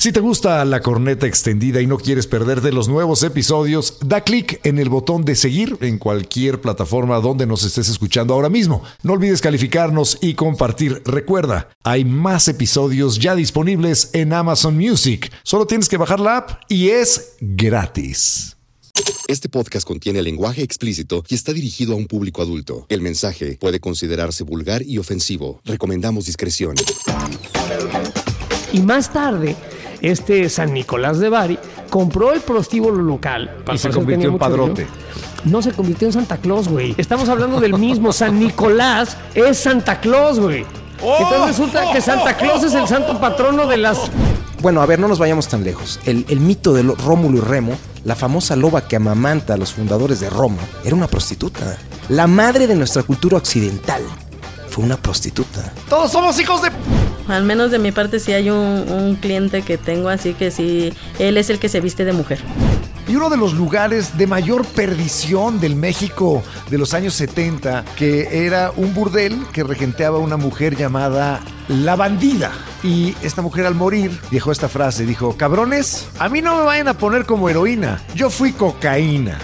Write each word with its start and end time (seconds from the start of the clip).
Si 0.00 0.12
te 0.12 0.20
gusta 0.20 0.64
la 0.64 0.80
corneta 0.80 1.26
extendida 1.26 1.80
y 1.82 1.88
no 1.88 1.98
quieres 1.98 2.28
perderte 2.28 2.70
los 2.70 2.86
nuevos 2.86 3.24
episodios, 3.24 3.98
da 4.00 4.20
clic 4.20 4.60
en 4.62 4.78
el 4.78 4.88
botón 4.88 5.24
de 5.24 5.34
seguir 5.34 5.76
en 5.80 5.98
cualquier 5.98 6.60
plataforma 6.60 7.18
donde 7.18 7.46
nos 7.46 7.64
estés 7.64 7.88
escuchando 7.88 8.32
ahora 8.32 8.48
mismo. 8.48 8.84
No 9.02 9.14
olvides 9.14 9.40
calificarnos 9.40 10.16
y 10.20 10.34
compartir. 10.34 11.02
Recuerda, 11.04 11.70
hay 11.82 12.04
más 12.04 12.46
episodios 12.46 13.18
ya 13.18 13.34
disponibles 13.34 14.10
en 14.12 14.32
Amazon 14.32 14.76
Music. 14.76 15.32
Solo 15.42 15.66
tienes 15.66 15.88
que 15.88 15.96
bajar 15.96 16.20
la 16.20 16.36
app 16.36 16.62
y 16.68 16.90
es 16.90 17.32
gratis. 17.40 18.56
Este 19.26 19.48
podcast 19.48 19.84
contiene 19.84 20.22
lenguaje 20.22 20.62
explícito 20.62 21.24
y 21.28 21.34
está 21.34 21.52
dirigido 21.52 21.94
a 21.94 21.96
un 21.96 22.06
público 22.06 22.40
adulto. 22.40 22.86
El 22.88 23.00
mensaje 23.00 23.58
puede 23.60 23.80
considerarse 23.80 24.44
vulgar 24.44 24.80
y 24.82 24.98
ofensivo. 24.98 25.60
Recomendamos 25.64 26.26
discreción. 26.26 26.76
Y 28.72 28.80
más 28.80 29.12
tarde, 29.12 29.56
este 30.00 30.48
San 30.48 30.72
Nicolás 30.74 31.18
de 31.18 31.28
Bari 31.28 31.58
compró 31.90 32.32
el 32.32 32.40
prostíbulo 32.40 33.02
local. 33.02 33.50
Y 33.72 33.78
se 33.78 33.90
convirtió 33.90 34.28
en 34.30 34.38
padrote. 34.38 34.82
dinero. 34.84 35.08
No 35.44 35.62
se 35.62 35.72
convirtió 35.72 36.06
en 36.08 36.12
Santa 36.12 36.36
Claus, 36.38 36.68
güey. 36.68 36.94
Estamos 36.98 37.28
hablando 37.28 37.60
del 37.60 37.74
mismo. 37.78 38.12
San 38.12 38.38
Nicolás 38.40 39.16
es 39.34 39.58
Santa 39.58 40.00
Claus, 40.00 40.38
güey. 40.40 40.66
Entonces 41.00 41.46
resulta 41.46 41.92
que 41.92 42.00
Santa 42.00 42.36
Claus 42.36 42.64
es 42.64 42.74
el 42.74 42.88
santo 42.88 43.20
patrono 43.20 43.66
de 43.68 43.76
las 43.76 44.10
Bueno, 44.60 44.82
a 44.82 44.86
ver, 44.86 44.98
no 44.98 45.06
nos 45.06 45.20
vayamos 45.20 45.46
tan 45.46 45.62
lejos. 45.62 46.00
El, 46.04 46.26
el 46.28 46.40
mito 46.40 46.72
de 46.74 46.82
lo- 46.82 46.96
Rómulo 46.96 47.38
y 47.38 47.40
Remo, 47.40 47.72
la 48.04 48.16
famosa 48.16 48.56
loba 48.56 48.88
que 48.88 48.96
amamanta 48.96 49.54
a 49.54 49.56
los 49.56 49.72
fundadores 49.74 50.18
de 50.18 50.28
Roma, 50.28 50.58
era 50.84 50.96
una 50.96 51.06
prostituta. 51.06 51.78
La 52.08 52.26
madre 52.26 52.66
de 52.66 52.74
nuestra 52.74 53.04
cultura 53.04 53.36
occidental 53.36 54.02
fue 54.78 54.84
una 54.84 54.96
prostituta. 54.96 55.72
Todos 55.88 56.12
somos 56.12 56.38
hijos 56.38 56.62
de... 56.62 56.70
Al 57.26 57.42
menos 57.42 57.72
de 57.72 57.80
mi 57.80 57.90
parte 57.90 58.20
sí 58.20 58.32
hay 58.32 58.48
un, 58.48 58.86
un 58.88 59.16
cliente 59.16 59.62
que 59.62 59.76
tengo, 59.76 60.08
así 60.08 60.34
que 60.34 60.52
sí, 60.52 60.92
él 61.18 61.36
es 61.36 61.50
el 61.50 61.58
que 61.58 61.68
se 61.68 61.80
viste 61.80 62.04
de 62.04 62.12
mujer. 62.12 62.38
Y 63.08 63.16
uno 63.16 63.28
de 63.28 63.36
los 63.36 63.54
lugares 63.54 64.16
de 64.16 64.28
mayor 64.28 64.64
perdición 64.64 65.58
del 65.58 65.74
México 65.74 66.44
de 66.70 66.78
los 66.78 66.94
años 66.94 67.14
70, 67.14 67.84
que 67.96 68.46
era 68.46 68.70
un 68.76 68.94
burdel 68.94 69.36
que 69.52 69.64
regenteaba 69.64 70.18
una 70.18 70.36
mujer 70.36 70.76
llamada 70.76 71.40
La 71.66 71.96
Bandida. 71.96 72.52
Y 72.84 73.16
esta 73.22 73.42
mujer 73.42 73.66
al 73.66 73.74
morir 73.74 74.16
dijo 74.30 74.52
esta 74.52 74.68
frase, 74.68 75.06
dijo, 75.06 75.36
cabrones, 75.36 76.06
a 76.20 76.28
mí 76.28 76.40
no 76.40 76.56
me 76.56 76.62
vayan 76.62 76.86
a 76.86 76.94
poner 76.94 77.26
como 77.26 77.48
heroína, 77.48 78.00
yo 78.14 78.30
fui 78.30 78.52
cocaína. 78.52 79.38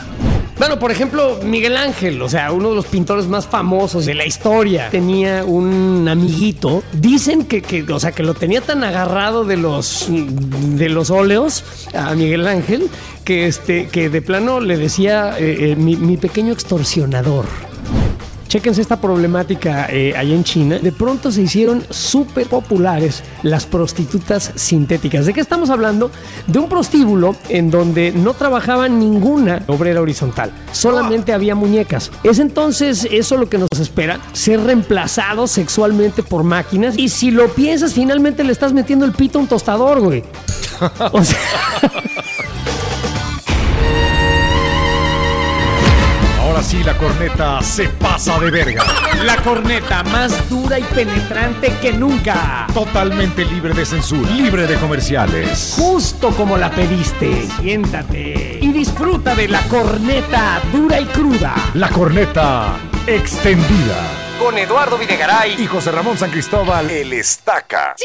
Bueno, 0.65 0.79
por 0.79 0.91
ejemplo, 0.91 1.41
Miguel 1.45 1.77
Ángel, 1.77 2.23
o 2.23 2.29
sea, 2.31 2.51
uno 2.51 2.70
de 2.70 2.77
los 2.77 2.87
pintores 2.87 3.27
más 3.27 3.47
famosos 3.47 4.07
de 4.07 4.15
la 4.15 4.25
historia, 4.25 4.89
tenía 4.89 5.45
un 5.45 6.09
amiguito. 6.09 6.83
Dicen 6.95 7.45
que, 7.45 7.61
que, 7.61 7.83
o 7.83 8.01
sea, 8.01 8.12
que 8.12 8.23
lo 8.23 8.33
tenía 8.33 8.62
tan 8.62 8.83
agarrado 8.83 9.45
de 9.45 9.59
los 9.59 10.06
de 10.09 10.89
los 10.89 11.11
óleos 11.11 11.65
a 11.93 12.15
Miguel 12.15 12.48
Ángel 12.48 12.89
que 13.27 13.47
este 13.47 13.89
que 13.89 14.09
de 14.09 14.23
plano 14.23 14.59
le 14.59 14.79
decía 14.79 15.39
eh, 15.39 15.73
eh, 15.73 15.77
mi, 15.77 15.97
mi 15.97 16.17
pequeño 16.17 16.55
extorsionador. 16.55 17.45
Chéquense 18.48 18.81
esta 18.81 19.00
problemática 19.00 19.89
eh, 19.91 20.14
allá 20.17 20.34
en 20.34 20.45
China. 20.45 20.78
De 20.78 20.92
pronto 20.92 21.31
se 21.31 21.42
hicieron 21.42 21.84
súper 21.91 22.47
populares 22.47 23.23
las 23.42 23.67
prostitutas 23.67 24.53
sintéticas. 24.55 25.27
¿De 25.27 25.33
qué 25.33 25.41
estamos 25.41 25.70
hablando? 25.70 26.11
De 26.47 26.59
un 26.59 26.69
prostíbulo 26.69 27.37
en 27.48 27.70
donde 27.70 28.12
no 28.12 28.34
trabajaba 28.34 28.89
ninguna 28.89 29.62
obrera 29.67 30.00
horizontal. 30.00 30.50
Solamente 30.72 31.33
había 31.33 31.55
muñecas. 31.55 32.11
Es 32.22 32.39
entonces 32.39 33.09
eso 33.11 33.37
lo 33.37 33.48
que 33.48 33.59
nos 33.59 33.69
espera, 33.81 34.20
ser 34.33 34.61
reemplazados 34.61 35.50
sexualmente 35.50 36.22
por 36.22 36.45
máquinas. 36.45 36.98
Y 36.98 37.09
si 37.09 37.31
lo 37.31 37.48
piensas, 37.48 37.95
finalmente 37.95 38.45
le 38.45 38.53
estás 38.53 38.72
metiendo 38.72 39.05
el 39.05 39.12
pito 39.12 39.39
a 39.39 39.42
un 39.42 39.48
tostador, 39.48 40.00
güey. 40.00 40.22
O 41.12 41.22
sea... 41.22 41.39
Ahora 46.55 46.69
sí, 46.69 46.84
la 46.84 46.97
corneta 46.97 47.60
se 47.62 47.88
pasa 47.88 48.38
de 48.38 48.48
verga. 48.48 48.84
La 49.25 49.34
corneta 49.38 50.04
más 50.04 50.48
dura 50.48 50.78
y 50.78 50.84
penetrante 50.84 51.72
que 51.82 51.92
nunca. 51.92 52.69
Totalmente 52.72 53.44
libre 53.44 53.75
de 53.75 53.84
censura, 53.84 54.31
libre 54.31 54.69
de 54.69 54.76
comerciales. 54.76 55.75
Justo 55.76 56.31
como 56.31 56.56
la 56.56 56.70
pediste. 56.70 57.48
Siéntate 57.60 58.60
y 58.60 58.70
disfruta 58.70 59.34
de 59.34 59.48
la 59.48 59.62
corneta 59.62 60.62
dura 60.72 61.00
y 61.00 61.06
cruda. 61.06 61.56
La 61.75 61.88
corneta 61.88 62.76
extendida. 63.09 63.97
Con 64.38 64.56
Eduardo 64.56 64.97
Videgaray. 64.97 65.60
Y 65.60 65.66
José 65.66 65.91
Ramón 65.91 66.16
San 66.16 66.31
Cristóbal, 66.31 66.88
el 66.88 67.14
estaca. 67.14 67.97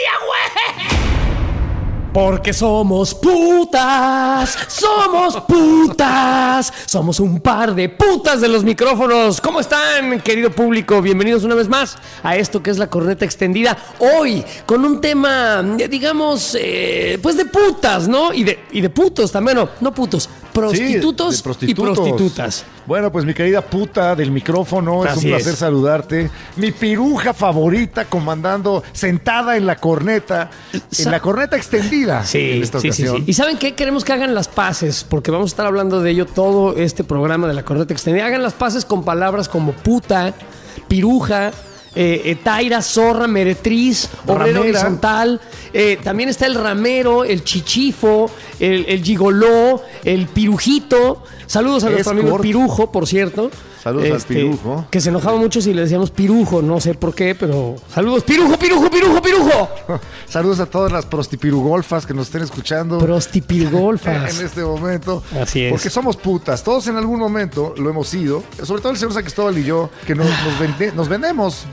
Porque 2.14 2.54
somos 2.54 3.14
putas, 3.14 4.58
somos 4.68 5.36
putas, 5.42 6.74
somos 6.88 7.20
un 7.20 7.40
par 7.40 7.76
de 7.76 7.88
putas 7.88 8.42
de 8.42 8.48
los 8.48 8.64
micrófonos. 8.64 9.40
¿Cómo 9.40 9.60
están, 9.60 10.20
querido 10.22 10.50
público? 10.50 11.04
Bienvenidos 11.04 11.44
una 11.44 11.54
vez 11.54 11.68
más 11.68 11.98
a 12.24 12.36
esto 12.36 12.64
que 12.64 12.72
es 12.72 12.80
la 12.80 12.88
corneta 12.88 13.26
extendida. 13.26 13.78
Hoy 14.00 14.44
con 14.66 14.86
un 14.86 15.00
tema, 15.00 15.62
digamos, 15.88 16.58
eh, 16.60 17.20
pues 17.22 17.38
de 17.38 17.46
putas, 17.46 18.08
¿no? 18.08 18.34
Y 18.34 18.44
de, 18.44 18.60
y 18.72 18.82
de 18.82 18.90
putos 18.90 19.32
también, 19.32 19.60
no 19.80 19.94
putos, 19.94 20.30
prostitutos, 20.60 21.36
Sí, 21.36 21.38
de 21.38 21.44
prostitutos. 21.44 21.92
y 21.92 21.96
prostitutas. 21.96 22.66
Bueno, 22.86 23.12
pues 23.12 23.26
mi 23.26 23.34
querida 23.34 23.62
puta 23.62 24.16
del 24.16 24.32
micrófono, 24.32 25.06
es 25.06 25.18
un 25.18 25.24
placer 25.24 25.54
es. 25.54 25.60
saludarte. 25.60 26.30
Mi 26.56 26.72
piruja 26.72 27.34
favorita 27.34 28.06
comandando, 28.06 28.84
sentada 28.94 29.58
en 29.58 29.66
la 29.66 29.76
corneta, 29.76 30.50
en 30.98 31.12
la 31.12 31.20
corneta 31.20 31.56
extendida. 31.58 32.24
Sí, 32.26 32.52
en 32.52 32.64
esta 32.64 32.80
sí, 32.80 32.92
sí. 32.92 33.06
¿Y 33.26 33.34
saben 33.34 33.58
qué? 33.58 33.76
Queremos 33.76 34.04
que 34.04 34.14
hagan 34.14 34.34
las 34.36 34.48
paces, 34.48 35.06
porque 35.08 35.32
vamos 35.32 35.52
a 35.52 35.54
estar 35.54 35.66
hablando 35.66 36.02
de 36.02 36.12
ello 36.12 36.26
todo 36.26 36.76
este 36.76 37.04
programa 37.04 37.48
de 37.48 37.54
la 37.54 37.64
corneta 37.64 37.94
extendida. 37.94 38.26
Hagan 38.26 38.44
las 38.44 38.54
paces 38.54 38.86
con 38.86 39.04
palabras 39.04 39.48
como 39.50 39.72
puta, 39.74 40.34
piruja, 40.88 41.52
eh, 41.96 42.22
eh, 42.26 42.36
taira, 42.44 42.82
zorra, 42.82 43.28
meretriz, 43.28 44.10
obrero 44.26 44.38
Ramera. 44.38 44.60
horizontal. 44.62 45.42
Eh, 45.74 46.00
también 46.04 46.30
está 46.30 46.46
el 46.46 46.56
ramero, 46.56 47.24
el 47.24 47.44
chichifo, 47.44 48.30
el, 48.60 48.86
el 48.88 49.04
gigoló, 49.04 49.82
el 50.04 50.28
pirujito. 50.28 51.24
Saludos 51.46 51.84
a 51.84 51.90
nuestro 51.90 52.12
amigo 52.12 52.40
pirujo, 52.40 52.92
por 52.92 53.08
cierto. 53.08 53.50
Este, 53.80 53.84
Saludos 53.90 54.12
al 54.12 54.22
pirujo. 54.28 54.86
Que 54.92 55.00
se 55.00 55.08
enojaba 55.10 55.38
mucho 55.38 55.62
si 55.62 55.74
le 55.74 55.84
decíamos 55.84 56.12
pirujo, 56.12 56.62
no 56.62 56.82
sé 56.82 56.96
por 56.96 57.16
qué, 57.16 57.34
pero 57.34 57.78
saludos, 57.94 58.24
pirujo, 58.26 58.58
pirujo, 58.60 58.90
pirujo, 58.90 59.22
pirujo. 59.22 59.70
Saludos 60.28 60.60
a 60.60 60.66
todas 60.66 60.92
las 60.92 61.06
prostipirugolfas 61.06 62.06
que 62.06 62.14
nos 62.14 62.28
estén 62.28 62.42
escuchando. 62.42 62.98
Prostipirgolfas. 63.00 64.38
en 64.40 64.46
este 64.46 64.62
momento. 64.64 65.24
Así 65.42 65.64
es. 65.64 65.72
Porque 65.72 65.90
somos 65.90 66.18
putas. 66.18 66.64
Todos 66.64 66.88
en 66.88 66.98
algún 66.98 67.20
momento 67.20 67.74
lo 67.78 67.90
hemos 67.90 68.08
sido. 68.10 68.44
Sobre 68.64 68.82
todo 68.82 68.92
el 68.92 68.98
señor 68.98 69.14
San 69.14 69.24
Cristóbal 69.24 69.58
y 69.58 69.64
yo, 69.64 69.90
que 70.06 70.14
nos, 70.14 70.28
nos, 70.28 70.60
vende- 70.60 70.94
nos 70.94 71.08
vendemos, 71.08 71.64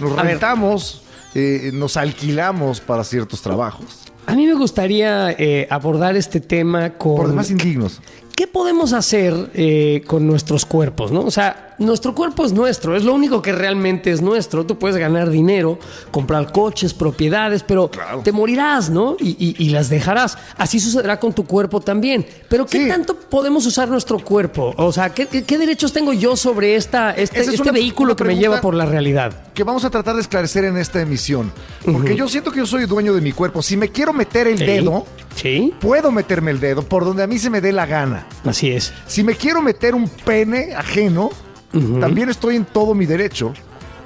nos 0.00 0.16
A 0.16 0.22
rentamos, 0.22 1.02
eh, 1.34 1.70
nos 1.74 1.96
alquilamos 1.96 2.80
para 2.80 3.02
ciertos 3.04 3.42
trabajos. 3.42 4.04
A 4.26 4.34
mí 4.34 4.46
me 4.46 4.54
gustaría 4.54 5.30
eh, 5.32 5.66
abordar 5.70 6.14
este 6.16 6.40
tema 6.40 6.90
con... 6.90 7.16
Por 7.16 7.28
demás 7.28 7.50
indignos. 7.50 8.00
¿Qué 8.38 8.46
podemos 8.46 8.92
hacer 8.92 9.34
eh, 9.54 10.04
con 10.06 10.24
nuestros 10.24 10.64
cuerpos? 10.64 11.10
¿no? 11.10 11.22
O 11.22 11.30
sea, 11.32 11.67
nuestro 11.78 12.14
cuerpo 12.14 12.44
es 12.44 12.52
nuestro, 12.52 12.96
es 12.96 13.04
lo 13.04 13.14
único 13.14 13.40
que 13.42 13.52
realmente 13.52 14.10
es 14.10 14.20
nuestro. 14.22 14.64
Tú 14.66 14.78
puedes 14.78 14.96
ganar 14.96 15.30
dinero, 15.30 15.78
comprar 16.10 16.52
coches, 16.52 16.94
propiedades, 16.94 17.62
pero 17.62 17.90
te 18.24 18.32
morirás, 18.32 18.90
¿no? 18.90 19.16
Y, 19.20 19.30
y- 19.38 19.56
y 19.64 19.70
las 19.70 19.88
dejarás. 19.88 20.36
Así 20.56 20.80
sucederá 20.80 21.18
con 21.20 21.32
tu 21.32 21.44
cuerpo 21.46 21.80
también. 21.80 22.26
Pero 22.48 22.66
¿qué 22.66 22.82
Sí. 22.84 22.88
tanto 22.88 23.14
podemos 23.14 23.64
usar 23.66 23.88
nuestro 23.88 24.18
cuerpo? 24.18 24.74
O 24.76 24.92
sea, 24.92 25.10
¿qué, 25.14 25.26
qué- 25.26 25.44
qué 25.44 25.58
derechos 25.58 25.92
tengo 25.92 26.12
yo 26.12 26.36
sobre 26.36 26.74
esta, 26.76 27.12
este, 27.12 27.40
es 27.40 27.48
este 27.48 27.62
una- 27.62 27.72
vehículo 27.72 28.12
una 28.12 28.16
que 28.16 28.24
me 28.24 28.36
lleva 28.36 28.60
por 28.60 28.74
la 28.74 28.86
realidad? 28.86 29.32
que 29.54 29.64
vamos 29.64 29.84
a 29.84 29.90
tratar 29.90 30.14
de 30.14 30.20
esclarecer 30.22 30.64
en 30.64 30.76
esta 30.76 31.00
emisión. 31.00 31.50
Porque 31.84 32.14
yo 32.14 32.28
siento 32.28 32.52
que 32.52 32.58
yo 32.58 32.66
soy 32.66 32.86
dueño 32.86 33.12
de 33.12 33.20
mi 33.20 33.32
cuerpo. 33.32 33.60
Si 33.60 33.76
me 33.76 33.88
quiero 33.88 34.12
meter 34.12 34.46
el 34.46 34.58
Sí. 34.58 34.64
dedo, 34.64 35.04
Sí, 35.34 35.74
puedo 35.80 36.12
meterme 36.12 36.50
el 36.52 36.60
dedo 36.60 36.82
por 36.82 37.04
donde 37.04 37.22
a 37.24 37.26
mí 37.26 37.38
se 37.38 37.50
me 37.50 37.60
dé 37.60 37.72
la 37.72 37.84
gana. 37.86 38.26
así 38.44 38.70
es. 38.70 38.92
Si 39.08 39.22
me 39.24 39.34
quiero 39.34 39.60
meter 39.60 39.94
un 39.96 40.08
pene 40.08 40.74
ajeno, 40.76 41.30
también 41.72 42.28
estoy 42.28 42.56
en 42.56 42.64
todo 42.64 42.94
mi 42.94 43.06
derecho. 43.06 43.52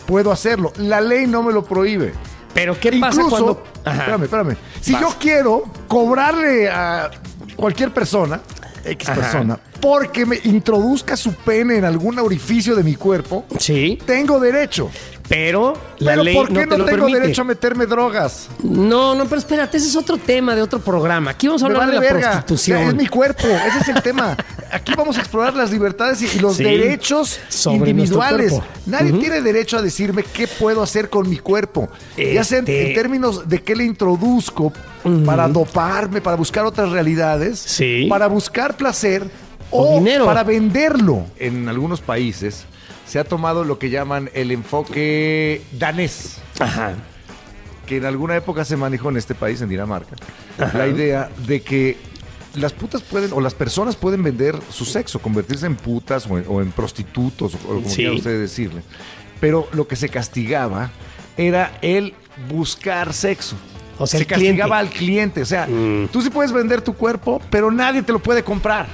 Puedo 0.06 0.32
hacerlo. 0.32 0.72
La 0.76 1.00
ley 1.00 1.26
no 1.26 1.42
me 1.42 1.52
lo 1.52 1.64
prohíbe. 1.64 2.12
Pero 2.54 2.78
¿qué 2.78 2.92
pasa 3.00 3.22
Incluso, 3.22 3.30
cuando... 3.30 3.64
Ajá. 3.84 3.98
espérame, 3.98 4.22
espérame. 4.24 4.56
Si 4.80 4.92
Vas. 4.92 5.00
yo 5.02 5.08
quiero 5.18 5.62
cobrarle 5.88 6.68
a 6.68 7.10
cualquier 7.56 7.92
persona, 7.94 8.40
X 8.84 9.08
Ajá. 9.08 9.20
persona, 9.20 9.58
porque 9.80 10.26
me 10.26 10.38
introduzca 10.44 11.16
su 11.16 11.32
pene 11.34 11.76
en 11.76 11.84
algún 11.84 12.18
orificio 12.18 12.74
de 12.76 12.82
mi 12.82 12.94
cuerpo, 12.96 13.46
Sí, 13.58 13.98
tengo 14.04 14.38
derecho. 14.38 14.90
Pero 15.32 15.72
la 15.98 16.10
Pero 16.12 16.24
ley 16.24 16.34
¿por 16.34 16.48
qué 16.48 16.52
no 16.54 16.60
no, 16.60 16.68
te 16.72 16.78
lo 16.78 16.84
tengo 16.84 16.98
permite. 17.06 17.20
derecho 17.20 17.40
a 17.40 17.44
meterme 17.46 17.86
drogas? 17.86 18.48
No, 18.62 19.14
no, 19.14 19.24
pero 19.24 19.38
espérate, 19.38 19.78
ese 19.78 19.88
es 19.88 19.96
otro 19.96 20.18
tema 20.18 20.54
de 20.54 20.60
otro 20.60 20.78
programa. 20.78 21.30
Aquí 21.30 21.46
vamos 21.46 21.62
a 21.62 21.66
hablar 21.66 21.86
vale 21.86 21.92
de 21.92 21.96
la 21.96 22.00
verga. 22.12 22.30
prostitución. 22.32 22.82
Es 22.82 22.94
mi 22.94 23.06
cuerpo, 23.06 23.46
ese 23.46 23.78
es 23.80 23.88
el 23.88 24.02
tema. 24.02 24.36
Aquí 24.70 24.92
vamos 24.94 25.16
a 25.16 25.20
explorar 25.20 25.54
las 25.54 25.70
libertades 25.70 26.20
y, 26.34 26.38
los 26.38 26.56
Sí, 26.56 26.64
derechos 26.64 27.40
sobre 27.48 27.90
individuales. 27.90 28.54
Nadie 28.84 29.12
tiene 29.14 29.40
derecho 29.40 29.78
a 29.78 29.82
decirme 29.82 30.22
qué 30.22 30.46
puedo 30.46 30.82
hacer 30.82 31.08
con 31.08 31.28
mi 31.30 31.38
cuerpo. 31.38 31.88
Ya 32.18 32.44
sea 32.44 32.58
en, 32.58 32.64
Este- 32.64 32.88
en 32.88 32.94
términos 32.94 33.48
de 33.48 33.62
qué 33.62 33.74
le 33.74 33.84
introduzco 33.84 34.70
para 35.24 35.48
doparme, 35.48 36.20
para 36.20 36.36
buscar 36.36 36.66
otras 36.66 36.90
realidades, 36.90 37.58
Sí. 37.58 38.06
para 38.10 38.26
buscar 38.26 38.76
placer 38.76 39.24
O 39.70 39.94
o, 39.94 39.98
dinero. 39.98 40.26
para 40.26 40.44
venderlo. 40.44 41.24
En 41.38 41.68
algunos 41.70 42.00
países 42.02 42.66
se 43.12 43.18
ha 43.18 43.24
tomado 43.24 43.62
lo 43.62 43.78
que 43.78 43.90
llaman 43.90 44.30
el 44.32 44.50
enfoque 44.52 45.60
danés 45.72 46.38
Ajá. 46.58 46.94
que 47.84 47.98
en 47.98 48.06
alguna 48.06 48.36
época 48.36 48.64
se 48.64 48.74
manejó 48.74 49.10
en 49.10 49.18
este 49.18 49.34
país, 49.34 49.60
en 49.60 49.68
Dinamarca, 49.68 50.16
la 50.72 50.86
idea 50.86 51.28
de 51.46 51.60
que 51.60 51.98
las 52.54 52.72
putas 52.72 53.02
pueden, 53.02 53.34
o 53.34 53.42
las 53.42 53.52
personas 53.52 53.96
pueden 53.96 54.22
vender 54.22 54.58
su 54.70 54.86
sexo, 54.86 55.18
convertirse 55.18 55.66
en 55.66 55.76
putas 55.76 56.26
o 56.26 56.38
en, 56.38 56.46
o 56.48 56.62
en 56.62 56.72
prostitutos, 56.72 57.54
o 57.54 57.58
como 57.58 57.86
Sí. 57.86 57.96
quiera 57.96 58.12
usted 58.14 58.40
decirle. 58.40 58.80
Pero 59.40 59.68
lo 59.74 59.86
que 59.86 59.96
se 59.96 60.08
castigaba 60.08 60.90
era 61.36 61.78
el 61.82 62.14
buscar 62.48 63.12
sexo. 63.12 63.56
O 63.98 64.06
sea, 64.06 64.20
se 64.20 64.24
cliente. 64.26 64.46
castigaba 64.58 64.78
al 64.78 64.88
cliente. 64.88 65.42
O 65.42 65.46
sea, 65.46 65.66
Mm. 65.66 66.08
tú 66.10 66.22
sí 66.22 66.30
puedes 66.30 66.50
vender 66.50 66.80
tu 66.80 66.94
cuerpo, 66.94 67.42
pero 67.50 67.70
nadie 67.70 68.02
te 68.02 68.10
lo 68.12 68.20
puede 68.20 68.42
comprar. 68.42 68.86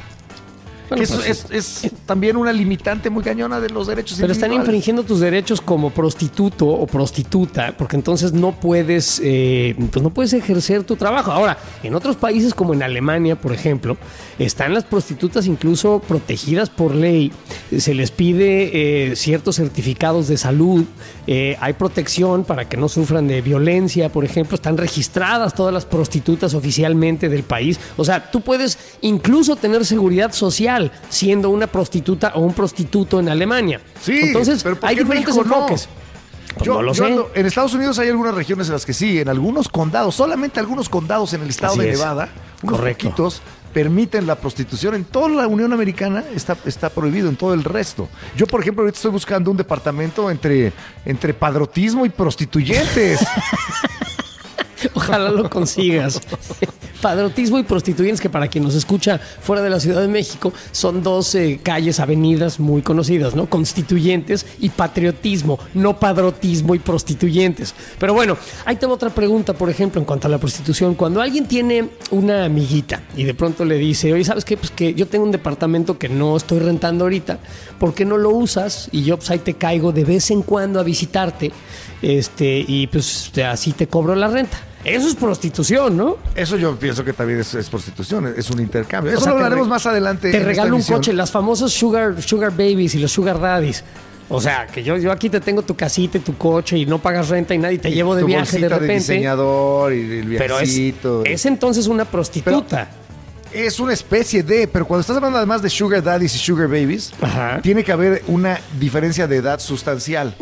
Bueno, 0.88 1.04
Eso 1.04 1.16
pues, 1.16 1.46
es, 1.50 1.84
es 1.84 1.92
también 2.06 2.36
una 2.36 2.52
limitante 2.52 3.10
muy 3.10 3.22
cañona 3.22 3.60
de 3.60 3.68
los 3.68 3.86
derechos 3.86 4.18
Pero 4.20 4.32
están 4.32 4.52
infringiendo 4.52 5.02
tus 5.02 5.20
derechos 5.20 5.60
como 5.60 5.90
prostituto 5.90 6.66
o 6.66 6.86
prostituta, 6.86 7.74
porque 7.76 7.96
entonces 7.96 8.32
no 8.32 8.52
puedes, 8.52 9.20
eh, 9.22 9.74
pues 9.90 10.02
no 10.02 10.10
puedes 10.10 10.32
ejercer 10.32 10.84
tu 10.84 10.96
trabajo. 10.96 11.30
Ahora, 11.30 11.58
en 11.82 11.94
otros 11.94 12.16
países 12.16 12.54
como 12.54 12.72
en 12.72 12.82
Alemania, 12.82 13.36
por 13.36 13.52
ejemplo, 13.52 13.96
están 14.38 14.72
las 14.72 14.84
prostitutas 14.84 15.46
incluso 15.46 16.00
protegidas 16.00 16.70
por 16.70 16.94
ley. 16.94 17.32
Se 17.76 17.94
les 17.94 18.10
pide 18.10 19.10
eh, 19.10 19.16
ciertos 19.16 19.56
certificados 19.56 20.28
de 20.28 20.38
salud, 20.38 20.84
eh, 21.26 21.56
hay 21.60 21.74
protección 21.74 22.44
para 22.44 22.68
que 22.68 22.78
no 22.78 22.88
sufran 22.88 23.28
de 23.28 23.42
violencia, 23.42 24.08
por 24.08 24.24
ejemplo, 24.24 24.54
están 24.54 24.78
registradas 24.78 25.54
todas 25.54 25.74
las 25.74 25.84
prostitutas 25.84 26.54
oficialmente 26.54 27.28
del 27.28 27.42
país. 27.42 27.78
O 27.96 28.04
sea, 28.04 28.30
tú 28.30 28.40
puedes 28.40 28.78
incluso 29.02 29.56
tener 29.56 29.84
seguridad 29.84 30.32
social 30.32 30.77
siendo 31.08 31.50
una 31.50 31.66
prostituta 31.66 32.32
o 32.34 32.40
un 32.40 32.52
prostituto 32.54 33.20
en 33.20 33.28
Alemania. 33.28 33.80
Sí, 34.00 34.18
entonces 34.22 34.62
pero 34.62 34.78
¿por 34.78 34.88
hay 34.88 34.96
en 34.96 35.04
diferentes 35.04 35.34
México 35.36 35.48
no? 35.60 35.66
Pues 35.66 35.88
Yo- 36.62 36.74
no 36.74 36.82
lo 36.82 36.92
yo 36.92 37.04
sé. 37.04 37.10
ando- 37.12 37.28
en 37.34 37.46
Estados 37.46 37.74
Unidos 37.74 37.98
hay 37.98 38.08
algunas 38.08 38.34
regiones 38.34 38.66
en 38.68 38.72
las 38.72 38.84
que 38.86 38.92
sí, 38.94 39.18
en 39.20 39.28
algunos 39.28 39.68
condados, 39.68 40.14
solamente 40.14 40.58
algunos 40.60 40.88
condados 40.88 41.32
en 41.34 41.42
el 41.42 41.50
estado 41.50 41.74
Así 41.74 41.82
de 41.82 41.90
es. 41.92 41.98
Nevada, 41.98 42.28
unos 42.62 42.76
Correcto. 42.78 43.04
poquitos, 43.04 43.42
permiten 43.72 44.26
la 44.26 44.34
prostitución. 44.36 44.94
En 44.94 45.04
toda 45.04 45.28
la 45.28 45.46
Unión 45.46 45.72
Americana 45.72 46.24
está, 46.34 46.56
está 46.64 46.88
prohibido, 46.88 47.28
en 47.28 47.36
todo 47.36 47.52
el 47.54 47.62
resto. 47.64 48.08
Yo, 48.36 48.46
por 48.46 48.60
ejemplo, 48.62 48.82
ahorita 48.82 48.96
estoy 48.96 49.10
buscando 49.12 49.50
un 49.50 49.56
departamento 49.58 50.30
entre, 50.30 50.72
entre 51.04 51.34
padrotismo 51.34 52.04
y 52.06 52.08
prostituyentes. 52.08 53.20
Ojalá 54.94 55.30
lo 55.30 55.48
consigas. 55.50 56.20
Padrotismo 57.00 57.58
y 57.58 57.62
prostituyentes, 57.62 58.20
que 58.20 58.28
para 58.28 58.48
quien 58.48 58.64
nos 58.64 58.74
escucha 58.74 59.18
fuera 59.18 59.62
de 59.62 59.70
la 59.70 59.78
Ciudad 59.78 60.00
de 60.00 60.08
México, 60.08 60.52
son 60.72 61.02
dos 61.02 61.34
eh, 61.34 61.60
calles, 61.62 62.00
avenidas 62.00 62.58
muy 62.58 62.82
conocidas, 62.82 63.34
¿no? 63.34 63.48
Constituyentes 63.48 64.46
y 64.58 64.70
patriotismo, 64.70 65.58
no 65.74 65.98
padrotismo 66.00 66.74
y 66.74 66.78
prostituyentes. 66.78 67.74
Pero 67.98 68.14
bueno, 68.14 68.36
ahí 68.64 68.76
tengo 68.76 68.94
otra 68.94 69.10
pregunta, 69.10 69.54
por 69.54 69.70
ejemplo, 69.70 70.00
en 70.00 70.04
cuanto 70.04 70.26
a 70.26 70.30
la 70.30 70.38
prostitución. 70.38 70.94
Cuando 70.94 71.20
alguien 71.20 71.46
tiene 71.46 71.88
una 72.10 72.44
amiguita 72.44 73.02
y 73.16 73.24
de 73.24 73.34
pronto 73.34 73.64
le 73.64 73.76
dice, 73.76 74.12
oye, 74.12 74.24
¿sabes 74.24 74.44
qué? 74.44 74.56
Pues 74.56 74.70
que 74.70 74.94
yo 74.94 75.06
tengo 75.06 75.24
un 75.24 75.32
departamento 75.32 75.98
que 75.98 76.08
no 76.08 76.36
estoy 76.36 76.58
rentando 76.58 77.04
ahorita, 77.04 77.38
¿por 77.78 77.94
qué 77.94 78.04
no 78.04 78.16
lo 78.16 78.30
usas? 78.30 78.88
Y 78.92 79.04
yo 79.04 79.16
pues 79.16 79.30
ahí 79.30 79.38
te 79.38 79.54
caigo 79.54 79.92
de 79.92 80.04
vez 80.04 80.30
en 80.30 80.42
cuando 80.42 80.80
a 80.80 80.82
visitarte, 80.82 81.52
este, 82.02 82.64
y 82.66 82.86
pues 82.88 83.30
así 83.38 83.72
te 83.72 83.86
cobro 83.86 84.14
la 84.14 84.28
renta. 84.28 84.67
Eso 84.84 85.08
es 85.08 85.14
prostitución, 85.16 85.96
¿no? 85.96 86.16
Eso 86.34 86.56
yo 86.56 86.76
pienso 86.78 87.04
que 87.04 87.12
también 87.12 87.40
es, 87.40 87.52
es 87.54 87.68
prostitución, 87.68 88.32
es 88.36 88.48
un 88.50 88.60
intercambio. 88.60 89.10
O 89.12 89.14
Eso 89.14 89.22
sea, 89.24 89.32
lo 89.32 89.38
hablaremos 89.38 89.66
re- 89.66 89.70
más 89.70 89.86
adelante. 89.86 90.30
Te 90.30 90.38
regalo 90.40 90.76
un 90.76 90.82
coche, 90.82 91.12
las 91.12 91.30
famosas 91.30 91.72
sugar, 91.72 92.22
sugar 92.22 92.50
babies 92.52 92.94
y 92.94 92.98
los 92.98 93.10
sugar 93.12 93.40
daddies. 93.40 93.84
O 94.30 94.40
sea, 94.40 94.66
que 94.66 94.82
yo, 94.82 94.96
yo 94.98 95.10
aquí 95.10 95.30
te 95.30 95.40
tengo 95.40 95.62
tu 95.62 95.74
casita 95.74 96.18
y 96.18 96.20
tu 96.20 96.36
coche 96.36 96.76
y 96.78 96.84
no 96.86 96.98
pagas 96.98 97.28
renta 97.28 97.54
y 97.54 97.58
nadie 97.58 97.78
te 97.78 97.88
Y 97.88 97.94
llevo 97.94 98.14
de 98.14 98.20
tu 98.22 98.26
viaje 98.26 98.58
de 98.58 98.68
repente. 98.68 98.94
diseñador 98.94 99.92
y 99.94 100.00
el 100.18 100.36
pero 100.36 100.58
es, 100.60 100.68
viajecito. 100.68 101.24
es 101.24 101.46
entonces 101.46 101.86
una 101.86 102.04
prostituta. 102.04 102.88
Es 103.52 103.80
una 103.80 103.94
especie 103.94 104.42
de, 104.42 104.68
pero 104.68 104.86
cuando 104.86 105.00
estás 105.00 105.16
hablando 105.16 105.38
además 105.38 105.62
de 105.62 105.70
sugar 105.70 106.02
daddies 106.02 106.34
y 106.34 106.38
sugar 106.38 106.68
babies, 106.68 107.12
Ajá. 107.22 107.60
tiene 107.62 107.82
que 107.82 107.90
haber 107.92 108.22
una 108.28 108.60
diferencia 108.78 109.26
de 109.26 109.36
edad 109.36 109.58
sustancial. 109.58 110.34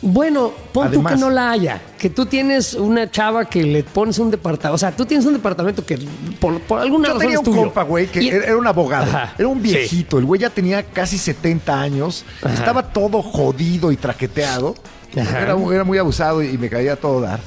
Bueno, 0.00 0.52
pon 0.72 0.92
tú 0.92 1.02
que 1.02 1.16
no 1.16 1.28
la 1.28 1.50
haya. 1.50 1.80
Que 1.98 2.08
tú 2.08 2.24
tienes 2.26 2.74
una 2.74 3.10
chava 3.10 3.44
que 3.46 3.64
le 3.64 3.82
pones 3.82 4.18
un 4.20 4.30
departamento. 4.30 4.74
O 4.74 4.78
sea, 4.78 4.92
tú 4.92 5.04
tienes 5.04 5.26
un 5.26 5.32
departamento 5.32 5.84
que 5.84 5.98
por, 6.38 6.60
por 6.60 6.80
alguna 6.80 7.08
Yo 7.08 7.14
razón 7.14 7.20
tenía 7.20 7.34
es 7.34 7.38
un 7.40 7.44
tuyo. 7.44 7.60
compa, 7.62 7.82
güey, 7.82 8.06
que 8.06 8.22
Y- 8.22 8.28
era 8.28 8.56
un 8.56 8.66
abogado. 8.66 9.04
Ajá. 9.06 9.34
Era 9.36 9.48
un 9.48 9.56
Sí. 9.58 9.62
viejito. 9.64 10.18
El 10.18 10.24
güey 10.24 10.40
ya 10.40 10.50
tenía 10.50 10.84
casi 10.84 11.18
70 11.18 11.80
años. 11.80 12.24
Ajá. 12.42 12.54
Estaba 12.54 12.84
todo 12.92 13.22
jodido 13.22 13.90
y 13.90 13.96
traqueteado. 13.96 14.76
Era, 15.14 15.56
era 15.72 15.84
muy 15.84 15.98
abusado 15.98 16.42
y 16.44 16.56
me 16.58 16.68
caía 16.70 16.94
todo 16.94 17.20
dar. 17.20 17.40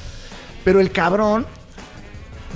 Pero 0.64 0.78
el 0.80 0.92
cabrón, 0.92 1.46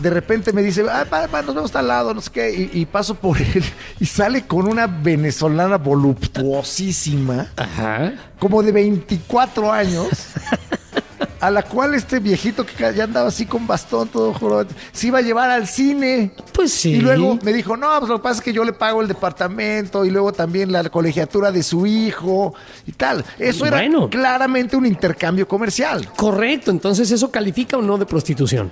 de 0.01 0.11
repente 0.11 0.53
me 0.53 0.63
dice, 0.63 0.85
ah, 0.91 1.05
nos 1.45 1.55
vemos 1.55 1.75
al 1.77 1.89
lado, 1.89 2.15
no 2.15 2.21
sé 2.21 2.31
qué. 2.31 2.71
Y, 2.73 2.81
y 2.81 2.87
paso 2.87 3.15
por 3.15 3.39
él 3.39 3.65
y 4.01 4.07
sale 4.07 4.47
con 4.47 4.67
una 4.69 4.87
venezolana 4.87 5.79
voluptuosísima, 5.79 7.49
Ajá. 7.57 8.13
como 8.39 8.63
de 8.63 8.73
24 8.73 9.73
años. 9.73 10.09
A 11.41 11.51
la 11.51 11.63
cual 11.63 11.95
este 11.95 12.19
viejito 12.19 12.65
que 12.65 12.75
ya 12.95 13.05
andaba 13.05 13.29
así 13.29 13.45
con 13.45 13.67
bastón, 13.67 14.09
todo 14.09 14.33
juro, 14.33 14.67
se 14.93 15.09
iba 15.09 15.19
a 15.19 15.23
llevar 15.23 15.51
al 15.51 15.67
cine. 15.69 16.33
Pues 16.53 16.73
sí. 16.73 16.93
Y 16.95 17.01
luego 17.01 17.39
me 17.43 17.53
dijo, 17.53 17.77
no, 17.77 17.89
pues 17.99 18.09
lo 18.09 18.17
que 18.17 18.23
pasa 18.23 18.39
es 18.39 18.45
que 18.45 18.53
yo 18.55 18.65
le 18.65 18.73
pago 18.73 19.03
el 19.03 19.09
departamento 19.09 20.05
y 20.07 20.11
luego 20.11 20.33
también 20.33 20.73
la 20.73 20.89
colegiatura 20.89 21.53
de 21.53 21.63
su 21.63 21.87
hijo 21.87 22.55
y 22.87 22.93
tal. 22.93 23.23
Eso 23.39 23.67
era 23.67 23.77
Bueno. 23.79 24.09
claramente 24.09 24.77
un 24.77 24.87
intercambio 24.87 25.47
comercial. 25.47 26.09
Correcto. 26.17 26.71
Entonces, 26.71 27.11
¿eso 27.11 27.31
califica 27.31 27.77
o 27.77 27.83
no 27.83 27.99
de 27.99 28.07
prostitución? 28.07 28.71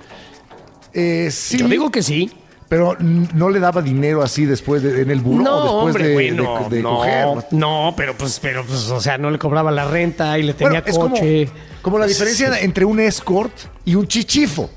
Eh, 0.95 1.29
sí, 1.29 1.57
Yo 1.57 1.67
digo 1.67 1.91
que 1.91 2.01
sí. 2.01 2.31
pero 2.69 2.95
no 2.99 3.49
le 3.49 3.59
daba 3.59 3.81
dinero 3.81 4.23
así 4.23 4.45
después 4.45 4.81
de, 4.81 5.01
en 5.01 5.11
el 5.11 5.19
buró, 5.19 5.43
no, 5.43 5.61
después 5.61 5.83
hombre, 5.87 6.07
de, 6.07 6.13
güey, 6.13 6.29
de- 6.31 6.35
no, 6.37 6.69
de 6.69 6.81
no, 6.81 6.89
coger. 6.95 7.27
no, 7.51 7.93
pero 7.97 8.15
pues, 8.17 8.39
pero 8.41 8.63
pues, 8.65 8.89
o 8.89 9.01
sea, 9.01 9.17
no 9.17 9.29
le 9.29 9.37
cobraba 9.37 9.71
la 9.71 9.85
renta 9.85 10.37
y 10.39 10.43
le 10.43 10.53
tenía 10.53 10.81
Bueno, 10.81 10.85
es 10.87 10.97
como, 10.97 11.09
coche. 11.15 11.49
como 11.81 11.99
la 11.99 12.07
diferencia 12.07 12.59
entre 12.61 12.85
un 12.85 12.99
escort 13.01 13.51
y 13.83 13.95
un 13.95 14.07
chichifo. 14.07 14.69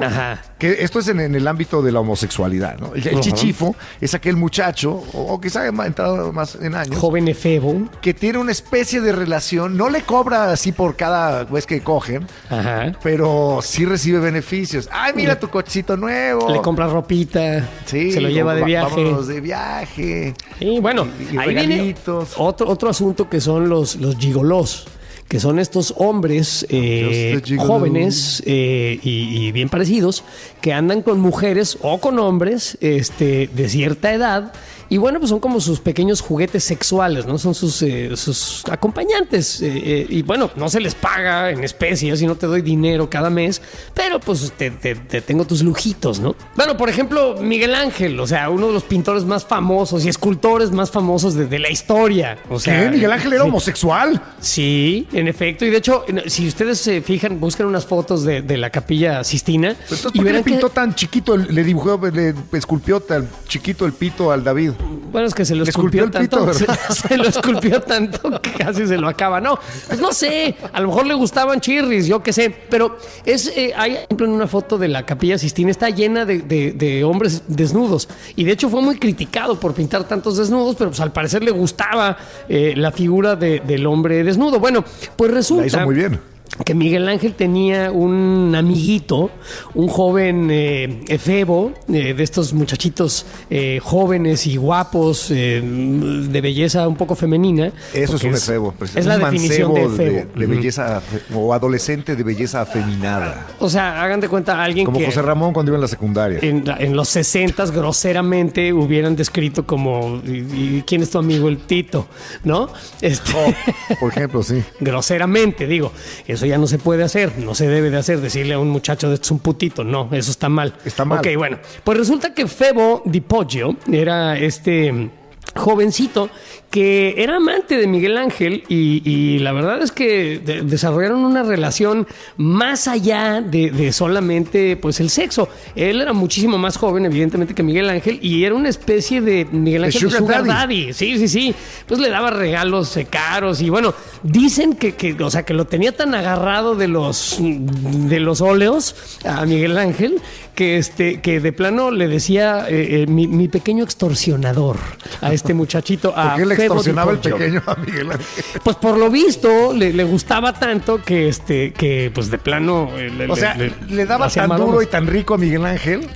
Ajá. 0.00 0.42
Que 0.58 0.82
esto 0.84 0.98
es 0.98 1.08
en, 1.08 1.20
en 1.20 1.34
el 1.34 1.46
ámbito 1.48 1.82
de 1.82 1.92
la 1.92 2.00
homosexualidad, 2.00 2.78
¿no? 2.78 2.94
El, 2.94 3.20
chichifo 3.20 3.74
es 4.00 4.14
aquel 4.14 4.36
muchacho, 4.36 4.92
o, 5.12 5.32
o 5.34 5.40
quizá 5.40 5.62
ha 5.62 5.86
entrado 5.86 6.32
más 6.32 6.54
en 6.56 6.74
años, 6.74 6.98
Joven 6.98 7.28
efebo. 7.28 7.88
que 8.00 8.14
tiene 8.14 8.38
una 8.38 8.52
especie 8.52 9.00
de 9.00 9.12
relación, 9.12 9.76
no 9.76 9.88
le 9.88 10.02
cobra 10.02 10.50
así 10.52 10.72
por 10.72 10.96
cada 10.96 11.44
vez 11.44 11.66
que 11.66 11.80
cogen, 11.82 12.26
Ajá. 12.50 12.92
pero 13.02 13.60
sí 13.62 13.84
recibe 13.84 14.18
beneficios. 14.20 14.88
Ay, 14.92 15.12
mira 15.14 15.38
tu 15.38 15.48
cochecito 15.48 15.96
nuevo. 15.96 16.50
Le 16.50 16.60
compra 16.60 16.86
ropita. 16.86 17.68
Sí, 17.86 18.12
se 18.12 18.20
lo 18.20 18.28
lleva 18.28 18.54
de 18.54 18.64
viaje. 18.64 19.02
Vámonos 19.04 19.26
de 19.28 19.40
viaje. 19.40 20.34
Y 20.60 20.80
bueno, 20.80 21.06
Y- 21.30 21.34
y 21.34 21.38
ahí 21.38 21.54
viene 21.54 21.94
otro, 22.36 22.68
otro 22.68 22.90
asunto 22.90 23.28
que 23.28 23.40
son 23.40 23.68
los, 23.68 23.96
los 23.96 24.16
gigolos, 24.16 24.86
que 25.28 25.40
son 25.40 25.58
estos 25.58 25.94
hombres 25.96 26.66
eh, 26.68 27.32
Just 27.34 27.44
a 27.44 27.46
gigolo. 27.48 27.68
jóvenes 27.68 28.42
eh, 28.46 29.00
y, 29.02 29.46
y 29.46 29.52
bien 29.52 29.68
parecidos 29.68 30.22
que 30.60 30.72
andan 30.72 31.02
con 31.02 31.20
mujeres 31.20 31.78
o 31.82 31.98
con 31.98 32.18
hombres 32.18 32.78
este, 32.80 33.48
de 33.52 33.68
cierta 33.68 34.12
edad. 34.12 34.52
Y 34.88 34.98
bueno, 34.98 35.18
pues 35.18 35.30
son 35.30 35.40
como 35.40 35.60
sus 35.60 35.80
pequeños 35.80 36.20
juguetes 36.20 36.62
sexuales, 36.64 37.26
¿no? 37.26 37.38
Son 37.38 37.54
sus, 37.54 37.82
eh, 37.82 38.16
sus 38.16 38.62
acompañantes. 38.70 39.60
eh, 39.62 39.72
eh, 39.84 40.06
y 40.08 40.22
bueno, 40.22 40.50
no 40.56 40.68
se 40.68 40.80
les 40.80 40.94
paga 40.94 41.50
en 41.50 41.64
especies 41.64 42.22
y 42.22 42.26
no 42.26 42.36
te 42.36 42.46
doy 42.46 42.62
dinero 42.62 43.10
cada 43.10 43.28
mes, 43.30 43.60
pero 43.94 44.20
pues 44.20 44.52
te, 44.56 44.70
te- 44.70 44.94
te 44.94 45.20
tengo 45.20 45.44
tus 45.44 45.62
lujitos, 45.62 46.20
¿no? 46.20 46.36
Bueno, 46.54 46.76
por 46.76 46.88
ejemplo, 46.88 47.36
Miguel 47.40 47.74
Ángel, 47.74 48.18
o 48.20 48.26
sea, 48.26 48.48
uno 48.50 48.68
de 48.68 48.72
los 48.74 48.84
pintores 48.84 49.24
más 49.24 49.44
famosos 49.44 50.04
y 50.04 50.08
escultores 50.08 50.70
más 50.70 50.90
famosos 50.90 51.34
de, 51.34 51.46
de 51.46 51.58
la 51.58 51.70
historia. 51.70 52.38
O 52.48 52.60
sea, 52.60 52.84
¿Qué? 52.84 52.90
¿Miguel 52.90 53.12
Ángel 53.12 53.32
era 53.32 53.42
sí. 53.42 53.48
homosexual? 53.48 54.22
Sí, 54.40 55.08
en 55.12 55.28
efecto. 55.28 55.64
Y 55.66 55.70
de 55.70 55.78
hecho, 55.78 56.04
si 56.26 56.46
ustedes 56.46 56.78
se 56.78 57.00
fijan, 57.02 57.40
buscan 57.40 57.66
unas 57.66 57.84
fotos 57.86 58.22
de, 58.24 58.42
de 58.42 58.56
la 58.56 58.70
capilla 58.70 59.24
Sistina. 59.24 59.70
Entonces, 59.70 60.00
y 60.00 60.02
¿por 60.02 60.12
qué 60.12 60.18
le 60.20 60.24
verán 60.24 60.44
que- 60.44 60.50
pintó 60.52 60.68
tan 60.70 60.94
chiquito, 60.94 61.36
le 61.36 61.64
dibujó, 61.64 62.00
le 62.12 62.34
esculpió 62.52 63.00
tan 63.00 63.28
chiquito 63.48 63.84
el 63.86 63.92
pito 63.92 64.30
al 64.30 64.44
David? 64.44 64.72
Bueno, 65.12 65.28
es 65.28 65.34
que 65.34 65.44
se 65.46 65.54
lo 65.54 65.62
esculpió, 65.64 66.10
tanto. 66.10 66.46
pito, 66.46 66.52
se, 66.54 66.66
se 67.08 67.16
lo 67.16 67.24
esculpió 67.28 67.80
tanto 67.80 68.40
que 68.42 68.50
casi 68.52 68.86
se 68.86 68.98
lo 68.98 69.08
acaba. 69.08 69.40
No, 69.40 69.58
pues 69.86 69.98
no 70.00 70.12
sé. 70.12 70.54
A 70.72 70.80
lo 70.80 70.88
mejor 70.88 71.06
le 71.06 71.14
gustaban 71.14 71.60
chirris, 71.60 72.06
yo 72.06 72.22
qué 72.22 72.32
sé. 72.32 72.54
Pero 72.68 72.98
es, 73.24 73.46
eh, 73.56 73.72
hay, 73.76 73.92
por 73.92 74.00
ejemplo, 74.04 74.26
en 74.26 74.32
una 74.32 74.46
foto 74.46 74.76
de 74.78 74.88
la 74.88 75.06
Capilla 75.06 75.38
Sistina, 75.38 75.70
está 75.70 75.88
llena 75.90 76.24
de, 76.26 76.40
de- 76.40 76.72
de 76.72 77.04
hombres 77.04 77.42
desnudos. 77.48 78.08
Y 78.34 78.44
de 78.44 78.52
hecho 78.52 78.68
fue 78.68 78.82
muy 78.82 78.98
criticado 78.98 79.58
por 79.58 79.72
pintar 79.74 80.04
tantos 80.04 80.36
desnudos, 80.36 80.76
pero 80.76 80.90
pues 80.90 81.00
al 81.00 81.12
parecer 81.12 81.42
le 81.42 81.50
gustaba 81.50 82.16
eh, 82.48 82.74
la 82.76 82.92
figura 82.92 83.36
de- 83.36 83.60
del 83.60 83.86
hombre 83.86 84.22
desnudo. 84.22 84.60
Bueno, 84.60 84.84
pues 85.16 85.30
resulta. 85.30 85.62
La 85.62 85.66
hizo 85.68 85.80
muy 85.80 85.94
bien. 85.94 86.20
Que 86.64 86.74
Miguel 86.74 87.06
Ángel 87.08 87.34
tenía 87.34 87.90
un 87.92 88.54
amiguito, 88.56 89.30
un 89.74 89.88
joven 89.88 90.48
eh, 90.50 91.00
efebo, 91.08 91.72
eh, 91.92 92.14
de 92.14 92.22
estos 92.22 92.52
muchachitos 92.54 93.26
eh, 93.50 93.78
jóvenes 93.82 94.46
y 94.46 94.56
guapos, 94.56 95.30
eh, 95.30 95.60
de 95.62 96.40
belleza 96.40 96.88
un 96.88 96.96
poco 96.96 97.14
femenina. 97.14 97.72
Eso 97.92 98.16
es 98.16 98.24
un 98.24 98.34
efebo. 98.34 98.74
Es 98.94 99.04
la 99.04 99.18
definición 99.18 99.74
de 99.74 99.82
efebo. 99.84 100.28
de, 100.34 100.46
Ujú. 100.46 100.54
belleza 100.54 101.02
o 101.34 101.52
adolescente 101.52 102.16
de 102.16 102.22
belleza 102.22 102.62
afeminada. 102.62 103.46
O 103.58 103.68
sea, 103.68 104.02
hagan 104.02 104.20
de 104.20 104.28
cuenta 104.28 104.58
a 104.58 104.64
alguien 104.64 104.86
Como 104.86 104.98
que 104.98 105.06
José 105.06 105.22
Ramón 105.22 105.52
cuando 105.52 105.70
iba 105.70 105.76
en 105.76 105.82
la 105.82 105.88
secundaria. 105.88 106.38
en, 106.42 106.96
los 106.96 107.08
60 107.10 107.66
groseramente 107.66 108.72
hubieran 108.72 109.14
descrito 109.16 109.66
como 109.66 110.22
¿y, 110.24 110.30
y 110.78 110.84
quién 110.86 111.02
es 111.02 111.10
tu 111.10 111.18
amigo 111.18 111.48
el 111.48 111.58
Tito? 111.58 112.06
¿No? 112.44 112.68
Este, 113.00 113.32
Oh, 113.36 113.52
por 114.00 114.10
ejemplo, 114.12 114.42
sí. 114.42 114.62
groseramente, 114.80 115.66
digo, 115.66 115.92
eso 116.36 116.46
ya 116.46 116.56
no 116.58 116.66
se 116.66 116.78
puede 116.78 117.02
hacer, 117.02 117.36
no 117.38 117.54
se 117.54 117.66
debe 117.68 117.90
de 117.90 117.96
hacer, 117.98 118.20
decirle 118.20 118.54
a 118.54 118.58
un 118.58 118.70
muchacho 118.70 119.08
de 119.08 119.14
"Esto 119.14 119.24
es 119.26 119.30
un 119.32 119.38
putito, 119.40 119.84
no, 119.84 120.08
eso 120.12 120.30
está 120.30 120.48
mal. 120.48 120.74
Está 120.84 121.04
mal. 121.04 121.18
Ok, 121.18 121.28
bueno, 121.36 121.58
pues 121.84 121.98
resulta 121.98 122.32
que 122.32 122.46
Febo 122.46 123.02
Di 123.04 123.20
Poggio 123.20 123.76
era 123.90 124.38
este 124.38 125.10
jovencito 125.54 126.28
que 126.70 127.14
era 127.22 127.36
amante 127.36 127.76
de 127.78 127.86
Miguel 127.86 128.18
Ángel 128.18 128.64
y, 128.68 129.00
y 129.08 129.38
la 129.38 129.52
verdad 129.52 129.82
es 129.82 129.92
que 129.92 130.38
de- 130.44 130.62
desarrollaron 130.62 131.24
una 131.24 131.42
relación 131.42 132.06
más 132.36 132.86
allá 132.88 133.40
de, 133.40 133.70
de 133.70 133.92
solamente 133.92 134.76
pues 134.76 135.00
el 135.00 135.08
sexo. 135.08 135.48
Él 135.74 136.00
era 136.02 136.12
muchísimo 136.12 136.58
más 136.58 136.76
joven 136.76 137.06
evidentemente 137.06 137.54
que 137.54 137.62
Miguel 137.62 137.88
Ángel 137.88 138.18
y 138.20 138.44
era 138.44 138.54
una 138.54 138.68
especie 138.68 139.20
de 139.20 139.46
Miguel 139.50 139.84
Ángel 139.84 140.02
de 140.02 140.08
sugar 140.08 140.18
sugar 140.20 140.44
daddy. 140.44 140.84
daddy. 140.86 140.92
Sí, 140.92 141.18
sí, 141.18 141.28
sí. 141.28 141.54
Pues 141.86 142.00
le 142.00 142.10
daba 142.10 142.30
regalos 142.30 142.94
eh, 142.96 143.06
caros 143.08 143.62
y 143.62 143.70
bueno, 143.70 143.94
dicen 144.22 144.74
que, 144.74 144.94
que, 144.96 145.14
o 145.22 145.30
sea, 145.30 145.44
que 145.44 145.54
lo 145.54 145.66
tenía 145.66 145.92
tan 145.96 146.14
agarrado 146.14 146.74
de 146.74 146.88
los 146.88 147.38
de 147.40 148.20
los 148.20 148.40
óleos 148.40 148.94
a 149.24 149.46
Miguel 149.46 149.78
Ángel 149.78 150.20
que 150.54 150.78
este 150.78 151.20
que 151.20 151.38
de 151.40 151.52
plano 151.52 151.90
le 151.90 152.08
decía 152.08 152.66
eh, 152.68 153.02
eh, 153.02 153.06
mi, 153.06 153.26
mi 153.28 153.46
pequeño 153.48 153.84
extorsionador 153.84 154.76
a 155.20 155.32
este 155.32 155.54
muchachito. 155.54 156.12
A 156.16 156.30
¿Por 156.30 156.40
qué 156.40 156.46
le 156.46 156.55
Febo 156.55 156.55
Di 156.55 156.55
extorsionaba 156.64 157.12
el 157.12 157.18
pequeño 157.18 157.62
a 157.66 157.74
Miguel 157.76 158.12
Ángel? 158.12 158.26
Pues 158.62 158.76
por 158.76 158.96
lo 158.98 159.10
visto 159.10 159.72
le, 159.72 159.92
le 159.92 160.04
gustaba 160.04 160.52
tanto 160.52 161.02
que 161.02 161.28
este 161.28 161.72
que 161.72 162.10
pues 162.14 162.30
de 162.30 162.38
plano 162.38 162.90
eh, 162.96 163.10
le, 163.10 163.26
O 163.30 163.36
sea, 163.36 163.54
le- 163.54 163.72
le, 163.88 164.06
daba 164.06 164.28
tan 164.28 164.56
duro 164.56 164.82
y 164.82 164.86
tan 164.86 165.06
rico 165.06 165.34
a 165.34 165.38
Miguel 165.38 165.64
Ángel 165.64 166.08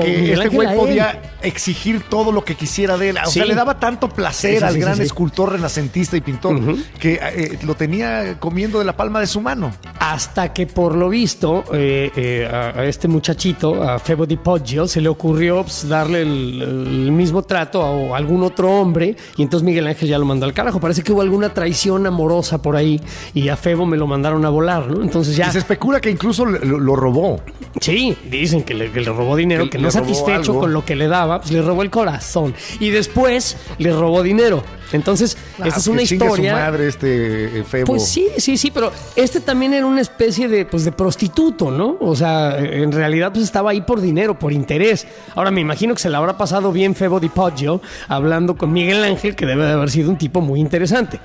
que 0.00 0.08
Miguel 0.18 0.42
este 0.42 0.48
güey 0.48 0.76
podía 0.76 1.20
exigir 1.42 2.02
todo 2.08 2.32
lo 2.32 2.44
que 2.44 2.54
quisiera 2.54 2.96
de 2.96 3.10
él. 3.10 3.18
O 3.24 3.26
Sí. 3.30 3.34
sea, 3.38 3.44
le 3.44 3.54
daba 3.54 3.78
tanto 3.78 4.08
placer 4.08 4.58
Sí, 4.58 4.64
al 4.64 4.78
gran 4.78 5.00
escultor 5.00 5.52
renacentista 5.52 6.16
y 6.16 6.20
pintor 6.20 6.60
que 6.98 7.14
eh, 7.22 7.58
lo 7.64 7.74
tenía 7.74 8.38
comiendo 8.38 8.78
de 8.78 8.84
la 8.84 8.96
palma 8.96 9.20
de 9.20 9.26
su 9.26 9.40
mano. 9.40 9.72
Hasta 9.98 10.52
que 10.52 10.66
por 10.66 10.94
lo 10.94 11.08
visto 11.08 11.64
eh, 11.72 12.10
eh, 12.16 12.48
a, 12.50 12.80
a 12.80 12.84
este 12.86 13.08
muchachito, 13.08 13.82
a 13.82 13.98
Febo 13.98 14.26
Di 14.26 14.36
Poggio, 14.36 14.86
se 14.88 15.00
le 15.00 15.08
ocurrió 15.08 15.62
pues, 15.62 15.88
darle 15.88 16.22
el, 16.22 16.62
el 16.62 17.12
mismo 17.12 17.42
trato 17.42 17.82
a, 17.82 18.14
a 18.14 18.18
algún 18.18 18.42
otro 18.42 18.70
hombre 18.70 19.16
y 19.36 19.42
entonces 19.42 19.64
Miguel 19.64 19.86
Ángel 19.86 20.08
ya 20.08 20.18
lo 20.18 20.24
mandó 20.26 20.46
al 20.46 20.52
carajo. 20.52 20.80
Parece 20.80 21.02
que 21.02 21.12
hubo 21.12 21.22
alguna 21.22 21.52
traición 21.54 22.06
amorosa 22.06 22.60
por 22.62 22.76
ahí 22.76 23.00
y 23.34 23.48
a 23.48 23.56
Febo 23.56 23.86
me 23.86 23.96
lo 23.96 24.06
mandaron 24.06 24.44
a 24.44 24.48
volar, 24.50 24.86
¿no? 24.88 25.02
Entonces 25.02 25.36
ya... 25.36 25.48
Y 25.48 25.52
se 25.52 25.58
especula 25.58 26.00
que 26.00 26.10
incluso 26.10 26.44
lo, 26.44 26.78
lo 26.78 26.96
robó. 26.96 27.40
Sí, 27.80 28.16
dicen 28.30 28.62
que 28.62 28.74
le, 28.74 28.90
que 28.90 29.00
le 29.00 29.10
robó 29.10 29.36
dinero, 29.36 29.64
Que 29.64 29.70
que, 29.70 29.78
le 29.78 29.85
no 29.86 29.90
satisfecho 29.90 30.52
algo. 30.52 30.60
con 30.60 30.72
lo 30.72 30.84
que 30.84 30.96
le 30.96 31.08
daba, 31.08 31.40
pues 31.40 31.52
le 31.52 31.62
robó 31.62 31.82
el 31.82 31.90
corazón. 31.90 32.54
Y 32.80 32.90
después 32.90 33.56
le 33.78 33.92
robó 33.92 34.22
dinero. 34.22 34.62
Entonces, 34.92 35.36
Ah, 35.58 35.66
esta 35.66 35.80
es 35.80 35.86
una 35.88 36.02
historia... 36.02 36.52
su 36.52 36.60
madre 36.60 36.88
este 36.88 37.60
eh, 37.60 37.64
Febo. 37.64 37.86
Pues 37.86 38.06
sí, 38.06 38.28
sí, 38.36 38.56
sí, 38.56 38.70
pero 38.70 38.92
este 39.16 39.40
también 39.40 39.74
era 39.74 39.84
una 39.84 40.00
especie 40.00 40.48
de, 40.48 40.64
pues, 40.64 40.84
de 40.84 40.92
prostituto, 40.92 41.70
¿no? 41.70 41.96
O 42.00 42.14
sea, 42.14 42.56
en 42.58 42.92
realidad 42.92 43.32
pues 43.32 43.44
estaba 43.44 43.70
ahí 43.70 43.80
por 43.80 44.00
dinero, 44.00 44.38
por 44.38 44.52
interés. 44.52 45.06
Ahora 45.34 45.50
me 45.50 45.60
imagino 45.60 45.94
que 45.94 46.00
se 46.00 46.10
le 46.10 46.16
habrá 46.16 46.36
pasado 46.36 46.70
bien 46.72 46.94
Febo 46.94 47.18
Di 47.18 47.28
Poggio 47.28 47.80
hablando 48.08 48.56
con 48.56 48.72
Miguel 48.72 49.02
Ángel, 49.02 49.34
que 49.34 49.46
debe 49.46 49.64
de 49.64 49.72
haber 49.72 49.90
sido 49.90 50.10
un 50.10 50.18
tipo 50.18 50.40
muy 50.40 50.60
interesante. 50.60 51.18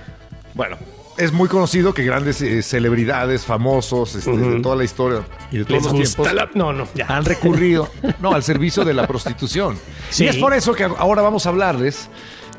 Bueno, 0.54 0.78
es 1.22 1.32
muy 1.32 1.48
conocido 1.48 1.94
que 1.94 2.04
grandes 2.04 2.42
eh, 2.42 2.62
celebridades, 2.64 3.46
famosos, 3.46 4.16
este, 4.16 4.32
de 4.36 4.60
toda 4.60 4.76
la 4.76 4.84
historia 4.84 5.22
y 5.52 5.60
de 5.60 5.66
todos 5.66 5.84
Les 5.84 5.94
los 5.94 6.16
tiempos, 6.16 6.34
la- 6.34 6.50
No, 6.56 6.74
no, 6.74 6.88
ya. 6.96 7.06
han 7.08 7.26
recurrido 7.26 7.90
no, 8.22 8.32
al 8.34 8.44
servicio 8.44 8.84
de 8.84 8.94
la 8.94 9.08
prostitución. 9.08 9.78
Sí. 10.10 10.26
Y 10.26 10.28
es 10.28 10.38
por 10.38 10.54
eso 10.54 10.74
que 10.74 10.84
ahora 10.84 11.22
vamos 11.22 11.46
a 11.46 11.50
hablarles 11.50 12.10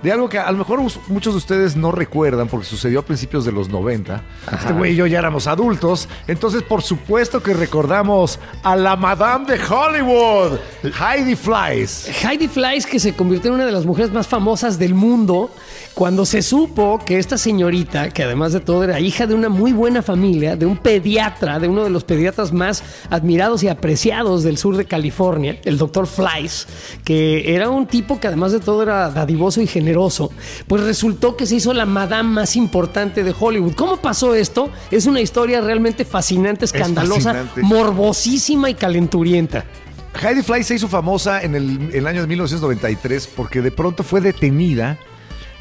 de 0.02 0.10
algo 0.10 0.28
que 0.28 0.36
a 0.36 0.50
lo 0.50 0.58
mejor 0.58 0.80
muchos 1.06 1.32
de 1.34 1.38
ustedes 1.38 1.76
no 1.76 1.92
recuerdan 1.92 2.48
porque 2.48 2.66
sucedió 2.66 2.98
a 3.00 3.02
principios 3.04 3.44
de 3.44 3.52
los 3.52 3.68
90. 3.68 4.20
Este 4.52 4.72
güey 4.72 4.94
y 4.94 4.96
yo 4.96 5.06
ya 5.06 5.20
éramos 5.20 5.46
adultos, 5.46 6.08
entonces 6.26 6.62
por 6.64 6.82
supuesto 6.82 7.40
que 7.40 7.54
recordamos 7.54 8.40
a 8.64 8.74
la 8.74 8.96
Madame 8.96 9.46
de 9.46 9.60
Hollywood, 9.64 10.58
Heidi 10.82 11.36
Fleiss. 11.36 12.08
Heidi 12.24 12.48
Fleiss, 12.48 12.84
que 12.84 12.98
se 12.98 13.14
convirtió 13.14 13.50
en 13.50 13.54
una 13.56 13.66
de 13.66 13.70
las 13.72 13.86
mujeres 13.86 14.10
más 14.12 14.26
famosas 14.26 14.76
del 14.76 14.94
mundo, 14.94 15.54
cuando 15.94 16.24
se 16.24 16.42
supo 16.42 16.98
que 17.04 17.18
esta 17.18 17.36
señorita, 17.36 18.10
que 18.10 18.22
además 18.22 18.52
de 18.52 18.60
todo 18.60 18.82
era 18.82 18.98
hija 18.98 19.26
de 19.26 19.34
una 19.34 19.48
muy 19.48 19.72
buena 19.72 20.02
familia, 20.02 20.56
de 20.56 20.64
un 20.64 20.76
pediatra, 20.76 21.58
de 21.58 21.68
uno 21.68 21.84
de 21.84 21.90
los 21.90 22.04
pediatras 22.04 22.52
más 22.52 22.82
admirados 23.10 23.62
y 23.62 23.68
apreciados 23.68 24.42
del 24.42 24.56
sur 24.56 24.76
de 24.76 24.86
California, 24.86 25.60
el 25.64 25.76
doctor 25.76 26.06
Fleiss, 26.06 26.66
que 27.04 27.54
era 27.54 27.68
un 27.68 27.86
tipo 27.86 28.18
que 28.18 28.28
además 28.28 28.52
de 28.52 28.60
todo 28.60 28.82
era 28.82 29.10
dadivoso 29.10 29.60
y 29.60 29.66
generoso, 29.66 30.30
pues 30.66 30.82
resultó 30.82 31.36
que 31.36 31.46
se 31.46 31.56
hizo 31.56 31.74
la 31.74 31.86
madame 31.86 32.30
más 32.30 32.56
importante 32.56 33.22
de 33.22 33.34
Hollywood. 33.38 33.74
¿Cómo 33.74 33.98
pasó 33.98 34.34
esto? 34.34 34.70
Es 34.90 35.06
una 35.06 35.20
historia 35.20 35.60
realmente 35.60 36.04
fascinante, 36.04 36.64
escandalosa, 36.64 37.34
fascinante. 37.34 37.62
morbosísima 37.62 38.70
y 38.70 38.74
calenturienta. 38.74 39.64
Heidi 40.22 40.42
Fleiss 40.42 40.66
se 40.66 40.74
hizo 40.74 40.88
famosa 40.88 41.42
en 41.42 41.54
el, 41.54 41.70
en 41.70 41.90
el 41.94 42.06
año 42.06 42.20
de 42.22 42.26
1993 42.26 43.28
porque 43.34 43.62
de 43.62 43.70
pronto 43.70 44.02
fue 44.02 44.20
detenida 44.20 44.98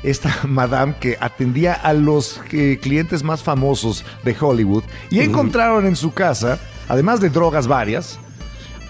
esta 0.03 0.35
madame 0.47 0.95
que 0.99 1.17
atendía 1.19 1.73
a 1.73 1.93
los 1.93 2.39
eh, 2.51 2.79
clientes 2.81 3.23
más 3.23 3.43
famosos 3.43 4.03
de 4.23 4.35
Hollywood 4.39 4.83
y 5.09 5.19
encontraron 5.19 5.85
en 5.85 5.95
su 5.95 6.11
casa, 6.13 6.59
además 6.87 7.19
de 7.21 7.29
drogas 7.29 7.67
varias, 7.67 8.19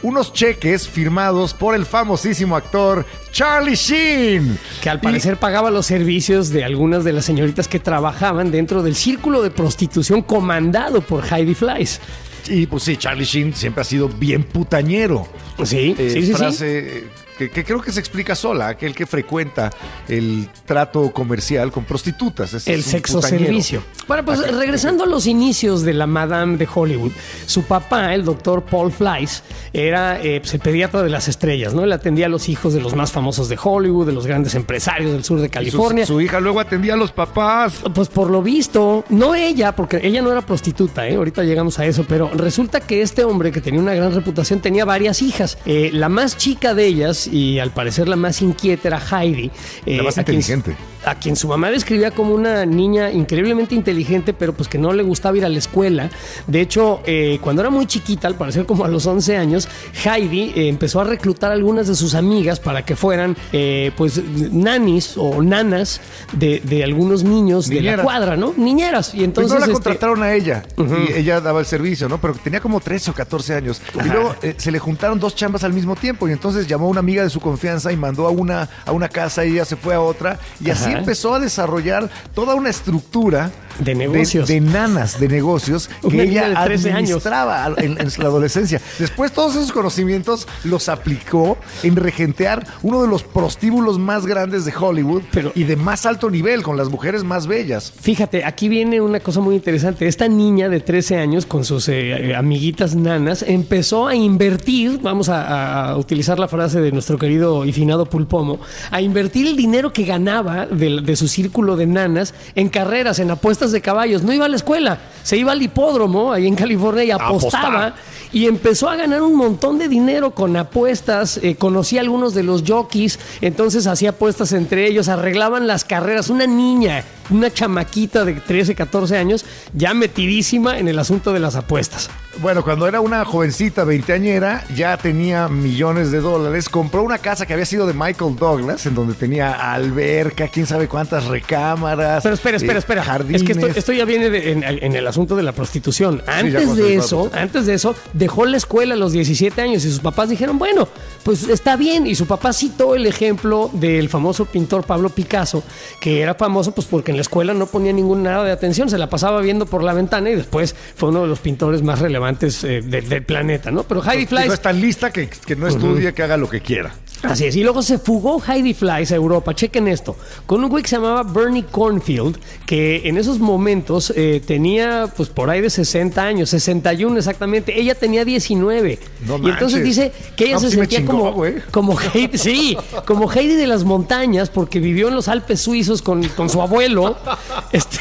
unos 0.04 0.34
cheques 0.34 0.88
firmados 0.88 1.54
por 1.54 1.76
el 1.76 1.86
famosísimo 1.86 2.56
actor 2.56 3.06
Charlie 3.32 3.76
Sheen. 3.76 4.58
que 4.82 4.90
al 4.90 4.98
Y- 4.98 5.02
parecer 5.02 5.38
pagaba 5.38 5.70
los 5.70 5.86
servicios 5.86 6.50
de 6.50 6.64
algunas 6.64 7.04
de 7.04 7.14
las 7.14 7.24
señoritas 7.26 7.68
que 7.68 7.80
trabajaban 7.80 8.50
dentro 8.50 8.82
del 8.82 8.96
círculo 8.96 9.44
de 9.44 9.52
prostitución 9.52 10.24
comandado 10.24 11.02
por 11.02 11.24
Heidi 11.32 11.54
Fleiss. 11.54 12.00
Y, 12.48 12.66
pues 12.66 12.82
sí, 12.82 12.98
Charlie 12.98 13.24
Sheen 13.26 13.54
siempre 13.54 13.82
ha 13.82 13.86
sido 13.86 14.10
bien 14.10 14.44
putañero. 14.44 15.28
Sí, 15.66 15.96
Eh, 15.98 16.10
sí, 16.14 16.22
sí, 16.22 16.28
sí. 16.28 16.34
frase 16.34 16.98
eh, 17.00 17.08
que, 17.38 17.50
que 17.50 17.64
creo 17.64 17.82
que 17.82 17.92
se 17.92 18.00
explica 18.00 18.36
sola, 18.36 18.68
aquel 18.68 18.94
que 18.94 19.08
frecuenta 19.08 19.72
el 20.08 20.48
trato 20.66 21.12
comercial 21.12 21.72
con 21.72 21.86
prostitutas. 21.86 22.54
El 22.68 22.84
sexo 22.84 23.16
putañero. 23.16 23.46
servicio. 23.46 23.84
Bueno, 24.08 24.24
pues 24.26 24.40
regresando 24.56 25.06
a 25.06 25.08
los 25.08 25.26
inicios 25.26 25.82
de 25.84 25.94
la 25.94 26.06
Madame 26.06 26.58
de 26.58 26.68
Hollywood, 26.72 27.12
su 27.48 27.64
papá, 27.64 28.14
el 28.14 28.24
doctor 28.26 28.62
Paul 28.64 28.92
Fleiss, 28.92 29.42
era 29.74 30.22
eh, 30.22 30.40
pues, 30.40 30.54
el 30.54 30.60
pediatra 30.60 31.02
de 31.02 31.10
las 31.10 31.28
estrellas, 31.28 31.74
¿no? 31.74 31.84
Él 31.84 31.92
atendía 31.94 32.28
a 32.28 32.30
los 32.30 32.48
hijos 32.48 32.74
de 32.74 32.82
los 32.82 32.96
más 32.96 33.12
famosos 33.12 33.50
de 33.50 33.58
Hollywood, 33.62 34.06
de 34.06 34.14
los 34.14 34.28
grandes 34.28 34.54
empresarios 34.54 35.12
del 35.12 35.24
sur 35.24 35.40
de 35.40 35.46
Y 35.46 35.48
su- 35.48 35.52
California. 35.54 36.06
Su, 36.06 36.22
hija 36.22 36.40
luego 36.40 36.60
atendía 36.60 36.94
a 36.94 36.98
los 36.98 37.12
papás. 37.12 37.74
Pues 37.96 38.08
por 38.10 38.30
lo 38.30 38.44
visto, 38.44 39.04
no 39.10 39.34
ella, 39.34 39.76
porque 39.76 40.00
ella 40.04 40.22
no 40.22 40.32
era 40.32 40.42
prostituta, 40.46 41.08
¿eh? 41.08 41.16
ahorita 41.16 41.44
llegamos 41.44 41.80
a 41.80 41.86
eso, 41.86 42.06
pero 42.08 42.30
resulta 42.36 42.82
que 42.82 43.02
este 43.02 43.24
hombre 43.24 43.52
que 43.52 43.62
tenía 43.62 43.80
una 43.80 43.96
gran 43.96 44.14
reputación 44.14 44.60
tenía 44.60 44.86
varias 44.86 45.22
hijas. 45.24 45.51
Eh, 45.66 45.90
la 45.94 46.10
más 46.10 46.38
chica 46.38 46.74
de 46.74 46.86
ellas, 46.86 47.28
y 47.28 47.60
al 47.60 47.72
parecer 47.72 48.08
la 48.08 48.16
más 48.16 48.42
inquieta, 48.42 48.88
era 48.88 49.00
Heidi. 49.00 49.52
eh, 49.86 49.98
La 49.98 50.04
más 50.04 50.18
a 50.18 50.24
quien- 50.24 50.38
inteligente. 50.38 50.76
A 51.06 51.16
quien 51.16 51.36
su 51.36 51.48
mamá 51.48 51.70
describía 51.70 52.12
como 52.12 52.34
una 52.34 52.66
niña 52.66 53.12
increíblemente 53.12 53.76
inteligente, 53.76 54.34
pero 54.34 54.54
pues 54.54 54.70
que 54.70 54.78
no 54.78 54.94
le 54.94 55.04
gustaba 55.04 55.38
ir 55.38 55.46
a 55.46 55.50
la 55.50 55.58
escuela. 55.58 56.10
De 56.48 56.62
hecho, 56.62 57.02
eh, 57.06 57.40
cuando 57.42 57.62
era 57.62 57.70
muy 57.70 57.86
chiquita, 57.86 58.28
al 58.28 58.36
parecer 58.36 58.66
como 58.66 58.86
a 58.86 58.88
los 58.88 59.06
11 59.06 59.38
años, 59.38 59.68
Heidi 60.04 60.54
eh, 60.56 60.68
empezó 60.68 61.02
a 61.02 61.04
reclutar 61.04 61.52
a 61.52 61.54
algunas 61.54 61.88
de 61.88 61.96
sus 61.96 62.16
amigas 62.16 62.60
para 62.60 62.84
que 62.86 62.96
fueran 62.96 63.36
eh, 63.52 63.92
pues 63.96 64.22
nanis 64.52 65.16
o 65.18 65.42
nanas 65.42 66.02
de, 66.34 66.62
de 66.64 66.84
algunos 66.84 67.24
niños 67.24 67.68
de 67.68 67.82
la 67.82 67.98
cuadra, 68.02 68.38
¿no? 68.38 68.54
Niñeras. 68.56 69.14
Y 69.14 69.24
entonces... 69.24 69.52
Primero 69.52 69.60
la 69.60 69.74
este, 69.74 69.84
contrataron 69.84 70.24
a 70.24 70.34
ella 70.34 70.64
y 70.78 71.14
ella 71.14 71.42
daba 71.42 71.60
el 71.60 71.66
servicio, 71.66 72.08
¿no? 72.08 72.20
Pero 72.20 72.34
tenía 72.36 72.60
como 72.60 72.80
13 72.80 73.12
o 73.12 73.14
14 73.14 73.56
años. 73.56 73.82
Y 74.04 74.08
luego 74.08 74.36
eh, 74.42 74.56
se 74.58 74.72
le 74.72 74.80
juntaron 74.80 75.20
dos 75.20 75.36
chambas 75.36 75.64
al 75.64 75.74
mismo 75.74 75.96
tiempo 75.96 76.28
y 76.28 76.32
entonces 76.32 76.68
llamó 76.68 76.86
a 76.86 76.90
una 76.90 77.00
amiga 77.00 77.24
de 77.24 77.30
su 77.30 77.40
confianza 77.40 77.92
y 77.92 77.98
mandó 77.98 78.28
a 78.28 78.32
una, 78.32 78.70
a 78.86 78.92
una 78.92 79.10
casa 79.10 79.46
y 79.46 79.54
ella 79.54 79.66
se 79.66 79.76
fue 79.76 79.94
a 79.96 80.02
otra. 80.02 80.40
Y 80.64 80.70
así 80.70 80.91
Empezó 80.98 81.34
a 81.36 81.40
desarrollar 81.40 82.10
toda 82.34 82.56
una 82.56 82.70
estructura 82.70 83.52
De 83.84 83.96
negocios. 83.96 84.48
De, 84.48 84.62
nanas, 84.62 85.20
de 85.20 85.28
negocios 85.28 85.90
que 86.10 86.24
ella 86.24 86.50
de 86.50 86.56
13 86.56 86.92
años. 86.92 87.10
administraba 87.26 87.74
en, 87.78 88.00
en 88.00 88.08
la 88.18 88.26
adolescencia. 88.26 88.82
Después 89.00 89.32
todos 89.32 89.56
esos 89.56 89.72
conocimientos 89.72 90.48
los 90.64 90.90
aplicó 90.90 91.58
en 91.84 91.96
regentear 91.96 92.66
uno 92.84 93.02
de 93.02 93.08
los 93.08 93.24
prostíbulos 93.24 93.98
más 94.00 94.26
grandes 94.26 94.66
de 94.66 94.74
Hollywood 94.76 95.24
Pero- 95.32 95.52
y 95.56 95.64
de 95.64 95.76
más 95.76 96.06
alto 96.06 96.30
nivel, 96.30 96.64
con 96.64 96.78
las 96.78 96.90
mujeres 96.90 97.24
más 97.24 97.48
bellas. 97.48 97.92
Fíjate, 98.02 98.46
aquí 98.46 98.70
viene 98.70 99.02
una 99.02 99.20
cosa 99.20 99.40
muy 99.40 99.56
interesante. 99.56 100.08
Esta 100.08 100.28
niña 100.28 100.70
de 100.70 100.80
13 100.80 101.18
años 101.18 101.46
con 101.46 101.66
sus 101.66 101.88
eh, 101.90 102.30
eh, 102.32 102.36
amiguitas 102.36 102.96
nanas 102.96 103.44
empezó 103.48 104.08
a 104.08 104.16
invertir, 104.16 105.00
vamos 105.02 105.30
a, 105.30 105.90
a 105.92 105.98
utilizar 105.98 106.40
la 106.40 106.48
frase 106.48 106.82
de 106.82 106.92
nuestro 106.92 107.18
querido 107.18 107.66
y 107.66 107.72
finado 107.74 108.06
Pulpomo, 108.06 108.60
a 108.92 109.02
invertir 109.02 109.48
el 109.48 109.56
dinero 109.56 109.94
que 109.94 110.04
ganaba 110.04 110.66
de, 110.66 111.02
de 111.02 111.16
su 111.16 111.28
círculo 111.28 111.76
de 111.78 111.88
nanas 111.88 112.34
en 112.56 112.70
carreras, 112.70 113.20
en 113.20 113.32
apuestas 113.32 113.71
de 113.72 113.82
caballos. 113.82 114.24
No 114.24 114.34
iba 114.34 114.46
a 114.46 114.50
la 114.50 114.56
escuela, 114.56 115.00
se 115.24 115.38
iba 115.38 115.52
al 115.52 115.62
hipódromo 115.62 116.32
ahí 116.32 116.48
en 116.48 116.56
California 116.56 117.04
y 117.04 117.12
apostaba. 117.12 117.88
apostar. 117.88 117.94
Y 118.34 118.48
empezó 118.48 118.90
a 118.90 118.96
ganar 118.96 119.22
un 119.22 119.36
montón 119.36 119.78
de 119.78 119.90
dinero 119.90 120.32
con 120.32 120.56
apuestas. 120.56 121.38
eh, 121.38 121.56
conocí 121.56 121.98
a 121.98 122.02
algunos 122.02 122.34
de 122.34 122.44
los 122.44 122.64
jockeys, 122.66 123.20
entonces 123.42 123.88
hacía 123.88 124.12
apuestas 124.12 124.54
entre 124.54 124.88
ellos, 124.88 125.10
arreglaban 125.10 125.68
las 125.68 125.84
carreras. 125.84 126.30
Una 126.30 126.48
niña, 126.48 127.04
una 127.30 127.52
chamaquita 127.52 128.24
de 128.24 128.34
13, 128.36 128.74
14 128.74 129.18
años, 129.18 129.46
ya 129.74 129.94
metidísima 129.94 130.78
en 130.78 130.88
el 130.88 130.98
asunto 130.98 131.34
de 131.34 131.40
las 131.40 131.56
apuestas. 131.56 132.10
Bueno, 132.38 132.64
cuando 132.64 132.88
era 132.88 133.02
una 133.02 133.26
jovencita 133.26 133.84
veinteañera, 133.84 134.64
ya 134.74 134.96
tenía 134.98 135.50
millones 135.50 136.12
de 136.12 136.22
dólares. 136.22 136.70
Compró 136.70 137.04
una 137.04 137.18
casa 137.18 137.46
que 137.46 137.54
había 137.54 137.66
sido 137.66 137.86
de 137.86 137.94
Michael 137.94 138.38
Douglas, 138.38 138.86
en 138.86 138.96
donde 138.96 139.14
tenía 139.14 139.74
alberca, 139.74 140.48
quién 140.48 140.66
sabe 140.66 140.88
cuántas 140.88 141.26
recámaras. 141.26 142.24
Pero 142.24 142.36
espera, 142.36 142.58
espera, 142.58 142.80
eh, 142.80 142.80
espera. 142.80 143.26
Es 143.36 143.44
que 143.44 143.51
esto, 143.52 143.68
esto 143.80 143.94
ya 143.94 144.06
viene 144.06 144.30
de- 144.30 144.52
en, 144.52 144.64
en 144.64 144.96
el 144.96 145.08
asunto 145.08 145.36
de 145.36 145.44
la 145.44 145.52
prostitución. 145.52 146.22
Antes 146.28 146.76
de 146.76 146.96
eso, 146.96 147.30
antes 147.34 147.66
de 147.66 147.74
eso, 147.74 147.96
dejó 148.14 148.46
la 148.46 148.58
escuela 148.58 148.94
a 148.94 148.98
los 148.98 149.12
17 149.14 149.62
años 149.62 149.86
y 149.86 149.90
sus 149.90 150.00
papás 150.00 150.30
dijeron, 150.30 150.58
bueno, 150.58 150.88
pues 151.24 151.48
está 151.48 151.76
bien. 151.76 152.08
Y 152.08 152.16
su 152.16 152.26
papá 152.26 152.54
citó 152.54 152.96
el 152.96 153.06
ejemplo 153.06 153.70
del 153.74 154.10
famoso 154.10 154.46
pintor 154.46 154.84
Pablo 154.86 155.10
Picasso, 155.10 155.64
que 156.00 156.22
era 156.22 156.34
famoso 156.36 156.72
pues 156.72 156.88
porque 156.88 157.12
en 157.12 157.18
la 157.18 157.22
escuela 157.22 157.54
no 157.54 157.66
ponía 157.68 157.94
ningún 157.94 158.24
nada 158.24 158.44
de 158.44 158.52
atención, 158.52 158.90
se 158.90 158.98
la 158.98 159.10
pasaba 159.10 159.42
viendo 159.42 159.66
por 159.66 159.84
la 159.84 159.94
ventana 159.94 160.30
y 160.30 160.36
después 160.36 160.76
fue 160.96 161.10
uno 161.10 161.22
de 161.22 161.28
los 161.28 161.40
pintores 161.40 161.82
más 161.84 162.00
relevantes 162.00 162.64
eh, 162.64 162.82
del- 162.82 163.08
del 163.10 163.24
planeta, 163.24 163.72
¿no? 163.72 163.84
Pero 163.84 164.02
Heidi 164.04 164.20
Dijo, 164.26 164.30
Fleiss 164.30 164.54
es 164.54 164.62
tan 164.62 164.80
lista 164.82 165.12
que, 165.12 165.30
que 165.30 165.56
no 165.56 165.68
estudie, 165.68 166.14
que 166.14 166.24
haga 166.24 166.38
lo 166.38 166.50
que 166.50 166.62
quiera. 166.62 166.94
Así 167.24 167.46
es, 167.46 167.56
y 167.56 167.62
luego 167.64 167.84
se 167.84 168.00
fugó 168.00 168.42
Heidi 168.48 168.74
Fleiss 168.74 169.12
a 169.12 169.16
Europa, 169.16 169.54
chequen 169.54 169.88
esto, 169.88 170.16
con 170.48 170.64
un 170.64 170.70
güey 170.72 170.82
que 170.82 170.90
se 170.90 170.96
llamaba 170.96 171.22
Bernie 171.22 171.66
Cornfield, 171.70 172.38
que 172.66 173.08
en 173.08 173.18
esos 173.18 173.40
momentos 173.42 174.14
eh, 174.16 174.42
tenía 174.46 175.12
pues 175.16 175.30
por 175.30 175.50
ahí 175.50 175.62
de 175.62 175.70
60 175.70 176.22
años, 176.22 176.50
61 176.50 177.18
exactamente, 177.18 177.80
ella 177.80 177.96
tenía 177.96 178.26
19. 178.26 179.00
No 179.26 179.38
y 179.38 179.50
entonces 179.50 179.84
dice 179.84 180.12
que 180.36 180.46
ella 180.46 180.54
No, 180.56 180.60
se 180.60 180.66
pues 180.66 180.74
sí 180.74 180.80
sentía 180.80 181.00
chingó, 181.00 181.32
como, 181.32 181.46
como 181.72 182.00
Heidi, 182.00 182.38
sí, 182.38 182.78
como 183.06 183.32
Heidi 183.32 183.56
de 183.56 183.68
las 183.68 183.84
montañas, 183.84 184.50
porque 184.50 184.80
vivió 184.80 185.10
en 185.10 185.16
los 185.16 185.28
Alpes 185.28 185.62
suizos 185.62 186.02
con, 186.02 186.24
con 186.30 186.50
su 186.50 186.62
abuelo. 186.62 187.18
Este, 187.72 188.00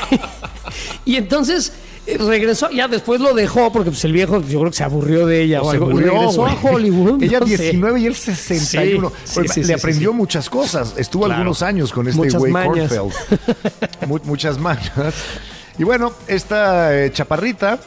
y 1.04 1.16
entonces 1.16 1.72
regresó, 2.18 2.70
ya 2.70 2.88
después 2.88 3.20
lo 3.20 3.34
dejó, 3.34 3.72
porque 3.72 3.90
pues 3.90 4.04
el 4.04 4.12
viejo 4.12 4.40
yo 4.42 4.60
creo 4.60 4.70
que 4.70 4.76
se 4.76 4.84
aburrió 4.84 5.26
de 5.26 5.42
ella 5.42 5.62
o, 5.62 5.70
Se 5.70 5.76
algo, 5.76 5.90
murió, 5.90 6.12
regresó 6.12 6.46
a 6.46 6.54
Hollywood. 6.62 7.22
Ella 7.22 7.40
no 7.40 7.46
sé. 7.46 7.56
19 7.58 8.00
y 8.00 8.06
él 8.06 8.14
61. 8.14 9.12
Sí, 9.24 9.32
Pues, 9.34 9.52
sí, 9.52 9.62
sí, 9.62 9.68
le 9.68 9.74
aprendió 9.74 10.12
muchas 10.12 10.48
cosas. 10.50 10.94
Estuvo 10.96 11.24
Claro. 11.24 11.40
algunos 11.40 11.62
años 11.62 11.92
con 11.92 12.08
este 12.08 12.28
güey. 12.38 12.52
Kornfeld. 12.52 13.12
Mu- 14.06 14.18
muchas 14.24 14.58
mañas. 14.58 14.90
Y 15.78 15.84
bueno, 15.84 16.12
esta 16.26 16.94
eh, 16.96 17.10
chaparrita 17.12 17.78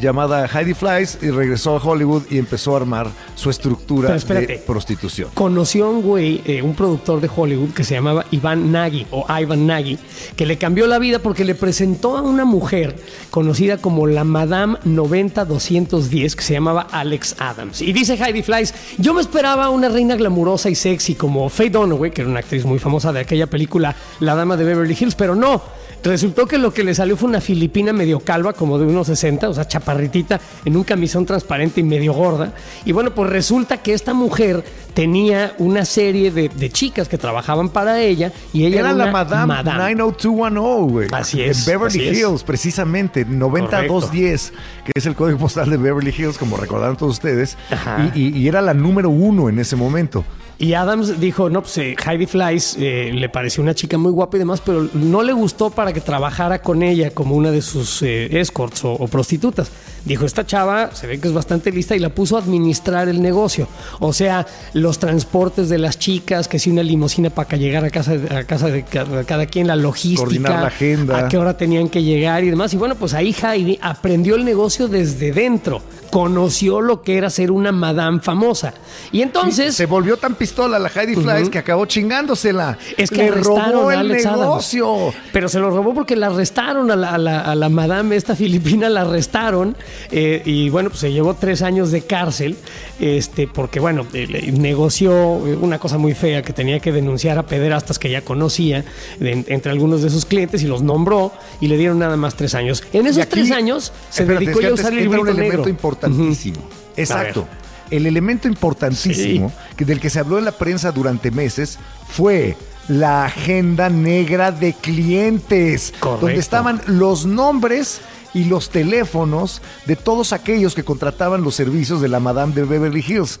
llamada 0.00 0.46
Heidi 0.46 0.74
Fleiss 0.74 1.18
y 1.22 1.30
regresó 1.30 1.76
a 1.76 1.82
Hollywood 1.82 2.22
y 2.30 2.38
empezó 2.38 2.74
a 2.74 2.78
armar 2.78 3.08
su 3.34 3.50
estructura 3.50 4.14
espérate. 4.14 4.46
de 4.46 4.58
prostitución. 4.58 5.30
conoció 5.34 5.86
a 5.86 5.90
un 5.90 6.02
güey, 6.02 6.42
eh, 6.44 6.62
un 6.62 6.74
productor 6.74 7.20
de 7.20 7.30
Hollywood 7.34 7.70
que 7.70 7.84
se 7.84 7.94
llamaba 7.94 8.26
Ivan 8.30 8.70
Nagy 8.72 9.06
o 9.10 9.26
Ivan 9.28 9.66
Nagy, 9.66 9.98
que 10.36 10.46
le 10.46 10.58
cambió 10.58 10.86
la 10.86 10.98
vida 10.98 11.18
porque 11.20 11.44
le 11.44 11.54
presentó 11.54 12.16
a 12.16 12.22
una 12.22 12.44
mujer 12.44 12.96
conocida 13.30 13.78
como 13.78 14.06
la 14.06 14.24
Madame 14.24 14.78
90-210 14.84 16.34
que 16.34 16.42
se 16.42 16.54
llamaba 16.54 16.86
Alex 16.90 17.36
Adams. 17.38 17.80
Y 17.82 17.92
dice 17.92 18.14
Heidi 18.14 18.42
Fleiss, 18.42 18.74
yo 18.98 19.14
me 19.14 19.20
esperaba 19.20 19.70
una 19.70 19.88
reina 19.88 20.16
glamurosa 20.16 20.70
y 20.70 20.74
sexy 20.74 21.14
como 21.14 21.48
Faye 21.48 21.70
Dunaway, 21.70 22.10
que 22.10 22.22
era 22.22 22.30
una 22.30 22.40
actriz 22.40 22.64
muy 22.64 22.78
famosa 22.78 23.12
de 23.12 23.20
aquella 23.20 23.46
película 23.46 23.94
La 24.20 24.34
Dama 24.34 24.56
de 24.56 24.64
Beverly 24.64 24.96
Hills, 24.98 25.14
pero 25.14 25.34
no. 25.34 25.77
Resultó 26.02 26.46
que 26.46 26.58
lo 26.58 26.72
que 26.72 26.84
le 26.84 26.94
salió 26.94 27.16
fue 27.16 27.28
una 27.28 27.40
filipina 27.40 27.92
medio 27.92 28.20
calva, 28.20 28.52
como 28.52 28.78
de 28.78 28.86
unos 28.86 29.08
60, 29.08 29.48
o 29.48 29.54
sea, 29.54 29.66
chaparritita, 29.66 30.40
en 30.64 30.76
un 30.76 30.84
camisón 30.84 31.26
transparente 31.26 31.80
y 31.80 31.82
medio 31.84 32.12
gorda. 32.12 32.52
Y 32.84 32.92
bueno, 32.92 33.14
pues 33.14 33.28
resulta 33.30 33.78
que 33.78 33.92
esta 33.94 34.14
mujer 34.14 34.62
tenía 34.94 35.54
una 35.58 35.84
serie 35.84 36.30
de, 36.30 36.48
de 36.48 36.70
chicas 36.70 37.08
que 37.08 37.18
trabajaban 37.18 37.68
para 37.68 38.00
ella 38.00 38.32
y 38.52 38.64
ella 38.64 38.80
Era 38.80 38.88
era, 38.90 38.96
la 38.98 39.04
una 39.04 39.12
Madame, 39.12 39.94
90210, 39.96 40.92
güey. 40.92 41.08
Así 41.12 41.42
es, 41.42 41.66
En 41.66 41.72
Beverly 41.78 42.08
es. 42.08 42.18
Hills, 42.18 42.42
precisamente, 42.44 43.24
90210, 43.24 44.52
que 44.84 44.92
es 44.94 45.06
el 45.06 45.14
código 45.14 45.38
postal 45.38 45.68
de 45.70 45.76
Beverly 45.76 46.14
Hills, 46.16 46.38
como 46.38 46.56
recordaron 46.56 46.96
todos 46.96 47.12
ustedes. 47.12 47.56
Ajá. 47.70 48.10
Y, 48.14 48.20
y- 48.28 48.38
y 48.38 48.48
era 48.48 48.60
la 48.62 48.72
número 48.74 49.10
uno 49.10 49.48
en 49.48 49.58
ese 49.58 49.74
momento. 49.76 50.24
Y 50.60 50.74
Adams 50.74 51.20
dijo, 51.20 51.48
no, 51.48 51.62
pues 51.62 51.78
eh, 51.78 51.94
Heidi 52.04 52.26
Fleiss 52.26 52.76
eh, 52.80 53.12
le 53.14 53.28
pareció 53.28 53.62
una 53.62 53.76
chica 53.76 53.96
muy 53.96 54.10
guapa 54.10 54.36
y 54.36 54.40
demás, 54.40 54.60
pero 54.64 54.88
no 54.92 55.22
le 55.22 55.32
gustó 55.32 55.70
para 55.70 55.92
que 55.92 56.00
trabajara 56.00 56.62
con 56.62 56.82
ella 56.82 57.12
como 57.12 57.36
una 57.36 57.52
de 57.52 57.62
sus 57.62 58.02
eh, 58.02 58.40
escorts 58.40 58.84
o, 58.84 58.92
o 58.92 59.06
prostitutas. 59.06 59.70
Dijo, 60.08 60.24
esta 60.24 60.44
chava 60.46 60.90
se 60.94 61.06
ve 61.06 61.20
que 61.20 61.28
es 61.28 61.34
bastante 61.34 61.70
lista 61.70 61.94
y 61.94 61.98
la 61.98 62.08
puso 62.08 62.36
a 62.36 62.40
administrar 62.40 63.08
el 63.08 63.20
negocio. 63.22 63.68
O 64.00 64.12
sea, 64.12 64.46
los 64.72 64.98
transportes 64.98 65.68
de 65.68 65.76
las 65.78 65.98
chicas, 65.98 66.48
que 66.48 66.58
si 66.58 66.70
una 66.70 66.82
limusina 66.82 67.30
para 67.30 67.56
llegar 67.58 67.84
a 67.84 67.90
casa, 67.90 68.14
a 68.30 68.44
casa 68.44 68.68
de 68.68 68.84
cada, 68.84 69.24
cada 69.24 69.44
quien, 69.46 69.66
la 69.66 69.76
logística, 69.76 70.22
Coordinar 70.22 70.60
la 70.62 70.66
agenda. 70.68 71.18
a 71.18 71.28
qué 71.28 71.36
hora 71.38 71.56
tenían 71.56 71.88
que 71.90 72.02
llegar 72.02 72.42
y 72.42 72.50
demás. 72.50 72.72
Y 72.72 72.78
bueno, 72.78 72.94
pues 72.94 73.12
ahí 73.14 73.34
Heidi 73.42 73.78
aprendió 73.82 74.34
el 74.36 74.44
negocio 74.46 74.88
desde 74.88 75.30
dentro, 75.30 75.82
conoció 76.10 76.80
lo 76.80 77.02
que 77.02 77.18
era 77.18 77.28
ser 77.30 77.50
una 77.50 77.70
madame 77.70 78.20
famosa. 78.20 78.72
Y 79.12 79.20
entonces... 79.22 79.74
se 79.74 79.84
volvió 79.86 80.16
tan 80.16 80.34
pistola 80.36 80.78
la 80.78 80.88
Heidi 80.88 81.14
Fleiss 81.16 81.50
que 81.50 81.58
acabó 81.58 81.84
chingándosela. 81.86 82.78
Es 82.96 83.10
que 83.10 83.24
le 83.24 83.30
robó 83.32 83.90
el 83.92 83.98
Adams. 84.10 84.24
negocio. 84.24 85.12
Pero 85.32 85.48
se 85.50 85.58
lo 85.58 85.70
robó 85.70 85.92
porque 85.94 86.16
la 86.16 86.28
arrestaron 86.28 86.90
a 86.90 86.96
la, 86.96 87.10
a 87.14 87.18
la- 87.18 87.40
a 87.40 87.54
la 87.54 87.68
madame 87.68 88.16
esta 88.16 88.34
filipina, 88.34 88.88
la 88.88 89.02
arrestaron 89.02 89.76
eh, 90.10 90.42
y 90.44 90.68
bueno, 90.70 90.90
pues 90.90 91.00
se 91.00 91.12
llevó 91.12 91.34
tres 91.34 91.62
años 91.62 91.90
de 91.90 92.02
cárcel 92.02 92.56
este, 93.00 93.46
porque 93.48 93.80
bueno, 93.80 94.06
eh, 94.12 94.52
negoció 94.52 95.12
eh, 95.46 95.56
una 95.56 95.78
cosa 95.78 95.98
muy 95.98 96.14
fea 96.14 96.42
que 96.42 96.52
tenía 96.52 96.80
que 96.80 96.92
denunciar 96.92 97.38
a 97.38 97.44
pederastas 97.46 97.98
que 97.98 98.10
ya 98.10 98.22
conocía 98.22 98.84
de- 99.20 99.44
entre 99.48 99.72
algunos 99.72 100.02
de 100.02 100.10
sus 100.10 100.24
clientes 100.24 100.62
y 100.62 100.66
los 100.66 100.82
nombró 100.82 101.32
y 101.60 101.68
le 101.68 101.76
dieron 101.76 101.98
nada 101.98 102.16
más 102.16 102.34
tres 102.34 102.54
años. 102.54 102.82
En 102.92 103.06
esos 103.06 103.22
aquí- 103.22 103.30
tres 103.30 103.50
años 103.50 103.92
se 104.10 104.22
espérate, 104.22 104.44
dedicó 104.46 104.60
ya 104.60 104.68
a 104.68 104.72
usar 104.74 104.92
el 104.92 104.98
entra 105.00 105.20
un 105.20 105.28
elemento 105.28 105.56
negro. 105.56 105.68
importantísimo. 105.70 106.58
Exacto. 106.96 107.46
El 107.90 108.06
elemento 108.06 108.48
importantísimo 108.48 109.52
que 109.76 109.84
del 109.84 109.98
que 110.00 110.10
se 110.10 110.18
habló 110.18 110.38
en 110.38 110.44
la 110.44 110.52
prensa 110.52 110.92
durante 110.92 111.30
meses 111.30 111.78
fue 112.08 112.54
la 112.88 113.24
agenda 113.26 113.88
negra 113.90 114.50
de 114.52 114.72
clientes, 114.72 115.92
Correcto. 116.00 116.26
donde 116.26 116.40
estaban 116.40 116.80
los 116.86 117.26
nombres 117.26 118.00
y 118.34 118.44
los 118.44 118.70
teléfonos 118.70 119.62
de 119.86 119.96
todos 119.96 120.32
aquellos 120.32 120.74
que 120.74 120.84
contrataban 120.84 121.42
los 121.42 121.54
servicios 121.54 122.00
de 122.00 122.08
la 122.08 122.20
Madame 122.20 122.54
de 122.54 122.64
Beverly 122.64 123.04
Hills. 123.06 123.40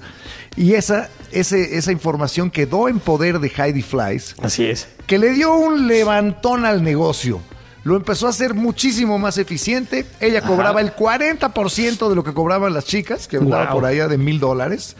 Y 0.56 0.74
esa, 0.74 1.08
ese- 1.30 1.76
esa 1.76 1.92
información 1.92 2.50
quedó 2.50 2.88
en 2.88 2.98
poder 3.00 3.38
de 3.40 3.48
Heidi 3.56 3.82
Fleiss, 3.82 4.34
Así 4.42 4.64
es. 4.64 4.88
que 5.06 5.18
le 5.18 5.30
dio 5.32 5.54
un 5.54 5.86
levantón 5.86 6.64
al 6.64 6.82
negocio. 6.82 7.40
Lo 7.84 7.96
empezó 7.96 8.26
a 8.26 8.30
hacer 8.30 8.54
muchísimo 8.54 9.18
más 9.18 9.38
eficiente. 9.38 10.04
Ella 10.20 10.42
cobraba 10.42 10.80
el 10.80 10.92
40% 10.94 12.08
de 12.08 12.14
lo 12.14 12.24
que 12.24 12.34
cobraban 12.34 12.74
las 12.74 12.84
chicas, 12.84 13.28
que 13.28 13.36
andaba 13.38 13.66
Wow. 13.66 13.74
por 13.80 13.84
allá 13.86 14.08
de 14.08 14.18
mil 14.18 14.40
dólares. 14.40 14.96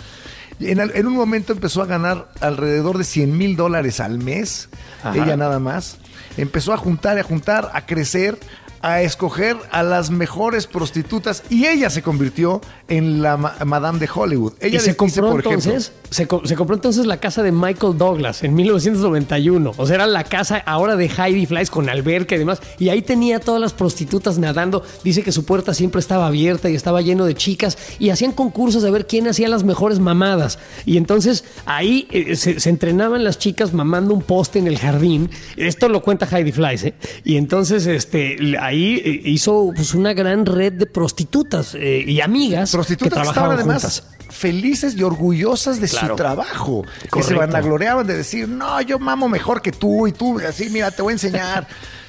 En, 0.61 0.81
en 0.81 1.07
un 1.07 1.13
momento 1.15 1.53
empezó 1.53 1.83
a 1.83 1.87
ganar 1.87 2.29
alrededor 2.41 2.99
de 2.99 3.05
100 3.05 3.37
mil 3.37 3.57
dólares 3.57 4.01
al 4.01 4.19
mes, 4.19 4.69
Ajá. 5.03 5.17
ella 5.17 5.37
nada 5.37 5.59
más. 5.59 5.99
Empezó 6.37 6.73
a 6.73 6.77
juntar, 6.77 7.19
a 7.19 7.23
juntar, 7.23 7.71
a 7.75 7.85
crecer, 7.85 8.39
a 8.81 9.03
escoger 9.03 9.57
a 9.71 9.83
las 9.83 10.11
mejores 10.11 10.67
prostitutas 10.67 11.43
y 11.51 11.67
ella 11.67 11.91
se 11.91 12.03
convirtió 12.03 12.61
en 12.89 13.23
la 13.23 13.37
ma- 13.37 13.57
Madame 13.67 13.99
de 13.99 14.09
Hollywood. 14.13 14.55
Ella 14.61 14.77
y 14.77 14.81
se 14.81 14.87
dice, 14.93 14.97
compró 14.97 15.31
por 15.31 15.41
ejemplo, 15.41 15.71
entonces, 15.73 15.93
se, 16.11 16.27
co- 16.27 16.43
se 16.45 16.55
compró 16.57 16.75
entonces 16.77 17.07
la 17.07 17.19
casa 17.19 17.43
de 17.43 17.53
Michael 17.53 17.99
Douglas 17.99 18.43
en 18.45 18.55
1991. 18.55 19.73
O 19.77 19.87
sea, 19.87 19.97
era 19.97 20.07
la 20.07 20.25
casa 20.25 20.63
ahora 20.65 20.97
de 20.97 21.07
Heidi 21.07 21.47
Flies 21.47 21.71
con 21.71 21.89
alberca 21.89 22.35
y 22.35 22.39
demás. 22.39 22.61
Y 22.79 22.89
ahí 22.89 23.03
tenía 23.03 23.41
todas 23.41 23.61
las 23.61 23.73
prostitutas 23.73 24.39
nadando. 24.39 24.83
Dice 25.05 25.23
que 25.23 25.33
su 25.33 25.45
puerta 25.45 25.75
siempre 25.75 26.01
estaba 26.01 26.27
abierta 26.27 26.71
y 26.71 26.75
estaba 26.75 27.03
lleno 27.03 27.25
de 27.27 27.35
chicas. 27.35 27.77
Y 27.99 28.11
hacían 28.11 28.33
concursos 28.33 28.85
a 28.85 28.91
ver 28.91 29.07
quién 29.07 29.27
hacía 29.29 29.49
las 29.49 29.65
mejores 29.65 29.99
mamadas. 29.99 30.59
Y 30.87 30.97
entonces 30.97 31.45
ahí 31.67 32.07
eh, 32.11 32.37
se, 32.37 32.61
se 32.61 32.71
entrenaban 32.71 33.25
las 33.25 33.39
chicas 33.39 33.73
mamando 33.75 34.15
un 34.15 34.23
poste 34.23 34.59
en 34.59 34.67
el 34.67 34.79
jardín. 34.79 35.31
Esto 35.57 35.89
lo 35.89 36.03
cuenta 36.03 36.27
Heidi 36.31 36.53
Flies, 36.53 36.85
¿eh? 36.85 36.95
Y 37.25 37.37
entonces 37.37 37.87
este, 37.87 38.37
ahí 38.69 39.03
eh, 39.05 39.23
hizo 39.25 39.73
pues, 39.75 39.95
una 39.95 40.13
gran 40.13 40.47
red 40.47 40.73
de 40.75 40.87
prostitutas 40.87 41.75
eh, 41.75 42.05
y 42.07 42.21
amigas 42.21 42.71
prostitutas 42.73 43.19
que 43.19 43.23
que 43.25 43.29
estaban 43.29 43.35
trabajaban 43.35 43.57
además 43.59 44.03
juntas. 44.05 44.35
felices 44.37 44.95
y 44.97 45.03
orgullosas 45.03 45.81
de 45.81 45.89
Claro. 45.89 46.09
su 46.09 46.17
trabajo. 46.17 46.83
Que 46.83 47.01
se 47.03 47.09
Correcto. 47.35 47.39
vanagloriaban 47.39 48.07
de 48.07 48.17
decir, 48.17 48.49
no, 48.49 48.81
yo 48.83 48.99
mamo 48.99 49.29
mejor 49.29 49.61
que 49.63 49.73
tú 49.73 50.07
y 50.07 50.13
tú, 50.13 50.39
así, 50.47 50.69
mira, 50.71 50.91
te 50.91 51.03
voy 51.03 51.13
a 51.13 51.15
enseñar. 51.15 51.67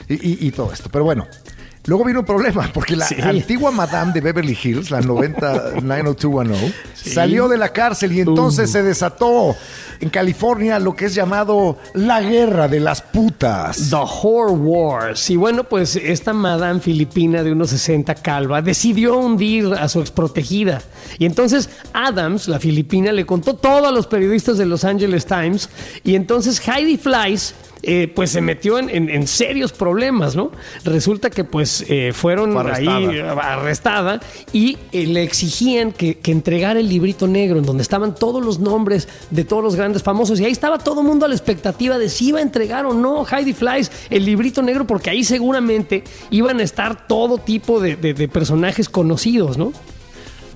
y, 0.07 0.13
y- 0.13 0.47
y 0.47 0.51
todo 0.51 0.71
esto. 0.73 0.89
Pero 0.91 1.03
bueno. 1.05 1.27
Luego 1.85 2.03
vino 2.05 2.19
un 2.19 2.25
problema, 2.25 2.69
porque 2.73 2.95
la 2.95 3.07
Sí. 3.07 3.15
antigua 3.21 3.71
Madame 3.71 4.11
de 4.13 4.21
Beverly 4.21 4.57
Hills, 4.61 4.91
la 4.91 5.01
90 5.01 5.81
90210, 5.81 6.73
salió 6.93 7.47
de 7.47 7.57
la 7.57 7.69
cárcel 7.69 8.11
y 8.11 8.19
entonces 8.21 8.69
Uh. 8.69 8.73
se 8.73 8.83
desató 8.83 9.55
en 10.01 10.09
California 10.09 10.77
lo 10.79 10.95
que 10.95 11.05
es 11.05 11.15
llamado 11.15 11.77
la 11.93 12.21
guerra 12.21 12.67
de 12.67 12.79
las 12.79 13.01
putas. 13.01 13.89
The 13.89 13.95
Whore 13.95 14.51
Wars. 14.53 15.29
Y 15.29 15.35
bueno, 15.37 15.63
pues 15.63 15.95
esta 15.95 16.33
madame 16.33 16.79
filipina 16.79 17.43
de 17.43 17.51
unos 17.53 17.69
60 17.71 18.13
calva 18.15 18.61
decidió 18.61 19.17
hundir 19.17 19.73
a 19.73 19.87
su 19.89 19.99
exprotegida. 20.01 20.81
Y 21.17 21.25
entonces 21.25 21.69
Adams, 21.93 22.47
la 22.47 22.59
filipina, 22.59 23.11
le 23.11 23.25
contó 23.25 23.55
todo 23.55 23.87
a 23.87 23.91
los 23.91 24.05
periodistas 24.05 24.57
de 24.57 24.65
Los 24.65 24.83
Angeles 24.83 25.25
Times. 25.25 25.69
Y 26.03 26.15
entonces 26.15 26.59
Heidi 26.67 26.97
Flies. 26.97 27.55
Eh, 27.83 28.11
pues 28.13 28.31
se 28.31 28.41
metió 28.41 28.77
en, 28.77 28.89
en- 28.89 29.09
en 29.09 29.27
serios 29.27 29.71
problemas, 29.71 30.35
¿no? 30.35 30.51
Resulta 30.83 31.29
que 31.29 31.43
pues 31.43 31.85
eh, 31.87 32.11
fueron 32.13 32.51
Fue 32.53 32.61
arrestada. 32.61 32.97
ahí 32.97 33.19
arrestada 33.19 34.19
y 34.53 34.77
eh, 34.91 35.05
le 35.07 35.23
exigían 35.23 35.91
que, 35.91 36.17
que 36.17 36.31
entregara 36.31 36.79
el 36.79 36.89
librito 36.89 37.27
negro 37.27 37.57
en 37.59 37.65
donde 37.65 37.83
estaban 37.83 38.15
todos 38.15 38.43
los 38.43 38.59
nombres 38.59 39.07
de 39.29 39.43
todos 39.45 39.63
los 39.63 39.75
grandes 39.75 40.03
famosos 40.03 40.39
y 40.39 40.45
ahí 40.45 40.51
estaba 40.51 40.77
todo 40.79 41.01
el 41.01 41.07
mundo 41.07 41.25
a 41.25 41.29
la 41.29 41.35
expectativa 41.35 41.97
de 41.97 42.09
si 42.09 42.27
iba 42.29 42.39
a 42.39 42.41
entregar 42.41 42.85
o 42.85 42.93
no 42.93 43.25
Heidi 43.25 43.53
Flies 43.53 43.91
el 44.09 44.25
librito 44.25 44.61
negro 44.61 44.85
porque 44.85 45.09
ahí 45.09 45.23
seguramente 45.23 46.03
iban 46.31 46.59
a 46.59 46.63
estar 46.63 47.07
todo 47.07 47.37
tipo 47.37 47.79
de, 47.79 47.95
de- 47.95 48.13
de 48.13 48.27
personajes 48.27 48.89
conocidos, 48.89 49.57
¿no? 49.57 49.71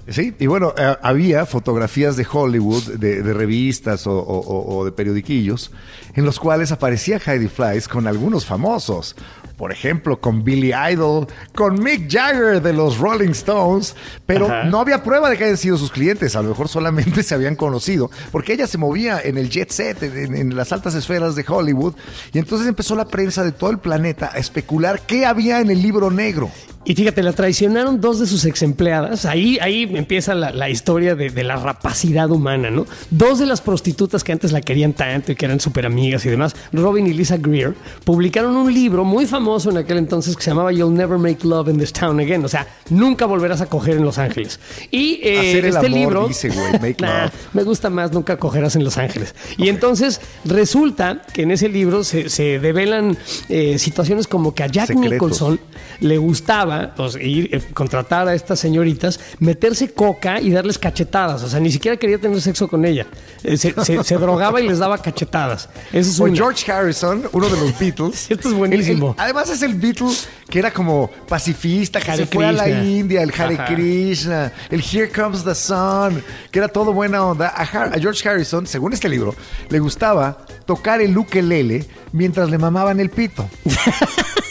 Sí, 0.09 0.33
y 0.37 0.47
bueno, 0.47 0.73
eh, 0.77 0.97
había 1.01 1.45
fotografías 1.45 2.17
de 2.17 2.27
Hollywood, 2.29 2.83
de, 2.99 3.21
de 3.23 3.33
revistas 3.33 4.05
o, 4.05 4.11
o- 4.17 4.75
o- 4.77 4.83
de 4.85 4.91
periodiquillos, 4.91 5.71
en 6.13 6.25
los 6.25 6.39
cuales 6.41 6.73
aparecía 6.73 7.21
Heidi 7.25 7.47
Flies 7.47 7.87
con 7.87 8.05
algunos 8.07 8.45
famosos. 8.45 9.15
Por 9.57 9.71
ejemplo, 9.71 10.19
con 10.19 10.43
Billy 10.43 10.71
Idol, 10.91 11.27
con 11.53 11.81
Mick 11.81 12.11
Jagger 12.11 12.61
de 12.61 12.73
los 12.73 12.97
Rolling 12.97 13.31
Stones, 13.31 13.95
pero 14.25 14.45
Ajá. 14.45 14.63
no 14.65 14.79
había 14.79 15.03
prueba 15.03 15.29
de 15.29 15.37
que 15.37 15.43
hayan 15.43 15.57
sido 15.57 15.77
sus 15.77 15.91
clientes, 15.91 16.35
a 16.35 16.41
lo 16.41 16.49
mejor 16.49 16.67
solamente 16.67 17.21
se 17.23 17.35
habían 17.35 17.55
conocido, 17.55 18.09
porque 18.31 18.53
ella 18.53 18.65
se 18.65 18.77
movía 18.77 19.21
en 19.23 19.37
el 19.37 19.49
jet 19.49 19.69
set, 19.69 20.01
en, 20.01 20.35
en 20.35 20.55
las 20.55 20.71
altas 20.71 20.95
esferas 20.95 21.35
de 21.35 21.45
Hollywood, 21.47 21.93
y 22.33 22.39
entonces 22.39 22.67
empezó 22.67 22.95
la 22.95 23.05
prensa 23.05 23.43
de 23.43 23.51
todo 23.51 23.69
el 23.69 23.77
planeta 23.77 24.31
a 24.33 24.37
especular 24.39 25.01
qué 25.05 25.25
había 25.25 25.61
en 25.61 25.69
el 25.69 25.81
libro 25.81 26.09
negro. 26.09 26.49
Y 26.85 26.95
fíjate, 26.95 27.23
la 27.23 27.31
traicionaron 27.31 28.01
dos 28.01 28.19
de 28.19 28.27
sus 28.27 28.43
ex 28.43 28.61
empleadas. 28.61 29.25
Ahí, 29.25 29.57
ahí 29.61 29.89
empieza 29.95 30.35
la, 30.35 30.51
la 30.51 30.69
historia 30.69 31.15
de, 31.15 31.29
de 31.29 31.43
la 31.45 31.55
rapacidad 31.55 32.29
humana, 32.29 32.71
¿no? 32.71 32.85
Dos 33.09 33.39
de 33.39 33.45
las 33.45 33.61
prostitutas 33.61 34.21
que 34.21 34.33
antes 34.33 34.51
la 34.51 34.59
querían 34.59 34.91
tanto 34.91 35.31
y 35.31 35.35
que 35.35 35.45
eran 35.45 35.61
súper 35.61 35.85
amigas 35.85 36.25
y 36.25 36.29
demás, 36.29 36.53
Robin 36.73 37.07
y 37.07 37.13
Lisa 37.13 37.37
Greer, 37.37 37.73
publicaron 38.03 38.57
un 38.57 38.73
libro 38.73 39.05
muy 39.05 39.25
famoso 39.25 39.42
en 39.69 39.77
aquel 39.77 39.97
entonces 39.97 40.35
que 40.37 40.41
se 40.43 40.51
llamaba 40.51 40.71
You'll 40.71 40.93
Never 40.93 41.17
Make 41.17 41.39
Love 41.43 41.67
in 41.69 41.77
This 41.77 41.91
Town 41.93 42.19
Again. 42.19 42.43
O 42.45 42.47
sea, 42.47 42.65
nunca 42.89 43.25
volverás 43.25 43.61
a 43.61 43.65
coger 43.65 43.97
en 43.97 44.03
Los 44.05 44.17
Ángeles. 44.17 44.59
Y 44.89 45.19
eh, 45.21 45.37
Hacer 45.39 45.65
el 45.65 45.75
este 45.75 45.77
amor, 45.87 45.89
libro. 45.91 46.27
dice, 46.29 46.49
güey, 46.49 46.71
make 46.73 46.95
Nah, 46.99 47.23
love. 47.25 47.33
me 47.53 47.63
gusta 47.63 47.89
más 47.89 48.11
nunca 48.13 48.37
cogerás 48.37 48.75
en 48.75 48.83
Los 48.83 48.97
Ángeles. 48.97 49.35
Y 49.57 49.67
entonces 49.69 50.21
resulta 50.45 51.21
que 51.33 51.43
en 51.43 51.51
ese 51.51 51.67
libro 51.69 52.03
se, 52.03 52.29
se 52.29 52.59
develan 52.59 53.17
eh, 53.49 53.77
situaciones 53.77 54.27
como 54.27 54.53
que 54.55 54.63
a 54.63 54.67
Jack 54.67 54.87
Secretos. 54.87 55.11
Nicholson 55.11 55.59
le 55.99 56.17
gustaba 56.17 56.93
sea, 57.09 57.21
ir, 57.21 57.49
eh, 57.53 57.61
contratar 57.73 58.27
a 58.27 58.33
estas 58.35 58.59
señoritas, 58.59 59.19
meterse 59.39 59.91
coca 59.91 60.39
y 60.39 60.51
darles 60.51 60.77
cachetadas. 60.77 61.43
O 61.43 61.49
sea, 61.49 61.59
ni 61.59 61.71
siquiera 61.71 61.97
quería 61.97 62.17
tener 62.17 62.39
sexo 62.41 62.67
con 62.67 62.85
ella. 62.85 63.07
Eh, 63.43 63.57
Se, 63.57 63.73
se- 63.83 64.03
se 64.03 64.15
drogaba 64.17 64.61
y 64.61 64.67
les 64.67 64.79
daba 64.79 64.97
cachetadas. 64.97 65.69
Eso 65.91 66.09
es 66.09 66.19
O. 66.19 66.35
George 66.35 66.71
Harrison, 66.71 67.23
uno 67.31 67.49
de 67.49 67.59
los 67.59 67.79
Beatles. 67.79 68.29
Esto 68.31 68.49
es 68.49 68.53
buenísimo. 68.55 69.15
El- 69.17 69.25
el- 69.25 69.32
además 69.37 69.49
es 69.55 69.61
el 69.63 69.75
Beatle 69.75 70.11
que 70.49 70.59
era 70.59 70.71
como 70.71 71.09
pacifista, 71.27 71.99
que 71.99 72.11
Hare 72.11 72.25
se 72.25 72.31
fue 72.33 72.45
a 72.45 72.51
la. 72.51 72.69
India, 72.69 73.23
el 73.23 73.31
Hare 73.35 73.55
Ajá. 73.55 73.65
Krishna, 73.73 74.51
el 74.69 74.81
Here 74.83 75.09
Comes 75.09 75.43
the 75.43 75.55
Sun, 75.55 76.23
que 76.51 76.59
era 76.59 76.67
todo 76.67 76.93
buena 76.93 77.23
onda. 77.25 77.47
A, 77.49 77.63
Har- 77.65 77.95
a 77.95 77.99
George 77.99 78.27
Harrison, 78.27 78.67
según 78.67 78.93
este 78.93 79.09
libro, 79.09 79.35
le 79.69 79.79
gustaba 79.79 80.45
tocar 80.65 81.01
el 81.01 81.17
ukelele 81.17 81.85
mientras 82.11 82.49
le 82.49 82.57
mamaban 82.59 82.99
el 82.99 83.09
pito. 83.09 83.49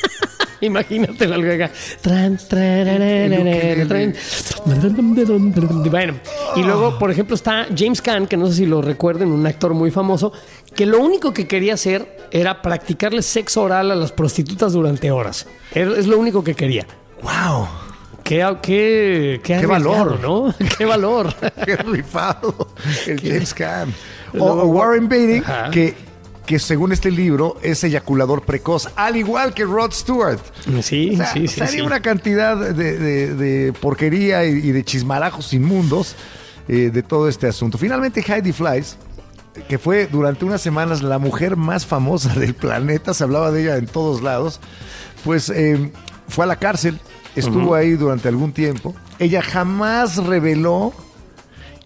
Imagínate 0.67 1.25
algo 1.25 1.53
acá. 1.53 1.71
Tran, 2.01 2.39
trararara, 2.49 3.87
tran. 3.89 4.15
Bueno, 5.91 6.15
y 6.57 6.63
luego, 6.63 6.99
por 6.99 7.11
ejemplo, 7.11 7.35
está 7.35 7.67
James 7.77 8.01
Caan, 8.01 8.27
que 8.27 8.37
no 8.37 8.47
sé 8.47 8.55
si 8.55 8.67
lo 8.67 8.81
recuerden, 8.81 9.33
un 9.33 9.47
actor 9.47 9.75
muy 9.75 9.91
famoso, 9.91 10.33
que 10.75 10.87
lo 10.87 11.01
único 11.01 11.35
que 11.35 11.47
quería 11.47 11.75
hacer 11.75 12.17
era 12.31 12.63
practicarle 12.63 13.23
sexo 13.23 13.63
oral 13.63 13.91
a 13.91 13.95
las 13.97 14.13
prostitutas 14.13 14.73
durante 14.73 15.11
horas. 15.11 15.47
Es 15.75 16.07
lo 16.07 16.19
único 16.19 16.45
que 16.45 16.55
quería. 16.55 16.87
¡Wow! 17.23 17.67
Qué, 18.23 18.39
qué, 18.63 19.41
qué, 19.43 19.57
Qué 19.61 19.67
valor. 19.67 20.21
¿no? 20.21 20.55
Qué 20.79 20.85
valor. 20.85 21.35
¡Qué 21.65 21.77
rifado! 21.77 22.69
El 23.07 23.21
James 23.21 23.53
Caan. 23.55 23.93
O, 24.39 24.65
Warren 24.65 25.11
Beatty, 25.11 25.41
Ajá. 25.41 25.71
que, 25.71 25.95
que 26.53 26.59
según 26.59 26.93
este 26.93 27.11
libro 27.11 27.57
es 27.63 27.83
eyaculador 27.83 28.43
precoz, 28.43 28.91
al 28.95 29.17
igual 29.17 29.55
que 29.55 29.65
Rod 29.65 29.91
Stewart. 29.93 30.39
Sí, 30.83 31.13
O 31.15 31.17
sea, 31.17 31.33
sí, 31.33 31.49
sí. 31.49 31.61
salía 31.61 31.73
sí. 31.77 31.81
una 31.81 32.01
cantidad 32.03 32.57
de, 32.59 32.99
de- 32.99 33.35
de 33.35 33.73
porquería 33.73 34.45
y, 34.45 34.51
y 34.51 34.71
de 34.73 34.85
chismarajos 34.85 35.55
inmundos 35.55 36.15
eh, 36.69 36.91
de 36.93 37.03
todo 37.03 37.27
este 37.31 37.47
asunto. 37.47 37.79
Finalmente, 37.79 38.23
Heidi 38.27 38.53
Flies, 38.53 38.99
que 39.67 39.79
fue 39.79 40.07
durante 40.09 40.45
unas 40.45 40.61
semanas 40.61 41.03
la 41.03 41.19
mujer 41.19 41.57
más 41.57 41.87
famosa 41.87 42.35
del 42.39 42.53
planeta, 42.53 43.15
se 43.15 43.25
hablaba 43.25 43.51
de 43.51 43.63
ella 43.63 43.77
en 43.79 43.87
todos 43.87 44.21
lados, 44.21 44.61
pues 45.25 45.49
eh, 45.49 45.91
fue 46.29 46.45
a 46.45 46.49
la 46.49 46.57
cárcel, 46.57 47.01
estuvo 47.35 47.75
ahí 47.75 47.93
durante 47.93 48.29
algún 48.29 48.53
tiempo. 48.53 48.95
Ella 49.19 49.41
jamás 49.41 50.19
reveló 50.19 50.93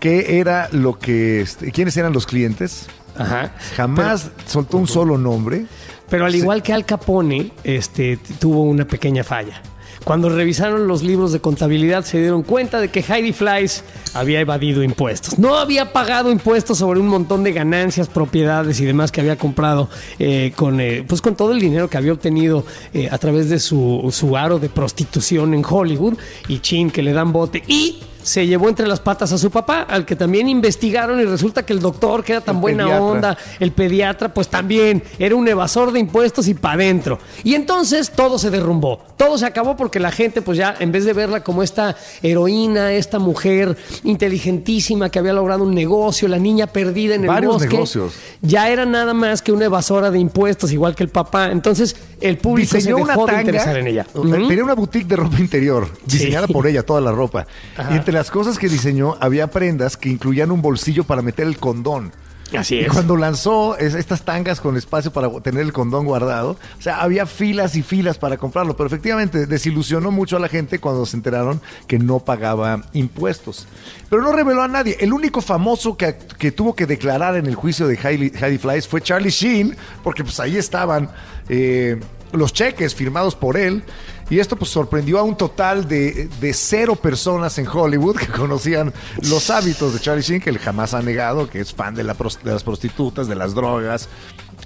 qué 0.00 0.40
era 0.40 0.68
lo 0.72 0.98
que, 0.98 1.40
este, 1.40 1.70
quiénes 1.70 1.96
eran 1.96 2.12
los 2.12 2.26
clientes. 2.26 2.86
Ajá. 3.18 3.52
Jamás 3.76 4.30
soltó 4.46 4.78
un 4.78 4.86
solo 4.86 5.18
nombre. 5.18 5.66
Pero 6.08 6.26
al 6.26 6.34
igual 6.34 6.62
que 6.62 6.72
Al 6.72 6.84
Capone, 6.84 7.52
este, 7.64 8.18
tuvo 8.38 8.62
una 8.62 8.86
pequeña 8.86 9.24
falla. 9.24 9.60
Cuando 10.06 10.28
revisaron 10.28 10.86
los 10.86 11.02
libros 11.02 11.32
de 11.32 11.40
contabilidad 11.40 12.04
se 12.04 12.20
dieron 12.20 12.44
cuenta 12.44 12.80
de 12.80 12.90
que 12.90 13.00
Heidi 13.00 13.32
Flies 13.32 13.82
había 14.14 14.38
evadido 14.38 14.84
impuestos. 14.84 15.36
No 15.36 15.56
había 15.56 15.92
pagado 15.92 16.30
impuestos 16.30 16.78
sobre 16.78 17.00
un 17.00 17.08
montón 17.08 17.42
de 17.42 17.50
ganancias, 17.50 18.06
propiedades 18.06 18.78
y 18.78 18.84
demás 18.84 19.10
que 19.10 19.20
había 19.20 19.34
comprado 19.34 19.90
eh, 20.20 20.52
con, 20.54 20.80
eh, 20.80 21.04
pues 21.08 21.20
con 21.20 21.34
todo 21.34 21.50
el 21.50 21.58
dinero 21.58 21.90
que 21.90 21.96
había 21.96 22.12
obtenido 22.12 22.64
eh, 22.94 23.08
a 23.10 23.18
través 23.18 23.48
de 23.48 23.58
su, 23.58 24.08
su 24.12 24.36
aro 24.36 24.60
de 24.60 24.68
prostitución 24.68 25.54
en 25.54 25.64
Hollywood. 25.68 26.14
Y 26.46 26.60
chin, 26.60 26.92
que 26.92 27.02
le 27.02 27.12
dan 27.12 27.32
bote. 27.32 27.64
Y 27.66 27.98
se 28.26 28.44
llevó 28.44 28.68
entre 28.68 28.88
las 28.88 28.98
patas 28.98 29.30
a 29.32 29.38
su 29.38 29.52
papá, 29.52 29.82
al 29.88 30.04
que 30.04 30.16
también 30.16 30.48
investigaron 30.48 31.20
y 31.20 31.24
resulta 31.24 31.64
que 31.64 31.72
el 31.72 31.78
doctor, 31.78 32.24
que 32.24 32.32
era 32.32 32.40
tan 32.40 32.56
El 32.56 32.60
buena 32.60 32.84
pediatra. 32.84 33.04
onda, 33.06 33.38
el 33.60 33.70
pediatra, 33.70 34.34
pues 34.34 34.48
también 34.48 35.00
era 35.20 35.36
un 35.36 35.46
evasor 35.46 35.92
de 35.92 36.00
impuestos 36.00 36.48
y 36.48 36.54
para 36.54 36.74
adentro. 36.74 37.20
Y 37.44 37.54
entonces 37.54 38.10
todo 38.10 38.36
se 38.40 38.50
derrumbó. 38.50 39.00
Todo 39.16 39.38
se 39.38 39.46
acabó 39.46 39.76
porque 39.76 40.00
la 40.00 40.10
gente, 40.10 40.42
pues 40.42 40.58
ya, 40.58 40.74
en 40.80 40.90
vez 40.90 41.04
de 41.04 41.12
verla 41.12 41.44
como 41.44 41.62
esta 41.62 41.94
heroína, 42.20 42.92
esta 42.94 43.20
mujer 43.20 43.76
inteligentísima 44.02 45.08
que 45.08 45.18
había 45.18 45.32
logrado 45.32 45.62
un 45.62 45.74
negocio, 45.74 46.26
la 46.28 46.38
niña 46.38 46.66
perdida 46.66 47.14
en 47.14 47.22
el 47.22 47.28
Varios 47.28 47.54
bosque, 47.54 47.68
negocios. 47.68 48.14
ya 48.42 48.68
era 48.70 48.84
nada 48.84 49.14
más 49.14 49.40
que 49.40 49.52
una 49.52 49.66
evasora 49.66 50.10
de 50.10 50.18
impuestos, 50.18 50.72
igual 50.72 50.94
que 50.94 51.04
el 51.04 51.10
papá. 51.10 51.50
Entonces 51.52 51.96
el 52.20 52.38
público 52.38 52.72
se 52.80 52.88
dejó 52.88 52.98
una 53.02 53.14
de 53.16 53.24
tanga. 53.26 53.40
interesar 53.40 53.76
en 53.76 53.86
ella. 53.86 54.06
Tenía 54.12 54.64
una 54.64 54.74
boutique 54.74 55.06
de 55.06 55.16
ropa 55.16 55.38
interior, 55.38 55.88
diseñada 56.04 56.46
Sí. 56.48 56.52
por 56.52 56.66
ella, 56.66 56.82
toda 56.84 57.00
la 57.00 57.12
ropa. 57.12 57.46
Ajá. 57.76 57.92
Y 57.94 57.96
entre 57.96 58.15
las 58.16 58.30
cosas 58.30 58.58
que 58.58 58.68
diseñó 58.70 59.16
había 59.20 59.48
prendas 59.48 59.96
que 59.98 60.08
incluían 60.08 60.50
un 60.50 60.62
bolsillo 60.62 61.04
para 61.04 61.20
meter 61.20 61.46
el 61.46 61.58
condón. 61.58 62.12
Así 62.56 62.76
Y 62.76 62.84
es. 62.84 62.92
cuando 62.92 63.16
lanzó 63.16 63.76
es- 63.76 63.94
estas 63.94 64.22
tangas 64.24 64.60
con 64.60 64.76
espacio 64.76 65.12
para 65.12 65.28
tener 65.40 65.62
el 65.62 65.72
condón 65.72 66.06
guardado, 66.06 66.52
o 66.78 66.80
sea, 66.82 67.02
había 67.02 67.26
filas 67.26 67.74
y 67.76 67.82
filas 67.82 68.18
para 68.18 68.36
comprarlo, 68.38 68.76
pero 68.76 68.86
efectivamente 68.86 69.46
desilusionó 69.46 70.12
mucho 70.12 70.36
a 70.36 70.40
la 70.40 70.48
gente 70.48 70.78
cuando 70.78 71.04
se 71.06 71.16
enteraron 71.16 71.60
que 71.88 71.98
no 71.98 72.20
pagaba 72.20 72.84
impuestos. 72.92 73.66
Pero 74.08 74.22
no 74.22 74.32
reveló 74.32 74.62
a 74.62 74.68
nadie. 74.68 74.96
El 75.00 75.12
único 75.12 75.40
famoso 75.42 75.96
que, 75.96 76.16
que 76.38 76.52
tuvo 76.52 76.74
que 76.76 76.86
declarar 76.86 77.36
en 77.36 77.46
el 77.46 77.54
juicio 77.56 77.86
de 77.88 77.96
Heidi, 78.02 78.32
Heidi 78.40 78.58
Fleiss 78.58 78.86
fue 78.88 79.00
Charlie 79.02 79.30
Sheen, 79.30 79.76
porque 80.04 80.22
pues 80.22 80.38
ahí 80.40 80.56
estaban 80.56 81.10
eh, 81.48 82.00
los 82.32 82.52
cheques 82.52 82.94
firmados 82.94 83.34
por 83.34 83.56
él. 83.56 83.82
Y 84.28 84.40
esto 84.40 84.56
pues 84.56 84.70
sorprendió 84.70 85.18
a 85.18 85.22
un 85.22 85.36
total 85.36 85.86
de, 85.86 86.28
de 86.40 86.52
cero 86.52 86.96
personas 86.96 87.58
en 87.58 87.68
Hollywood 87.68 88.16
que 88.16 88.26
conocían 88.38 88.92
los 89.22 89.50
hábitos 89.50 89.94
de 89.94 90.00
Charlie 90.00 90.22
Sheen, 90.22 90.40
que 90.40 90.50
él 90.50 90.58
jamás 90.58 90.94
ha 90.94 91.02
negado, 91.02 91.48
que 91.48 91.60
es 91.60 91.72
fan 91.72 91.94
de, 91.94 92.02
la 92.02 92.14
de 92.14 92.52
las 92.52 92.64
prostitutas, 92.64 93.28
de 93.28 93.36
las 93.36 93.54
drogas 93.54 94.08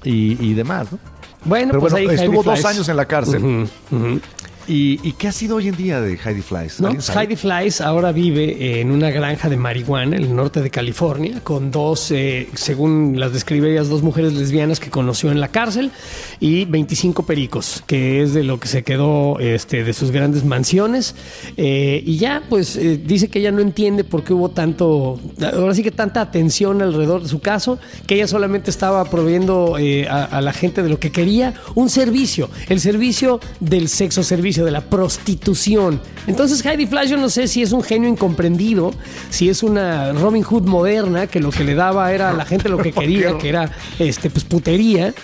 y, 0.03 0.43
y 0.45 0.55
demás. 0.55 0.91
¿no? 0.93 0.99
Bueno, 1.45 1.69
Pero 1.69 1.81
pues 1.81 1.93
bueno, 1.93 2.11
ahí 2.11 2.17
estuvo 2.17 2.43
dos 2.43 2.65
años 2.65 2.89
en 2.89 2.97
la 2.97 3.07
cárcel. 3.07 3.69
¿Y, 4.71 5.01
y 5.03 5.15
qué 5.15 5.27
ha 5.27 5.33
sido 5.33 5.57
hoy 5.57 5.67
en 5.67 5.77
día 5.77 6.01
de 6.01 6.17
Heidi 6.25 6.43
Fleiss? 6.43 6.81
No. 6.81 6.91
Heidi 6.91 7.35
Fleiss 7.35 7.81
ahora 7.81 8.13
vive 8.13 8.81
en 8.81 8.93
una 8.93 9.11
granja 9.11 9.49
de 9.49 9.57
marihuana 9.57 10.17
en 10.17 10.23
el 10.23 10.37
norte 10.37 10.63
de 10.63 10.71
California 10.71 11.41
con 11.43 11.73
dos, 11.73 12.13
eh, 12.13 12.49
según 12.55 13.19
las 13.19 13.33
describe 13.33 13.73
ellas, 13.73 13.89
dos 13.89 14.05
mujeres 14.05 14.33
lesbianas 14.33 14.79
que 14.79 14.89
conoció 14.89 15.33
en 15.33 15.41
la 15.41 15.49
cárcel 15.49 15.91
y 16.39 16.67
25 16.67 17.27
pericos, 17.27 17.83
que 17.89 18.23
es 18.23 18.33
de 18.33 18.45
lo 18.45 18.61
que 18.61 18.69
se 18.69 18.85
quedó 18.85 19.41
este, 19.41 19.83
de 19.83 19.93
sus 19.93 20.13
grandes 20.13 20.45
mansiones. 20.45 21.17
Eh, 21.57 22.05
y 22.07 22.19
ya, 22.19 22.45
pues 22.49 22.77
eh, 22.77 22.97
dice 22.97 23.27
que 23.27 23.41
ella 23.41 23.51
no 23.51 23.63
entiende 23.63 24.05
por 24.05 24.23
qué 24.23 24.35
hubo 24.35 24.51
tanto, 24.51 25.19
ahora 25.53 25.75
sí 25.75 25.83
que 25.83 25.91
tanta 25.91 26.21
atención 26.21 26.81
alrededor 26.81 27.25
de 27.25 27.29
su 27.29 27.41
caso, 27.41 27.81
que 28.07 28.15
ella 28.15 28.29
solamente 28.29 28.71
estaba 28.71 29.05
proveyendo 29.07 29.79
eh, 29.81 30.07
a, 30.09 30.27
a 30.27 30.41
la 30.41 30.53
gente 30.53 30.85
de 30.85 30.91
lo 30.91 31.01
que 31.01 31.11
quería, 31.11 31.55
un 31.75 31.91
servicio, 31.91 32.49
el 32.69 32.79
servicio 32.79 33.41
del 33.59 33.89
sexo 33.89 34.23
servicio, 34.23 34.60
de 34.65 34.71
la 34.71 34.81
prostitución. 34.83 36.01
Entonces 36.27 36.65
Heidi 36.65 36.87
Fleiss 36.87 37.11
yo 37.11 37.17
no 37.17 37.29
sé 37.29 37.49
si 37.49 37.63
es 37.63 37.73
un 37.73 37.83
genio 37.83 38.09
incomprendido, 38.09 38.93
si 39.31 39.49
es 39.49 39.63
una 39.63 40.13
Robin 40.13 40.43
Hood 40.43 40.63
moderna 40.65 41.27
que 41.27 41.41
lo 41.41 41.51
que 41.51 41.65
le 41.65 41.75
daba 41.75 42.13
era 42.13 42.31
a 42.31 42.33
la 42.33 42.45
gente 42.45 42.69
lo 42.69 42.79
que 42.79 42.93
quería, 43.01 43.37
que 43.39 43.49
era 43.49 43.71
este 43.99 44.31
pues 44.31 44.45
putería, 44.45 45.15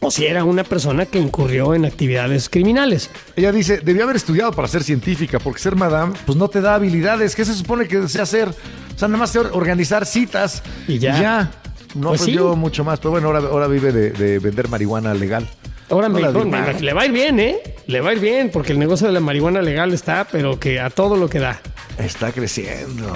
o 0.00 0.10
si 0.10 0.26
era 0.26 0.44
una 0.44 0.62
persona 0.64 1.06
que 1.06 1.18
incurrió 1.18 1.74
en 1.74 1.84
actividades 1.84 2.48
criminales. 2.48 3.10
Ella 3.34 3.50
dice, 3.50 3.80
debió 3.80 4.04
haber 4.04 4.16
estudiado 4.16 4.52
para 4.52 4.68
ser 4.68 4.84
científica, 4.84 5.38
porque 5.40 5.60
ser 5.60 5.74
madame, 5.74 6.14
pues 6.24 6.38
no 6.38 6.48
te 6.48 6.60
da 6.60 6.74
habilidades. 6.74 7.34
¿Qué 7.34 7.44
se 7.44 7.54
supone 7.54 7.88
que 7.88 7.98
desea 7.98 8.22
hacer? 8.22 8.48
O 8.48 8.98
sea, 8.98 9.08
nada 9.08 9.18
más 9.18 9.34
organizar 9.36 10.06
citas 10.06 10.62
Y 10.86 10.98
ya. 10.98 11.50
No 11.94 12.10
Pues 12.10 12.20
aprendió 12.20 12.52
sí. 12.52 12.58
mucho 12.58 12.84
más, 12.84 12.98
pero 13.00 13.12
bueno, 13.12 13.28
ahora, 13.28 13.40
ahora 13.40 13.66
vive 13.66 13.92
de, 13.92 14.10
de 14.10 14.38
vender 14.38 14.68
marihuana 14.68 15.14
legal. 15.14 15.48
Ahora 15.90 16.08
me, 16.08 16.20
no, 16.20 16.44
me- 16.44 16.80
le 16.80 16.92
va 16.92 17.02
a 17.02 17.06
ir 17.06 17.12
bien, 17.12 17.40
¿eh? 17.40 17.56
Le 17.86 18.00
va 18.00 18.10
a 18.10 18.12
ir 18.12 18.20
bien, 18.20 18.50
porque 18.52 18.72
el 18.72 18.78
negocio 18.78 19.06
de 19.06 19.12
la 19.14 19.20
marihuana 19.20 19.62
legal 19.62 19.92
está, 19.94 20.26
pero 20.30 20.60
que 20.60 20.80
a 20.80 20.90
todo 20.90 21.16
lo 21.16 21.28
que 21.30 21.38
da. 21.38 21.60
Está 21.98 22.30
creciendo. 22.32 23.10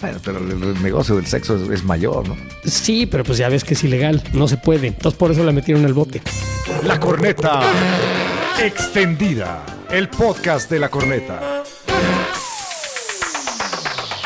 Bueno, 0.00 0.18
pero 0.24 0.38
el, 0.38 0.50
el 0.62 0.82
negocio 0.82 1.16
del 1.16 1.26
sexo 1.26 1.56
es, 1.56 1.68
es 1.70 1.82
mayor, 1.84 2.28
¿no? 2.28 2.36
Sí, 2.64 3.06
pero 3.06 3.24
pues 3.24 3.36
ya 3.38 3.48
ves 3.48 3.64
que 3.64 3.74
es 3.74 3.82
ilegal, 3.82 4.22
no 4.32 4.46
se 4.46 4.56
puede. 4.56 4.86
Entonces 4.86 5.18
por 5.18 5.32
eso 5.32 5.42
la 5.42 5.50
metieron 5.50 5.84
al 5.84 5.92
bote. 5.92 6.22
La 6.84 7.00
corneta 7.00 7.62
extendida. 8.62 9.64
El 9.90 10.08
podcast 10.08 10.70
de 10.70 10.78
la 10.78 10.88
corneta. 10.88 11.64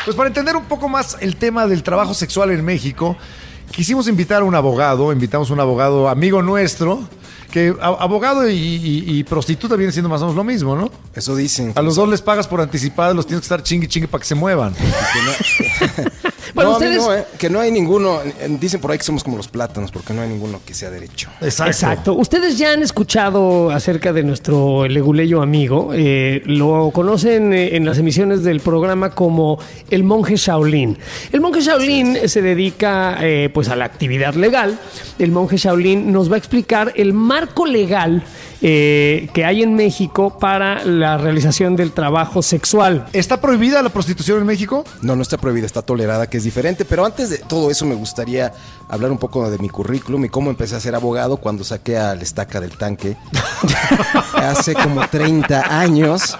Pues 0.05 0.15
para 0.17 0.27
entender 0.27 0.55
un 0.55 0.65
poco 0.65 0.89
más 0.89 1.17
el 1.21 1.37
tema 1.37 1.65
del 1.65 1.81
trabajo 1.81 2.13
sexual 2.13 2.51
en 2.51 2.63
México, 2.63 3.15
quisimos 3.71 4.07
invitar 4.09 4.41
a 4.41 4.45
un 4.45 4.53
abogado, 4.53 5.11
invitamos 5.13 5.49
a 5.49 5.53
un 5.53 5.61
abogado 5.61 6.09
amigo 6.09 6.41
nuestro, 6.41 7.07
que 7.53 7.71
abogado 7.79 8.49
y, 8.49 8.53
y- 8.55 9.03
y 9.19 9.23
prostituta 9.23 9.75
viene 9.75 9.91
siendo 9.93 10.09
más 10.09 10.19
o 10.21 10.25
menos 10.25 10.35
lo 10.35 10.43
mismo, 10.43 10.75
¿no? 10.75 10.89
Eso 11.13 11.35
dicen. 11.35 11.71
A 11.75 11.83
los 11.83 11.95
dos 11.95 12.09
les 12.09 12.19
pagas 12.21 12.47
por 12.47 12.59
anticipado, 12.61 13.13
los 13.13 13.27
tienes 13.27 13.41
que 13.41 13.45
estar 13.45 13.61
chingue 13.61 13.87
chingue 13.87 14.07
para 14.07 14.21
que 14.23 14.27
se 14.27 14.33
muevan. 14.35 14.73
Bueno, 16.53 16.69
no, 16.71 16.75
a 16.75 16.79
mí 16.79 16.85
ustedes- 16.85 17.03
no, 17.03 17.15
eh, 17.15 17.25
que 17.39 17.49
no 17.49 17.59
hay 17.61 17.71
ninguno. 17.71 18.19
Dicen 18.59 18.79
por 18.79 18.91
ahí 18.91 18.99
que 18.99 19.03
somos 19.03 19.23
como 19.23 19.37
los 19.37 19.47
plátanos, 19.47 19.91
porque 19.91 20.13
no 20.13 20.21
hay 20.21 20.29
ninguno 20.29 20.61
que 20.63 20.75
sea 20.75 20.91
derecho. 20.91 21.29
Exacto. 21.41 22.13
Ustedes 22.13 22.59
ya 22.59 22.73
han 22.73 22.83
escuchado 22.83 23.71
acerca 23.71 24.13
de 24.13 24.21
nuestro 24.23 24.87
leguleyo 24.87 25.41
amigo. 25.41 25.89
eh, 25.93 26.43
lo 26.45 26.91
conocen 26.93 27.53
eh, 27.53 27.75
en 27.75 27.85
las 27.85 27.97
emisiones 27.97 28.43
del 28.43 28.59
programa 28.59 29.09
como 29.11 29.57
el 29.89 30.03
monje 30.03 30.35
Shaolin. 30.35 30.95
El 31.31 31.41
monje 31.41 31.61
Shaolin 31.61 32.29
se 32.29 32.41
dedica 32.43 33.17
eh, 33.21 33.49
pues 33.51 33.69
a 33.69 33.75
la 33.75 33.85
actividad 33.85 34.35
legal. 34.35 34.77
El 35.17 35.31
monje 35.31 35.57
Shaolin 35.57 36.11
nos 36.11 36.29
va 36.29 36.35
a 36.35 36.37
explicar 36.37 36.93
el 36.95 37.13
marco 37.43 37.65
legal 37.65 38.23
eh, 38.61 39.27
que 39.33 39.43
hay 39.43 39.63
en 39.63 39.75
México 39.75 40.37
para 40.39 40.85
la 40.85 41.17
realización 41.17 41.75
del 41.75 41.91
trabajo 41.91 42.41
sexual. 42.41 43.05
¿Está 43.11 43.41
prohibida 43.41 43.81
la 43.81 43.89
prostitución 43.89 44.39
en 44.39 44.45
México? 44.45 44.85
No, 45.01 45.17
no 45.17 45.21
está 45.21 45.37
prohibida, 45.37 45.65
está 45.65 45.81
tolerada, 45.81 46.27
que 46.27 46.37
es 46.37 46.45
diferente. 46.45 46.85
Pero 46.85 47.05
antes 47.05 47.29
de 47.29 47.39
todo 47.39 47.69
eso 47.69 47.85
me 47.85 47.95
gustaría 47.95 48.53
hablar 48.87 49.11
un 49.11 49.17
poco 49.17 49.49
de 49.49 49.57
mi 49.57 49.67
currículum 49.67 50.23
y 50.23 50.29
cómo 50.29 50.49
empecé 50.49 50.77
a 50.77 50.79
ser 50.79 50.95
abogado 50.95 51.35
cuando 51.37 51.65
saqué 51.65 51.97
a 51.97 52.15
la 52.15 52.23
estaca 52.23 52.61
del 52.61 52.77
tanque 52.77 53.17
hace 54.35 54.73
como 54.73 55.05
30 55.05 55.77
años 55.77 56.37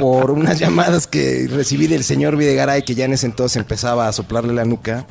por 0.00 0.32
unas 0.32 0.58
llamadas 0.58 1.06
que 1.06 1.46
recibí 1.48 1.86
del 1.86 2.02
señor 2.02 2.36
Videgaray, 2.36 2.82
que 2.82 2.96
ya 2.96 3.04
en 3.04 3.12
ese 3.12 3.26
entonces 3.26 3.56
empezaba 3.58 4.08
a 4.08 4.12
soplarle 4.12 4.52
la 4.52 4.64
nuca. 4.64 5.06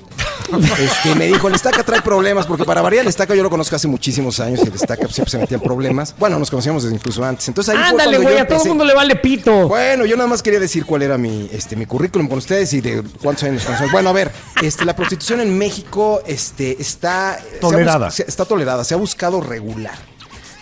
Este, 0.79 1.15
me 1.15 1.27
dijo, 1.27 1.47
el 1.47 1.55
estaca 1.55 1.83
trae 1.83 2.01
problemas, 2.01 2.45
porque 2.45 2.63
para 2.65 2.81
variar 2.81 3.03
el 3.03 3.09
estaca 3.09 3.35
yo 3.35 3.43
lo 3.43 3.49
conozco 3.49 3.75
hace 3.75 3.87
muchísimos 3.87 4.39
años 4.39 4.59
y 4.63 4.67
el 4.67 4.73
estaca 4.73 5.07
siempre 5.07 5.29
se 5.31 5.37
metía 5.37 5.57
en 5.57 5.63
problemas. 5.63 6.15
Bueno, 6.17 6.39
nos 6.39 6.49
conocíamos 6.49 6.83
desde 6.83 6.95
incluso 6.95 7.23
antes. 7.23 7.47
Entonces 7.47 7.73
ahí 7.73 7.79
fue 7.81 7.89
Ándale, 7.89 8.17
güey, 8.17 8.37
a 8.37 8.47
todo 8.47 8.61
el 8.63 8.67
mundo 8.69 8.85
le 8.85 8.93
vale 8.93 9.15
pito. 9.15 9.67
bueno, 9.67 10.05
yo 10.05 10.15
nada 10.15 10.27
más 10.27 10.41
quería 10.41 10.59
decir 10.59 10.85
cuál 10.85 11.01
era 11.03 11.17
mi, 11.17 11.49
este, 11.53 11.75
mi 11.75 11.85
currículum 11.85 12.27
con 12.27 12.37
ustedes 12.39 12.73
y 12.73 12.81
de 12.81 13.03
cuántos 13.21 13.43
años 13.43 13.63
conocemos. 13.63 13.91
Bueno, 13.91 14.09
a 14.09 14.13
ver, 14.13 14.31
este, 14.61 14.85
la 14.85 14.95
prostitución 14.95 15.39
en 15.41 15.57
México 15.57 16.21
este, 16.25 16.81
está... 16.81 17.39
se 17.39 17.57
ha 17.57 17.59
Tolerada. 17.59 18.11
se- 18.11 18.23
está 18.27 18.45
tolerada, 18.45 18.83
se 18.83 18.93
ha 18.93 18.97
buscado 18.97 19.41
regular. 19.41 19.97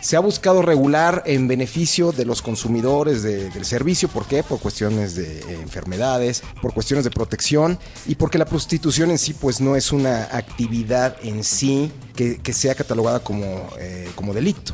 Se 0.07 0.15
ha 0.15 0.21
buscado 0.21 0.61
regular 0.61 1.21
en 1.25 1.49
beneficio 1.49 2.13
de 2.13 2.23
los 2.23 2.41
consumidores 2.41 3.23
de- 3.23 3.49
del 3.49 3.65
servicio. 3.65 4.07
¿Por 4.07 4.25
qué? 4.25 4.41
Por 4.41 4.57
cuestiones 4.57 5.15
de 5.15 5.39
eh, 5.39 5.59
enfermedades, 5.61 6.43
por 6.61 6.73
cuestiones 6.73 7.03
de 7.03 7.11
protección 7.11 7.77
y 8.05 8.15
porque 8.15 8.37
la 8.37 8.45
prostitución 8.45 9.11
en 9.11 9.17
sí 9.17 9.33
pues 9.33 9.59
no 9.59 9.75
es 9.75 9.91
una 9.91 10.23
actividad 10.31 11.17
en 11.23 11.43
sí 11.43 11.91
que, 12.15 12.37
que 12.37 12.53
sea 12.53 12.73
catalogada 12.73 13.19
como, 13.19 13.67
eh, 13.81 14.09
como 14.15 14.33
delito. 14.33 14.73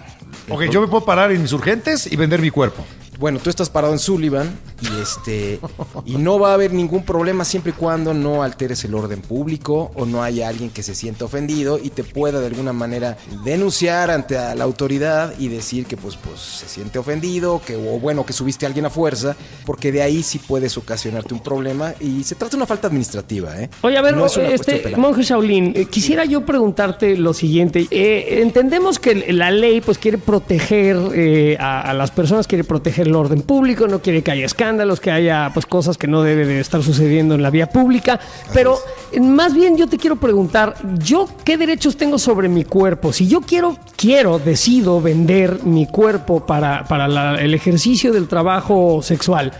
Ok, 0.52 0.65
yo 0.72 0.80
me 0.82 0.88
puedo 0.88 1.04
parar 1.04 1.32
en 1.32 1.41
insurgentes 1.41 2.06
y 2.12 2.15
vender 2.15 2.39
mi 2.39 2.52
cuerpo. 2.52 2.86
Bueno, 3.24 3.40
tú 3.40 3.50
estás 3.50 3.70
parado 3.70 3.94
en 3.94 4.00
Sullivan 4.00 4.60
y 4.82 5.02
este 5.02 5.58
y 6.04 6.18
no 6.18 6.40
va 6.40 6.52
a 6.52 6.56
haber 6.56 6.74
ningún 6.74 7.06
problema 7.06 7.46
siempre 7.46 7.72
y 7.72 7.74
cuando 7.74 8.14
no 8.14 8.44
alteres 8.44 8.84
el 8.84 8.94
orden 8.94 9.22
público 9.22 9.92
o 9.96 10.06
no 10.06 10.22
haya 10.22 10.50
alguien 10.50 10.70
que 10.70 10.84
se 10.84 10.94
sienta 10.94 11.24
ofendido 11.24 11.80
y 11.82 11.90
te 11.90 12.04
pueda 12.04 12.42
de 12.42 12.48
alguna 12.48 12.74
manera 12.74 13.16
denunciar 13.46 14.12
ante 14.12 14.38
a 14.38 14.54
la 14.56 14.66
autoridad 14.66 15.36
y 15.40 15.48
decir 15.48 15.86
que 15.86 15.96
pues 15.96 16.18
pues 16.18 16.38
se 16.42 16.68
siente 16.68 17.00
ofendido, 17.00 17.62
que 17.66 17.78
o 17.78 17.98
bueno, 17.98 18.26
que 18.26 18.34
subiste 18.34 18.66
a 18.66 18.68
alguien 18.68 18.88
a 18.88 18.90
fuerza, 18.90 19.38
porque 19.66 19.94
de 19.94 20.02
ahí 20.02 20.22
sí 20.22 20.40
puedes 20.40 20.78
ocasionarte 20.78 21.34
un 21.34 21.42
problema 21.42 21.94
y 22.02 22.26
se 22.26 22.36
trata 22.36 22.52
de 22.52 22.58
una 22.58 22.66
falta 22.66 22.88
administrativa, 22.88 23.58
¿eh? 23.58 23.70
Oye, 23.84 23.98
a 23.98 24.02
ver, 24.02 24.18
No 24.18 24.26
es 24.26 24.36
una 24.36 24.50
este 24.50 24.98
monje 24.98 25.24
Shaolin, 25.24 25.72
eh, 25.78 25.86
quisiera 25.86 26.26
yo 26.26 26.46
preguntarte 26.46 27.16
lo 27.16 27.34
siguiente. 27.34 27.88
Eh, 27.90 28.42
entendemos 28.42 29.00
que 29.00 29.32
la 29.32 29.50
ley 29.50 29.80
pues 29.80 29.98
quiere 29.98 30.18
proteger 30.18 30.98
eh, 31.16 31.56
a, 31.58 31.90
a 31.90 31.94
las 31.94 32.12
personas, 32.12 32.48
quiere 32.48 32.66
proteger 32.66 33.12
el 33.13 33.26
orden 33.26 33.41
público, 33.41 33.88
no 33.88 33.99
quiere 33.99 34.21
que 34.23 34.32
haya 34.32 34.45
escándalos, 34.45 34.99
que 34.99 35.12
haya 35.12 35.52
pues 35.54 35.65
cosas 35.65 35.97
que 35.97 36.08
no 36.08 36.21
debe 36.23 36.45
de 36.45 36.60
estar 36.60 36.82
sucediendo 36.84 37.36
en 37.36 37.41
la 37.43 37.49
vía 37.49 37.67
pública. 37.69 38.19
Pero 38.54 38.78
más 39.21 39.54
bien 39.54 39.78
yo 39.78 39.88
te 39.88 39.97
quiero 39.97 40.15
preguntar, 40.17 40.76
¿yo 40.99 41.28
qué 41.45 41.58
derechos 41.58 41.95
tengo 41.97 42.17
sobre 42.17 42.49
mi 42.49 42.63
cuerpo? 42.65 43.13
Si 43.13 43.28
yo 43.28 43.41
quiero, 43.41 43.78
quiero, 43.95 44.39
decido 44.39 45.02
vender 45.02 45.63
mi 45.63 45.86
cuerpo 45.88 46.45
para, 46.45 46.86
para 46.86 47.08
la- 47.08 47.36
el 47.41 47.54
ejercicio 47.54 48.12
del 48.12 48.28
trabajo 48.28 49.02
sexual, 49.02 49.54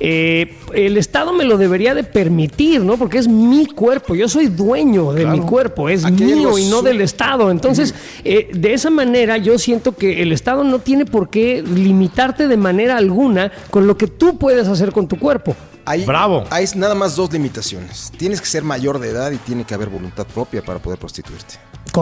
eh, 0.00 0.54
el 0.74 0.96
Estado 0.96 1.32
me 1.32 1.44
lo 1.44 1.58
debería 1.58 1.94
de 1.94 2.04
permitir, 2.04 2.82
¿no? 2.82 2.96
Porque 2.96 3.18
es 3.18 3.26
mi 3.26 3.66
cuerpo, 3.66 4.14
yo 4.14 4.28
soy 4.28 4.46
dueño 4.46 5.12
de 5.12 5.26
mi 5.26 5.40
cuerpo, 5.40 5.88
es 5.88 6.04
Aquí 6.04 6.24
mío 6.24 6.56
y 6.58 6.66
no 6.66 6.82
del 6.82 7.00
Estado. 7.00 7.50
Entonces, 7.50 7.94
eh, 8.24 8.48
de 8.52 8.74
esa 8.74 8.90
manera 8.90 9.38
yo 9.38 9.58
siento 9.58 9.96
que 9.96 10.22
el 10.22 10.32
Estado 10.32 10.62
no 10.62 10.78
tiene 10.78 11.04
por 11.04 11.30
qué 11.30 11.62
limitarte 11.62 12.46
de 12.46 12.56
manera 12.56 12.96
alguna 12.96 13.50
con 13.70 13.86
lo 13.86 13.96
que 13.96 14.06
tú 14.06 14.38
puedes 14.38 14.68
hacer 14.68 14.92
con 14.92 15.08
tu 15.08 15.18
cuerpo. 15.18 15.56
Hay, 15.84 16.04
Bravo. 16.04 16.44
Hay 16.50 16.66
nada 16.76 16.94
más 16.94 17.16
dos 17.16 17.32
limitaciones. 17.32 18.12
Tienes 18.16 18.40
que 18.40 18.46
ser 18.46 18.62
mayor 18.62 18.98
de 18.98 19.08
edad 19.08 19.32
y 19.32 19.38
tiene 19.38 19.64
que 19.64 19.74
haber 19.74 19.88
voluntad 19.88 20.26
propia 20.26 20.62
para 20.62 20.78
poder 20.80 20.98
prostituirte. 20.98 21.54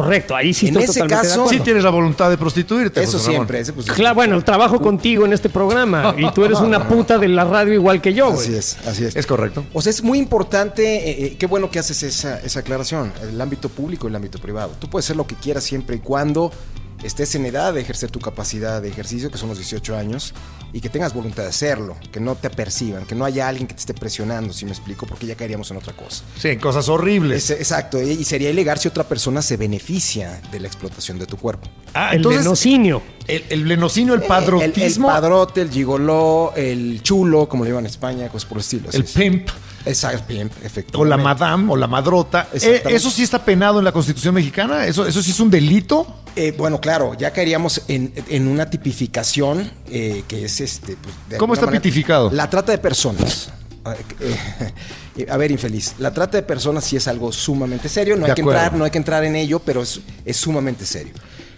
Correcto. 0.02 0.34
Ahí 0.36 0.52
sí 0.54 0.66
En 0.68 0.72
estoy 0.76 0.84
ese 0.84 0.92
totalmente 1.00 1.16
de 1.16 1.22
caso- 1.30 1.40
acuerdo. 1.42 1.58
Sí 1.58 1.64
tienes 1.64 1.84
la 1.84 1.90
voluntad 1.90 2.30
de 2.30 2.38
prostituirte. 2.38 3.02
Eso 3.02 3.18
José 3.18 3.30
siempre. 3.30 3.60
ese, 3.60 3.72
pues, 3.72 3.86
Claro, 3.86 4.14
bueno, 4.14 4.42
trabajo 4.44 4.80
contigo 4.80 5.24
en 5.24 5.32
este 5.32 5.48
programa 5.48 6.14
y 6.18 6.30
tú 6.32 6.44
eres 6.44 6.60
una 6.60 6.88
puta 6.88 7.18
de 7.18 7.28
la 7.28 7.44
radio 7.44 7.74
igual 7.74 8.00
que 8.00 8.14
yo, 8.14 8.30
güey. 8.32 8.38
Así 8.46 8.54
es, 8.54 8.76
así 8.86 9.04
es. 9.04 9.16
Es 9.16 9.26
correcto. 9.26 9.64
O 9.72 9.82
sea, 9.82 9.90
es 9.90 10.02
muy 10.02 10.18
importante, 10.18 10.82
eh, 11.10 11.24
eh, 11.26 11.36
qué 11.38 11.46
bueno 11.46 11.70
que 11.70 11.78
haces 11.78 12.02
esa, 12.02 12.38
esa 12.40 12.60
aclaración, 12.60 13.12
el 13.22 13.40
ámbito 13.40 13.68
público 13.68 14.06
y 14.06 14.10
el 14.10 14.16
ámbito 14.16 14.38
privado. 14.38 14.72
Tú 14.78 14.88
puedes 14.88 15.06
hacer 15.06 15.16
lo 15.16 15.26
que 15.26 15.34
quieras 15.34 15.64
siempre 15.64 15.96
y 15.96 15.98
cuando 16.00 16.50
estés 17.02 17.34
en 17.34 17.44
edad 17.46 17.74
de 17.74 17.80
ejercer 17.82 18.10
tu 18.10 18.20
capacidad 18.20 18.80
de 18.80 18.88
ejercicio, 18.88 19.30
que 19.30 19.38
son 19.38 19.48
los 19.50 19.58
18 19.58 19.96
años, 19.96 20.32
y 20.76 20.80
que 20.82 20.90
tengas 20.90 21.14
voluntad 21.14 21.42
de 21.44 21.48
hacerlo, 21.48 21.96
que 22.12 22.20
no 22.20 22.34
te 22.34 22.48
aperciban, 22.48 23.06
que 23.06 23.14
no 23.14 23.24
haya 23.24 23.48
alguien 23.48 23.66
que 23.66 23.72
te 23.72 23.80
esté 23.80 23.94
presionando, 23.94 24.52
si 24.52 24.66
me 24.66 24.72
explico, 24.72 25.06
porque 25.06 25.24
ya 25.26 25.34
caeríamos 25.34 25.70
en 25.70 25.78
otra 25.78 25.94
cosa. 25.94 26.22
Sí, 26.38 26.48
en 26.48 26.60
cosas 26.60 26.86
horribles. 26.90 27.48
Es- 27.48 27.58
exacto, 27.58 28.02
y 28.02 28.22
sería 28.24 28.50
ilegal 28.50 28.78
si 28.78 28.86
otra 28.86 29.04
persona 29.04 29.40
se 29.40 29.56
beneficia 29.56 30.38
de 30.52 30.60
la 30.60 30.66
explotación 30.66 31.18
de 31.18 31.24
tu 31.24 31.38
cuerpo. 31.38 31.66
Ah, 31.94 32.10
El 32.10 32.16
entonces, 32.18 32.42
lenocinio. 32.42 33.02
el, 33.26 33.44
el 33.48 33.66
lenocinio, 33.66 34.12
el 34.12 34.20
El, 34.20 34.28
padrotismo, 34.28 35.08
el 35.08 35.14
padrote, 35.14 35.62
el 35.62 35.70
gigoló, 35.70 36.52
el 36.54 37.02
chulo, 37.02 37.48
como 37.48 37.64
le 37.64 37.70
llaman 37.70 37.84
en 37.86 37.90
España, 37.90 38.28
cosas 38.28 38.46
por 38.46 38.58
el 38.58 38.60
estilo. 38.60 38.90
el 38.92 39.00
es. 39.02 39.14
Exacto, 39.86 40.24
o 40.34 40.42
efectivamente. 40.66 41.08
la 41.08 41.16
madame, 41.16 41.72
o 41.72 41.76
la 41.76 41.86
madrota. 41.86 42.48
Eh. 42.52 42.82
¿Eso 42.90 43.10
sí 43.10 43.22
está 43.22 43.44
penado 43.44 43.78
en 43.78 43.84
la 43.84 43.92
Constitución 43.92 44.34
mexicana? 44.34 44.86
¿Eso, 44.86 45.06
eso 45.06 45.22
sí 45.22 45.30
es 45.30 45.40
un 45.40 45.50
delito? 45.50 46.06
Eh, 46.34 46.52
bueno, 46.58 46.80
claro, 46.80 47.14
ya 47.14 47.32
caeríamos 47.32 47.82
en, 47.88 48.12
en 48.28 48.46
una 48.48 48.68
tipificación 48.68 49.70
eh, 49.90 50.22
que 50.28 50.44
es 50.44 50.60
este. 50.60 50.96
pues, 50.96 51.14
de 51.30 51.36
¿Cómo 51.38 51.54
está 51.54 51.66
manera- 51.66 51.80
tipificado? 51.82 52.30
La 52.30 52.50
trata 52.50 52.72
de 52.72 52.78
personas. 52.78 53.50
Ah, 53.84 53.94
A 55.30 55.36
ver, 55.38 55.50
infeliz. 55.50 55.94
La 55.98 56.12
trata 56.12 56.36
de 56.36 56.42
personas 56.42 56.84
sí 56.84 56.96
es 56.96 57.08
algo 57.08 57.32
sumamente 57.32 57.88
serio. 57.88 58.16
No 58.16 58.26
De 58.26 58.32
hay 58.32 58.34
que 58.34 58.42
entrar, 58.42 58.74
no 58.74 58.84
hay 58.84 58.90
que 58.90 58.98
entrar 58.98 59.24
en 59.24 59.34
ello, 59.34 59.60
pero 59.60 59.80
es, 59.82 60.00
es 60.26 60.36
sumamente 60.36 60.84
serio. 60.84 61.14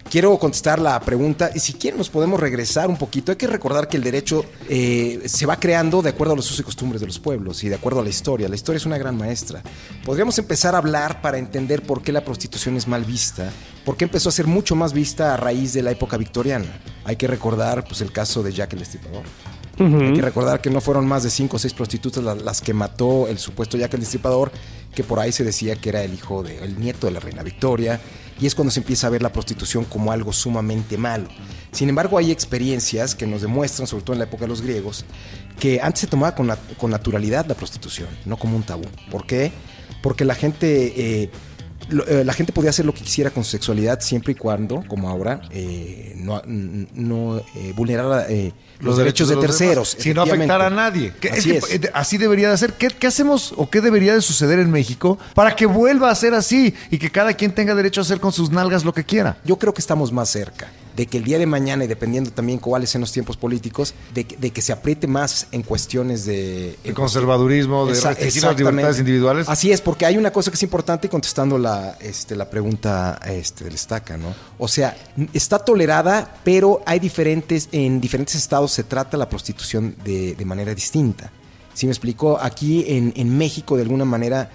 Quiero 0.09 0.35
contestar 0.39 0.79
la 0.79 0.99
pregunta 1.01 1.51
y 1.53 1.59
si 1.59 1.73
quieren 1.73 1.99
nos 1.99 2.09
podemos 2.09 2.39
regresar 2.39 2.89
un 2.89 2.97
poquito. 2.97 3.31
Hay 3.31 3.35
que 3.37 3.45
recordar 3.45 3.87
que 3.87 3.95
el 3.97 4.03
derecho 4.03 4.43
eh, 4.67 5.21
se 5.25 5.45
va 5.45 5.59
creando 5.59 6.01
de 6.01 6.09
acuerdo 6.09 6.33
a 6.33 6.35
los 6.35 6.47
usos 6.47 6.61
y 6.61 6.63
costumbres 6.63 6.99
de 6.99 7.05
los 7.05 7.19
pueblos 7.19 7.63
y 7.63 7.69
de 7.69 7.75
acuerdo 7.75 7.99
a 7.99 8.03
la 8.03 8.09
historia. 8.09 8.49
La 8.49 8.55
historia 8.55 8.77
es 8.77 8.87
una 8.87 8.97
gran 8.97 9.15
maestra. 9.15 9.61
Podríamos 10.03 10.35
empezar 10.39 10.73
a 10.73 10.79
hablar 10.79 11.21
para 11.21 11.37
entender 11.37 11.83
por 11.83 12.01
qué 12.01 12.11
la 12.11 12.25
prostitución 12.25 12.75
es 12.75 12.87
mal 12.87 13.05
vista, 13.05 13.51
por 13.85 13.97
qué 13.97 14.05
empezó 14.05 14.29
a 14.29 14.31
ser 14.31 14.47
mucho 14.47 14.75
más 14.75 14.93
vista 14.93 15.35
a 15.35 15.37
raíz 15.37 15.73
de 15.73 15.83
la 15.83 15.91
época 15.91 16.17
victoriana. 16.17 16.81
Hay 17.05 17.15
que 17.15 17.27
recordar 17.27 17.83
pues, 17.83 18.01
el 18.01 18.11
caso 18.11 18.41
de 18.41 18.51
Jack 18.51 18.73
el 18.73 18.79
Destripador. 18.79 19.23
Hay 19.79 20.13
que 20.13 20.21
recordar 20.21 20.59
que 20.59 20.69
no 20.69 20.81
fueron 20.81 21.07
más 21.07 21.23
de 21.23 21.29
cinco 21.29 21.55
o 21.55 21.59
seis 21.59 21.73
prostitutas 21.73 22.21
la- 22.21 22.35
las, 22.35 22.59
que 22.59 22.73
mató 22.73 23.27
el 23.29 23.37
supuesto 23.37 23.77
Jack 23.77 23.93
el 23.93 24.01
Destripador, 24.01 24.51
que 24.93 25.05
por 25.05 25.19
ahí 25.19 25.31
se 25.31 25.45
decía 25.45 25.75
que 25.77 25.87
era 25.89 26.03
el 26.03 26.13
hijo 26.13 26.43
de, 26.43 26.57
el 26.57 26.77
nieto 26.81 27.07
de 27.07 27.13
la 27.13 27.21
reina 27.21 27.43
Victoria, 27.43 28.01
y 28.39 28.45
es 28.47 28.55
cuando 28.55 28.71
se 28.71 28.79
empieza 28.79 29.07
a 29.07 29.09
ver 29.09 29.21
la 29.21 29.31
prostitución 29.33 29.83
como 29.85 30.11
algo 30.11 30.31
sumamente 30.33 30.97
malo. 30.97 31.27
Sin 31.71 31.89
embargo, 31.89 32.17
hay 32.17 32.31
experiencias 32.31 33.15
que 33.15 33.27
nos 33.27 33.41
demuestran, 33.41 33.87
sobre 33.87 34.03
todo 34.03 34.13
en 34.13 34.19
la 34.19 34.25
época 34.25 34.45
de 34.45 34.47
los 34.49 34.61
griegos, 34.61 35.05
que 35.59 35.81
antes 35.81 36.01
se 36.01 36.07
tomaba 36.07 36.33
con, 36.35 36.47
nat- 36.47 36.75
con 36.77 36.89
naturalidad 36.91 37.45
la 37.45 37.55
prostitución, 37.55 38.07
no 38.25 38.37
como 38.37 38.55
un 38.55 38.63
tabú. 38.63 38.85
¿Por 39.11 39.25
qué? 39.25 39.51
Porque 40.01 40.23
la 40.25 40.35
gente 40.35 40.93
eh, 41.23 41.29
lo- 41.89 42.07
eh, 42.07 42.23
la 42.23 42.33
gente 42.33 42.51
podía 42.53 42.69
hacer 42.69 42.85
lo 42.85 42.93
que 42.93 43.01
quisiera 43.01 43.29
con 43.31 43.43
su 43.43 43.51
sexualidad 43.51 43.99
siempre 44.01 44.33
y 44.33 44.35
cuando, 44.35 44.83
como 44.87 45.09
ahora, 45.09 45.41
eh, 45.51 46.13
no, 46.15 46.41
eh, 47.55 47.73
vulnerara 47.75 48.25
eh, 48.29 48.53
los, 48.79 48.97
derechos, 48.97 49.29
de, 49.29 49.35
terceros. 49.37 49.91
demás, 49.91 50.03
sin 50.03 50.13
no 50.15 50.21
afectar 50.21 50.61
a 50.61 50.69
nadie. 50.69 51.13
Que- 51.19 51.29
Así 51.29 51.51
es 51.51 51.65
que, 51.65 51.75
es. 51.75 51.81
así 51.93 52.17
debería 52.17 52.49
de 52.49 52.57
ser. 52.57 52.73
¿Qué, 52.73 52.87
qué 52.87 53.07
hacemos 53.07 53.53
o 53.57 53.69
qué 53.69 53.81
debería 53.81 54.13
de 54.13 54.21
suceder 54.21 54.59
en 54.59 54.71
México 54.71 55.17
para 55.33 55.55
que 55.55 55.65
vuelva 55.65 56.09
a 56.09 56.15
ser 56.15 56.33
así 56.33 56.73
y 56.91 56.97
que 56.97 57.09
cada 57.11 57.33
quien 57.33 57.51
tenga 57.53 57.75
derecho 57.75 58.01
a 58.01 58.03
hacer 58.03 58.19
con 58.19 58.31
sus 58.31 58.51
nalgas 58.51 58.85
lo 58.85 58.93
que 58.93 59.03
quiera? 59.03 59.37
Yo 59.43 59.57
creo 59.57 59.73
que 59.73 59.81
estamos 59.81 60.11
más 60.11 60.29
cerca 60.29 60.67
de 60.95 61.05
que 61.05 61.17
el 61.17 61.23
día 61.23 61.37
de 61.39 61.45
mañana, 61.45 61.83
y 61.83 61.87
dependiendo 61.87 62.31
también 62.31 62.59
cuáles 62.59 62.89
sean 62.89 63.01
los 63.01 63.11
tiempos 63.11 63.37
políticos, 63.37 63.93
de, 64.13 64.25
que- 64.25 64.37
de 64.37 64.51
que 64.51 64.61
se 64.61 64.71
apriete 64.73 65.07
más 65.07 65.47
en 65.51 65.63
cuestiones 65.63 66.25
de... 66.25 66.77
El 66.83 66.93
conservadurismo, 66.93 67.85
de 67.85 67.93
restringir 67.93 68.43
las 68.43 68.57
libertades 68.57 68.99
individuales. 68.99 69.47
Así 69.49 69.71
es, 69.71 69.81
porque 69.81 70.05
hay 70.05 70.17
una 70.17 70.31
cosa 70.31 70.51
que 70.51 70.55
es 70.55 70.63
importante 70.63 71.07
contestando 71.09 71.57
la, 71.57 71.97
este, 72.01 72.35
la 72.35 72.49
pregunta 72.49 73.19
este, 73.27 73.63
del 73.63 73.75
estaca, 73.75 74.17
¿no? 74.17 74.33
O 74.57 74.67
sea, 74.67 74.97
está 75.33 75.59
tolerada, 75.59 76.39
pero 76.43 76.81
hay 76.85 76.99
diferentes, 76.99 77.69
en 77.71 78.01
diferentes 78.01 78.35
estados 78.35 78.71
se 78.71 78.83
trata 78.83 79.17
la 79.17 79.29
prostitución 79.29 79.95
de, 80.03 80.35
de 80.35 80.45
manera 80.45 80.75
distinta. 80.75 81.31
Si 81.73 81.85
me 81.85 81.93
explico, 81.93 82.37
aquí 82.41 82.83
en, 82.87 83.13
en 83.15 83.37
México 83.37 83.77
de 83.77 83.83
alguna 83.83 84.03
manera 84.03 84.49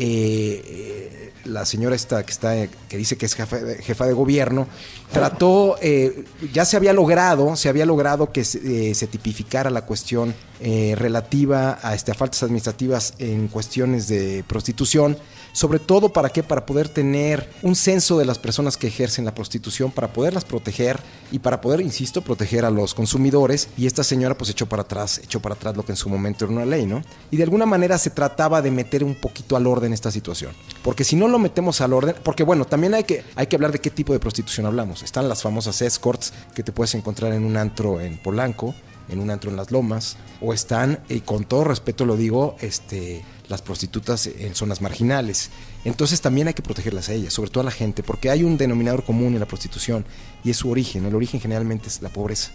eh, 0.00 1.32
la 1.44 1.64
señora 1.64 1.94
esta 1.94 2.22
que 2.22 2.32
está 2.32 2.68
que 2.88 2.96
dice 2.96 3.16
que 3.16 3.26
es 3.26 3.34
jefa 3.34 3.58
de, 3.58 3.82
jefa 3.82 4.06
de 4.06 4.12
gobierno 4.12 4.66
trató 5.12 5.76
eh, 5.80 6.24
ya 6.52 6.64
se 6.64 6.76
había 6.76 6.92
logrado 6.92 7.56
se 7.56 7.68
había 7.68 7.86
logrado 7.86 8.32
que 8.32 8.44
se, 8.44 8.90
eh, 8.90 8.94
se 8.94 9.06
tipificara 9.06 9.70
la 9.70 9.84
cuestión 9.86 10.34
eh, 10.60 10.94
relativa 10.96 11.78
a, 11.82 11.94
este, 11.94 12.12
a 12.12 12.14
faltas 12.14 12.42
administrativas 12.42 13.14
en 13.18 13.48
cuestiones 13.48 14.08
de 14.08 14.44
prostitución 14.46 15.16
sobre 15.52 15.78
todo 15.78 16.10
para 16.10 16.30
qué 16.30 16.42
para 16.42 16.66
poder 16.66 16.88
tener 16.88 17.50
un 17.62 17.74
censo 17.74 18.18
de 18.18 18.24
las 18.24 18.38
personas 18.38 18.76
que 18.76 18.88
ejercen 18.88 19.24
la 19.24 19.34
prostitución 19.34 19.90
para 19.90 20.12
poderlas 20.12 20.44
proteger 20.44 20.98
y 21.32 21.38
para 21.38 21.60
poder 21.60 21.80
insisto 21.80 22.22
proteger 22.22 22.64
a 22.64 22.70
los 22.70 22.94
consumidores. 22.94 23.68
Y 23.76 23.86
esta 23.86 24.04
señora 24.04 24.36
pues 24.36 24.50
echó 24.50 24.66
para 24.66 24.82
atrás 24.82 25.20
echó 25.22 25.40
para 25.40 25.54
atrás 25.54 25.76
lo 25.76 25.84
que 25.84 25.92
en 25.92 25.96
su 25.96 26.08
momento 26.08 26.44
era 26.44 26.54
una 26.54 26.66
ley 26.66 26.86
no 26.86 27.02
y 27.30 27.36
de 27.36 27.42
alguna 27.42 27.66
manera 27.66 27.98
se 27.98 28.10
trataba 28.10 28.62
de 28.62 28.70
meter 28.70 29.04
un 29.04 29.14
poquito 29.14 29.56
al 29.56 29.66
orden 29.66 29.92
esta 29.92 30.10
situación. 30.10 30.52
Porque 30.82 31.04
si 31.04 31.16
no 31.16 31.28
lo 31.28 31.38
metemos 31.38 31.80
al 31.80 31.92
orden 31.92 32.14
porque 32.22 32.44
bueno 32.44 32.64
también 32.64 32.94
hay 32.94 33.04
que 33.04 33.24
hay 33.36 33.46
que 33.46 33.56
hablar 33.56 33.72
de 33.72 33.80
qué 33.80 33.90
tipo 33.90 34.12
de 34.12 34.20
prostitución 34.20 34.66
hablamos. 34.66 35.02
Están 35.02 35.28
las 35.28 35.42
famosas 35.42 35.82
escorts 35.82 36.32
que 36.54 36.62
te 36.62 36.72
puedes 36.72 36.94
encontrar 36.94 37.32
en 37.32 37.44
un 37.44 37.56
antro 37.56 38.00
en 38.00 38.18
Polanco 38.18 38.74
en 39.10 39.20
un 39.20 39.30
antro 39.30 39.50
en 39.50 39.56
las 39.56 39.70
lomas 39.70 40.16
o 40.40 40.54
están 40.54 41.00
y 41.08 41.20
con 41.20 41.44
todo 41.44 41.64
respeto 41.64 42.04
lo 42.04 42.16
digo 42.16 42.56
este 42.60 43.24
las 43.48 43.62
prostitutas 43.62 44.28
en 44.28 44.54
zonas 44.54 44.80
marginales. 44.80 45.50
Entonces 45.84 46.20
también 46.20 46.46
hay 46.46 46.54
que 46.54 46.62
protegerlas 46.62 47.08
a 47.08 47.14
ellas, 47.14 47.32
sobre 47.32 47.50
todo 47.50 47.62
a 47.62 47.64
la 47.64 47.72
gente, 47.72 48.04
porque 48.04 48.30
hay 48.30 48.44
un 48.44 48.56
denominador 48.56 49.04
común 49.04 49.34
en 49.34 49.40
la 49.40 49.46
prostitución 49.46 50.06
y 50.44 50.50
es 50.50 50.56
su 50.56 50.70
origen. 50.70 51.04
El 51.04 51.16
origen 51.16 51.40
generalmente 51.40 51.88
es 51.88 52.00
la 52.00 52.10
pobreza. 52.10 52.52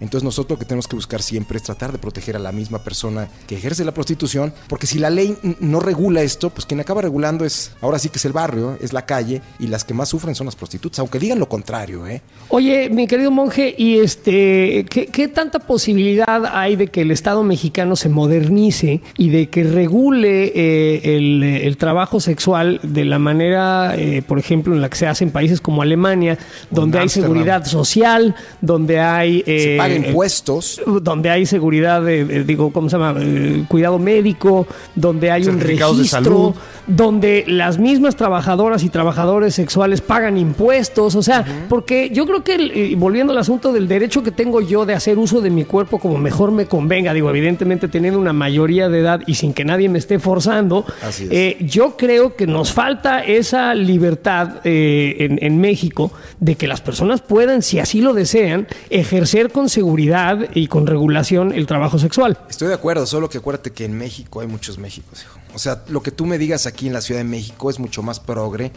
Entonces 0.00 0.24
nosotros 0.24 0.56
lo 0.56 0.58
que 0.58 0.64
tenemos 0.64 0.88
que 0.88 0.96
buscar 0.96 1.22
siempre 1.22 1.56
es 1.56 1.62
tratar 1.62 1.92
de 1.92 1.98
proteger 1.98 2.36
a 2.36 2.38
la 2.38 2.52
misma 2.52 2.82
persona 2.82 3.28
que 3.46 3.56
ejerce 3.56 3.84
la 3.84 3.92
prostitución, 3.92 4.52
porque 4.68 4.86
si 4.86 4.98
la 4.98 5.10
ley 5.10 5.36
no 5.60 5.80
regula 5.80 6.22
esto, 6.22 6.50
pues 6.50 6.66
quien 6.66 6.80
acaba 6.80 7.02
regulando 7.02 7.44
es, 7.44 7.72
ahora 7.80 7.98
sí 7.98 8.08
que 8.08 8.18
es 8.18 8.24
el 8.24 8.32
barrio, 8.32 8.76
es 8.80 8.92
la 8.92 9.06
calle, 9.06 9.40
y 9.58 9.68
las 9.68 9.84
que 9.84 9.94
más 9.94 10.08
sufren 10.08 10.34
son 10.34 10.46
las 10.46 10.56
prostitutas, 10.56 10.98
aunque 10.98 11.18
digan 11.18 11.38
lo 11.38 11.48
contrario, 11.48 12.06
¿eh? 12.06 12.22
Oye, 12.48 12.90
mi 12.90 13.06
querido 13.06 13.30
monje, 13.30 13.74
¿y 13.76 13.98
este 13.98 14.86
qué, 14.90 15.06
qué 15.06 15.28
tanta 15.28 15.58
posibilidad 15.58 16.44
hay 16.46 16.76
de 16.76 16.88
que 16.88 17.02
el 17.02 17.10
Estado 17.10 17.42
mexicano 17.42 17.96
se 17.96 18.08
modernice 18.08 19.00
y 19.16 19.30
de 19.30 19.48
que 19.48 19.64
regule 19.64 20.52
eh, 20.54 21.16
el, 21.16 21.42
el 21.42 21.76
trabajo 21.76 22.20
sexual 22.20 22.80
de 22.82 23.04
la 23.04 23.18
manera, 23.18 23.94
eh, 23.96 24.22
por 24.26 24.38
ejemplo, 24.38 24.74
en 24.74 24.80
la 24.80 24.88
que 24.88 24.96
se 24.96 25.06
hace 25.06 25.24
en 25.24 25.30
países 25.30 25.60
como 25.60 25.82
Alemania, 25.82 26.38
donde 26.70 26.98
hay 26.98 27.08
seguridad 27.08 27.64
social, 27.64 28.34
donde 28.60 29.00
hay... 29.00 29.42
Eh, 29.46 29.78
paga 29.84 29.94
impuestos. 30.08 30.80
donde 31.02 31.30
hay 31.30 31.46
seguridad, 31.46 32.02
de, 32.02 32.20
eh, 32.20 32.44
digo, 32.44 32.72
¿cómo 32.72 32.88
se 32.88 32.96
llama? 32.98 33.18
Eh, 33.20 33.64
cuidado 33.68 33.98
médico, 33.98 34.66
donde 34.94 35.30
hay 35.30 35.42
un 35.46 35.58
Certificados 35.58 35.96
de 35.96 36.02
registro, 36.02 36.20
salud. 36.22 36.54
donde 36.86 37.44
las 37.46 37.78
mismas 37.78 38.16
trabajadoras 38.16 38.82
y 38.84 38.88
trabajadores 38.88 39.54
sexuales 39.54 40.00
pagan 40.00 40.36
impuestos, 40.36 41.14
o 41.14 41.22
sea, 41.22 41.44
porque 41.68 42.10
yo 42.12 42.26
creo 42.26 42.44
que, 42.44 42.54
el- 42.54 42.70
eh, 42.72 42.94
volviendo 42.96 43.32
al 43.32 43.38
asunto 43.38 43.72
del 43.72 43.88
derecho 43.88 44.22
que 44.22 44.30
tengo 44.30 44.60
yo 44.60 44.84
de 44.86 44.94
hacer 44.94 45.18
uso 45.18 45.40
de 45.40 45.50
mi 45.50 45.64
cuerpo 45.64 45.98
como 45.98 46.18
mejor 46.18 46.50
me 46.52 46.66
convenga, 46.66 47.12
digo, 47.14 47.30
evidentemente 47.30 47.88
teniendo 47.88 48.18
una 48.18 48.32
mayoría 48.32 48.88
de 48.88 49.00
edad 49.00 49.20
y 49.26 49.34
sin 49.34 49.52
que 49.54 49.64
nadie 49.64 49.88
me 49.88 49.98
esté 49.98 50.18
forzando, 50.18 50.84
Así 51.02 51.24
es. 51.24 51.30
eh, 51.32 51.56
yo 51.60 51.96
creo 51.96 52.36
que 52.36 52.46
nos 52.46 52.72
falta 52.72 53.20
esa 53.24 53.74
libertad 53.74 54.56
eh, 54.64 55.16
en, 55.20 55.38
en 55.42 55.60
México 55.60 56.12
de 56.40 56.54
que 56.56 56.66
las 56.68 56.80
personas 56.80 57.22
puedan, 57.22 57.62
si 57.62 57.78
así 57.78 58.00
lo 58.00 58.12
desean, 58.12 58.66
ejercer 58.90 59.50
con 59.50 59.68
seguridad 59.74 60.38
y 60.54 60.68
con 60.68 60.86
regulación 60.86 61.52
el 61.52 61.66
trabajo 61.66 61.98
sexual. 61.98 62.38
Estoy 62.48 62.68
de 62.68 62.74
acuerdo, 62.74 63.06
solo 63.06 63.28
que 63.28 63.38
acuérdate 63.38 63.72
que 63.72 63.84
en 63.84 63.98
México 63.98 64.40
hay 64.40 64.46
muchos 64.46 64.78
Méxicos, 64.78 65.22
hijo. 65.22 65.38
O 65.52 65.58
sea, 65.58 65.82
lo 65.88 66.02
que 66.02 66.10
tú 66.10 66.26
me 66.26 66.38
digas 66.38 66.66
aquí 66.66 66.86
en 66.86 66.92
la 66.92 67.00
Ciudad 67.00 67.20
de 67.20 67.24
México 67.24 67.70
es 67.70 67.78
mucho 67.78 68.02
más 68.02 68.20
progre 68.20 68.72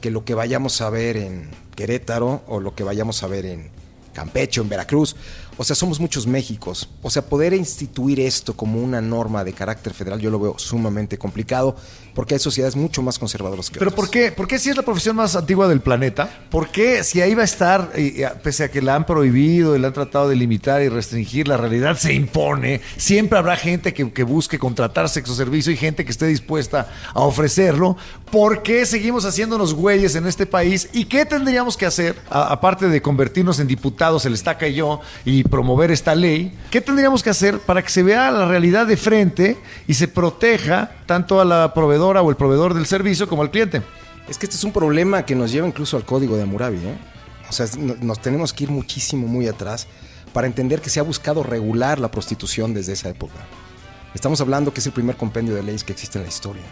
que 0.00 0.10
lo 0.10 0.24
que 0.24 0.34
vayamos 0.34 0.80
a 0.80 0.90
ver 0.90 1.16
en 1.16 1.50
Querétaro 1.74 2.42
o 2.46 2.60
lo 2.60 2.74
que 2.74 2.84
vayamos 2.84 3.22
a 3.22 3.28
ver 3.28 3.46
en 3.46 3.70
Campeche 4.12 4.60
en 4.60 4.68
Veracruz. 4.68 5.16
O 5.56 5.64
sea, 5.64 5.74
somos 5.74 6.00
muchos 6.00 6.26
Méxicos. 6.26 6.88
O 7.02 7.08
sea, 7.08 7.22
poder 7.22 7.54
instituir 7.54 8.20
esto 8.20 8.54
como 8.54 8.80
una 8.80 9.00
norma 9.00 9.44
de 9.44 9.54
carácter 9.54 9.94
federal 9.94 10.20
yo 10.20 10.30
lo 10.30 10.38
veo 10.38 10.58
sumamente 10.58 11.16
complicado 11.16 11.76
porque 12.14 12.34
hay 12.34 12.40
sociedades 12.40 12.76
mucho 12.76 13.02
más 13.02 13.18
conservadoras 13.18 13.70
que 13.70 13.78
Pero 13.78 13.90
otras. 13.90 14.00
¿por 14.00 14.10
qué? 14.10 14.32
¿Por 14.32 14.46
qué 14.46 14.58
si 14.58 14.70
es 14.70 14.76
la 14.76 14.82
profesión 14.82 15.16
más 15.16 15.34
antigua 15.36 15.68
del 15.68 15.80
planeta? 15.80 16.28
¿Por 16.50 16.68
qué 16.68 17.02
si 17.04 17.20
ahí 17.20 17.34
va 17.34 17.42
a 17.42 17.44
estar, 17.44 17.92
y, 17.96 18.22
a- 18.22 18.34
pese 18.34 18.64
a 18.64 18.70
que 18.70 18.82
la 18.82 18.94
han 18.94 19.06
prohibido 19.06 19.74
y 19.74 19.78
la 19.78 19.88
han 19.88 19.94
tratado 19.94 20.28
de 20.28 20.36
limitar 20.36 20.82
y 20.82 20.88
restringir, 20.88 21.48
la 21.48 21.56
realidad 21.56 21.96
se 21.96 22.12
impone? 22.12 22.80
Siempre 22.96 23.38
habrá 23.38 23.56
gente 23.56 23.94
que, 23.94 24.10
que 24.12 24.22
busque 24.24 24.58
contratar 24.58 25.08
sexo 25.08 25.34
servicio 25.34 25.72
y 25.72 25.76
gente 25.76 26.04
que 26.04 26.10
esté 26.10 26.26
dispuesta 26.26 26.88
a 27.14 27.20
ofrecerlo. 27.20 27.96
¿Por 28.30 28.62
qué 28.62 28.84
seguimos 28.86 29.24
haciéndonos 29.24 29.74
güeyes 29.74 30.14
en 30.14 30.26
este 30.26 30.46
país? 30.46 30.88
¿Y 30.92 31.04
qué 31.06 31.24
tendríamos 31.26 31.76
que 31.76 31.86
hacer, 31.86 32.16
a- 32.30 32.52
aparte 32.52 32.88
de 32.88 33.00
convertirnos 33.02 33.58
en 33.60 33.66
diputados, 33.68 34.24
el 34.26 34.34
Estaca 34.34 34.66
y 34.68 34.74
yo, 34.74 35.00
y 35.24 35.44
promover 35.44 35.90
esta 35.90 36.14
ley? 36.14 36.52
¿Qué 36.70 36.80
tendríamos 36.80 37.22
que 37.22 37.30
hacer 37.30 37.58
para 37.60 37.82
que 37.82 37.90
se 37.90 38.02
vea 38.02 38.30
la 38.30 38.46
realidad 38.46 38.86
de 38.86 38.96
frente 38.96 39.56
y 39.86 39.94
se 39.94 40.08
proteja 40.08 40.90
tanto 41.06 41.40
a 41.40 41.44
la 41.44 41.74
proveedora 41.74 42.01
o 42.02 42.30
el 42.30 42.36
proveedor 42.36 42.74
del 42.74 42.86
servicio 42.86 43.28
como 43.28 43.42
al 43.42 43.50
cliente? 43.50 43.82
Es 44.28 44.38
que 44.38 44.46
este 44.46 44.56
es 44.56 44.64
un 44.64 44.72
problema 44.72 45.24
que 45.24 45.34
nos 45.34 45.50
lleva 45.50 45.66
incluso 45.66 45.96
al 45.96 46.04
código 46.04 46.36
de 46.36 46.42
Hammurabi. 46.42 46.76
¿eh? 46.78 46.98
O 47.48 47.52
sea, 47.52 47.66
nos 48.00 48.20
tenemos 48.20 48.52
que 48.52 48.64
ir 48.64 48.70
muchísimo, 48.70 49.26
muy 49.26 49.46
atrás 49.46 49.86
para 50.32 50.46
entender 50.46 50.80
que 50.80 50.90
se 50.90 51.00
ha 51.00 51.02
buscado 51.02 51.42
regular 51.42 51.98
la 51.98 52.10
prostitución 52.10 52.74
desde 52.74 52.94
esa 52.94 53.08
época. 53.08 53.34
Estamos 54.14 54.40
hablando 54.40 54.72
que 54.72 54.80
es 54.80 54.86
el 54.86 54.92
primer 54.92 55.16
compendio 55.16 55.54
de 55.54 55.62
leyes 55.62 55.84
que 55.84 55.92
existe 55.92 56.18
en 56.18 56.24
la 56.24 56.28
historia. 56.28 56.62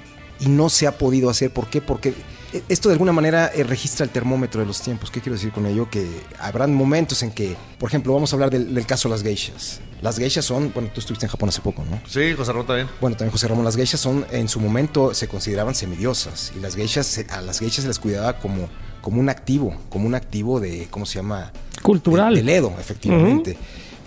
Y 0.40 0.48
no 0.48 0.70
se 0.70 0.86
ha 0.86 0.96
podido 0.96 1.28
hacer. 1.28 1.52
¿Por 1.52 1.68
qué? 1.68 1.80
Porque 1.80 2.14
eh, 2.52 2.62
esto 2.68 2.88
de 2.88 2.94
alguna 2.94 3.12
manera 3.12 3.50
eh, 3.54 3.62
registra 3.62 4.04
el 4.04 4.10
termómetro 4.10 4.60
de 4.60 4.66
los 4.66 4.80
tiempos. 4.80 5.10
¿Qué 5.10 5.20
quiero 5.20 5.36
decir 5.36 5.52
con 5.52 5.66
ello? 5.66 5.90
Que 5.90 6.08
habrán 6.38 6.74
momentos 6.74 7.22
en 7.22 7.30
que, 7.30 7.56
por 7.78 7.90
ejemplo, 7.90 8.14
vamos 8.14 8.32
a 8.32 8.36
hablar 8.36 8.50
del, 8.50 8.74
del 8.74 8.86
caso 8.86 9.08
de 9.08 9.14
las 9.14 9.22
geishas. 9.22 9.80
Las 10.02 10.16
geishas 10.18 10.44
son, 10.44 10.72
bueno, 10.72 10.88
tú 10.94 11.00
estuviste 11.00 11.26
en 11.26 11.30
Japón 11.30 11.48
hace 11.50 11.60
poco, 11.60 11.84
¿no? 11.84 12.00
Sí, 12.08 12.32
José 12.34 12.52
Ramón 12.52 12.66
también. 12.66 12.88
Bueno, 13.00 13.16
también 13.16 13.32
José 13.32 13.48
Ramón, 13.48 13.64
las 13.64 13.76
geishas 13.76 14.00
son, 14.00 14.24
en 14.30 14.48
su 14.48 14.58
momento 14.60 15.12
se 15.14 15.28
consideraban 15.28 15.74
semidiosas 15.74 16.52
y 16.56 16.60
las 16.60 16.74
geishas, 16.74 17.06
se- 17.06 17.26
a 17.30 17.40
las 17.42 17.58
geishas 17.58 17.82
se 17.82 17.88
les 17.88 17.98
cuidaba 17.98 18.38
como, 18.38 18.68
como 19.02 19.20
un 19.20 19.28
activo, 19.28 19.74
como 19.90 20.06
un 20.06 20.14
activo 20.14 20.58
de, 20.60 20.88
¿cómo 20.90 21.04
se 21.06 21.16
llama? 21.16 21.52
Cultural. 21.82 22.34
De, 22.34 22.40
del 22.40 22.48
Edo, 22.48 22.72
efectivamente. 22.78 23.56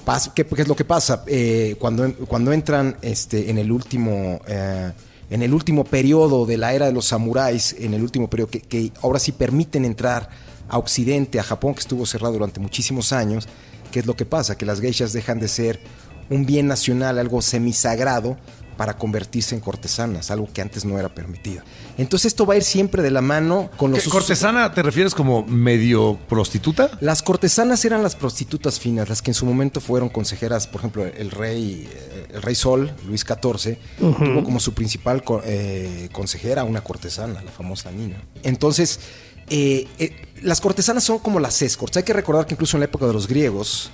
Pas- 0.06 0.32
¿qué, 0.34 0.46
qué 0.46 0.62
es 0.64 0.68
lo 0.68 0.76
que 0.76 0.84
pasa? 0.86 1.24
Eh, 1.28 1.76
cuando, 1.80 2.12
cuando 2.28 2.52
entran 2.52 2.98
este, 3.02 3.50
en 3.50 3.58
el 3.58 3.72
último... 3.72 4.42
eh, 4.48 4.92
en 5.30 5.42
el 5.42 5.52
último 5.54 5.84
periodo 5.84 6.46
de 6.46 6.58
la 6.58 6.74
era 6.76 6.86
de 6.86 6.92
los 6.92 7.06
samuráis, 7.06 7.76
en 7.80 7.96
el 7.96 8.04
último 8.04 8.30
periodo 8.30 8.52
que, 8.52 8.62
que 8.62 8.92
ahora 9.02 9.18
sí 9.18 9.32
permiten 9.32 9.84
entrar 9.84 10.30
a 10.70 10.78
Occidente, 10.78 11.40
a 11.40 11.44
Japón, 11.44 11.74
que 11.74 11.80
estuvo 11.80 12.06
cerrado 12.06 12.34
durante 12.34 12.60
muchísimos 12.60 13.14
años, 13.14 13.48
¿qué 13.94 14.00
es 14.00 14.06
lo 14.08 14.16
que 14.18 14.26
pasa? 14.26 14.58
Que 14.58 14.66
las 14.66 14.82
geishas 14.82 15.14
dejan 15.14 15.40
de 15.40 15.48
ser 15.48 15.80
un 16.30 16.46
bien 16.46 16.68
nacional, 16.68 17.20
algo 17.20 17.42
semisagrado, 17.42 18.38
para 18.78 18.98
convertirse 18.98 19.54
en 19.54 19.62
cortesanas, 19.62 20.32
algo 20.32 20.50
que 20.52 20.60
antes 20.60 20.84
no 20.84 20.98
era 20.98 21.08
permitido. 21.14 21.62
Entonces 22.00 22.26
esto 22.34 22.48
va 22.48 22.56
a 22.56 22.58
ir 22.58 22.64
siempre 22.64 23.04
de 23.04 23.12
la 23.12 23.22
mano 23.22 23.70
con 23.78 23.92
los 23.92 24.00
¿Qué, 24.02 24.08
usos- 24.10 24.14
¿Cortesana 24.14 24.74
te 24.74 24.82
refieres 24.82 25.14
como 25.14 25.46
medio 25.46 26.18
prostituta? 26.28 26.90
Las 27.00 27.22
cortesanas 27.22 27.86
eran 27.86 28.02
las 28.02 28.16
prostitutas 28.16 28.80
finas, 28.80 29.08
las 29.10 29.22
que 29.22 29.30
en 29.30 29.36
su 29.36 29.46
momento 29.46 29.80
fueron 29.80 30.10
consejeras, 30.10 30.66
por 30.66 30.82
ejemplo, 30.82 31.06
el 31.06 31.30
rey, 31.30 31.88
eh, 31.88 32.28
el 32.34 32.42
rey 32.42 32.56
Sol, 32.56 32.92
Luis 33.08 33.22
XIV, 33.22 33.78
tuvo 34.00 34.44
como 34.44 34.60
su 34.60 34.74
principal 34.74 35.24
eh, 35.46 36.10
consejera 36.12 36.64
una 36.64 36.82
cortesana, 36.84 37.44
la 37.44 37.52
famosa 37.52 37.92
Nina. 37.92 38.24
Entonces, 38.42 39.00
eh, 39.50 39.88
eh, 40.00 40.16
las 40.42 40.62
cortesanas 40.62 41.04
son 41.04 41.20
como 41.20 41.40
las 41.40 41.62
escorts. 41.62 41.98
Hay 41.98 42.04
que 42.04 42.14
recordar 42.14 42.46
que 42.46 42.54
incluso 42.54 42.78
en 42.78 42.82
la 42.82 42.86
época 42.86 43.08
de 43.08 43.14
los 43.14 43.28
griegos, 43.28 43.92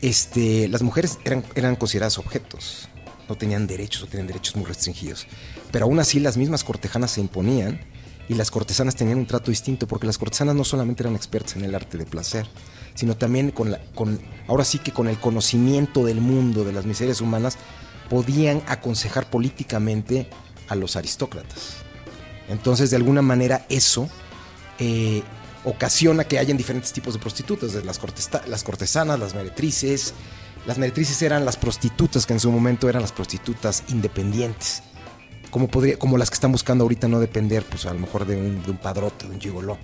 este, 0.00 0.68
las 0.68 0.82
mujeres 0.82 1.18
eran, 1.24 1.76
consideradas 1.76 2.18
objetos. 2.18 2.88
No 3.28 3.36
tenían 3.36 3.66
derechos 3.66 4.02
o 4.02 4.06
tenían 4.06 4.26
derechos 4.26 4.56
muy 4.56 4.66
restringidos. 4.66 5.26
Pero 5.70 5.86
aún 5.86 6.00
así 6.00 6.20
las 6.20 6.36
mismas 6.36 6.64
cortejanas 6.64 7.12
se 7.12 7.20
imponían 7.20 7.80
y 8.28 8.34
las 8.34 8.50
cortesanas 8.50 8.96
tenían 8.96 9.18
un 9.18 9.26
trato 9.26 9.50
distinto 9.50 9.86
porque 9.86 10.06
las 10.06 10.18
cortesanas 10.18 10.54
no 10.54 10.64
solamente 10.64 11.02
eran 11.02 11.14
expertas 11.14 11.56
en 11.56 11.64
el 11.64 11.74
arte 11.74 11.98
de 11.98 12.04
placer, 12.04 12.46
sino 12.94 13.16
también 13.16 13.54
ahora 14.48 14.64
sí 14.64 14.78
que 14.78 14.92
con 14.92 15.08
el 15.08 15.18
conocimiento 15.18 16.04
del 16.04 16.20
mundo, 16.20 16.64
de 16.64 16.72
las 16.72 16.84
miserias 16.84 17.20
humanas, 17.20 17.56
podían 18.10 18.62
aconsejar 18.66 19.30
políticamente 19.30 20.28
a 20.68 20.74
los 20.74 20.96
aristócratas. 20.96 21.76
Entonces, 22.48 22.90
de 22.90 22.96
alguna 22.96 23.22
manera, 23.22 23.64
eso 23.68 24.08
eh, 24.82 25.22
ocasiona 25.64 26.24
que 26.24 26.38
hayan 26.38 26.56
diferentes 26.56 26.92
tipos 26.92 27.14
de 27.14 27.20
prostitutas, 27.20 27.72
de 27.72 27.84
las, 27.84 28.00
las 28.48 28.64
cortesanas, 28.64 29.18
las 29.18 29.34
meretrices. 29.34 30.12
Las 30.66 30.78
meretrices 30.78 31.22
eran 31.22 31.44
las 31.44 31.56
prostitutas 31.56 32.26
que 32.26 32.32
en 32.32 32.40
su 32.40 32.50
momento 32.50 32.88
eran 32.88 33.02
las 33.02 33.12
prostitutas 33.12 33.84
independientes. 33.88 34.82
Como, 35.50 35.68
podría, 35.68 35.98
como 35.98 36.18
las 36.18 36.30
que 36.30 36.34
están 36.34 36.50
buscando 36.50 36.82
ahorita 36.82 37.06
no 37.06 37.20
depender, 37.20 37.64
pues 37.64 37.86
a 37.86 37.92
lo 37.92 38.00
mejor 38.00 38.26
de 38.26 38.36
un, 38.36 38.62
de 38.62 38.70
un 38.70 38.78
padrote, 38.78 39.28
de 39.28 39.34
un 39.34 39.40
gigoló. 39.40 39.78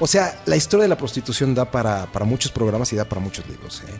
O 0.00 0.06
sea, 0.06 0.42
la 0.46 0.56
historia 0.56 0.82
de 0.82 0.88
la 0.88 0.96
prostitución 0.96 1.54
da 1.54 1.70
para, 1.70 2.10
para 2.10 2.24
muchos 2.24 2.50
programas 2.50 2.92
y 2.92 2.96
da 2.96 3.04
para 3.04 3.20
muchos 3.20 3.46
libros. 3.46 3.82
¿eh? 3.86 3.92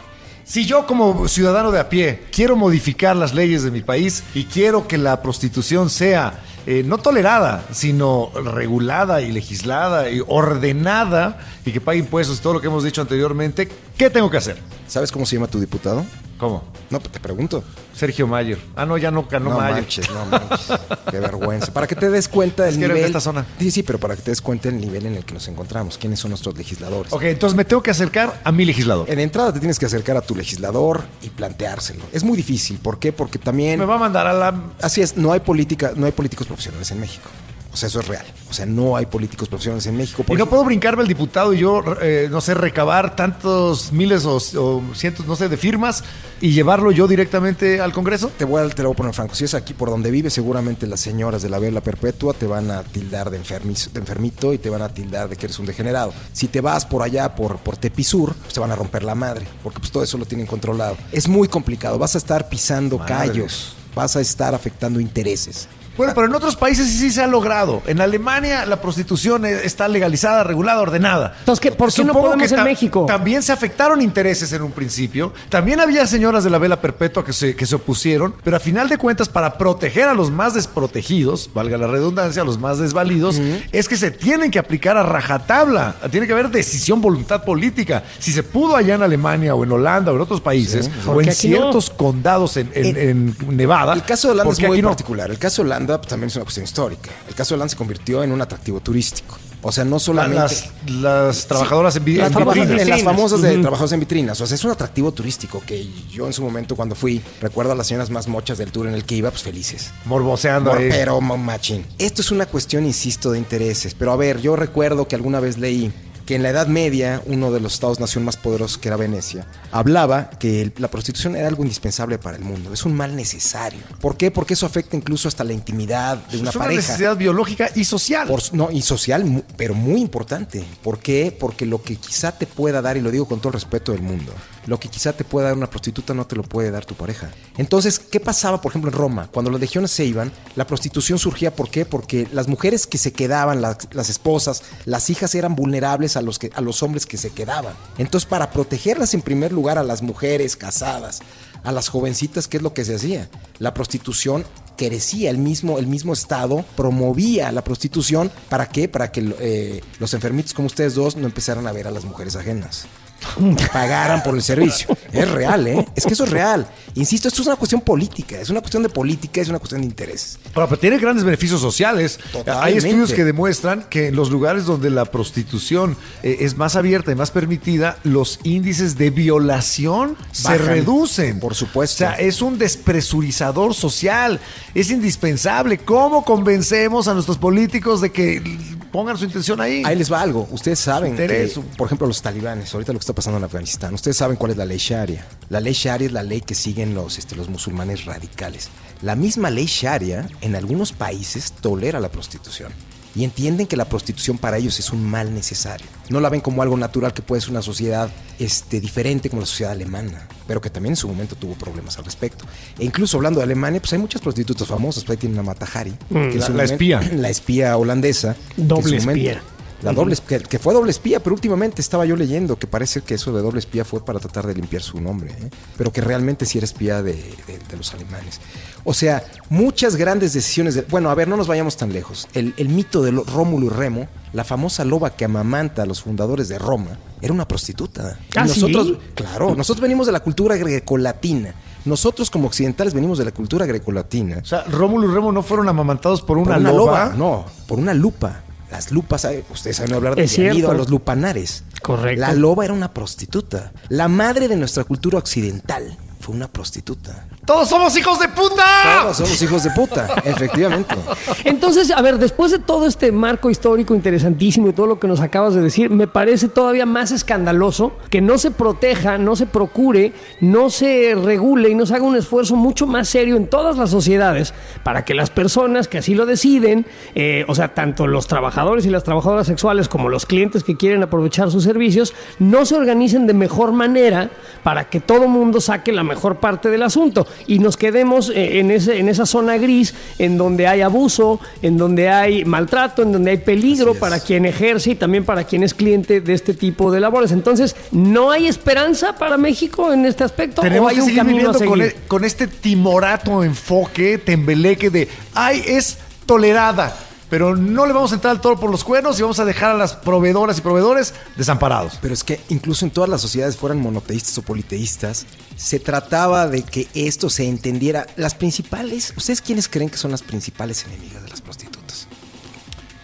Si 0.51 0.67
yo 0.67 0.85
como 0.85 1.29
ciudadano 1.29 1.71
de 1.71 1.79
a 1.79 1.89
pie 1.89 2.25
quiero 2.33 2.57
modificar 2.57 3.15
las 3.15 3.35
leyes 3.35 3.63
de 3.63 3.71
mi 3.71 3.83
país 3.83 4.25
y 4.35 4.47
quiero 4.47 4.89
que 4.89 4.99
la 4.99 5.23
prostitución 5.23 5.89
sea 5.89 6.41
eh, 6.67 6.83
no 6.85 6.99
tolerada, 6.99 7.65
sino 7.71 8.33
regulada 8.35 9.23
y 9.23 9.31
legislada 9.31 10.11
y 10.11 10.21
ordenada 10.27 11.39
y 11.65 11.71
que 11.71 11.81
pague 11.81 12.01
impuestos 12.01 12.41
todo 12.41 12.55
lo 12.55 12.61
que 12.61 12.67
hemos 12.67 12.83
dicho 12.83 13.01
anteriormente, 13.01 13.69
¿qué 13.97 14.11
tengo 14.11 14.29
que 14.29 14.39
hacer? 14.39 14.59
¿Sabes 14.89 15.13
cómo 15.13 15.25
se 15.25 15.37
llama 15.37 15.47
tu 15.47 15.61
diputado? 15.61 16.05
¿Cómo? 16.41 16.65
No, 16.89 16.99
pues 16.99 17.13
te 17.13 17.21
pregunto. 17.21 17.63
Sergio 17.95 18.27
Mayer. 18.27 18.59
Ah, 18.75 18.87
no, 18.87 18.97
ya 18.97 19.11
no 19.11 19.25
ganó 19.31 19.51
No, 19.51 19.59
Mayer. 19.59 19.75
manches, 19.83 20.11
no 20.11 20.25
manches. 20.25 20.73
Qué 21.11 21.21
vergüenza. 21.21 21.71
Para 21.73 21.87
que 21.87 21.95
te 21.95 22.09
des 22.09 22.29
cuenta 22.29 22.63
del 22.65 22.73
Es 22.73 22.79
que 22.79 22.85
era 22.87 22.95
de 22.95 23.01
nivel. 23.01 23.11
esta 23.11 23.21
zona. 23.21 23.45
Sí, 23.59 23.71
sí, 23.71 23.83
pero 23.83 23.99
para 24.01 24.17
que 24.17 24.23
te 24.23 24.31
des 24.31 24.41
cuenta 24.41 24.71
del 24.71 24.81
nivel 24.81 25.05
en 25.05 25.17
el 25.17 25.25
que 25.27 25.35
nos 25.35 25.47
encontramos. 25.49 25.99
¿Quiénes 25.99 26.19
son 26.19 26.31
nuestros 26.31 26.57
legisladores? 26.57 27.13
Ok, 27.13 27.25
entonces 27.25 27.55
me 27.57 27.67
tengo 27.67 27.83
que 27.83 27.91
acercar 27.91 28.41
a 28.43 28.51
mi 28.53 28.65
legislador. 28.65 29.09
En 29.11 29.19
entrada 29.21 29.53
te 29.53 29.61
tienes 29.61 29.79
que 29.79 29.85
acercar 29.87 30.17
a 30.17 30.23
tu 30.23 30.35
legislador 30.35 31.03
y 31.23 31.29
planteárselo. 31.29 32.03
Es 32.11 32.25
muy 32.25 32.39
difícil. 32.39 32.79
¿Por 32.79 32.99
qué? 32.99 33.13
Porque 33.13 33.39
también. 33.39 33.79
Me 33.79 33.85
va 33.85 33.97
a 33.97 33.99
mandar 33.99 34.27
a 34.27 34.33
la... 34.33 34.55
Así 34.81 35.03
es, 35.03 35.19
no 35.19 35.33
hay 35.33 35.41
política, 35.41 35.93
no 35.95 36.07
hay 36.07 36.13
políticos 36.13 36.47
profesionales 36.47 36.91
en 36.91 37.01
México. 37.01 37.29
O 37.73 37.77
sea, 37.77 37.87
eso 37.89 38.01
es 38.01 38.09
real. 38.09 38.27
O 38.51 38.53
sea, 38.53 38.67
no 38.67 38.97
hay 38.97 39.07
políticos 39.07 39.49
profesionales 39.49 39.87
en 39.87 39.97
México. 39.97 40.25
Y 40.27 40.31
no 40.33 40.35
ejemplo- 40.35 40.51
puedo 40.51 40.65
brincarme 40.65 41.03
al 41.03 41.09
diputado 41.09 41.55
y 41.55 41.59
yo, 41.59 41.83
eh, 42.03 42.29
no 42.31 42.41
sé, 42.41 42.55
recabar 42.55 43.15
tantos 43.15 43.93
miles 43.93 44.25
o, 44.25 44.37
o 44.37 44.83
cientos, 44.95 45.25
no 45.27 45.37
sé, 45.37 45.49
de 45.49 45.57
firmas 45.57 46.03
y 46.41 46.51
llevarlo 46.51 46.91
yo 46.91 47.07
directamente 47.07 47.81
al 47.81 47.93
Congreso. 47.93 48.31
Te 48.37 48.45
voy, 48.45 48.63
a, 48.63 48.69
te 48.69 48.83
lo 48.83 48.89
voy 48.89 48.95
a 48.95 48.97
poner 48.97 49.15
franco. 49.15 49.35
Si 49.37 49.45
es 49.45 49.55
aquí 49.55 49.73
por 49.73 49.89
donde 49.89 50.11
vives, 50.11 50.33
seguramente 50.33 50.87
las 50.89 50.99
señoras 51.01 51.43
de 51.43 51.49
la 51.49 51.61
vela 51.61 51.81
perpetua 51.81 52.33
te 52.35 52.47
van 52.47 52.71
a 52.73 52.83
tildar 52.83 53.31
de, 53.31 53.37
enfermito 53.37 54.53
y 54.53 54.59
te 54.59 54.69
van 54.69 54.83
a 54.83 54.89
tildar 54.89 55.29
de 55.29 55.37
que 55.37 55.47
eres 55.47 55.59
un 55.61 55.67
degenerado. 55.67 56.13
Si 56.33 56.49
te 56.49 56.61
vas 56.61 56.85
por 56.87 57.03
allá, 57.03 57.37
por, 57.37 57.59
por 57.59 57.77
Tepisur, 57.77 58.35
pues 58.35 58.53
te 58.55 58.59
van 58.61 58.73
a 58.73 58.77
romper 58.77 59.05
la 59.05 59.15
madre, 59.15 59.47
porque 59.63 59.79
pues 59.79 59.93
todo 59.93 60.03
eso 60.03 60.19
lo 60.19 60.25
tienen 60.25 60.47
controlado. 60.47 60.97
Es 61.13 61.29
muy 61.29 61.47
complicado. 61.47 61.99
Vas 61.99 62.17
a 62.17 62.19
estar 62.19 62.49
pisando 62.49 62.99
callos, 62.99 63.77
vas 63.95 64.17
a 64.17 64.21
estar 64.21 64.55
afectando 64.57 64.99
intereses. 64.99 65.69
Bueno, 66.01 66.15
pero 66.15 66.27
en 66.29 66.35
otros 66.35 66.57
países 66.57 66.87
sí, 66.89 66.99
sí 66.99 67.11
se 67.11 67.23
ha 67.23 67.27
logrado. 67.27 67.83
En 67.87 68.01
Alemania 68.01 68.65
la 68.65 68.81
prostitución 68.81 69.45
eh, 69.45 69.61
está 69.65 69.87
legalizada, 69.87 70.43
regulada, 70.45 70.81
ordenada. 70.81 71.35
Entonces, 71.41 71.61
¿qué- 71.61 71.73
por 71.73 71.93
qué 71.93 72.05
no 72.05 72.15
podemos 72.15 72.49
que 72.49 72.55
en 72.55 72.65
México? 72.65 73.05
También 73.07 73.43
se 73.43 73.53
afectaron 73.53 74.01
intereses 74.01 74.51
en 74.53 74.63
un 74.63 74.73
principio. 74.73 75.33
También 75.51 75.79
había 75.81 76.07
señoras 76.07 76.43
de 76.45 76.49
la 76.51 76.57
vela 76.59 76.81
perpetua 76.81 77.25
que 77.25 77.33
se, 77.35 77.55
que 77.55 77.67
se 77.67 77.75
opusieron. 77.75 78.35
Pero 78.43 78.57
a 78.57 78.61
final 78.61 78.89
de 78.89 78.97
cuentas, 78.97 79.29
para 79.29 79.59
proteger 79.59 80.09
a 80.09 80.15
los 80.15 80.31
más 80.31 80.55
desprotegidos, 80.55 81.51
valga 81.53 81.77
la 81.77 81.87
redundancia, 81.87 82.43
a 82.43 82.45
los 82.45 82.59
más 82.59 82.79
desvalidos, 82.79 83.39
es 83.73 83.89
que 83.89 83.97
se 83.97 84.11
tienen 84.11 84.51
que 84.51 84.59
aplicar 84.59 84.97
a 84.97 85.03
rajatabla. 85.03 85.97
Tiene 86.11 86.27
que 86.27 86.33
haber 86.33 86.51
decisión, 86.51 87.01
voluntad 87.01 87.45
política. 87.45 88.05
Si 88.19 88.33
se 88.33 88.43
pudo 88.43 88.77
allá 88.77 88.95
en 88.95 89.03
Alemania 89.03 89.55
o 89.55 89.65
en 89.65 89.73
Holanda 89.73 90.13
o 90.13 90.15
en 90.17 90.21
otros 90.23 90.41
países, 90.41 90.91
o 91.07 91.21
en 91.21 91.27
no. 91.27 91.33
ciertos 91.33 91.91
condados 91.91 92.57
en, 92.57 92.71
en- 92.75 92.97
en 92.97 93.57
Nevada. 93.57 93.93
El 93.93 94.03
caso 94.05 94.29
de 94.29 94.33
Holanda 94.33 94.55
¿por 94.55 94.63
es 94.63 94.69
muy 94.69 94.81
no? 94.83 94.89
particular. 94.89 95.31
El 95.31 95.39
caso 95.39 95.63
de 95.63 95.69
Holanda 95.69 95.90
pues, 95.99 96.09
también 96.09 96.29
es 96.29 96.37
una 96.37 96.45
cuestión 96.45 96.65
histórica. 96.65 97.11
El 97.29 97.35
caso 97.35 97.55
de 97.55 97.57
Holanda 97.57 97.71
se 97.71 97.77
convirtió 97.77 98.23
en 98.23 98.33
un 98.33 98.41
atractivo 98.43 98.81
turístico. 98.81 99.37
O 99.63 99.71
sea, 99.73 99.85
no 99.85 99.97
La- 99.97 100.01
solamente... 100.01 100.39
Las, 100.39 100.65
las 100.87 101.47
trabajadoras 101.47 101.95
en, 101.97 102.05
vi- 102.05 102.15
Las 102.17 102.29
en 102.29 102.33
trabajadoras- 102.35 102.55
vitrinas. 102.69 102.83
en 102.83 102.89
las 102.91 103.03
famosas 103.03 103.43
de 103.43 103.53
Ujú. 103.53 103.61
trabajadores 103.61 103.93
en 103.93 104.01
vitrinas. 104.01 104.41
O 104.41 104.47
sea, 104.47 104.55
es 104.55 104.65
un 104.65 104.71
atractivo 104.71 105.13
turístico 105.13 105.63
que 105.67 105.87
yo 106.11 106.27
en 106.27 106.33
su 106.33 106.43
momento 106.43 106.77
cuando 106.77 106.95
fui, 106.95 107.21
recuerdo 107.43 107.73
a 107.73 107.75
las 107.75 107.87
señoras 107.87 108.09
más 108.11 108.27
mochas 108.27 108.57
del 108.57 108.73
tour 108.73 108.87
en 108.87 108.95
el 108.95 109.05
que 109.05 109.17
iba, 109.17 109.31
pues 109.31 109.43
felices. 109.43 109.91
Morboseando 110.07 110.73
ahí. 110.73 110.89
pero 110.89 111.21
ma- 111.21 111.37
machín. 111.37 111.85
Esto 111.99 112.23
es 112.23 112.31
una 112.31 112.47
cuestión, 112.47 112.87
insisto, 112.87 113.33
de 113.33 113.39
intereses. 113.39 113.95
Pero 113.95 114.13
a 114.13 114.17
ver, 114.17 114.41
yo 114.41 114.57
recuerdo 114.57 115.07
que 115.07 115.15
alguna 115.17 115.41
vez 115.41 115.59
leí 115.59 115.93
que 116.31 116.37
en 116.37 116.45
la 116.45 116.51
Edad 116.51 116.69
Media, 116.69 117.21
uno 117.27 117.51
de 117.51 117.59
los 117.59 117.75
estados-nación 117.75 118.25
más 118.25 118.37
poderosos, 118.37 118.79
que 118.79 118.87
era 118.87 118.97
Venecia, 118.97 119.49
hablaba 119.73 120.31
que 120.31 120.73
la 120.77 120.87
prostitución 120.89 121.35
era 121.35 121.49
algo 121.49 121.65
indispensable 121.65 122.19
para 122.19 122.37
el 122.37 122.45
mundo. 122.45 122.73
Es 122.73 122.85
un 122.85 122.95
mal 122.95 123.17
necesario. 123.17 123.81
¿Por 124.01 124.17
qué? 124.17 124.31
Porque 124.31 124.55
eso 124.55 124.65
afecta 124.65 124.97
incluso 124.97 125.27
hasta 125.27 125.43
la 125.43 125.55
intimidad 125.55 126.19
de 126.29 126.39
una 126.39 126.51
es 126.51 126.55
una 126.55 126.65
pareja. 126.67 126.83
necesidad 126.83 127.17
biológica 127.17 127.69
y 127.75 127.83
social. 127.83 128.29
Por- 128.29 128.55
no, 128.55 128.71
y 128.71 128.81
social, 128.83 129.43
pero 129.57 129.75
muy 129.75 130.01
importante. 130.01 130.65
¿Por 130.85 131.01
qué? 131.01 131.37
Porque 131.37 131.67
lo 131.67 131.83
que 131.83 131.97
quizá 131.97 132.31
te 132.31 132.47
pueda 132.47 132.81
dar, 132.81 132.97
y 132.97 133.01
lo 133.01 133.11
digo 133.11 133.27
con 133.27 133.41
todo 133.41 133.49
el 133.49 133.55
respeto 133.55 133.91
del 133.91 134.03
mundo, 134.03 134.33
lo 134.67 134.79
que 134.79 134.89
quizá 134.89 135.13
te 135.13 135.25
pueda 135.25 135.49
dar 135.49 135.57
una 135.57 135.71
prostituta 135.71 136.15
no 136.15 136.27
te 136.27 136.37
lo 136.37 136.43
puede 136.43 136.71
dar 136.71 136.85
tu 136.85 136.95
pareja. 136.95 137.31
Entonces, 137.57 137.99
¿qué 137.99 138.21
pasaba, 138.21 138.61
por 138.61 138.73
ejemplo, 138.73 138.91
en 138.91 138.97
Roma? 138.97 139.29
Cuando 139.33 139.51
las 139.51 139.61
legiones 139.61 139.91
se 139.91 140.05
iban, 140.05 140.33
la 140.57 140.67
prostitución 140.67 141.19
surgía, 141.19 141.55
¿por 141.55 141.71
qué? 141.71 141.85
Porque 141.85 142.29
las 142.33 142.49
mujeres 142.49 142.87
que 142.87 142.99
se 142.99 143.13
quedaban, 143.13 143.61
las, 143.61 144.09
esposas, 144.09 144.63
las 144.85 145.11
hijas 145.11 145.35
eran 145.35 145.55
vulnerables 145.55 146.17
a 146.17 146.23
los, 146.23 146.39
a 146.55 146.61
los 146.61 146.83
hombres 146.83 147.07
que 147.07 147.17
se 147.17 147.31
quedaban. 147.31 147.75
Entonces, 147.99 148.29
para 148.29 148.51
protegerlas 148.51 149.15
en 149.15 149.23
primer 149.23 149.53
lugar 149.53 149.79
a 149.79 149.83
las 149.83 150.03
mujeres 150.03 150.57
casadas, 150.57 151.21
a 151.65 151.73
las 151.73 151.89
jovencitas, 151.89 152.49
¿qué 152.49 152.57
es 152.59 152.63
lo 152.63 152.75
que 152.75 152.85
se 152.85 152.95
hacía? 152.95 153.29
La 153.59 153.75
prostitución 153.75 154.45
crecía, 154.77 155.31
el 155.31 155.39
mismo, 155.39 155.79
el 155.79 155.87
mismo 155.87 156.13
Estado 156.13 156.65
promovía 156.77 157.53
la 157.53 157.63
prostitución. 157.63 158.31
¿Para 158.49 158.67
qué? 158.67 158.89
Para 158.89 159.13
que 159.13 159.35
eh, 159.41 159.83
los 159.99 160.15
enfermitos 160.15 160.55
como 160.55 160.67
ustedes 160.67 160.95
dos 160.95 161.17
no 161.17 161.27
empezaran 161.27 161.67
a 161.67 161.73
ver 161.73 161.87
a 161.87 161.91
las 161.91 162.05
mujeres 162.05 162.37
ajenas. 162.37 162.87
Pagaran 163.73 164.23
por 164.23 164.35
el 164.35 164.43
servicio. 164.43 164.97
Es 165.13 165.31
real, 165.31 165.67
¿eh? 165.67 165.87
Es 165.95 166.07
que 166.07 166.15
eso 166.15 166.25
es 166.25 166.31
real. 166.31 166.67
Insisto, 166.95 167.29
esto 167.29 167.43
es 167.43 167.47
una 167.47 167.57
cuestión 167.57 167.81
política, 167.81 168.41
es 168.41 168.51
una 168.51 168.61
cuestión 168.61 168.83
de 168.83 168.89
política, 168.89 169.41
es 169.41 169.49
una 169.49 169.59
cuestión 169.59 169.81
de 169.83 169.87
intereses. 169.87 170.39
Pero, 170.53 170.69
pero 170.69 170.79
tiene 170.79 170.99
grandes 170.99 171.25
beneficios 171.25 171.61
sociales. 171.61 172.19
Totalmente. 172.33 172.67
Hay 172.67 172.77
estudios 172.79 173.13
que 173.13 173.25
demuestran 173.25 173.85
que 173.89 174.09
en 174.09 174.17
los 174.17 174.31
lugares 174.31 174.65
donde 174.65 174.91
la 174.91 175.05
prostitución 175.05 175.97
eh, 176.23 176.39
es 176.41 176.57
más 176.57 176.77
abierta 176.77 177.13
y 177.13 177.15
más 177.15 177.31
permitida, 177.31 177.99
los 178.05 178.41
índices 178.43 178.97
de 178.97 179.11
violación 179.11 180.17
se 180.33 180.59
reducen. 180.59 181.41
Por 181.41 181.55
supuesto. 181.55 182.05
O 182.05 182.09
sea, 182.09 182.19
es 182.19 182.43
un 182.43 182.59
despresurizador 182.59 183.75
social. 183.75 184.41
Es 184.75 184.91
indispensable. 184.91 185.79
¿Cómo 185.79 186.25
convencemos 186.25 187.09
a 187.09 187.15
nuestros 187.15 187.39
políticos 187.39 188.01
de 188.01 188.11
que 188.11 188.43
pongan 188.91 189.17
su 189.17 189.25
intención 189.25 189.61
ahí? 189.61 189.83
Ahí 189.85 189.97
les 189.97 190.13
va 190.13 190.21
algo. 190.21 190.49
Ustedes 190.51 190.79
saben 190.79 191.17
que, 191.17 191.53
por 191.77 191.87
ejemplo, 191.87 192.07
los 192.07 192.21
talibanes, 192.23 192.73
ahorita 192.75 192.93
lo 192.93 192.99
que 192.99 193.03
está 193.11 193.17
pasando 193.17 193.39
en 193.39 193.45
Afganistán, 193.45 193.93
ustedes 193.95 194.17
saben 194.17 194.37
cuál 194.37 194.53
es 194.53 194.57
la 194.57 194.65
ley 194.65 194.79
Sharia. 194.79 195.27
La 195.49 195.61
ley 195.61 195.73
Sharia 195.73 196.07
es 196.07 196.13
la 196.13 196.23
ley 196.23 196.41
que 196.41 196.55
siguen 196.55 196.95
los, 196.95 197.19
este, 197.19 197.35
los 197.37 197.49
musulmanes 197.49 198.05
radicales. 198.05 198.69
La 199.03 199.17
misma 199.17 199.51
ley 199.51 199.67
Sharia 199.67 200.29
en 200.41 200.55
algunos 200.55 200.93
países 200.93 201.53
tolera 201.61 201.99
la 202.01 202.11
prostitución. 202.11 202.73
Y 203.17 203.25
entienden 203.25 203.67
que 203.67 203.77
la 203.77 203.87
prostitución 203.87 204.39
para 204.39 204.57
ellos 204.59 204.79
es 204.79 204.91
un 204.91 205.05
mal 205.05 205.35
necesario. 205.35 205.85
No 206.11 206.21
la 206.21 206.29
ven 206.29 206.41
como 206.41 206.63
algo 206.63 206.77
natural 206.77 207.13
que 207.13 207.23
puede 207.23 207.41
ser 207.41 207.51
una 207.51 207.61
sociedad 207.63 208.09
este, 208.39 208.81
diferente 208.81 209.29
como 209.29 209.41
la 209.41 209.47
sociedad 209.47 209.73
alemana, 209.73 210.29
pero 210.47 210.61
que 210.61 210.71
también 210.71 210.93
en 210.93 210.97
su 210.97 211.09
momento 211.09 211.35
tuvo 211.35 211.55
problemas 211.55 211.99
al 211.99 212.05
respecto. 212.05 212.45
E 212.79 212.85
incluso 212.85 213.17
hablando 213.17 213.41
de 213.41 213.45
Alemania, 213.45 213.81
pues 213.81 213.93
hay 213.95 213.99
muchas 213.99 214.23
prostitutas 214.23 214.69
famosas. 214.69 215.03
Por 215.03 215.13
ahí 215.15 215.17
tienen 215.17 215.41
a 215.41 215.43
Matahari, 215.43 215.91
que 216.09 216.15
Mm, 216.15 216.39
la- 216.39 216.47
su 216.47 216.55
la 216.55 216.63
espía. 216.65 217.01
La 217.17 217.29
espía 217.31 217.77
holandesa. 217.77 218.37
que 218.55 218.61
en 218.63 218.69
Doble 218.69 219.01
su 219.01 219.07
momento- 219.07 219.29
espía. 219.29 219.43
La 219.83 219.93
doble, 219.93 220.17
que, 220.27 220.41
que 220.41 220.59
fue 220.59 220.75
doble 220.75 220.91
espía, 220.91 221.21
pero 221.23 221.35
últimamente 221.35 221.81
estaba 221.81 222.05
yo 222.07 222.17
leyendo 222.17 222.59
que 222.59 222.67
parece 222.67 223.01
que 223.03 223.15
eso 223.15 223.33
de 223.33 223.41
doble 223.43 223.59
espía 223.61 223.85
fue 223.85 224.05
para 224.05 224.19
tratar 224.19 224.47
de 224.47 224.55
limpiar 224.55 224.83
su 224.83 225.01
nombre, 225.01 225.31
¿eh? 225.33 225.51
pero 225.77 225.93
que 225.93 226.01
realmente 226.01 226.45
sí 226.47 226.59
era 226.59 226.65
espía 226.65 227.03
de, 227.03 227.13
de- 227.15 227.59
de 227.71 227.77
los 227.77 227.93
alemanes. 227.95 228.41
O 228.85 228.95
sea, 228.95 229.23
muchas 229.51 229.97
grandes 229.97 230.33
decisiones. 230.33 230.75
De, 230.75 230.83
bueno, 230.83 231.11
a 231.11 231.15
ver, 231.15 231.29
no 231.29 231.37
nos 231.37 231.47
vayamos 231.47 231.77
tan 231.77 231.93
lejos. 231.93 232.29
El, 232.35 232.55
el 232.57 232.69
mito 232.71 233.03
de 233.03 233.13
lo- 233.13 233.25
Rómulo 233.25 233.67
y 233.67 233.69
Remo, 233.69 234.09
la 234.33 234.45
famosa 234.45 234.85
loba 234.85 235.11
que 235.11 235.25
amamanta 235.25 235.83
a 235.83 235.87
los 235.87 236.03
fundadores 236.03 236.49
de 236.49 236.59
Roma, 236.59 236.99
era 237.21 237.33
una 237.33 237.47
prostituta. 237.47 238.19
¿Ah, 238.37 238.45
nosotros, 238.45 238.87
sí? 238.89 238.99
claro, 239.15 239.55
nosotros 239.55 239.83
venimos 239.83 240.07
de 240.07 240.13
la 240.13 240.21
cultura 240.21 240.57
grecolatina. 240.57 241.55
Nosotros 241.85 242.31
como 242.31 242.47
occidentales 242.49 242.93
venimos 242.95 243.17
de 243.19 243.25
la 243.25 243.33
cultura 243.33 243.65
grecolatina. 243.67 244.39
O 244.43 244.45
sea, 244.45 244.65
Rómulo 244.65 245.11
y 245.11 245.15
Remo 245.15 245.33
no 245.33 245.43
fueron 245.43 245.69
amamantados 245.69 246.21
por 246.23 246.37
una, 246.39 246.53
Por 246.55 246.61
una 246.61 246.73
loba. 246.73 247.05
loba. 247.07 247.15
No, 247.17 247.45
por 247.67 247.79
una 247.79 247.95
lupa. 247.95 248.43
Las 248.71 248.93
lupas, 248.93 249.27
ustedes 249.51 249.77
saben 249.77 249.95
hablar 249.95 250.15
de 250.15 250.55
ido 250.55 250.71
a 250.71 250.75
los 250.75 250.89
lupanares. 250.89 251.65
Correcto. 251.83 252.21
La 252.21 252.33
loba 252.35 252.65
era 252.65 252.73
una 252.75 252.93
prostituta. 252.93 253.73
La 253.89 254.09
madre 254.09 254.47
de 254.47 254.57
nuestra 254.57 254.85
cultura 254.85 255.19
occidental 255.19 255.97
fue 256.21 256.35
una 256.35 256.49
prostituta. 256.49 257.27
¡Todos 257.51 257.69
somos 257.69 257.97
hijos 257.97 258.21
de 258.21 258.29
puta! 258.29 258.63
Todos 259.03 259.17
somos 259.17 259.43
hijos 259.43 259.65
de 259.65 259.71
puta, 259.73 260.07
efectivamente. 260.25 260.95
Entonces, 261.43 261.91
a 261.91 262.01
ver, 262.01 262.17
después 262.17 262.53
de 262.53 262.61
todo 262.61 262.87
este 262.87 263.11
marco 263.11 263.51
histórico 263.51 263.93
interesantísimo 263.93 264.69
y 264.69 264.73
todo 264.73 264.87
lo 264.87 265.01
que 265.01 265.09
nos 265.09 265.19
acabas 265.19 265.55
de 265.55 265.61
decir, 265.61 265.91
me 265.91 266.07
parece 266.07 266.47
todavía 266.47 266.87
más 266.87 267.11
escandaloso 267.11 267.91
que 268.09 268.21
no 268.21 268.39
se 268.39 268.53
proteja, 268.53 269.19
no 269.19 269.35
se 269.35 269.47
procure, 269.47 270.13
no 270.41 270.71
se 270.71 271.17
regule 271.17 271.71
y 271.71 271.75
no 271.75 271.87
se 271.87 271.97
haga 271.97 272.05
un 272.05 272.15
esfuerzo 272.15 272.55
mucho 272.55 272.87
más 272.87 273.09
serio 273.09 273.37
en 273.37 273.49
todas 273.49 273.77
las 273.77 273.91
sociedades 273.91 274.55
para 274.85 275.05
que 275.05 275.15
las 275.15 275.31
personas 275.31 275.89
que 275.89 275.99
así 275.99 276.15
lo 276.15 276.27
deciden, 276.27 276.87
eh, 277.17 277.45
o 277.49 277.57
sea, 277.57 277.75
tanto 277.75 278.07
los 278.07 278.29
trabajadores 278.29 278.87
y 278.87 278.91
las 278.91 279.03
trabajadoras 279.03 279.49
sexuales 279.49 279.89
como 279.89 280.09
los 280.09 280.25
clientes 280.25 280.63
que 280.63 280.77
quieren 280.77 281.03
aprovechar 281.03 281.51
sus 281.51 281.65
servicios, 281.65 282.15
no 282.39 282.65
se 282.65 282.77
organicen 282.77 283.27
de 283.27 283.35
mejor 283.35 283.73
manera 283.73 284.31
para 284.63 284.85
que 284.85 285.01
todo 285.01 285.27
mundo 285.27 285.61
saque 285.61 285.91
la 285.91 286.05
mejor 286.05 286.37
parte 286.37 286.71
del 286.71 286.85
asunto 286.85 287.27
y 287.47 287.59
nos 287.59 287.77
quedemos 287.77 288.31
eh, 288.31 288.59
en, 288.61 288.71
ese, 288.71 288.99
en 288.99 289.09
esa 289.09 289.27
zona 289.27 289.57
gris 289.59 289.95
en 290.19 290.39
donde 290.39 290.67
hay 290.67 290.81
abuso, 290.81 291.41
en 291.63 291.77
donde 291.77 292.09
hay 292.09 292.45
maltrato, 292.45 293.03
en 293.03 293.13
donde 293.13 293.33
hay 293.33 293.39
peligro 293.39 293.95
para 293.95 294.21
quien 294.21 294.47
ejerce 294.47 294.91
y 294.91 294.95
también 294.95 295.25
para 295.25 295.45
quien 295.45 295.63
es 295.63 295.75
cliente 295.75 296.21
de 296.21 296.35
este 296.35 296.55
tipo 296.55 296.91
de 296.91 297.01
labores. 297.01 297.33
Entonces, 297.33 297.77
¿no 297.93 298.31
hay 298.31 298.47
esperanza 298.47 299.17
para 299.17 299.37
México 299.37 299.93
en 299.93 300.07
este 300.07 300.25
aspecto? 300.25 300.63
¿O 300.63 300.89
hay 300.89 301.01
un 301.01 301.15
camino 301.15 301.51
a 301.51 301.55
con, 301.55 301.81
e- 301.83 301.95
con 302.09 302.25
este 302.25 302.47
timorato 302.47 303.43
enfoque, 303.45 304.19
tembeleque 304.19 304.91
de, 304.91 305.09
ay, 305.35 305.63
es 305.67 305.99
tolerada, 306.27 306.97
pero 307.31 307.57
no 307.57 307.87
le 307.87 307.93
vamos 307.95 308.13
a 308.13 308.17
entrar 308.17 308.33
al 308.33 308.41
toro 308.41 308.59
por 308.59 308.71
los 308.71 308.85
cuernos 308.85 309.19
y 309.19 309.23
vamos 309.23 309.39
a 309.39 309.45
dejar 309.45 309.71
a 309.71 309.75
las 309.75 309.95
proveedoras 309.95 310.59
y 310.59 310.61
proveedores 310.61 311.15
desamparados. 311.37 311.99
Pero 312.03 312.13
es 312.13 312.25
que 312.25 312.41
incluso 312.51 312.85
en 312.85 312.91
todas 312.91 313.09
las 313.09 313.23
sociedades 313.23 313.57
fueran 313.57 313.81
monoteístas 313.81 314.37
o 314.39 314.43
politeístas, 314.43 315.27
se 315.57 315.79
trataba 315.79 316.49
de 316.49 316.63
que 316.63 316.89
esto 316.95 317.31
se 317.31 317.49
entendiera. 317.49 318.07
Las 318.17 318.35
principales, 318.35 319.15
¿ustedes 319.17 319.41
quiénes 319.41 319.69
creen 319.69 319.89
que 319.89 319.97
son 319.97 320.11
las 320.11 320.23
principales 320.23 320.85
enemigas 320.85 321.23
de 321.23 321.31
las 321.31 321.41
prostitutas? 321.41 321.70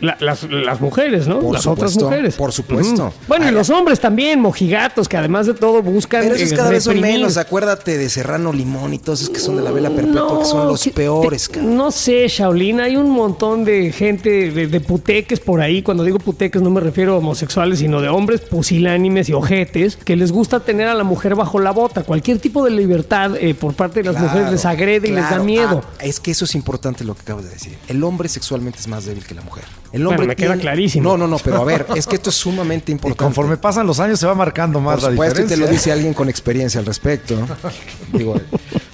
La- 0.01 0.16
las, 0.20 0.42
las 0.44 0.80
mujeres, 0.80 1.26
¿no? 1.26 1.38
Por 1.40 1.55
las 1.55 1.66
otras 1.66 1.97
mujeres. 1.97 2.34
por 2.34 2.53
supuesto. 2.53 3.12
Bueno, 3.28 3.49
y 3.49 3.51
los 3.51 3.70
hombres 3.70 3.99
también, 3.99 4.40
mojigatos, 4.40 5.09
que 5.09 5.16
además 5.16 5.47
de 5.47 5.55
todo 5.55 5.82
buscan. 5.82 6.22
Pero 6.22 6.34
esos 6.34 6.53
eh, 6.53 6.57
cada 6.57 6.70
vez 6.70 6.84
son 6.84 7.01
menos. 7.01 7.36
Acuérdate 7.38 7.97
de 7.97 8.11
Serrano 8.11 8.53
Limón 8.53 8.92
y 8.92 8.99
todos 8.99 9.22
esos 9.22 9.32
que 9.32 9.40
son 9.40 9.57
de 9.57 9.62
la 9.62 9.70
vela 9.70 9.88
perpetua, 9.90 10.38
que 10.40 10.44
son 10.44 10.66
los 10.66 10.82
que- 10.82 10.90
peores, 10.90 11.49
te-. 11.49 11.62
No 11.62 11.90
sé, 11.90 12.28
Shaolin, 12.28 12.80
hay 12.80 12.97
un 12.97 13.09
montón 13.11 13.64
de 13.64 13.90
gente, 13.90 14.51
de, 14.51 14.66
de 14.66 14.80
puteques 14.80 15.40
por 15.40 15.61
ahí. 15.62 15.82
Cuando 15.82 16.05
digo 16.05 16.18
puteques 16.18 16.61
no 16.61 16.68
me 16.70 16.80
refiero 16.80 17.14
a 17.14 17.16
homosexuales, 17.18 17.78
sino 17.78 18.01
de 18.03 18.09
hombres 18.09 18.42
pusilánimes 18.42 19.28
y 19.28 19.32
ojetes 19.32 19.97
que 19.97 20.14
les 20.16 20.30
gusta 20.30 20.61
tener 20.61 20.88
a 20.88 20.94
la 20.94 21.05
mujer 21.05 21.34
bajo 21.36 21.59
la 21.59 21.70
bota. 21.70 22.03
Cualquier 22.03 22.38
tipo 22.38 22.62
de 22.64 22.70
libertad 22.70 23.32
eh, 23.36 23.55
por 23.55 23.72
parte 23.74 24.01
de 24.01 24.07
las 24.07 24.16
Claro, 24.16 24.28
mujeres 24.28 24.53
les 24.53 24.64
agrede 24.66 25.09
y 25.09 25.12
les 25.12 25.28
da 25.30 25.38
miedo. 25.38 25.82
Ah, 25.99 26.05
es 26.05 26.20
que 26.20 26.32
eso 26.32 26.44
es 26.44 26.55
importante 26.55 27.03
lo 27.05 27.14
que 27.14 27.22
acabas 27.22 27.44
de 27.44 27.51
decir. 27.51 27.78
El 27.88 28.05
hombre 28.05 28.28
sexualmente 28.28 28.78
es 28.78 28.88
más 28.88 29.07
débil 29.07 29.24
que 29.24 29.34
la 29.34 29.42
mujer. 29.42 29.64
El 29.93 30.03
Bueno, 30.03 30.11
hombre 30.11 30.26
me 30.26 30.37
queda 30.37 30.57
clarísimo. 30.57 31.11
No, 31.11 31.16
no, 31.16 31.26
no, 31.28 31.39
pero 31.39 31.62
a 31.62 31.64
ver, 31.64 31.87
es 31.95 32.07
que 32.07 32.16
esto 32.16 32.30
es 32.30 32.37
sumamente 32.37 32.91
Y 32.93 32.95
importante. 32.95 33.22
conforme 33.24 33.57
pasan 33.57 33.87
los 33.87 34.01
años 34.01 34.18
se 34.18 34.26
va 34.26 34.34
marcando 34.34 34.80
más 34.80 34.97
Por 34.97 35.05
la 35.05 35.11
supuesto, 35.11 35.32
y 35.34 35.37
te 35.37 35.43
diferencia. 35.45 35.66
lo 35.66 35.72
dice 35.72 35.93
alguien 35.93 36.12
con 36.14 36.28
experiencia 36.28 36.80
al 36.80 36.87
respecto. 36.87 37.37
Digo, 38.12 38.41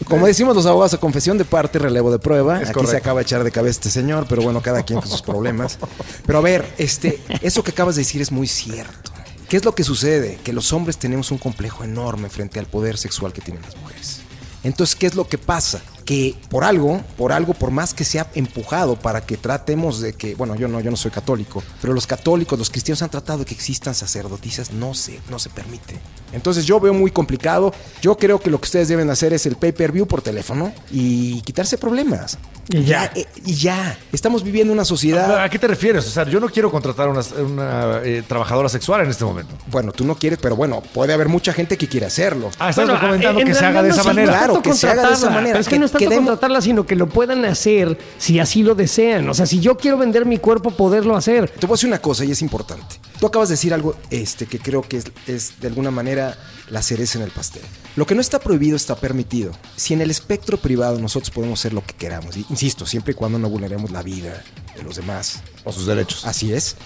como 0.06 0.26
decimos 0.26 0.54
los 0.54 0.66
abogados 0.66 0.94
a 0.94 0.98
confesión 0.98 1.38
de 1.38 1.44
parte, 1.44 1.78
relevo 1.78 2.10
de 2.12 2.18
prueba. 2.18 2.56
Es 2.58 2.64
Aquí 2.64 2.72
correcto. 2.74 2.90
se 2.92 2.96
acaba 2.98 3.20
de 3.20 3.24
echar 3.24 3.42
de 3.44 3.50
cabeza 3.50 3.70
este 3.78 3.90
señor, 3.90 4.26
pero 4.28 4.42
bueno, 4.42 4.60
cada 4.60 4.82
quien 4.82 5.00
con 5.00 5.08
sus 5.10 5.22
problemas. 5.22 5.78
Pero 6.26 6.38
a 6.38 6.42
ver, 6.42 6.66
este, 6.78 7.20
eso 7.40 7.62
que 7.64 7.70
acabas 7.70 7.96
de 7.96 8.02
decir 8.02 8.20
es 8.20 8.30
muy 8.30 8.46
cierto. 8.46 9.10
¿Qué 9.48 9.56
es 9.56 9.64
lo 9.64 9.74
que 9.74 9.84
sucede? 9.84 10.38
Que 10.44 10.52
los 10.52 10.72
hombres 10.72 10.96
tenemos 10.98 11.30
un 11.30 11.38
complejo 11.38 11.84
enorme 11.84 12.28
frente 12.30 12.58
al 12.58 12.66
poder 12.66 12.96
sexual 12.98 13.32
que 13.32 13.40
tienen 13.42 13.62
las 13.62 13.76
mujeres. 13.76 14.20
Entonces, 14.64 14.96
¿qué 14.96 15.06
es 15.06 15.14
lo 15.14 15.28
que 15.28 15.36
pasa? 15.38 15.82
Que 16.04 16.34
por 16.50 16.64
algo, 16.64 17.00
por 17.16 17.32
algo, 17.32 17.54
por 17.54 17.70
más 17.70 17.94
que 17.94 18.04
se 18.04 18.20
ha 18.20 18.26
empujado 18.34 18.96
para 18.96 19.20
que 19.20 19.36
tratemos 19.36 20.00
de 20.00 20.12
que, 20.14 20.34
bueno, 20.34 20.56
yo 20.56 20.68
no, 20.68 20.80
yo 20.80 20.90
no 20.90 20.96
soy 20.96 21.10
católico, 21.10 21.62
pero 21.80 21.92
los 21.92 22.06
católicos, 22.06 22.58
los 22.58 22.70
cristianos 22.70 23.02
han 23.02 23.10
tratado 23.10 23.40
de 23.40 23.44
que 23.44 23.54
existan 23.54 23.94
sacerdotisas, 23.94 24.72
no 24.72 24.94
se, 24.94 25.20
no 25.30 25.38
se 25.38 25.50
permite. 25.50 26.00
Entonces 26.32 26.64
yo 26.64 26.80
veo 26.80 26.94
muy 26.94 27.10
complicado. 27.10 27.72
Yo 28.00 28.16
creo 28.16 28.38
que 28.40 28.50
lo 28.50 28.58
que 28.58 28.64
ustedes 28.64 28.88
deben 28.88 29.10
hacer 29.10 29.32
es 29.32 29.44
el 29.46 29.56
pay-per-view 29.56 30.06
por 30.06 30.22
teléfono 30.22 30.72
y 30.90 31.40
quitarse 31.42 31.76
problemas. 31.78 32.38
Y 32.68 32.84
ya. 32.84 33.10
eh, 33.14 33.26
y 33.44 33.54
ya. 33.54 33.98
Estamos 34.12 34.42
viviendo 34.42 34.72
una 34.72 34.84
sociedad. 34.84 35.42
¿A 35.42 35.48
qué 35.50 35.58
te 35.58 35.66
refieres? 35.66 36.06
O 36.06 36.10
sea, 36.10 36.24
yo 36.24 36.40
no 36.40 36.48
quiero 36.48 36.70
contratar 36.70 37.08
a 37.08 37.10
una, 37.10 37.20
una, 37.38 38.00
eh, 38.02 38.22
trabajadora 38.26 38.68
sexual 38.68 39.02
en 39.02 39.10
este 39.10 39.24
momento. 39.24 39.54
Bueno, 39.66 39.92
tú 39.92 40.04
no 40.04 40.14
quieres, 40.14 40.38
pero 40.40 40.56
bueno, 40.56 40.80
puede 40.94 41.12
haber 41.12 41.28
mucha 41.28 41.52
gente 41.52 41.76
que 41.76 41.86
quiere 41.88 42.06
hacerlo. 42.06 42.50
Ah, 42.58 42.70
estás 42.70 42.86
Bueno, 42.86 42.94
recomendando 43.00 43.40
en 43.40 43.46
que 43.46 43.54
se 43.54 43.64
haga 43.66 43.82
de 43.82 43.90
esa 43.90 44.04
manera. 44.04 44.32
Claro, 44.32 44.62
que 44.62 44.72
se 44.74 44.88
haga 44.88 45.08
de 45.08 45.14
esa 45.14 45.28
manera, 45.30 45.52
pero 45.52 45.60
Es 45.60 45.66
que, 45.66 45.74
que 45.74 45.78
no 45.80 45.86
es 45.98 46.04
tanto 46.04 46.08
quedemos- 46.10 46.26
contratarla, 46.30 46.60
sino 46.60 46.86
que 46.86 46.96
lo 46.96 47.08
puedan 47.08 47.44
hacer 47.44 47.98
si 48.18 48.38
así 48.40 48.62
lo 48.62 48.74
desean. 48.74 49.28
O 49.28 49.34
sea, 49.34 49.46
si 49.46 49.60
yo 49.60 49.76
quiero 49.76 49.98
vender 49.98 50.26
mi 50.26 50.38
cuerpo, 50.38 50.70
poderlo 50.70 51.16
hacer. 51.16 51.48
Te 51.50 51.66
voy 51.66 51.74
a 51.74 51.76
decir 51.76 51.88
una 51.88 52.00
cosa 52.00 52.24
y 52.24 52.30
es 52.30 52.42
importante. 52.42 52.96
Tú 53.20 53.26
acabas 53.26 53.48
de 53.48 53.54
decir 53.54 53.72
algo 53.74 53.94
este, 54.10 54.46
que 54.46 54.58
creo 54.58 54.82
que 54.82 54.96
es, 54.98 55.04
es 55.26 55.60
de 55.60 55.68
alguna 55.68 55.90
manera 55.90 56.36
la 56.68 56.82
cereza 56.82 57.18
en 57.18 57.24
el 57.24 57.30
pastel. 57.30 57.62
Lo 57.96 58.06
que 58.06 58.14
no 58.14 58.20
está 58.20 58.40
prohibido 58.40 58.76
está 58.76 58.96
permitido. 58.96 59.52
Si 59.76 59.94
en 59.94 60.00
el 60.00 60.10
espectro 60.10 60.56
privado 60.56 60.98
nosotros 60.98 61.30
podemos 61.30 61.60
hacer 61.60 61.72
lo 61.74 61.84
que 61.84 61.94
queramos, 61.94 62.36
y 62.36 62.46
insisto, 62.50 62.86
siempre 62.86 63.12
y 63.12 63.14
cuando 63.14 63.38
no 63.38 63.48
vulneremos 63.50 63.90
la 63.90 64.02
vida 64.02 64.42
de 64.76 64.82
los 64.82 64.96
demás, 64.96 65.42
O 65.64 65.72
sus 65.72 65.86
derechos. 65.86 66.24
así 66.24 66.52
es, 66.52 66.76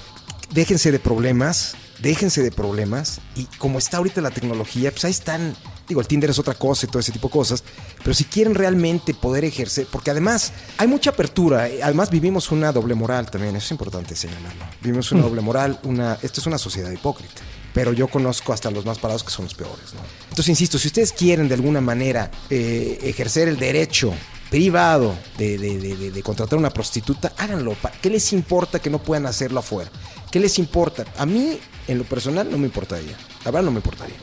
déjense 0.52 0.92
de 0.92 0.98
problemas 0.98 1.74
déjense 2.02 2.42
de 2.42 2.50
problemas 2.52 3.20
y 3.36 3.44
como 3.56 3.78
está 3.78 3.96
ahorita 3.96 4.20
la 4.20 4.30
tecnología, 4.30 4.90
pues 4.90 5.06
ahí 5.06 5.10
están. 5.12 5.56
Digo, 5.88 6.00
el 6.00 6.06
Tinder 6.08 6.30
es 6.30 6.38
otra 6.38 6.54
cosa 6.54 6.86
y 6.86 6.88
todo 6.88 6.98
ese 6.98 7.12
tipo 7.12 7.28
de 7.28 7.32
cosas, 7.32 7.62
pero 8.02 8.12
si 8.12 8.24
quieren 8.24 8.54
realmente 8.54 9.14
poder 9.14 9.44
ejercer, 9.44 9.86
porque 9.90 10.10
además 10.10 10.52
hay 10.78 10.88
mucha 10.88 11.10
apertura, 11.10 11.68
eh, 11.68 11.80
además 11.82 12.10
vivimos 12.10 12.50
una 12.50 12.72
doble 12.72 12.94
moral 12.94 13.30
también, 13.30 13.54
eso 13.56 13.66
es 13.66 13.70
importante 13.70 14.16
señalarlo. 14.16 14.64
Vivimos 14.82 15.12
una 15.12 15.22
doble 15.22 15.40
moral, 15.42 15.78
una, 15.84 16.18
esto 16.22 16.40
es 16.40 16.46
una 16.46 16.58
sociedad 16.58 16.90
hipócrita, 16.90 17.40
pero 17.72 17.92
yo 17.92 18.08
conozco 18.08 18.52
hasta 18.52 18.70
los 18.70 18.84
más 18.84 18.98
parados 18.98 19.22
que 19.22 19.30
son 19.30 19.44
los 19.44 19.54
peores. 19.54 19.94
¿no? 19.94 20.00
Entonces, 20.24 20.48
insisto, 20.48 20.78
si 20.78 20.88
ustedes 20.88 21.12
quieren 21.12 21.46
de 21.48 21.54
alguna 21.54 21.80
manera 21.80 22.30
eh, 22.50 22.98
ejercer 23.04 23.46
el 23.48 23.56
derecho 23.58 24.12
privado 24.50 25.14
de, 25.38 25.58
de- 25.58 25.78
de- 25.78 25.96
de- 25.96 26.10
de 26.10 26.22
contratar 26.22 26.58
una 26.58 26.70
prostituta, 26.70 27.32
háganlo. 27.36 27.76
¿Qué 28.00 28.10
les 28.10 28.32
importa 28.32 28.78
que 28.80 28.90
no 28.90 28.98
puedan 29.00 29.26
hacerlo 29.26 29.58
afuera? 29.60 29.90
¿Qué 30.30 30.38
les 30.40 30.58
importa? 30.58 31.04
A 31.18 31.26
mí, 31.26 31.58
en 31.88 31.98
lo 31.98 32.04
personal, 32.04 32.48
no 32.50 32.56
me 32.58 32.66
importaría. 32.66 33.16
La 33.44 33.50
verdad, 33.50 33.64
no 33.66 33.70
me 33.72 33.78
importaría. 33.78 34.16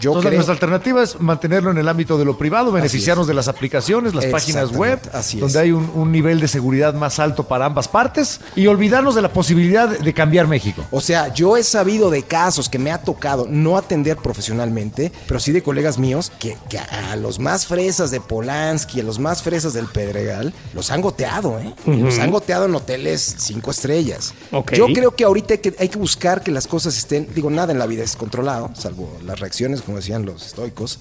Yo 0.00 0.10
Entonces, 0.10 0.28
creo... 0.30 0.38
nuestra 0.38 0.54
alternativa 0.54 1.02
es 1.02 1.20
mantenerlo 1.20 1.70
en 1.70 1.78
el 1.78 1.88
ámbito 1.88 2.18
de 2.18 2.24
lo 2.24 2.36
privado, 2.36 2.72
beneficiarnos 2.72 3.26
de 3.26 3.34
las 3.34 3.48
aplicaciones, 3.48 4.14
las 4.14 4.26
páginas 4.26 4.72
web, 4.72 4.98
así 5.12 5.38
donde 5.38 5.58
hay 5.58 5.72
un, 5.72 5.90
un 5.94 6.10
nivel 6.10 6.40
de 6.40 6.48
seguridad 6.48 6.94
más 6.94 7.18
alto 7.18 7.44
para 7.44 7.66
ambas 7.66 7.88
partes 7.88 8.40
y 8.56 8.66
olvidarnos 8.66 9.14
de 9.14 9.22
la 9.22 9.32
posibilidad 9.32 9.88
de 9.88 10.14
cambiar 10.14 10.46
México. 10.46 10.84
O 10.90 11.00
sea, 11.00 11.32
yo 11.32 11.56
he 11.56 11.62
sabido 11.62 12.10
de 12.10 12.22
casos 12.22 12.68
que 12.68 12.78
me 12.78 12.90
ha 12.90 13.02
tocado 13.02 13.46
no 13.48 13.76
atender 13.76 14.16
profesionalmente, 14.16 15.12
pero 15.26 15.38
sí 15.38 15.52
de 15.52 15.62
colegas 15.62 15.98
míos 15.98 16.32
que, 16.38 16.56
que 16.68 16.78
a 16.78 17.16
los 17.16 17.38
más 17.38 17.66
fresas 17.66 18.10
de 18.10 18.20
Polanski, 18.20 19.00
a 19.00 19.02
los 19.02 19.18
más 19.18 19.42
fresas 19.42 19.72
del 19.72 19.86
Pedregal, 19.86 20.52
los 20.74 20.90
han 20.90 21.00
goteado, 21.00 21.58
¿eh? 21.58 21.74
Los 21.86 22.18
han 22.18 22.30
goteado 22.30 22.64
en 22.64 22.74
hoteles 22.74 23.36
cinco 23.38 23.70
estrellas. 23.70 24.34
Ok. 24.50 24.72
Yo 24.72 24.86
creo 24.86 25.14
que 25.14 25.24
ahorita 25.24 25.54
hay 25.54 25.58
que, 25.58 25.74
hay 25.78 25.88
que 25.88 25.98
buscar 25.98 26.42
que 26.42 26.50
las 26.50 26.66
cosas 26.66 26.96
estén, 26.96 27.28
digo, 27.34 27.50
nada 27.50 27.72
en 27.72 27.78
la 27.78 27.86
vida 27.86 28.02
es 28.02 28.16
controlado, 28.16 28.70
salvo 28.74 29.16
las 29.24 29.38
reacciones, 29.40 29.82
como 29.90 29.98
decían 29.98 30.24
los 30.24 30.46
estoicos, 30.46 31.00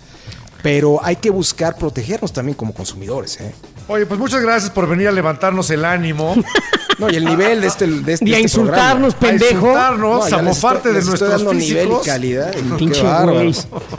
pero 0.64 1.00
hay 1.04 1.18
que 1.18 1.30
buscar 1.30 1.78
protegernos 1.78 2.34
también 2.34 2.56
como 2.56 2.74
consumidores, 2.74 3.40
¿eh? 3.40 3.54
Oye, 3.88 4.08
pues 4.08 4.20
muchas 4.20 4.42
gracias 4.42 4.72
por 4.72 4.88
venir 4.88 5.08
a 5.08 5.12
levantarnos 5.12 5.70
el 5.70 5.86
ánimo, 5.86 6.36
No, 7.00 7.10
y 7.10 7.16
el 7.16 7.26
nivel 7.26 7.62
de 7.62 7.68
este, 7.68 7.88
de 7.88 8.14
este, 8.14 8.26
Y 8.28 8.34
a 8.34 8.38
este 8.38 8.42
insultarnos, 8.44 9.16
programa. 9.16 9.38
a 9.38 9.40
pendejo. 9.40 9.68
insultarnos, 9.68 10.32
No, 10.32 10.38
a 10.38 10.42
mofarte 10.42 10.90
de 10.90 10.96
les 10.96 11.04
estoy 11.08 11.28
nuestros 11.30 11.32
dando 11.32 11.54
nivel 11.54 11.78
y 11.78 11.80
físicos. 11.82 12.06
calidad. 12.06 12.54
Pinche. 12.78 13.04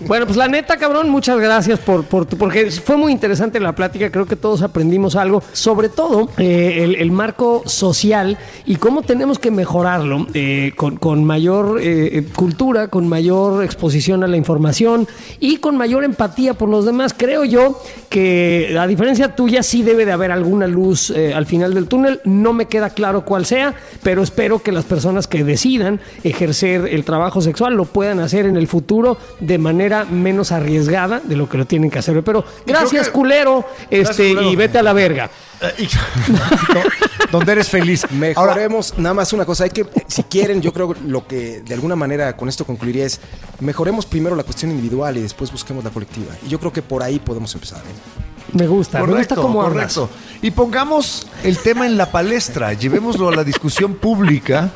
Bueno, 0.07 0.27
pues 0.27 0.37
la 0.37 0.49
neta, 0.49 0.77
cabrón, 0.77 1.09
muchas 1.11 1.39
gracias 1.39 1.79
por, 1.79 2.05
por 2.05 2.27
tu, 2.27 2.37
porque 2.37 2.71
fue 2.71 2.97
muy 2.97 3.13
interesante 3.13 3.59
la 3.61 3.75
plática. 3.75 4.11
Creo 4.11 4.27
que 4.27 4.37
todos 4.37 4.63
aprendimos 4.63 5.17
algo, 5.17 5.43
sobre 5.53 5.89
todo 5.89 6.29
eh, 6.39 6.81
el, 6.85 6.97
el 6.97 7.11
marco 7.11 7.63
social 7.67 8.39
y 8.67 8.77
cómo 8.77 9.03
tenemos 9.03 9.39
que 9.39 9.51
mejorarlo 9.51 10.27
eh, 10.35 10.73
con, 10.77 10.97
con 10.97 11.25
mayor 11.25 11.81
eh, 11.81 12.19
eh, 12.19 12.25
cultura, 12.35 12.89
con 12.89 13.09
mayor 13.09 13.65
exposición 13.65 14.25
a 14.25 14.29
la 14.29 14.37
información 14.37 15.09
y 15.39 15.57
con 15.59 15.77
mayor 15.77 16.05
empatía 16.05 16.55
por 16.55 16.69
los 16.69 16.85
demás. 16.85 17.15
Creo 17.17 17.45
yo 17.45 17.81
que 18.09 18.77
a 18.79 18.87
diferencia 18.87 19.35
tuya 19.35 19.63
sí 19.63 19.83
debe 19.83 20.05
de 20.05 20.13
haber 20.13 20.33
alguna 20.33 20.67
luz 20.67 21.11
eh, 21.11 21.33
al 21.35 21.47
final 21.47 21.75
del 21.75 21.87
túnel. 21.87 22.21
No 22.25 22.53
me 22.53 22.67
queda 22.67 22.90
claro 22.91 23.25
cuál 23.25 23.47
sea, 23.47 23.75
pero 24.03 24.23
espero 24.23 24.63
que 24.63 24.73
las 24.73 24.85
personas 24.85 25.27
que 25.27 25.45
decidan 25.45 26.01
ejercer 26.25 26.87
el 26.87 27.05
trabajo 27.05 27.41
sexual 27.41 27.75
lo 27.75 27.85
puedan 27.85 28.21
hacer 28.21 28.47
en 28.47 28.57
el 28.57 28.67
futuro 28.69 29.17
de 29.41 29.59
manera 29.59 30.05
menos 30.05 30.53
arriesgada 30.53 31.21
de 31.23 31.37
lo 31.37 31.49
que 31.49 31.59
lo 31.59 31.67
tienen 31.67 31.91
que 31.91 31.99
hacer. 31.99 32.23
Pero 32.23 32.45
gracias, 32.67 33.07
que- 33.09 33.13
culero, 33.13 33.65
este, 33.91 34.31
culero. 34.31 34.51
y 34.53 34.57
vete 34.57 34.79
a 34.79 34.83
la 34.83 34.93
verga. 34.93 35.31
Eh, 35.63 35.85
y- 35.85 35.89
donde 37.31 37.53
eres 37.53 37.69
feliz. 37.69 38.05
Ahora, 38.35 38.55
Mejoremos, 38.55 38.95
nada 38.99 39.15
más 39.15 39.33
una 39.33 39.45
cosa, 39.45 39.65
hay 39.65 39.71
que, 39.71 39.87
si 40.07 40.23
quieren, 40.25 40.61
yo 40.63 40.73
creo 40.73 40.95
que 40.95 41.01
lo 41.07 41.27
que 41.27 41.61
de 41.61 41.75
alguna 41.75 41.97
manera 41.97 42.37
con 42.37 42.49
esto 42.49 42.65
concluiría 42.65 43.05
es, 43.07 43.21
mejoremos 43.61 44.07
primero 44.07 44.35
la 44.37 44.43
cuestión 44.43 44.71
individual 44.71 45.17
y 45.17 45.21
después 45.23 45.53
busquemos 45.53 45.85
la 45.85 45.91
colectiva. 45.91 46.33
Y 46.45 46.49
yo 46.49 46.59
creo 46.59 46.73
que 46.73 46.83
por 46.83 47.03
ahí 47.03 47.19
podemos 47.19 47.55
empezar. 47.55 47.79
¿eh? 47.81 48.40
Me 48.53 48.67
gusta, 48.67 48.99
me 48.99 49.05
gusta 49.07 49.13
Correcto, 49.37 49.43
cómo 49.43 49.63
hablas. 49.63 49.95
correcto. 49.95 50.11
Y 50.43 50.51
pongamos 50.51 51.27
el 51.45 51.59
tema 51.59 51.87
en 51.87 51.97
la 51.97 52.11
palestra, 52.11 52.73
llevémoslo 52.73 53.29
a 53.29 53.35
la 53.37 53.45
discusión 53.45 53.95
pública. 53.95 54.71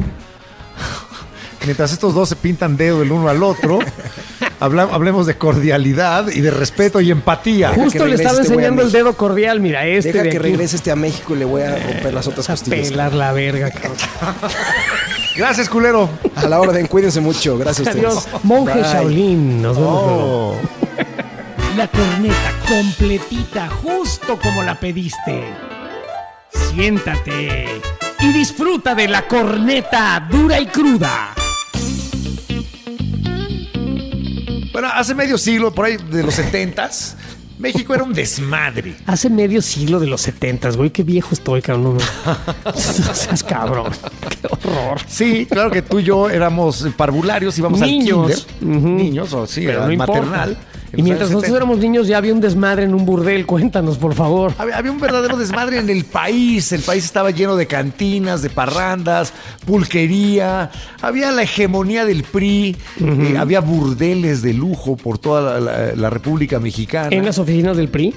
Mientras 1.64 1.92
estos 1.92 2.12
dos 2.14 2.28
se 2.28 2.36
pintan 2.36 2.76
dedo 2.76 3.02
el 3.02 3.10
uno 3.10 3.28
al 3.30 3.42
otro, 3.42 3.78
hablemos 4.60 5.24
de 5.26 5.38
cordialidad 5.38 6.28
y 6.28 6.42
de 6.42 6.50
respeto 6.50 7.00
y 7.00 7.10
empatía. 7.10 7.70
Justo 7.74 8.04
le 8.06 8.16
estaba 8.16 8.40
este 8.42 8.52
enseñando 8.52 8.82
el 8.82 8.92
dedo 8.92 9.14
cordial, 9.16 9.60
mira, 9.60 9.86
este 9.86 10.12
Deja 10.12 10.24
de 10.24 10.30
que 10.30 10.36
aquí. 10.36 10.42
regrese 10.46 10.76
este 10.76 10.90
a 10.90 10.96
México 10.96 11.34
y 11.34 11.38
le 11.38 11.46
voy 11.46 11.62
a 11.62 11.74
romper 11.76 12.12
las 12.12 12.26
otras 12.26 12.50
A 12.50 12.52
costillas. 12.52 12.90
pelar 12.90 13.14
la 13.14 13.32
verga, 13.32 13.70
cabrón. 13.70 13.96
Gracias, 15.36 15.68
culero. 15.70 16.08
A 16.36 16.46
la 16.46 16.60
orden, 16.60 16.86
cuídense 16.86 17.20
mucho. 17.20 17.56
Gracias 17.58 17.86
a 17.88 17.90
ustedes. 17.90 18.06
Adiós, 18.08 18.28
monje 18.44 18.74
Bye. 18.74 18.82
Shaolin. 18.82 19.62
Nos 19.62 19.76
vemos. 19.76 20.02
Oh. 20.06 20.56
La 21.76 21.88
corneta 21.88 22.52
completita, 22.68 23.68
justo 23.68 24.38
como 24.40 24.62
la 24.62 24.78
pediste. 24.78 25.44
Siéntate 26.70 27.80
y 28.20 28.32
disfruta 28.32 28.94
de 28.94 29.08
la 29.08 29.26
corneta 29.26 30.26
dura 30.30 30.60
y 30.60 30.66
cruda. 30.66 31.34
Bueno, 34.72 34.88
hace 34.92 35.14
medio 35.14 35.36
siglo, 35.36 35.74
por 35.74 35.86
ahí 35.86 35.96
de 35.96 36.22
los 36.22 36.34
setentas, 36.34 37.16
México 37.58 37.94
era 37.94 38.04
un 38.04 38.12
desmadre. 38.12 38.94
Hace 39.06 39.28
medio 39.30 39.60
siglo 39.62 39.98
de 39.98 40.06
los 40.06 40.20
setentas, 40.20 40.76
güey, 40.76 40.90
qué 40.90 41.02
viejo 41.02 41.30
estoy, 41.32 41.60
cabrón. 41.62 41.98
Seas 42.76 43.42
cabrón. 43.42 43.92
Qué 44.30 44.48
horror. 44.48 45.00
Sí, 45.06 45.46
claro 45.46 45.70
que 45.70 45.82
tú 45.82 45.98
y 45.98 46.04
yo 46.04 46.30
éramos 46.30 46.86
parvularios, 46.96 47.58
íbamos 47.58 47.80
Niños. 47.80 48.46
al 48.48 48.58
kinder. 48.58 48.84
Niños, 48.84 49.32
o 49.32 49.46
sí, 49.46 49.62
Pero 49.66 49.78
era 49.78 49.86
no 49.86 49.92
importa. 49.92 50.48
Y 50.96 51.02
mientras 51.02 51.30
nosotros 51.30 51.56
éramos 51.56 51.78
niños 51.78 52.06
ya 52.06 52.18
había 52.18 52.32
un 52.32 52.40
desmadre 52.40 52.84
en 52.84 52.94
un 52.94 53.04
burdel. 53.04 53.46
Cuéntanos, 53.46 53.98
por 53.98 54.14
favor. 54.14 54.52
Había, 54.58 54.76
había 54.78 54.92
un 54.92 55.00
verdadero 55.00 55.36
desmadre 55.36 55.78
en 55.78 55.88
el 55.90 56.04
país. 56.04 56.72
El 56.72 56.82
país 56.82 57.04
estaba 57.04 57.30
lleno 57.30 57.56
de 57.56 57.66
cantinas, 57.66 58.42
de 58.42 58.50
parrandas, 58.50 59.32
pulquería. 59.66 60.70
Había 61.02 61.30
la 61.32 61.42
hegemonía 61.42 62.04
del 62.04 62.22
PRI. 62.24 62.76
eh, 63.00 63.34
había 63.38 63.60
burdeles 63.60 64.42
de 64.42 64.52
lujo 64.54 64.96
por 64.96 65.18
toda 65.18 65.58
la, 65.58 65.60
la- 65.60 65.92
la 65.94 66.10
República 66.10 66.58
Mexicana. 66.60 67.08
En 67.10 67.24
las 67.24 67.38
oficinas 67.38 67.76
del 67.76 67.88
PRI. 67.88 68.14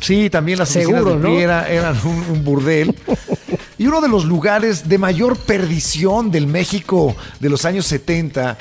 Sí, 0.00 0.30
también 0.30 0.58
las 0.58 0.70
Seguro, 0.70 1.12
oficinas 1.12 1.14
del 1.14 1.22
PRI 1.22 1.32
¿no? 1.34 1.40
era- 1.40 1.68
eran 1.68 1.94
un, 2.04 2.36
un 2.36 2.44
burdel. 2.44 2.94
Y 3.80 3.86
uno 3.86 4.02
de 4.02 4.10
los 4.10 4.26
lugares 4.26 4.90
de 4.90 4.98
mayor 4.98 5.38
perdición 5.38 6.30
del 6.30 6.46
México 6.46 7.16
de 7.40 7.48
los 7.48 7.64
años 7.64 7.86
70, 7.86 8.58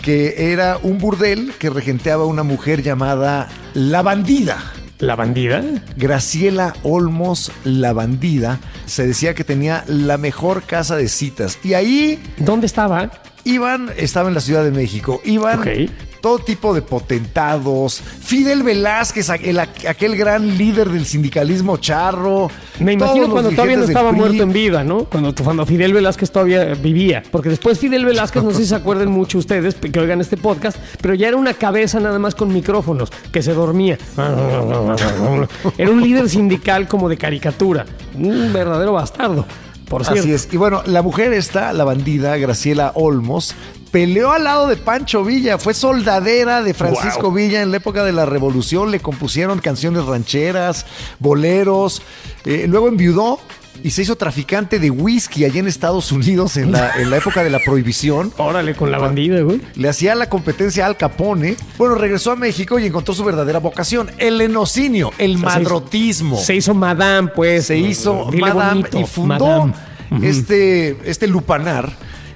que 0.00 0.52
era 0.52 0.78
un 0.80 0.98
burdel 0.98 1.52
que 1.58 1.70
regenteaba 1.70 2.24
una 2.24 2.44
mujer 2.44 2.80
llamada 2.80 3.48
La 3.74 4.02
Bandida. 4.02 4.62
¿La 5.00 5.16
bandida? 5.16 5.64
Graciela 5.96 6.74
Olmos 6.84 7.50
La 7.64 7.92
Bandida 7.92 8.60
se 8.86 9.04
decía 9.08 9.34
que 9.34 9.42
tenía 9.42 9.82
la 9.88 10.18
mejor 10.18 10.62
casa 10.62 10.94
de 10.94 11.08
citas. 11.08 11.58
Y 11.64 11.74
ahí 11.74 12.22
¿Dónde 12.38 12.66
estaba? 12.66 13.10
iban, 13.42 13.90
estaba 13.96 14.28
en 14.28 14.36
la 14.36 14.40
Ciudad 14.40 14.62
de 14.62 14.70
México, 14.70 15.20
iban 15.24 15.58
Ok. 15.58 15.90
Todo 16.20 16.38
tipo 16.38 16.74
de 16.74 16.82
potentados. 16.82 18.00
Fidel 18.00 18.62
Velázquez, 18.62 19.30
aquel, 19.30 19.58
aquel 19.58 20.16
gran 20.16 20.56
líder 20.56 20.88
del 20.88 21.04
sindicalismo 21.06 21.76
charro. 21.78 22.50
Me 22.78 22.92
imagino 22.92 23.30
cuando 23.30 23.50
todavía 23.50 23.76
no 23.76 23.84
estaba 23.84 24.12
muerto 24.12 24.42
en 24.42 24.52
vida, 24.52 24.84
¿no? 24.84 25.04
Cuando, 25.04 25.34
cuando 25.34 25.66
Fidel 25.66 25.92
Velázquez 25.92 26.30
todavía 26.30 26.74
vivía. 26.74 27.22
Porque 27.30 27.48
después 27.48 27.78
Fidel 27.78 28.04
Velázquez, 28.04 28.42
no 28.42 28.50
sé 28.52 28.58
si 28.58 28.66
se 28.66 28.74
acuerdan 28.74 29.10
mucho 29.10 29.38
ustedes 29.38 29.74
que 29.74 30.00
oigan 30.00 30.20
este 30.20 30.36
podcast, 30.36 30.78
pero 31.00 31.14
ya 31.14 31.28
era 31.28 31.36
una 31.36 31.54
cabeza 31.54 32.00
nada 32.00 32.18
más 32.18 32.34
con 32.34 32.52
micrófonos, 32.52 33.10
que 33.32 33.42
se 33.42 33.52
dormía. 33.52 33.98
Era 35.78 35.90
un 35.90 36.02
líder 36.02 36.28
sindical 36.28 36.88
como 36.88 37.08
de 37.08 37.16
caricatura. 37.16 37.86
Un 38.16 38.52
verdadero 38.52 38.92
bastardo, 38.92 39.46
por 39.88 40.04
cierto. 40.04 40.22
Así 40.22 40.32
es. 40.32 40.48
Y 40.52 40.56
bueno, 40.56 40.82
la 40.86 41.02
mujer 41.02 41.32
esta, 41.32 41.72
la 41.72 41.84
bandida 41.84 42.36
Graciela 42.36 42.92
Olmos, 42.94 43.54
peleó 43.90 44.32
al 44.32 44.44
lado 44.44 44.66
de 44.68 44.76
Pancho 44.76 45.24
Villa. 45.24 45.58
Fue 45.58 45.74
soldadera 45.74 46.62
de 46.62 46.74
Francisco 46.74 47.22
Wow. 47.28 47.32
Villa 47.34 47.62
en 47.62 47.70
la 47.70 47.78
época 47.78 48.04
de 48.04 48.12
la 48.12 48.26
Revolución. 48.26 48.90
Le 48.90 49.00
compusieron 49.00 49.58
canciones 49.58 50.04
rancheras, 50.04 50.86
boleros. 51.18 52.02
Eh, 52.44 52.66
luego 52.68 52.88
enviudó 52.88 53.38
y 53.82 53.90
se 53.92 54.02
hizo 54.02 54.16
traficante 54.16 54.78
de 54.78 54.90
whisky 54.90 55.44
allá 55.46 55.60
en 55.60 55.66
Estados 55.66 56.12
Unidos 56.12 56.56
en 56.58 56.70
la, 56.72 56.92
en 57.00 57.08
la 57.10 57.16
época 57.16 57.42
de 57.42 57.50
la 57.50 57.58
prohibición. 57.64 58.32
Órale, 58.38 58.74
con 58.74 58.90
la 58.92 58.98
bandida, 58.98 59.40
güey. 59.40 59.60
Le 59.74 59.88
hacía 59.88 60.14
la 60.14 60.28
competencia 60.28 60.84
al 60.86 60.96
Capone. 60.96 61.56
Bueno, 61.78 61.94
regresó 61.94 62.32
a 62.32 62.36
México 62.36 62.78
y 62.78 62.86
encontró 62.86 63.14
su 63.14 63.24
verdadera 63.24 63.58
vocación, 63.58 64.10
el 64.18 64.40
enocinio, 64.40 65.12
el 65.18 65.36
O 65.36 65.38
sea, 65.40 65.50
se 65.50 65.60
hizo- 65.60 65.62
madrotismo. 65.70 66.36
Se 66.38 66.54
hizo 66.56 66.74
Madame, 66.74 67.28
pues. 67.34 67.66
se 67.66 67.78
hizo 67.78 68.26
Madame 68.38 68.80
bonito, 68.82 69.00
y 69.00 69.04
fundó 69.04 69.46
Madame. 69.46 70.28
Este, 70.28 70.98
este 71.08 71.26
lupanar 71.28 71.90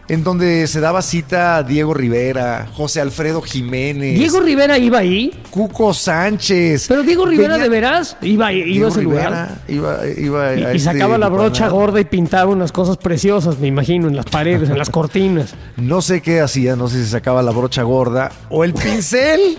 en 0.09 0.23
donde 0.23 0.67
se 0.67 0.81
daba 0.81 1.01
cita 1.03 1.57
a 1.57 1.63
Diego 1.63 1.95
Rivera, 1.95 2.67
José 2.75 3.01
Alfredo 3.01 3.41
Jiménez, 3.41 4.19
Diego 4.19 4.41
Rivera 4.41 4.77
iba 4.79 4.99
ahí. 4.99 5.33
Cuco 5.51 5.95
Sánchez. 5.95 6.87
Pero 6.89 7.03
Diego 7.03 7.25
Rivera, 7.27 7.57
¿de 7.59 7.69
veras? 7.69 8.17
Iba, 8.21 8.53
iba 8.53 8.65
Diego 8.67 8.87
a 8.87 8.91
ese 8.91 9.03
lugar. 9.03 9.25
Rivera 9.31 9.59
iba, 9.69 10.07
iba 10.19 10.49
a 10.49 10.55
Y, 10.55 10.63
este 10.65 10.79
sacaba 10.81 11.17
la 11.17 11.29
brocha 11.29 11.67
lugar. 11.69 11.81
gorda 11.87 12.01
y 12.01 12.05
pintaba 12.05 12.51
unas 12.51 12.71
cosas 12.73 12.97
preciosas, 12.99 13.59
me 13.59 13.69
imagino, 13.69 14.09
en 14.09 14.17
las 14.17 14.27
paredes, 14.27 14.69
en 14.71 14.79
las 14.79 14.91
cortinas. 14.91 15.55
No 15.77 16.03
sé 16.03 16.23
qué 16.23 16.41
hacía, 16.41 16.77
no 16.77 16.89
sé 16.89 17.03
si 17.05 17.11
sacaba 17.11 17.43
la 17.43 17.51
brocha 17.51 17.83
gorda 17.83 18.31
o 18.49 18.65
el 18.65 18.75
pincel 18.75 19.59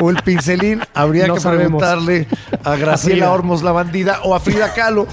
o 0.00 0.10
el 0.10 0.16
pincelín. 0.22 0.80
Habría 0.94 1.26
No 1.26 1.34
que 1.34 1.40
sabemos. 1.40 1.80
preguntarle 1.82 2.26
a 2.64 2.76
Graciela 2.76 3.14
Frida. 3.16 3.30
Ormos 3.32 3.62
la 3.62 3.72
bandida 3.72 4.20
o 4.24 4.34
a 4.34 4.40
Frida 4.40 4.72
Kahlo 4.74 5.06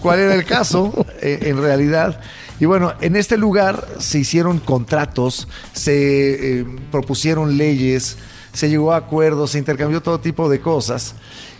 cuál 0.00 0.20
era 0.20 0.34
el 0.34 0.44
caso 0.44 0.92
eh, 1.20 1.38
en 1.42 1.60
realidad. 1.60 2.18
Y 2.60 2.66
bueno, 2.66 2.92
en 3.00 3.16
este 3.16 3.36
lugar 3.36 3.86
se 3.98 4.20
hicieron 4.20 4.58
contratos, 4.58 5.48
se 5.72 6.60
eh, 6.60 6.66
propusieron 6.92 7.56
leyes, 7.56 8.16
se 8.52 8.68
llegó 8.68 8.92
a 8.92 8.96
acuerdos, 8.96 9.50
se 9.52 9.58
intercambió 9.58 10.00
todo 10.00 10.20
tipo 10.20 10.48
de 10.48 10.60
cosas. 10.60 11.14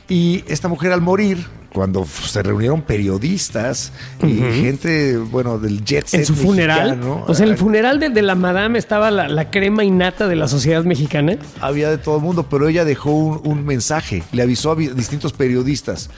Y 0.09 0.45
esta 0.49 0.69
mujer 0.69 0.93
al 0.93 1.01
morir, 1.01 1.45
cuando 1.73 2.05
se 2.07 2.41
reunieron 2.43 2.83
periodistas 2.83 3.91
y 4.23 4.35
gente, 4.37 5.17
bueno, 5.17 5.59
del 5.59 5.85
jet 5.85 6.07
set 6.07 6.21
En 6.21 6.27
su 6.27 6.37
funeral. 6.37 6.91
mexicano, 6.91 7.25
O 7.27 7.35
sea, 7.35 7.47
en 7.47 7.53
el 7.53 7.59
funeral 7.59 7.99
de, 7.99 8.11
de 8.11 8.23
la 8.23 8.37
madame 8.37 8.79
estaba 8.79 9.11
la, 9.11 9.27
la 9.29 9.51
crema 9.51 9.83
innata 9.83 10.29
de 10.29 10.37
la 10.37 10.47
sociedad 10.47 10.85
mexicana. 10.85 11.37
había 11.61 11.91
de 11.91 11.99
todo 11.99 12.19
el 12.19 12.23
mundo, 12.23 12.47
pero 12.49 12.69
ella 12.69 12.85
dejó 12.85 13.11
un, 13.11 13.41
un 13.43 13.65
mensaje, 13.67 14.23
le 14.31 14.43
avisó 14.43 14.71
a 14.71 14.77
distintos 14.77 15.33
periodistas 15.33 16.11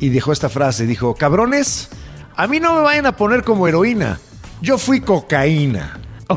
y 0.00 0.08
dejó 0.08 0.32
esta 0.32 0.48
frase, 0.48 0.86
dijo, 0.86 1.14
cabrones, 1.14 1.90
a 2.36 2.46
mí 2.46 2.60
no 2.60 2.74
me 2.74 2.82
vayan 2.82 3.06
a 3.06 3.16
poner 3.16 3.42
como 3.42 3.68
heroína, 3.68 4.18
yo 4.60 4.78
fui 4.78 5.00
cocaína. 5.00 6.03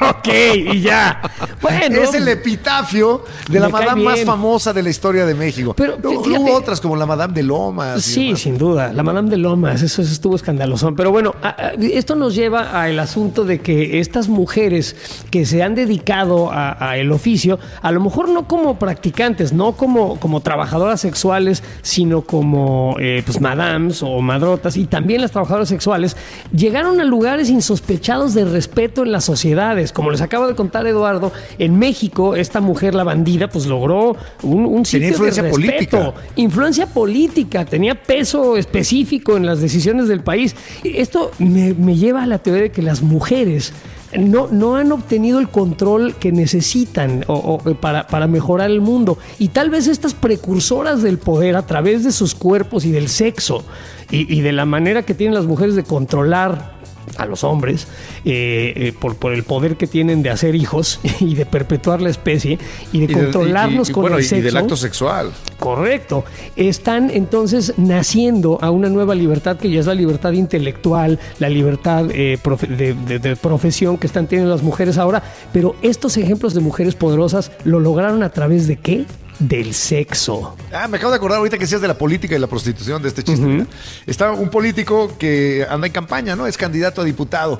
Ok, 0.00 0.28
y 0.72 0.80
ya. 0.80 1.20
Bueno, 1.60 2.00
es 2.02 2.14
el 2.14 2.28
epitafio 2.28 3.24
de 3.48 3.60
la 3.60 3.68
madame 3.68 4.02
más 4.02 4.24
famosa 4.24 4.72
de 4.72 4.82
la 4.82 4.90
historia 4.90 5.24
de 5.26 5.34
México. 5.34 5.74
Pero, 5.74 5.96
fíjate- 5.96 6.38
hubo 6.38 6.54
otras 6.54 6.80
como 6.80 6.96
la 6.96 7.06
madame 7.06 7.32
de 7.34 7.42
Lomas. 7.42 8.02
Sí, 8.02 8.26
demás. 8.26 8.40
sin 8.40 8.58
duda. 8.58 8.92
La 8.92 9.02
Madame 9.02 9.30
de 9.30 9.36
Lomas, 9.38 9.82
eso, 9.82 10.02
eso 10.02 10.12
estuvo 10.12 10.36
escandaloso. 10.36 10.94
Pero 10.94 11.10
bueno, 11.10 11.34
a- 11.42 11.48
a- 11.48 11.70
esto 11.72 12.14
nos 12.14 12.34
lleva 12.34 12.82
al 12.82 12.98
asunto 12.98 13.44
de 13.44 13.60
que 13.60 14.00
estas 14.00 14.28
mujeres 14.28 14.96
que 15.30 15.46
se 15.46 15.62
han 15.62 15.74
dedicado 15.74 16.50
a, 16.52 16.76
a 16.90 16.96
el 16.98 17.12
oficio, 17.12 17.58
a 17.82 17.92
lo 17.92 18.00
mejor 18.00 18.28
no 18.28 18.46
como 18.46 18.78
practicantes, 18.78 19.52
no 19.52 19.72
como, 19.72 20.18
como 20.20 20.40
trabajadoras 20.40 21.00
sexuales, 21.00 21.62
sino 21.82 22.22
como 22.22 22.96
eh, 23.00 23.22
pues 23.24 23.40
madams 23.40 24.02
o 24.02 24.20
madrotas, 24.20 24.76
y 24.76 24.86
también 24.86 25.20
las 25.22 25.30
trabajadoras 25.32 25.68
sexuales, 25.68 26.16
llegaron 26.54 27.00
a 27.00 27.04
lugares 27.04 27.48
insospechados 27.50 28.34
de 28.34 28.44
respeto 28.44 28.65
en 28.74 29.12
las 29.12 29.24
sociedades. 29.24 29.92
Como 29.92 30.10
les 30.10 30.20
acaba 30.20 30.46
de 30.46 30.54
contar 30.54 30.86
Eduardo, 30.86 31.32
en 31.58 31.78
México, 31.78 32.34
esta 32.36 32.60
mujer, 32.60 32.94
la 32.94 33.04
bandida, 33.04 33.48
pues 33.48 33.66
logró 33.66 34.16
un, 34.42 34.66
un 34.66 34.84
sitio 34.84 35.00
Tenía 35.00 35.08
influencia 35.10 35.42
de 35.42 35.48
respeto. 35.50 35.96
política. 35.98 36.14
Influencia 36.36 36.86
política, 36.86 37.64
tenía 37.64 37.94
peso 38.02 38.56
específico 38.56 39.36
en 39.36 39.46
las 39.46 39.60
decisiones 39.60 40.08
del 40.08 40.20
país. 40.20 40.54
Esto 40.84 41.30
me, 41.38 41.74
me 41.74 41.96
lleva 41.96 42.22
a 42.22 42.26
la 42.26 42.38
teoría 42.38 42.64
de 42.64 42.70
que 42.72 42.82
las 42.82 43.02
mujeres 43.02 43.72
no, 44.16 44.48
no 44.50 44.76
han 44.76 44.92
obtenido 44.92 45.40
el 45.40 45.48
control 45.48 46.14
que 46.14 46.32
necesitan 46.32 47.24
o- 47.26 47.34
o, 47.34 47.74
para, 47.74 48.06
para 48.06 48.26
mejorar 48.26 48.70
el 48.70 48.80
mundo. 48.80 49.18
Y 49.38 49.48
tal 49.48 49.68
vez 49.68 49.88
estas 49.88 50.14
precursoras 50.14 51.02
del 51.02 51.18
poder 51.18 51.56
a 51.56 51.66
través 51.66 52.04
de 52.04 52.12
sus 52.12 52.34
cuerpos 52.34 52.84
y 52.84 52.92
del 52.92 53.08
sexo 53.08 53.64
y, 54.10 54.32
y 54.32 54.40
de 54.42 54.52
la 54.52 54.64
manera 54.64 55.02
que 55.02 55.12
tienen 55.14 55.34
las 55.34 55.44
mujeres 55.46 55.74
de 55.74 55.82
controlar 55.82 56.75
a 57.18 57.26
los 57.26 57.44
hombres 57.44 57.86
eh, 58.24 58.72
eh, 58.76 58.92
por, 58.98 59.16
por 59.16 59.32
el 59.32 59.42
poder 59.44 59.76
que 59.76 59.86
tienen 59.86 60.22
de 60.22 60.30
hacer 60.30 60.54
hijos 60.54 61.00
y 61.20 61.34
de 61.34 61.46
perpetuar 61.46 62.00
la 62.02 62.10
especie 62.10 62.58
y 62.92 62.98
de 63.06 63.12
Y 63.12 63.14
controlarnos 63.14 63.88
y- 63.88 63.90
y- 63.90 63.94
con 63.94 64.02
bueno, 64.02 64.16
el 64.18 64.24
y 64.24 64.26
sexo. 64.28 64.44
del 64.44 64.56
acto 64.56 64.76
sexual. 64.76 65.32
Correcto. 65.58 66.24
Están 66.56 67.10
entonces 67.10 67.74
naciendo 67.76 68.58
a 68.62 68.70
una 68.70 68.88
nueva 68.88 69.14
libertad 69.14 69.56
que 69.56 69.70
ya 69.70 69.80
es 69.80 69.86
la 69.86 69.94
libertad 69.94 70.32
intelectual, 70.32 71.18
la 71.38 71.48
libertad 71.48 72.06
eh, 72.12 72.38
profe- 72.42 72.68
de, 72.68 72.94
de- 72.94 73.18
de 73.18 73.36
profesión 73.36 73.96
que 73.98 74.06
están 74.06 74.26
teniendo 74.26 74.50
las 74.52 74.62
mujeres 74.62 74.98
ahora. 74.98 75.22
Pero 75.52 75.76
estos 75.82 76.16
ejemplos 76.16 76.54
de 76.54 76.60
mujeres 76.60 76.94
poderosas 76.94 77.50
lo 77.64 77.80
lograron 77.80 78.22
a 78.22 78.30
través 78.30 78.66
de 78.66 78.76
qué? 78.76 79.04
Del 79.38 79.74
sexo. 79.74 80.56
Ah, 80.72 80.88
me 80.88 80.96
acabo 80.96 81.10
de 81.10 81.16
acordar 81.16 81.38
ahorita 81.38 81.58
que 81.58 81.64
decías 81.64 81.80
de 81.80 81.88
la 81.88 81.98
política 81.98 82.34
y 82.34 82.38
la 82.38 82.46
prostitución 82.46 83.02
de 83.02 83.08
este 83.08 83.22
chiste. 83.22 83.66
Está 84.06 84.32
un 84.32 84.48
político 84.48 85.12
que 85.18 85.66
anda 85.68 85.86
en 85.86 85.92
campaña, 85.92 86.34
¿no? 86.34 86.46
Es 86.46 86.56
candidato 86.56 87.02
a 87.02 87.04
diputado 87.04 87.58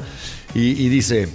y, 0.54 0.70
y 0.84 0.88
dice, 0.88 1.28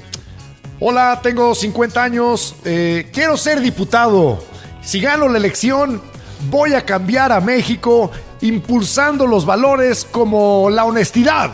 hola, 0.79 1.19
tengo 1.21 1.53
50 1.53 2.03
años, 2.03 2.55
eh, 2.65 3.09
quiero 3.13 3.37
ser 3.37 3.61
diputado. 3.61 4.43
Si 4.81 4.99
gano 4.99 5.29
la 5.29 5.37
elección, 5.37 6.01
voy 6.49 6.73
a 6.73 6.85
cambiar 6.85 7.31
a 7.31 7.39
México 7.39 8.11
impulsando 8.41 9.27
los 9.27 9.45
valores 9.45 10.05
como 10.09 10.69
la 10.71 10.85
honestidad. 10.85 11.51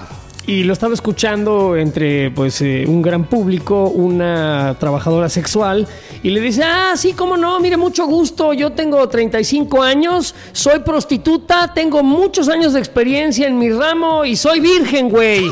Y 0.48 0.64
lo 0.64 0.72
estaba 0.72 0.93
escuchando 0.93 1.76
entre 1.76 2.32
pues 2.32 2.62
eh, 2.62 2.86
un 2.88 3.02
gran 3.02 3.26
público, 3.26 3.89
una 3.89 4.78
trabajadora 4.80 5.28
sexual, 5.28 5.86
y 6.24 6.30
le 6.30 6.39
dice, 6.39 6.64
ah, 6.64 6.93
sí, 6.95 7.12
cómo 7.12 7.36
no, 7.36 7.60
mire, 7.60 7.76
mucho 7.76 8.08
gusto, 8.08 8.54
yo 8.54 8.72
tengo 8.72 9.06
35 9.10 9.84
años, 9.84 10.34
soy 10.54 10.80
prostituta, 10.80 11.74
tengo 11.74 12.02
muchos 12.02 12.48
años 12.48 12.72
de 12.72 12.80
experiencia 12.80 13.45
en 13.45 13.60
mi 13.60 13.70
ramo 13.72 14.24
y 14.24 14.38
soy 14.38 14.62
virgen, 14.62 15.10
güey. 15.10 15.43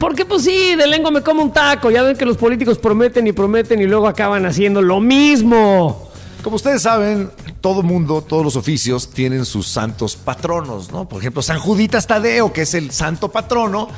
Porque 0.00 0.24
pues 0.24 0.42
sí, 0.42 0.74
de 0.74 0.86
lengua 0.88 1.12
me 1.12 1.22
como 1.22 1.44
un 1.44 1.52
taco, 1.52 1.92
ya 1.92 2.02
ven 2.02 2.16
que 2.16 2.26
los 2.26 2.36
políticos 2.36 2.76
prometen 2.78 3.24
y 3.28 3.32
prometen 3.32 3.80
y 3.80 3.86
luego 3.86 4.08
acaban 4.08 4.46
haciendo 4.46 4.82
lo 4.82 4.98
mismo. 4.98 6.05
Como 6.46 6.54
ustedes 6.54 6.82
saben, 6.82 7.28
todo 7.60 7.82
mundo, 7.82 8.22
todos 8.22 8.44
los 8.44 8.54
oficios 8.54 9.10
tienen 9.10 9.44
sus 9.44 9.66
santos 9.66 10.14
patronos, 10.14 10.92
¿no? 10.92 11.08
Por 11.08 11.20
ejemplo, 11.20 11.42
San 11.42 11.58
Juditas 11.58 12.06
Tadeo, 12.06 12.52
que 12.52 12.62
es 12.62 12.74
el 12.74 12.92
santo 12.92 13.32
patrono 13.32 13.88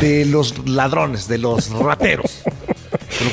de 0.00 0.24
los 0.24 0.66
ladrones, 0.66 1.28
de 1.28 1.36
los 1.36 1.68
rateros. 1.78 2.40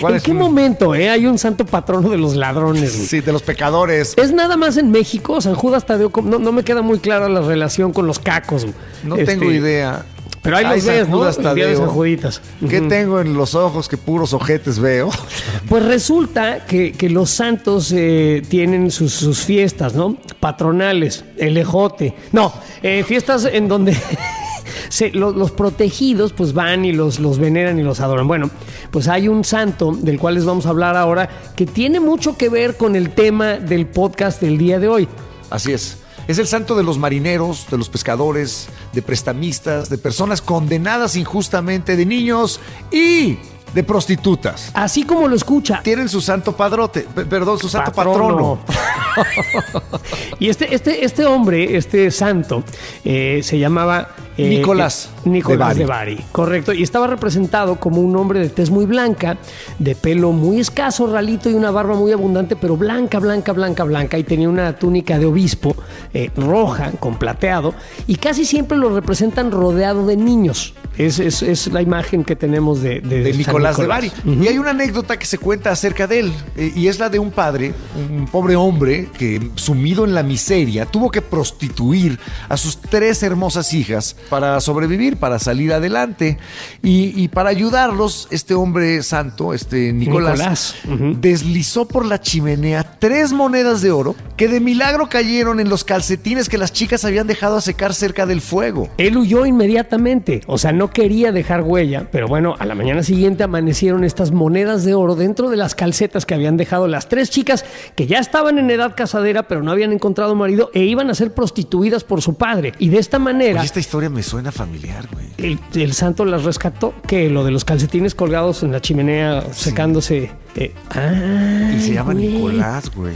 ¿En 0.10 0.20
qué 0.20 0.32
un- 0.32 0.38
momento 0.40 0.94
eh, 0.94 1.10
hay 1.10 1.26
un 1.26 1.38
santo 1.38 1.66
patrono 1.66 2.10
de 2.10 2.18
los 2.18 2.36
ladrones? 2.36 2.92
Sí, 2.92 3.22
de 3.22 3.32
los 3.32 3.44
pecadores. 3.44 4.14
¿Es 4.18 4.34
nada 4.34 4.58
más 4.58 4.76
en 4.76 4.92
México? 4.92 5.40
San 5.40 5.56
Judas 5.56 5.86
Tadeo, 5.86 6.12
no, 6.26 6.38
no 6.38 6.52
me 6.52 6.66
queda 6.66 6.82
muy 6.82 7.00
clara 7.00 7.30
la 7.30 7.40
relación 7.40 7.94
con 7.94 8.08
los 8.08 8.20
cacos. 8.20 8.66
No 9.06 9.16
Este, 9.16 9.38
tengo 9.38 9.50
idea. 9.54 10.06
Pero 10.46 10.56
ahí 10.58 10.64
Ay, 10.66 10.76
los 10.78 10.86
ves, 10.86 11.10
¿no? 11.10 11.30
Tadeo. 11.34 11.88
Juditas. 11.90 12.42
¿Qué 12.70 12.80
tengo 12.80 13.20
en 13.20 13.34
los 13.34 13.54
ojos 13.56 13.90
que 13.90 13.98
puros 13.98 14.32
ojetes 14.34 14.80
veo? 14.80 15.10
Pues 15.68 15.84
resulta 15.84 16.64
que, 16.68 16.92
que 16.92 17.10
los 17.10 17.32
santos 17.32 17.92
eh, 17.92 18.44
tienen 18.48 18.92
sus, 18.92 19.12
sus 19.14 19.40
fiestas, 19.40 19.96
¿no? 19.96 20.16
Patronales, 20.40 21.26
el 21.38 21.58
ejote. 21.58 22.14
No, 22.32 22.54
eh, 22.84 23.04
fiestas 23.04 23.46
en 23.52 23.68
donde 23.68 23.98
se- 24.90 25.10
lo- 25.12 25.32
los, 25.32 25.50
protegidos 25.52 26.34
pues 26.34 26.54
van 26.54 26.86
y 26.86 26.94
los, 26.94 27.20
los 27.20 27.40
veneran 27.40 27.80
y 27.80 27.82
los 27.84 28.00
adoran. 28.00 28.28
Bueno, 28.28 28.52
pues 28.92 29.08
hay 29.08 29.28
un 29.28 29.44
santo 29.44 29.92
del 30.00 30.20
cual 30.20 30.36
les 30.36 30.46
vamos 30.46 30.68
a 30.68 30.70
hablar 30.70 30.96
ahora 30.96 31.28
que 31.56 31.66
tiene 31.66 32.00
mucho 32.00 32.38
que 32.38 32.50
ver 32.50 32.78
con 32.78 32.96
el 32.96 33.10
tema 33.10 33.54
del 33.56 33.88
podcast 33.88 34.40
del 34.40 34.60
día 34.60 34.78
de 34.80 34.88
hoy. 34.88 35.08
Así 35.50 35.74
es. 35.74 35.98
Es 36.28 36.40
el 36.40 36.48
santo 36.48 36.76
de 36.76 36.84
los 36.84 36.98
marineros, 36.98 37.68
de 37.70 37.78
los 37.78 37.90
pescadores, 37.90 38.68
de 38.94 39.02
prestamistas, 39.02 39.90
de 39.90 39.98
personas 39.98 40.42
condenadas 40.42 41.16
injustamente, 41.16 41.96
de 41.96 42.06
niños 42.06 42.60
y 42.92 43.38
de 43.74 43.84
prostitutas. 43.84 44.72
Así 44.74 45.04
como 45.04 45.28
lo 45.28 45.36
escucha. 45.36 45.82
Tienen 45.84 46.08
su 46.10 46.22
santo 46.22 46.56
padrote, 46.56 47.02
pe- 47.02 47.26
perdón, 47.26 47.60
su 47.60 47.68
santo 47.70 47.92
Patrono. 47.92 48.60
patrono. 48.66 49.92
y 50.40 50.50
este, 50.50 50.74
este, 50.74 51.04
este 51.06 51.26
hombre, 51.26 51.76
este 51.78 52.10
santo, 52.12 52.64
eh, 53.04 53.42
se 53.44 53.60
llamaba 53.60 54.10
eh, 54.38 54.50
Nicolás 54.50 55.10
eh, 55.26 55.30
Nicolás 55.30 55.76
de 55.78 55.86
Bari. 55.86 56.20
Correcto. 56.32 56.74
Y 56.74 56.84
estaba 56.84 57.08
representado 57.08 57.78
como 57.80 58.02
un 58.02 58.16
hombre 58.16 58.40
de 58.40 58.50
tez 58.50 58.70
muy 58.70 58.86
blanca, 58.86 59.38
de 59.80 59.96
pelo 59.96 60.32
muy 60.32 60.60
escaso, 60.60 61.08
ralito 61.08 61.50
y 61.50 61.54
una 61.54 61.72
barba 61.72 61.96
muy 61.96 62.12
abundante, 62.12 62.56
pero 62.56 62.78
blanca, 62.78 63.20
blanca, 63.20 63.54
blanca, 63.54 63.84
blanca. 63.84 64.18
Y 64.18 64.24
tenía 64.24 64.50
una 64.50 64.76
túnica 64.78 65.18
de 65.20 65.26
obispo 65.26 65.76
eh, 66.14 66.30
roja, 66.36 66.92
con 67.00 67.18
plateado. 67.18 67.74
Y 68.08 68.16
casi 68.16 68.46
siempre 68.46 68.78
lo 68.78 68.94
representan 68.94 69.52
rodeado 69.52 70.06
de 70.06 70.18
niños. 70.18 70.74
Es, 70.98 71.20
es- 71.20 71.42
es 71.42 71.68
la 71.68 71.82
imagen 71.82 72.24
que 72.24 72.36
tenemos 72.36 72.82
de, 72.82 73.02
de, 73.02 73.34
Nicolás, 73.34 73.78
de 73.78 73.86
Bari. 73.88 74.12
Y 74.26 74.48
hay 74.48 74.58
una 74.58 74.70
anécdota 74.72 75.18
que 75.20 75.26
se 75.26 75.38
cuenta 75.38 75.72
acerca 75.72 76.08
de 76.08 76.20
él, 76.20 76.34
eh, 76.56 76.72
y 76.76 76.88
es 76.88 77.00
la 77.00 77.10
de 77.10 77.20
un 77.20 77.32
padre, 77.32 77.74
un 78.10 78.26
pobre 78.28 78.56
hombre 78.56 79.10
que 79.18 79.50
sumido 79.56 80.06
en 80.06 80.14
la 80.14 80.24
miseria 80.24 80.86
tuvo 80.86 81.12
que 81.12 81.22
prostituir 81.22 82.18
a 82.50 82.56
sus 82.58 82.78
tres 82.80 83.24
hermosas 83.24 83.74
hijas 83.74 84.16
para 84.30 84.60
sobrevivir, 84.62 85.18
para 85.18 85.40
salir 85.40 85.74
adelante. 85.74 86.38
Y, 86.84 87.14
y 87.16 87.28
para 87.30 87.50
ayudarlos, 87.50 88.28
este 88.32 88.54
hombre 88.54 89.02
santo, 89.04 89.54
este 89.54 89.94
Nicolás, 89.94 90.76
deslizó 91.20 91.88
por 91.88 92.06
la 92.06 92.20
chimenea 92.20 92.98
tres 93.00 93.34
monedas 93.34 93.82
de 93.82 93.92
oro 93.92 94.16
que 94.38 94.48
de 94.48 94.60
milagro 94.60 95.08
cayeron 95.10 95.60
en 95.60 95.70
los 95.70 95.84
calcetines 95.84 96.50
que 96.50 96.58
las 96.58 96.74
chicas 96.74 97.06
habían 97.06 97.28
dejado 97.28 97.58
a 97.58 97.62
secar 97.62 97.94
cerca 97.94 98.26
del 98.26 98.42
fuego. 98.42 98.90
Él 98.98 99.18
huyó 99.18 99.46
inmediatamente, 99.46 100.42
o 100.48 100.58
sea, 100.58 100.72
no 100.72 100.90
quería 100.90 101.32
dejar 101.32 101.62
huella, 101.62 102.08
pero 102.12 102.28
bueno, 102.28 102.56
a 102.60 102.66
la 102.66 102.76
mañana 102.76 103.04
siguiente 103.04 103.44
amanecieron 103.44 104.04
estas 104.04 104.32
monedas 104.32 104.84
de 104.84 104.94
oro 104.94 105.16
dentro 105.16 105.50
de 105.50 105.58
las 105.58 105.76
calcetas 105.76 106.26
que 106.26 106.34
habían 106.34 106.58
dejado 106.58 106.88
las 106.88 107.08
tres 107.08 107.30
chicas 107.30 107.66
que 107.96 108.08
ya 108.08 108.20
estaban 108.20 108.58
en 108.60 108.70
edad 108.70 108.96
casadera, 108.96 109.48
pero 109.48 109.64
no 109.64 109.72
habían 109.72 109.94
encontrado 109.94 110.36
marido 110.36 110.70
e 110.74 110.84
iban 110.84 111.10
a 111.10 111.16
ser 111.16 111.34
prostituidas 111.34 112.04
por 112.04 112.22
su 112.22 112.36
padre. 112.36 112.74
Y 112.80 112.90
de 112.90 113.00
esta 113.00 113.20
manera, 113.20 113.64
esta 113.64 113.80
historia 113.80 114.10
me 114.16 114.24
suena 114.24 114.52
familiar, 114.52 115.08
güey. 115.12 115.26
el, 115.38 115.60
el 115.76 115.94
santo 115.94 116.26
las 116.26 116.44
rescató, 116.46 116.94
que 117.08 117.30
lo 117.30 117.44
de 117.44 117.52
los 117.52 117.66
calcetines 117.66 118.16
colgados 118.16 118.64
en 118.64 118.72
la 118.72 118.82
chimenea 118.82 119.44
secándose. 119.54 120.32
eh, 120.56 120.74
ah, 120.92 121.72
Y 121.78 121.82
se 121.82 121.94
llama 121.94 122.14
güey. 122.14 122.28
Nicolás, 122.30 122.90
güey. 122.96 123.14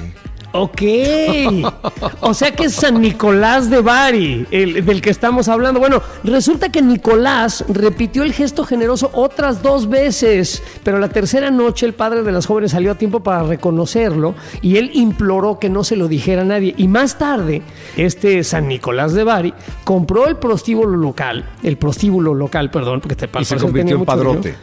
Ok. 0.52 0.82
O 2.22 2.34
sea 2.34 2.52
que 2.52 2.66
es 2.66 2.74
San 2.74 3.02
Nicolás 3.02 3.70
de 3.70 3.82
Bari, 3.82 4.48
el 4.52 4.84
del 4.86 5.02
que 5.02 5.10
estamos 5.10 5.48
hablando. 5.48 5.80
Bueno, 5.80 6.02
resulta 6.24 6.70
que 6.70 6.82
Nicolás 6.82 7.64
repitió 7.70 8.24
el 8.24 8.34
gesto 8.34 8.66
generoso 8.66 9.12
otras 9.14 9.62
dos 9.62 9.90
veces, 9.90 10.64
pero 10.84 10.98
la 11.00 11.10
tercera 11.10 11.52
noche 11.52 11.86
el 11.86 11.94
padre 11.94 12.24
de 12.24 12.32
las 12.32 12.48
jóvenes 12.48 12.72
salió 12.72 12.92
a 12.92 12.96
tiempo 12.96 13.20
para 13.22 13.44
reconocerlo 13.44 14.34
y 14.62 14.78
él 14.78 14.92
imploró 14.94 15.60
que 15.60 15.70
no 15.70 15.84
se 15.84 15.96
lo 15.96 16.08
dijera 16.08 16.42
a 16.42 16.46
nadie. 16.46 16.74
Y 16.78 16.88
más 16.88 17.18
tarde, 17.18 17.62
este 17.96 18.44
San 18.44 18.68
Nicolás 18.68 19.14
de 19.14 19.24
Bari 19.24 19.54
compró 19.84 20.28
el 20.28 20.38
prostíbulo 20.38 20.98
local, 20.98 21.46
el 21.62 21.78
prostíbulo 21.78 22.34
local, 22.34 22.72
perdón, 22.72 23.02
porque 23.02 23.16
te 23.16 23.30
Y 23.40 23.46
se 23.46 23.58
convirtió 23.58 23.98
en 23.98 24.06
padrote. 24.06 24.56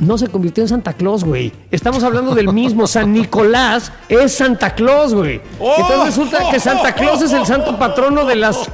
No 0.00 0.18
se 0.18 0.28
convirtió 0.28 0.64
en 0.64 0.68
Santa 0.68 0.94
Claus, 0.94 1.24
güey. 1.24 1.52
Estamos 1.70 2.02
hablando 2.02 2.34
del 2.34 2.52
mismo. 2.52 2.86
San 2.86 3.12
Nicolás 3.12 3.92
es 4.08 4.32
Santa 4.32 4.74
Claus, 4.74 5.14
güey. 5.14 5.40
Entonces 5.60 6.06
resulta 6.06 6.50
que 6.50 6.58
Santa 6.58 6.94
Claus 6.94 7.22
es 7.22 7.32
el 7.32 7.46
santo 7.46 7.78
patrono 7.78 8.24
de 8.24 8.36
las 8.36 8.68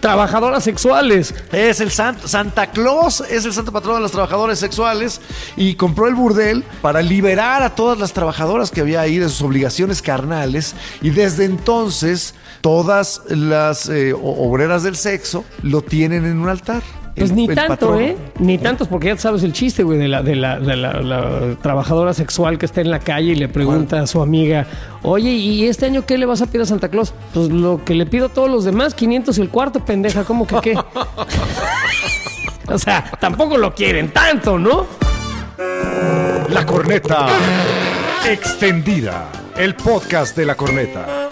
trabajadoras 0.00 0.64
sexuales. 0.64 1.34
Es 1.52 1.80
el 1.80 1.90
santo, 1.90 2.28
Santa 2.28 2.70
Claus 2.70 3.22
es 3.28 3.44
el 3.44 3.52
santo 3.52 3.72
patrón 3.72 3.96
de 3.96 4.02
los 4.02 4.12
trabajadores 4.12 4.58
sexuales 4.58 5.20
y 5.56 5.74
compró 5.74 6.08
el 6.08 6.14
burdel 6.14 6.64
para 6.82 7.02
liberar 7.02 7.62
a 7.62 7.74
todas 7.74 7.98
las 7.98 8.12
trabajadoras 8.12 8.70
que 8.70 8.80
había 8.80 9.00
ahí 9.00 9.18
de 9.18 9.28
sus 9.28 9.42
obligaciones 9.42 10.02
carnales 10.02 10.74
y 11.00 11.10
desde 11.10 11.44
entonces 11.44 12.34
todas 12.60 13.22
las 13.28 13.88
eh, 13.88 14.14
obreras 14.14 14.82
del 14.82 14.96
sexo 14.96 15.44
lo 15.62 15.82
tienen 15.82 16.24
en 16.24 16.40
un 16.40 16.48
altar. 16.48 16.82
Pues 17.16 17.30
El- 17.30 17.36
ni 17.36 17.46
el 17.46 17.54
tanto. 17.54 17.98
¿eh? 17.98 18.16
Ni 18.40 18.58
tantos, 18.58 18.88
porque 18.88 19.06
ya 19.08 19.16
sabes 19.16 19.42
el 19.44 19.52
chiste, 19.52 19.84
güey, 19.84 19.98
de, 19.98 20.08
la, 20.08 20.22
de, 20.22 20.34
la, 20.34 20.58
de 20.58 20.74
la- 20.76 21.00
la 21.00 21.54
trabajadora 21.62 22.12
sexual 22.12 22.58
que 22.58 22.66
está 22.66 22.80
en 22.80 22.90
la 22.90 22.98
calle 22.98 23.32
y 23.32 23.34
le 23.36 23.46
pregunta 23.48 24.00
a 24.00 24.06
su 24.08 24.20
amiga, 24.20 24.66
oye, 25.02 25.30
¿y 25.30 25.66
este 25.66 25.86
año 25.86 26.04
qué 26.04 26.18
le 26.18 26.26
vas 26.26 26.42
a 26.42 26.46
pedir 26.46 26.62
a 26.62 26.66
Santa 26.66 26.88
Claus? 26.88 27.14
Pues 27.32 27.50
lo 27.50 27.84
que 27.84 27.94
le 27.94 28.06
pido 28.06 28.26
a 28.26 28.28
todos 28.30 28.50
los 28.50 28.64
demás, 28.64 28.94
500 28.94 29.38
el 29.38 29.48
cuarto, 29.48 29.84
pendeja, 29.84 30.24
¿cómo 30.24 30.44
que 30.46 30.56
qué? 30.60 30.74
o 32.68 32.78
sea, 32.78 33.04
tampoco 33.20 33.56
lo 33.58 33.74
quieren 33.74 34.10
tanto, 34.10 34.58
¿no? 34.58 34.86
La 36.48 36.66
corneta 36.66 37.28
extendida, 38.28 39.28
el 39.56 39.74
podcast 39.76 40.36
de 40.36 40.46
la 40.46 40.56
corneta. 40.56 41.23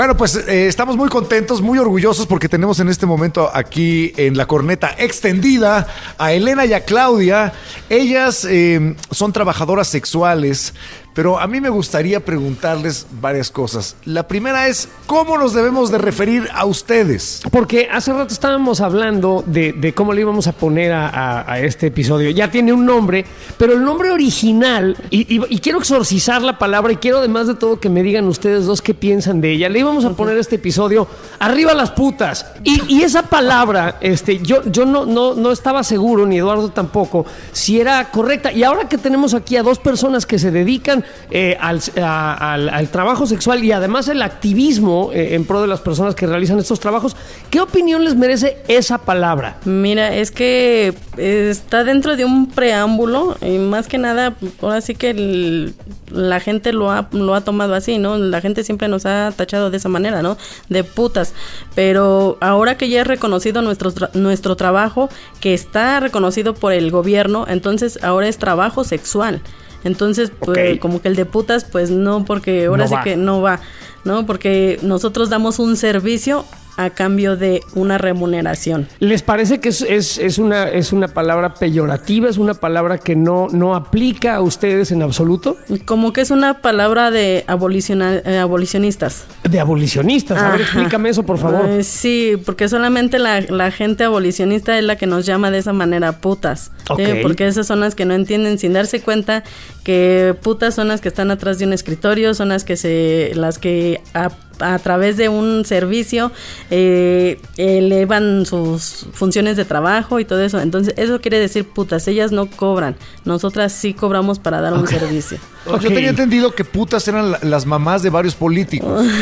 Bueno, 0.00 0.16
pues 0.16 0.34
eh, 0.34 0.66
estamos 0.66 0.96
muy 0.96 1.10
contentos, 1.10 1.60
muy 1.60 1.78
orgullosos 1.78 2.26
porque 2.26 2.48
tenemos 2.48 2.80
en 2.80 2.88
este 2.88 3.04
momento 3.04 3.50
aquí 3.52 4.14
en 4.16 4.34
la 4.34 4.46
corneta 4.46 4.94
extendida 4.96 5.88
a 6.16 6.32
Elena 6.32 6.64
y 6.64 6.72
a 6.72 6.86
Claudia. 6.86 7.52
Ellas 7.90 8.46
eh, 8.48 8.96
son 9.10 9.34
trabajadoras 9.34 9.88
sexuales, 9.88 10.72
pero 11.20 11.38
a 11.38 11.46
mí 11.46 11.60
me 11.60 11.68
gustaría 11.68 12.20
preguntarles 12.20 13.06
varias 13.20 13.50
cosas. 13.50 13.94
La 14.06 14.26
primera 14.26 14.68
es, 14.68 14.88
¿cómo 15.04 15.36
nos 15.36 15.52
debemos 15.52 15.90
de 15.90 15.98
referir 15.98 16.48
a 16.54 16.64
ustedes? 16.64 17.42
Porque 17.50 17.90
hace 17.92 18.10
rato 18.10 18.32
estábamos 18.32 18.80
hablando 18.80 19.44
de, 19.46 19.92
cómo 19.94 20.14
le 20.14 20.22
íbamos 20.22 20.46
a 20.46 20.52
poner 20.52 20.92
a, 20.94 21.60
este 21.60 21.88
episodio. 21.88 22.30
Ya 22.30 22.50
tiene 22.50 22.72
un 22.72 22.86
nombre, 22.86 23.26
pero 23.58 23.74
el 23.74 23.84
nombre 23.84 24.12
original, 24.12 24.96
y, 25.10 25.58
quiero 25.58 25.80
exorcizar 25.80 26.40
la 26.40 26.58
palabra 26.58 26.94
y 26.94 26.96
quiero 26.96 27.18
además 27.18 27.48
de 27.48 27.54
todo 27.54 27.78
que 27.78 27.90
me 27.90 28.02
digan 28.02 28.26
ustedes 28.26 28.64
dos 28.64 28.80
qué 28.80 28.94
piensan 28.94 29.42
de 29.42 29.52
ella. 29.52 29.68
Le 29.68 29.80
íbamos 29.80 30.06
a 30.06 30.14
poner 30.14 30.38
este 30.38 30.56
episodio 30.56 31.06
Arriba 31.40 31.72
las 31.72 31.90
putas. 31.90 32.46
Y, 32.64 32.96
y 32.96 33.02
esa 33.02 33.22
palabra, 33.22 33.96
este, 34.02 34.40
yo, 34.40 34.62
yo 34.70 34.84
no, 34.84 35.06
no, 35.06 35.34
no 35.34 35.52
estaba 35.52 35.82
seguro, 35.82 36.26
ni 36.26 36.36
Eduardo 36.36 36.68
tampoco, 36.68 37.24
si 37.52 37.80
era 37.80 38.10
correcta. 38.10 38.52
Y 38.52 38.62
ahora 38.62 38.90
que 38.90 38.98
tenemos 38.98 39.32
aquí 39.32 39.56
a 39.56 39.62
dos 39.62 39.78
personas 39.78 40.26
que 40.26 40.38
se 40.38 40.50
dedican 40.50 41.02
eh, 41.30 41.56
al, 41.60 41.80
al- 41.96 42.88
trabajo 42.88 43.26
sexual 43.26 43.62
y 43.64 43.72
además 43.72 44.08
el 44.08 44.22
activismo 44.22 45.10
eh, 45.12 45.34
en 45.34 45.44
pro 45.44 45.60
de 45.60 45.66
las 45.66 45.80
personas 45.80 46.14
que 46.14 46.26
realizan 46.26 46.58
estos 46.58 46.80
trabajos, 46.80 47.16
¿qué 47.50 47.60
opinión 47.60 48.04
les 48.04 48.16
merece 48.16 48.58
esa 48.68 48.98
palabra? 48.98 49.58
Mira, 49.64 50.14
es 50.14 50.30
que 50.30 50.94
eh, 51.16 51.48
está 51.50 51.84
dentro 51.84 52.16
de 52.16 52.24
un 52.24 52.48
preámbulo 52.50 53.36
y 53.40 53.58
más 53.58 53.86
que 53.88 53.98
nada, 53.98 54.34
ahora 54.60 54.80
sí 54.80 54.94
que 54.94 55.72
la 56.10 56.40
gente 56.40 56.72
lo 56.72 56.90
ha, 56.90 57.08
lo 57.12 57.34
ha 57.34 57.42
tomado 57.42 57.74
así, 57.74 57.98
¿no? 57.98 58.18
La 58.18 58.40
gente 58.40 58.64
siempre 58.64 58.88
nos 58.88 59.06
ha 59.06 59.32
tachado 59.36 59.70
de 59.70 59.76
esa 59.76 59.88
manera, 59.88 60.22
¿no? 60.22 60.36
De 60.68 60.82
putas. 60.84 61.34
Pero 61.74 62.36
ahora 62.40 62.76
que 62.76 62.88
ya 62.88 63.02
es 63.02 63.06
reconocido 63.06 63.62
nuestro, 63.62 63.92
nuestro 64.14 64.56
trabajo, 64.56 65.08
que 65.40 65.54
está 65.54 66.00
reconocido 66.00 66.54
por 66.54 66.72
el 66.72 66.90
gobierno, 66.90 67.46
entonces 67.48 67.98
ahora 68.02 68.26
es 68.28 68.38
trabajo 68.38 68.82
sexual. 68.84 69.40
Entonces, 69.84 70.30
pues, 70.38 70.78
como 70.80 71.00
que 71.00 71.08
el 71.08 71.16
de 71.16 71.24
putas, 71.24 71.64
pues 71.64 71.90
no, 71.90 72.24
porque 72.24 72.66
ahora 72.66 72.84
No 72.84 72.88
sí 72.88 72.94
va. 72.94 73.02
que 73.02 73.16
no 73.16 73.40
va, 73.40 73.60
¿no? 74.04 74.26
Porque 74.26 74.78
nosotros 74.82 75.30
damos 75.30 75.58
un 75.58 75.76
servicio 75.76 76.44
a 76.84 76.90
cambio 76.90 77.36
de 77.36 77.60
una 77.74 77.98
remuneración. 77.98 78.88
¿Les 78.98 79.22
parece 79.22 79.60
que 79.60 79.68
es, 79.70 79.82
es- 79.82 80.18
es 80.18 80.38
una, 80.38 80.68
es 80.68 80.92
una 80.92 81.08
palabra 81.08 81.54
peyorativa? 81.54 82.28
¿Es 82.28 82.38
una 82.38 82.54
palabra 82.54 82.98
que 82.98 83.16
no, 83.16 83.48
no 83.50 83.74
aplica 83.74 84.34
a 84.36 84.40
ustedes 84.40 84.90
en 84.92 85.02
absoluto? 85.02 85.56
Como 85.84 86.12
que 86.12 86.20
es 86.22 86.30
una 86.30 86.60
palabra 86.60 87.10
de 87.10 87.44
eh, 87.46 88.38
abolicionistas. 88.38 89.24
De 89.48 89.60
abolicionistas. 89.60 90.38
A 90.38 90.52
ver, 90.52 90.60
explícame 90.62 91.08
eso, 91.10 91.22
por 91.24 91.38
favor. 91.38 91.66
Eh, 91.68 91.84
sí, 91.84 92.34
porque 92.44 92.68
solamente 92.68 93.18
la, 93.18 93.40
la 93.40 93.70
gente 93.70 94.04
abolicionista 94.04 94.78
es 94.78 94.84
la 94.84 94.96
que 94.96 95.06
nos 95.06 95.26
llama 95.26 95.50
de 95.50 95.58
esa 95.58 95.72
manera 95.72 96.12
putas. 96.20 96.70
¿sí? 96.86 96.92
Ok. 96.92 97.00
Porque 97.22 97.46
esas 97.46 97.66
son 97.66 97.80
las 97.80 97.94
que 97.94 98.04
no 98.04 98.14
entienden 98.14 98.58
sin 98.58 98.72
darse 98.72 99.00
cuenta 99.00 99.42
que 99.90 100.36
putas 100.40 100.74
son 100.76 100.86
las 100.86 101.00
que 101.00 101.08
están 101.08 101.32
atrás 101.32 101.58
de 101.58 101.66
un 101.66 101.72
escritorio, 101.72 102.32
son 102.34 102.50
las 102.50 102.62
que 102.62 102.76
se, 102.76 103.32
las 103.34 103.58
que 103.58 104.00
a, 104.14 104.30
a 104.60 104.78
través 104.78 105.16
de 105.16 105.28
un 105.28 105.64
servicio 105.64 106.30
eh, 106.70 107.40
elevan 107.56 108.46
sus 108.46 109.06
funciones 109.12 109.56
de 109.56 109.64
trabajo 109.64 110.20
y 110.20 110.24
todo 110.24 110.40
eso. 110.42 110.60
Entonces, 110.60 110.94
eso 110.96 111.20
quiere 111.20 111.40
decir 111.40 111.64
putas. 111.64 112.06
Ellas 112.06 112.30
no 112.30 112.46
cobran. 112.46 112.94
Nosotras 113.24 113.72
sí 113.72 113.92
cobramos 113.92 114.38
para 114.38 114.60
dar 114.60 114.74
un 114.74 114.86
servicio. 114.86 115.38
Yo 115.66 115.88
tenía 115.88 116.10
entendido 116.10 116.52
que 116.54 116.64
putas 116.64 117.08
eran 117.08 117.32
la- 117.32 117.40
las 117.42 117.66
mamás 117.66 118.02
de 118.04 118.10
varios 118.10 118.36
políticos. 118.36 119.04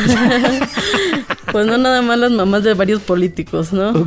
Pues 1.51 1.65
no 1.65 1.79
nada 1.79 2.03
más 2.03 2.19
las 2.19 2.29
mamás 2.29 2.63
de 2.63 2.75
varios 2.75 3.01
políticos, 3.01 3.73
¿no? 3.73 3.91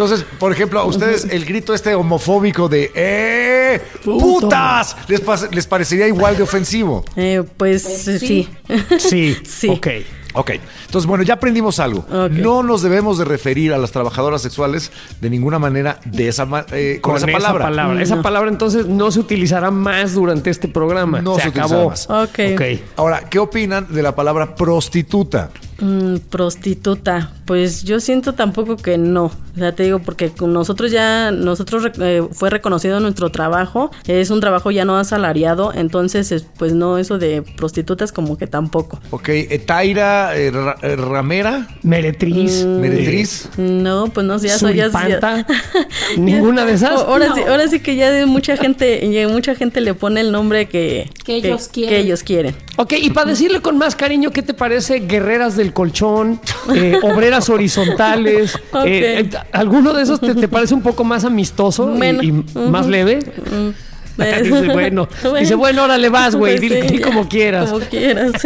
Entonces, 0.00 0.24
por 0.38 0.50
ejemplo, 0.50 0.80
a 0.80 0.86
ustedes 0.86 1.26
el 1.30 1.44
grito 1.44 1.74
este 1.74 1.94
homofóbico 1.94 2.70
de 2.70 2.90
¡Eh! 2.94 3.82
Puto. 4.02 4.18
¡Putas! 4.40 4.96
¿Les, 5.08 5.20
les 5.52 5.66
parecería 5.66 6.08
igual 6.08 6.38
de 6.38 6.42
ofensivo? 6.42 7.04
Eh, 7.16 7.42
pues 7.58 7.82
sí. 7.82 8.48
Sí. 8.98 9.36
Sí. 9.44 9.68
Ok. 9.68 9.88
Ok, 10.32 10.52
entonces 10.86 11.06
bueno, 11.08 11.24
ya 11.24 11.34
aprendimos 11.34 11.80
algo. 11.80 12.06
No 12.30 12.62
nos 12.62 12.82
debemos 12.82 13.18
de 13.18 13.24
referir 13.24 13.74
a 13.74 13.78
las 13.78 13.90
trabajadoras 13.90 14.40
sexuales 14.40 14.92
de 15.20 15.28
ninguna 15.28 15.58
manera 15.58 15.98
de 16.04 16.28
esa 16.28 16.46
ma- 16.46 16.64
eh, 16.70 16.98
con, 17.02 17.16
esa 17.16 17.26
palabra. 17.26 18.00
Esa 18.00 18.22
palabra 18.22 18.48
entonces 18.48 18.86
no 18.86 19.10
se 19.10 19.18
utilizará 19.18 19.70
más 19.72 20.14
durante 20.14 20.48
este 20.50 20.68
programa. 20.68 21.20
No 21.20 21.34
se, 21.34 21.42
se 21.42 21.48
acabó. 21.48 21.90
más. 21.90 22.08
Ok. 22.08 22.38
Ok. 22.54 22.62
Ahora, 22.96 23.28
¿qué 23.28 23.40
opinan 23.40 23.88
de 23.92 24.02
la 24.02 24.14
palabra 24.14 24.54
prostituta? 24.54 25.50
Mm, 25.80 26.16
prostituta. 26.30 27.32
Pues 27.46 27.84
yo 27.84 28.00
siento 28.00 28.34
tampoco 28.34 28.76
que 28.76 28.98
no. 28.98 29.24
O 29.24 29.58
sea, 29.58 29.74
te 29.74 29.82
digo, 29.82 29.98
porque 29.98 30.30
con 30.30 30.52
nosotros 30.52 30.90
ya, 30.92 31.30
nosotros 31.32 31.90
eh, 32.00 32.22
fue 32.32 32.50
reconocido 32.50 33.00
nuestro 33.00 33.30
trabajo. 33.30 33.90
Es 34.06 34.30
un 34.30 34.40
trabajo 34.40 34.70
ya 34.70 34.84
no 34.84 34.96
asalariado. 34.96 35.72
Entonces, 35.74 36.30
es- 36.32 36.46
pues 36.58 36.72
no, 36.72 36.98
eso 36.98 37.18
de 37.18 37.42
prostitutas 37.56 38.12
como 38.12 38.36
que 38.38 38.46
tampoco. 38.46 39.00
Ok, 39.10 39.28
eh, 40.36 40.50
Ra- 40.52 40.76
eh, 40.82 40.96
Ramera, 40.96 41.66
Meretriz. 41.82 42.64
Meretriz. 42.64 43.48
No, 43.56 44.06
pues 44.08 44.26
no, 44.26 44.38
ya 44.38 44.58
soy 44.58 44.76
ya, 44.76 44.90
Ninguna 46.16 46.64
de 46.64 46.74
esas. 46.74 46.90
Ahora 47.00 47.34
sí, 47.34 47.40
ahora 47.48 47.66
sí 47.68 47.80
que 47.80 47.96
ya 47.96 48.26
mucha 48.26 48.56
gente, 48.56 49.10
ya 49.10 49.26
mucha 49.28 49.54
gente 49.54 49.80
le 49.80 49.94
pone 49.94 50.20
el 50.20 50.30
nombre 50.32 50.68
que, 50.68 51.10
Que 51.24 51.36
ellos 51.36 51.68
quieren. 51.68 51.90
que 51.94 52.00
ellos 52.00 52.22
quieren. 52.22 52.54
Ok, 52.76 52.94
y 53.00 53.10
para 53.10 53.30
decirle 53.30 53.60
con 53.60 53.76
más 53.78 53.94
cariño, 53.96 54.30
¿qué 54.30 54.42
te 54.42 54.54
parece 54.54 55.00
Guerreras 55.00 55.56
del 55.56 55.69
del 55.70 55.72
colchón, 55.74 56.40
eh, 56.74 56.98
obreras 57.02 57.48
horizontales. 57.48 58.56
Eh, 58.84 59.28
eh, 59.30 59.30
¿Alguno 59.52 59.92
de 59.92 60.02
esos 60.02 60.20
te, 60.20 60.34
te 60.34 60.48
parece 60.48 60.74
un 60.74 60.82
poco 60.82 61.04
más 61.04 61.24
amistoso 61.24 61.94
y- 62.22 62.32
más 62.54 62.86
leve? 62.86 63.20
Dice, 64.42 64.72
bueno, 64.72 65.08
dice, 65.38 65.54
bueno, 65.54 65.84
órale 65.84 66.08
vas, 66.08 66.34
güey, 66.34 66.58
Pues 66.58 66.60
dile, 66.60 66.88
sí, 66.88 66.96
di 66.96 67.02
como 67.02 67.28
quieras. 67.28 67.70
Como 67.70 67.84
quieras. 67.86 68.32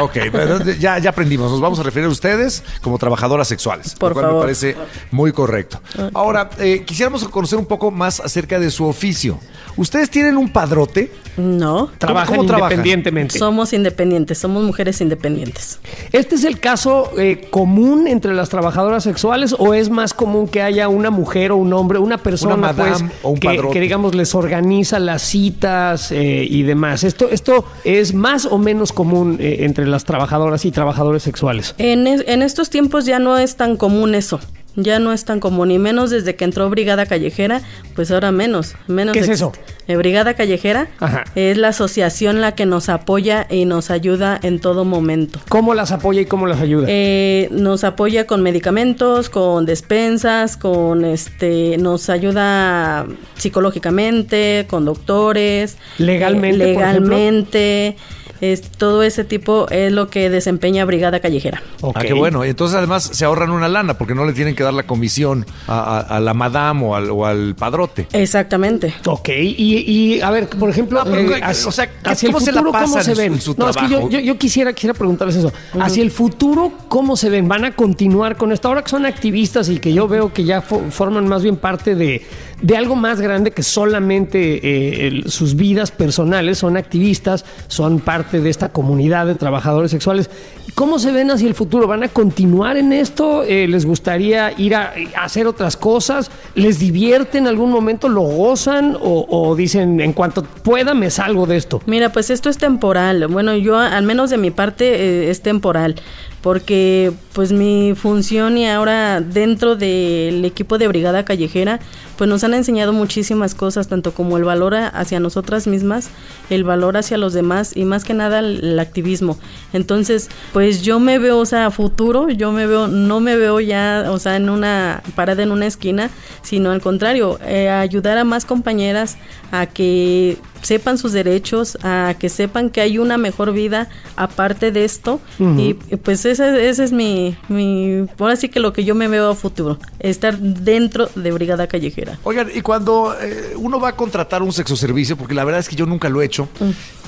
Ok, 0.00 0.16
pero 0.30 0.62
ya, 0.78 0.98
ya 0.98 1.10
aprendimos. 1.10 1.50
Nos 1.50 1.60
vamos 1.60 1.80
a 1.80 1.82
referir 1.82 2.06
a 2.06 2.10
ustedes 2.10 2.62
como 2.82 2.98
trabajadoras 2.98 3.48
sexuales. 3.48 3.96
Por 3.96 4.10
lo 4.10 4.14
cual 4.14 4.26
favor. 4.26 4.38
me 4.38 4.44
parece 4.44 4.76
muy 5.10 5.32
correcto. 5.32 5.80
Ahora, 6.14 6.50
eh, 6.58 6.84
quisiéramos 6.84 7.26
conocer 7.28 7.58
un 7.58 7.66
poco 7.66 7.90
más 7.90 8.20
acerca 8.20 8.60
de 8.60 8.70
su 8.70 8.84
oficio. 8.86 9.40
¿Ustedes 9.76 10.10
tienen 10.10 10.36
un 10.36 10.50
padrote? 10.50 11.12
No. 11.36 11.90
Trabajan 11.98 12.34
cómo 12.34 12.46
trabajan? 12.46 12.72
independientemente. 12.72 13.38
Somos 13.38 13.72
independientes, 13.72 14.38
somos 14.38 14.62
mujeres 14.64 15.00
independientes. 15.00 15.78
¿Este 16.12 16.34
es 16.34 16.44
el 16.44 16.58
caso 16.58 17.12
eh, 17.16 17.46
común 17.50 18.08
entre 18.08 18.34
las 18.34 18.48
trabajadoras 18.48 19.04
sexuales 19.04 19.54
o 19.56 19.74
es 19.74 19.88
más 19.88 20.14
común 20.14 20.48
que 20.48 20.62
haya 20.62 20.88
una 20.88 21.10
mujer 21.10 21.52
o 21.52 21.56
un 21.56 21.72
hombre, 21.72 21.98
una 21.98 22.18
persona 22.18 22.54
Una 22.54 22.72
madame 22.72 23.08
pues, 23.08 23.12
o 23.22 23.30
un 23.30 23.38
que, 23.38 23.60
que, 23.72 23.80
digamos 23.80 24.16
les 24.16 24.34
organiza 24.34 24.97
las 24.98 25.22
citas 25.22 26.12
eh, 26.12 26.46
y 26.48 26.62
demás? 26.62 27.04
Esto, 27.04 27.28
esto 27.30 27.64
es 27.84 28.14
más 28.14 28.46
o 28.46 28.58
menos 28.58 28.92
común 28.92 29.38
eh, 29.40 29.58
entre 29.60 29.86
las 29.86 30.04
trabajadoras 30.04 30.64
y 30.64 30.70
trabajadores 30.70 31.22
sexuales. 31.22 31.74
En, 31.78 32.06
en 32.06 32.42
estos 32.42 32.70
tiempos 32.70 33.04
ya 33.06 33.18
no 33.18 33.38
es 33.38 33.56
tan 33.56 33.76
común 33.76 34.14
eso. 34.14 34.40
Ya 34.80 35.00
no 35.00 35.12
es 35.12 35.24
tan 35.24 35.40
común, 35.40 35.72
y 35.72 35.78
menos 35.78 36.10
desde 36.10 36.36
que 36.36 36.44
entró 36.44 36.70
Brigada 36.70 37.04
Callejera, 37.04 37.62
pues 37.96 38.12
ahora 38.12 38.30
menos. 38.30 38.76
menos 38.86 39.12
¿Qué 39.12 39.18
es 39.20 39.28
eso? 39.28 39.52
Eh, 39.88 39.96
Brigada 39.96 40.34
Callejera 40.34 40.88
Ajá. 41.00 41.24
es 41.34 41.56
la 41.56 41.68
asociación 41.68 42.40
la 42.40 42.54
que 42.54 42.64
nos 42.64 42.88
apoya 42.88 43.46
y 43.50 43.64
nos 43.64 43.90
ayuda 43.90 44.38
en 44.42 44.60
todo 44.60 44.84
momento. 44.84 45.40
¿Cómo 45.48 45.74
las 45.74 45.90
apoya 45.90 46.20
y 46.20 46.26
cómo 46.26 46.46
las 46.46 46.60
ayuda? 46.60 46.86
Eh, 46.88 47.48
nos 47.50 47.84
apoya 47.84 48.26
con 48.26 48.42
medicamentos, 48.42 49.30
con 49.30 49.66
despensas, 49.66 50.56
con 50.56 51.04
este, 51.04 51.76
nos 51.78 52.08
ayuda 52.10 53.06
psicológicamente, 53.36 54.66
con 54.68 54.84
doctores, 54.84 55.76
Legalmente, 55.98 56.70
eh, 56.70 56.74
por 56.74 56.82
legalmente, 56.82 57.96
es- 58.40 58.62
todo 58.62 59.02
ese 59.02 59.24
tipo 59.24 59.68
es 59.70 59.92
lo 59.92 60.08
que 60.08 60.30
desempeña 60.30 60.84
Brigada 60.84 61.20
Callejera. 61.20 61.62
Ok. 61.80 61.96
Ah, 61.98 62.02
qué 62.04 62.12
bueno. 62.12 62.44
Entonces 62.44 62.76
además 62.76 63.10
se 63.12 63.24
ahorran 63.24 63.50
una 63.50 63.68
lana 63.68 63.96
porque 63.98 64.14
no 64.14 64.24
le 64.24 64.32
tienen 64.32 64.54
que 64.54 64.62
dar 64.62 64.74
la 64.74 64.84
comisión 64.84 65.46
a, 65.66 65.98
a- 65.98 66.00
a 66.16 66.20
la 66.20 66.34
madame 66.34 66.84
o 66.84 66.94
al, 66.94 67.10
o 67.10 67.26
al 67.26 67.54
padrote. 67.56 68.06
Exactamente. 68.12 68.94
Ok, 69.06 69.28
y, 69.30 69.78
y, 70.16 70.20
a 70.20 70.30
ver, 70.30 70.48
por 70.48 70.70
ejemplo, 70.70 71.00
pero, 71.04 71.34
eh, 71.36 71.40
hacia, 71.42 71.68
o 71.68 71.72
sea, 71.72 71.86
¿qué- 71.90 72.10
hacia 72.10 72.26
el 72.28 72.32
cómo 72.34 72.44
se 72.44 72.52
la 72.52 72.60
futuro, 72.62 72.80
¿cómo 72.80 73.02
se 73.02 73.10
en 73.10 73.16
su- 73.16 73.20
ven? 73.22 73.32
en 73.34 73.40
su 73.40 73.54
no, 73.58 73.70
es 73.70 73.76
que 73.76 73.88
yo, 73.88 74.08
yo, 74.10 74.18
yo 74.20 74.38
quisiera, 74.38 74.72
quisiera 74.72 74.94
preguntarles 74.94 75.36
eso. 75.36 75.52
Hacia 75.80 76.02
el 76.02 76.10
futuro, 76.10 76.72
¿cómo 76.88 77.16
se 77.16 77.30
ven? 77.30 77.48
¿Van 77.48 77.64
a 77.64 77.74
continuar 77.74 78.36
con 78.36 78.52
esto? 78.52 78.68
Ahora 78.68 78.82
que 78.82 78.90
son 78.90 79.06
activistas 79.06 79.68
y 79.68 79.78
que 79.78 79.92
yo 79.92 80.08
veo 80.08 80.32
que 80.32 80.44
ya 80.44 80.62
fo- 80.62 80.90
forman 80.90 81.26
más 81.28 81.42
bien 81.42 81.56
parte 81.56 81.94
de, 81.94 82.26
de 82.60 82.76
algo 82.76 82.96
más 82.96 83.20
grande 83.20 83.52
que 83.52 83.62
solamente 83.62 84.60
eh, 84.62 85.22
sus 85.26 85.54
vidas 85.54 85.90
personales, 85.90 86.58
son 86.58 86.76
activistas, 86.76 87.44
son 87.68 88.00
parte 88.00 88.40
de 88.40 88.50
esta 88.50 88.70
comunidad 88.70 89.26
de 89.26 89.34
trabajadores 89.34 89.90
sexuales. 89.90 90.28
¿Cómo 90.74 90.98
se 90.98 91.10
ven 91.10 91.30
hacia 91.30 91.48
el 91.48 91.54
futuro? 91.54 91.88
¿Van 91.88 92.04
a 92.04 92.08
continuar 92.08 92.76
en 92.76 92.92
esto? 92.92 93.42
Eh, 93.42 93.66
¿Les 93.66 93.84
gustaría 93.84 94.52
ir 94.58 94.76
a, 94.76 94.92
a 95.16 95.24
hacer 95.24 95.46
otras 95.46 95.76
cosas? 95.76 96.30
¿Les 96.54 96.78
divierte 96.78 97.38
en 97.38 97.48
algún 97.48 97.70
momento? 97.70 98.08
¿Lo 98.08 98.22
gozan? 98.22 98.96
¿O, 99.00 99.26
o 99.28 99.56
dicen, 99.56 100.00
en 100.00 100.12
cuanto 100.12 100.44
pueda, 100.44 100.94
me 100.94 101.10
salgo 101.10 101.46
de 101.46 101.56
esto? 101.56 101.80
Mira, 101.86 102.12
pues 102.12 102.30
esto 102.30 102.48
es 102.48 102.58
temporal. 102.58 103.26
Bueno, 103.26 103.56
yo 103.56 103.76
al 103.76 104.04
menos 104.04 104.30
de 104.30 104.38
mi 104.38 104.52
parte 104.52 104.84
eh, 104.94 105.30
es 105.30 105.42
temporal, 105.42 105.96
porque 106.42 107.12
pues 107.32 107.52
mi 107.52 107.94
función 107.96 108.58
y 108.58 108.66
ahora 108.66 109.20
dentro 109.20 109.76
del 109.76 110.44
equipo 110.44 110.78
de 110.78 110.88
Brigada 110.88 111.24
Callejera, 111.24 111.80
pues 112.16 112.28
nos 112.28 112.42
han 112.44 112.54
enseñado 112.54 112.92
muchísimas 112.92 113.54
cosas, 113.54 113.88
tanto 113.88 114.12
como 114.12 114.36
el 114.36 114.44
valor 114.44 114.74
hacia 114.74 115.20
nosotras 115.20 115.66
mismas, 115.66 116.10
el 116.50 116.64
valor 116.64 116.96
hacia 116.96 117.18
los 117.18 117.32
demás 117.32 117.76
y 117.76 117.84
más 117.84 118.04
que 118.04 118.14
nada 118.14 118.40
el, 118.40 118.78
activismo. 118.78 119.38
Entonces, 119.72 120.28
pues 120.52 120.82
yo 120.82 121.00
me 121.00 121.18
veo, 121.18 121.38
o 121.38 121.46
sea, 121.46 121.70
futuro, 121.70 122.28
yo 122.28 122.52
me 122.52 122.66
veo, 122.66 122.86
no 122.86 123.20
me 123.20 123.36
veo 123.36 123.60
ya, 123.60 124.06
o 124.10 124.18
sea, 124.18 124.36
en 124.36 124.50
una 124.50 125.02
parada 125.14 125.42
en 125.42 125.52
una 125.52 125.66
esquina, 125.66 126.10
sino 126.42 126.70
al 126.70 126.80
contrario, 126.80 127.38
eh, 127.44 127.68
ayudar 127.68 128.18
a 128.18 128.24
más 128.24 128.44
compañeras 128.44 129.16
a 129.50 129.66
que 129.66 130.38
sepan 130.62 130.98
sus 130.98 131.12
derechos, 131.12 131.78
a 131.82 132.14
que 132.18 132.28
sepan 132.28 132.70
que 132.70 132.80
hay 132.80 132.98
una 132.98 133.18
mejor 133.18 133.52
vida 133.52 133.88
aparte 134.16 134.70
de 134.72 134.84
esto. 134.84 135.20
Y 135.38 135.68
y, 135.68 135.74
pues 135.74 136.24
ese, 136.24 136.68
ese 136.68 136.84
es 136.84 136.92
mi, 136.92 137.36
mi, 137.48 138.06
ahora 138.18 138.36
sí 138.36 138.48
que 138.48 138.58
lo 138.60 138.72
que 138.72 138.84
yo 138.84 138.94
me 138.94 139.06
veo 139.08 139.30
a 139.30 139.34
futuro, 139.34 139.78
estar 139.98 140.38
dentro 140.38 141.10
de 141.14 141.30
Brigada 141.32 141.66
Callejera. 141.66 142.18
Oigan, 142.24 142.48
y 142.54 142.60
cuando 142.62 143.14
eh, 143.20 143.52
uno 143.56 143.78
va 143.80 143.90
a 143.90 143.96
contratar 143.96 144.42
un 144.42 144.52
sexo 144.52 144.76
servicio, 144.76 145.16
porque 145.16 145.34
la 145.34 145.44
verdad 145.44 145.60
es 145.60 145.68
que 145.68 145.76
yo 145.76 145.84
nunca 145.86 146.08
lo 146.08 146.22
he 146.22 146.24
hecho, 146.24 146.48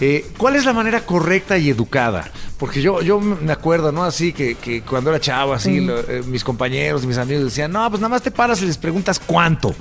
eh, 0.01 0.27
¿cuál 0.37 0.57
es 0.57 0.65
la 0.65 0.73
manera 0.73 1.01
correcta 1.07 1.57
y 1.59 1.71
educada? 1.71 2.31
Porque 2.59 2.83
yo, 2.83 3.01
yo 3.01 3.19
me 3.21 3.53
acuerdo, 3.53 3.91
¿no? 3.93 4.05
Así 4.05 4.33
que, 4.35 4.55
que 4.57 4.83
cuando 4.83 5.11
era 5.11 5.19
chavo, 5.21 5.55
así, 5.55 5.81
lo- 5.81 5.99
eh, 6.01 6.23
mis 6.27 6.45
compañeros 6.45 7.03
y 7.05 7.07
mis 7.07 7.17
amigos 7.19 7.45
decían, 7.45 7.73
no, 7.73 7.89
pues 7.89 8.01
nada 8.01 8.11
más 8.11 8.23
te 8.23 8.31
paras 8.31 8.61
y 8.63 8.67
les 8.67 8.77
preguntas 8.77 9.19
cuánto. 9.19 9.75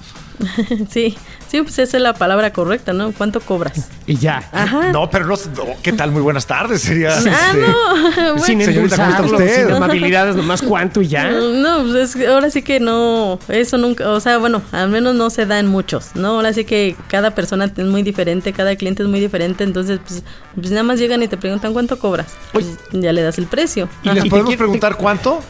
sí, 0.89 1.17
sí, 1.47 1.61
pues 1.61 1.79
esa 1.79 1.97
es 1.97 2.03
la 2.03 2.13
palabra 2.13 2.53
correcta, 2.53 2.93
¿no? 2.93 3.11
¿Cuánto 3.11 3.39
cobras? 3.41 3.89
Y 4.07 4.15
ya. 4.15 4.49
Ajá. 4.51 4.91
No, 4.91 5.09
pero 5.09 5.25
no, 5.25 5.35
no, 5.35 5.63
¿qué 5.81 5.91
tal? 5.93 6.11
Muy 6.11 6.21
buenas 6.21 6.45
tardes, 6.47 6.81
sería. 6.81 7.17
Ah, 7.17 7.19
este, 7.19 7.57
no, 7.57 8.15
bueno. 8.15 8.43
sin 8.43 8.61
Señorita, 8.63 8.95
¿cómo 8.95 9.09
está 9.09 9.23
usted? 9.23 9.67
sin 9.67 9.75
amabilidades, 9.75 10.35
nomás 10.35 10.61
cuánto 10.61 11.01
y 11.01 11.07
ya. 11.07 11.29
No, 11.29 11.83
pues 11.83 11.95
es 11.95 12.15
que 12.15 12.27
ahora 12.27 12.49
sí 12.49 12.61
que 12.61 12.79
no, 12.79 13.39
eso 13.49 13.77
nunca, 13.77 14.09
o 14.09 14.19
sea, 14.19 14.37
bueno, 14.37 14.61
al 14.71 14.89
menos 14.89 15.15
no 15.15 15.29
se 15.29 15.45
da 15.45 15.59
en 15.59 15.67
muchos, 15.67 16.15
¿no? 16.15 16.29
Ahora 16.29 16.53
sí 16.53 16.65
que 16.65 16.95
cada 17.07 17.31
persona 17.31 17.71
es 17.75 17.85
muy 17.85 18.03
diferente, 18.03 18.53
cada 18.53 18.75
cliente 18.75 19.03
es 19.03 19.09
muy 19.09 19.19
diferente, 19.19 19.63
entonces 19.63 19.99
pues, 20.05 20.23
pues 20.55 20.71
nada 20.71 20.83
más 20.83 20.99
llegan 20.99 21.21
y 21.23 21.27
te 21.27 21.37
preguntan 21.37 21.73
cuánto 21.73 21.99
cobras, 21.99 22.27
pues 22.53 22.65
ya 22.91 23.11
le 23.11 23.21
das 23.21 23.37
el 23.37 23.45
precio. 23.45 23.89
¿Y 24.03 24.09
Ajá. 24.09 24.19
les 24.19 24.29
podemos 24.29 24.55
preguntar 24.55 24.95
cuánto? 24.95 25.41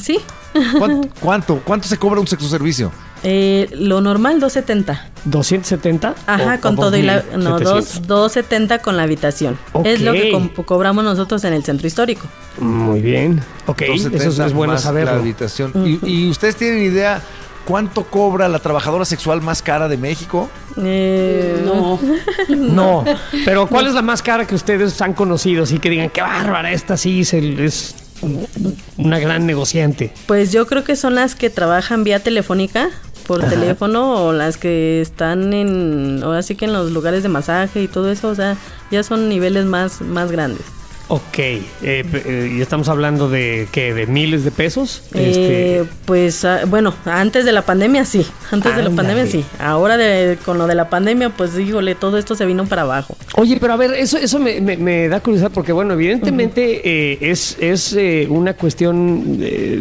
¿Sí? 0.00 0.18
¿Cuánto? 0.78 1.08
¿Cuánto? 1.20 1.62
¿Cuánto 1.64 1.88
se 1.88 1.96
cobra 1.96 2.20
un 2.20 2.26
sexo 2.26 2.48
servicio? 2.48 2.92
Eh, 3.22 3.68
lo 3.72 4.00
normal 4.00 4.40
270. 4.40 5.08
270. 5.24 6.14
Ajá, 6.26 6.54
o- 6.56 6.60
con 6.60 6.78
o 6.78 6.80
todo 6.80 6.96
y 6.96 7.02
la 7.02 7.16
2700. 7.22 7.44
no, 7.44 7.58
dos, 7.60 8.06
270 8.06 8.78
con 8.80 8.96
la 8.96 9.02
habitación. 9.02 9.58
Es 9.84 10.00
lo 10.00 10.12
que 10.12 10.50
cobramos 10.64 11.04
nosotros 11.04 11.44
en 11.44 11.52
el 11.52 11.62
centro 11.64 11.86
histórico. 11.86 12.26
Muy 12.58 13.00
bien. 13.00 13.40
Ok, 13.66 13.82
eso 13.82 13.92
es- 13.94 14.02
270 14.04 14.46
es 14.46 14.52
bueno 14.54 14.72
más 14.72 14.82
La 14.82 14.88
saberlo. 14.88 15.10
habitación. 15.12 15.72
¿Y, 15.86 16.00
y 16.10 16.30
ustedes 16.30 16.56
tienen 16.56 16.82
idea 16.82 17.20
cuánto 17.66 18.04
cobra 18.04 18.48
la 18.48 18.58
trabajadora 18.58 19.04
sexual 19.04 19.42
más 19.42 19.60
cara 19.60 19.86
de 19.88 19.98
México? 19.98 20.48
Eh, 20.82 21.60
No. 21.64 22.00
No, 22.48 23.04
pero 23.44 23.66
¿cuál 23.66 23.86
es 23.86 23.92
la 23.94 24.02
más 24.02 24.22
cara 24.22 24.46
que 24.46 24.54
ustedes 24.54 25.00
han 25.02 25.12
conocido? 25.12 25.64
Así 25.64 25.78
que 25.78 25.90
digan, 25.90 26.08
qué 26.08 26.22
bárbara, 26.22 26.72
esta 26.72 26.96
sí 26.96 27.20
es, 27.20 27.34
el- 27.34 27.60
es 27.60 27.94
una 28.96 29.18
gran 29.18 29.46
negociante. 29.46 30.12
Pues 30.26 30.52
yo 30.52 30.66
creo 30.66 30.84
que 30.84 30.96
son 30.96 31.14
las 31.14 31.34
que 31.34 31.48
trabajan 31.50 32.04
vía 32.04 32.20
telefónica, 32.20 32.88
por 33.30 33.48
teléfono, 33.48 34.26
o 34.26 34.32
las 34.32 34.56
que 34.56 35.00
están 35.00 35.52
en, 35.52 36.20
ahora 36.24 36.42
sí 36.42 36.56
que 36.56 36.64
en 36.64 36.72
los 36.72 36.90
lugares 36.90 37.22
de 37.22 37.28
masaje 37.28 37.80
y 37.80 37.86
todo 37.86 38.10
eso, 38.10 38.26
o 38.26 38.34
sea, 38.34 38.56
ya 38.90 39.04
son 39.04 39.28
niveles 39.28 39.66
más, 39.66 40.00
más 40.00 40.32
grandes. 40.32 40.79
Ok, 41.12 41.38
eh, 41.38 41.64
eh, 41.82 42.54
y 42.56 42.60
estamos 42.60 42.88
hablando 42.88 43.28
de 43.28 43.66
¿qué? 43.72 43.92
¿De 43.92 44.06
miles 44.06 44.44
de 44.44 44.52
pesos? 44.52 45.02
Eh, 45.12 45.84
pues 46.04 46.44
ah, 46.44 46.60
bueno, 46.68 46.94
antes 47.04 47.44
de 47.44 47.50
la 47.50 47.62
pandemia 47.62 48.04
sí, 48.04 48.24
antes 48.52 48.76
de 48.76 48.84
la 48.84 48.90
pandemia 48.90 49.26
sí. 49.26 49.44
Ahora 49.58 49.96
de, 49.96 50.38
con 50.44 50.56
lo 50.56 50.68
de 50.68 50.76
la 50.76 50.88
pandemia, 50.88 51.30
pues 51.30 51.58
híjole, 51.58 51.96
todo 51.96 52.16
esto 52.16 52.36
se 52.36 52.46
vino 52.46 52.64
para 52.66 52.82
abajo. 52.82 53.16
Oye, 53.34 53.56
pero 53.60 53.72
a 53.72 53.76
ver, 53.76 53.92
eso, 53.94 54.18
eso 54.18 54.38
me, 54.38 54.60
me- 54.60 54.76
me 54.76 55.08
da 55.08 55.18
curiosidad 55.18 55.50
porque, 55.52 55.72
bueno, 55.72 55.94
evidentemente 55.94 56.80
eh, 56.84 57.18
es, 57.20 57.56
es 57.58 57.92
eh, 57.94 58.28
una 58.30 58.54
cuestión 58.54 59.36
de, 59.36 59.80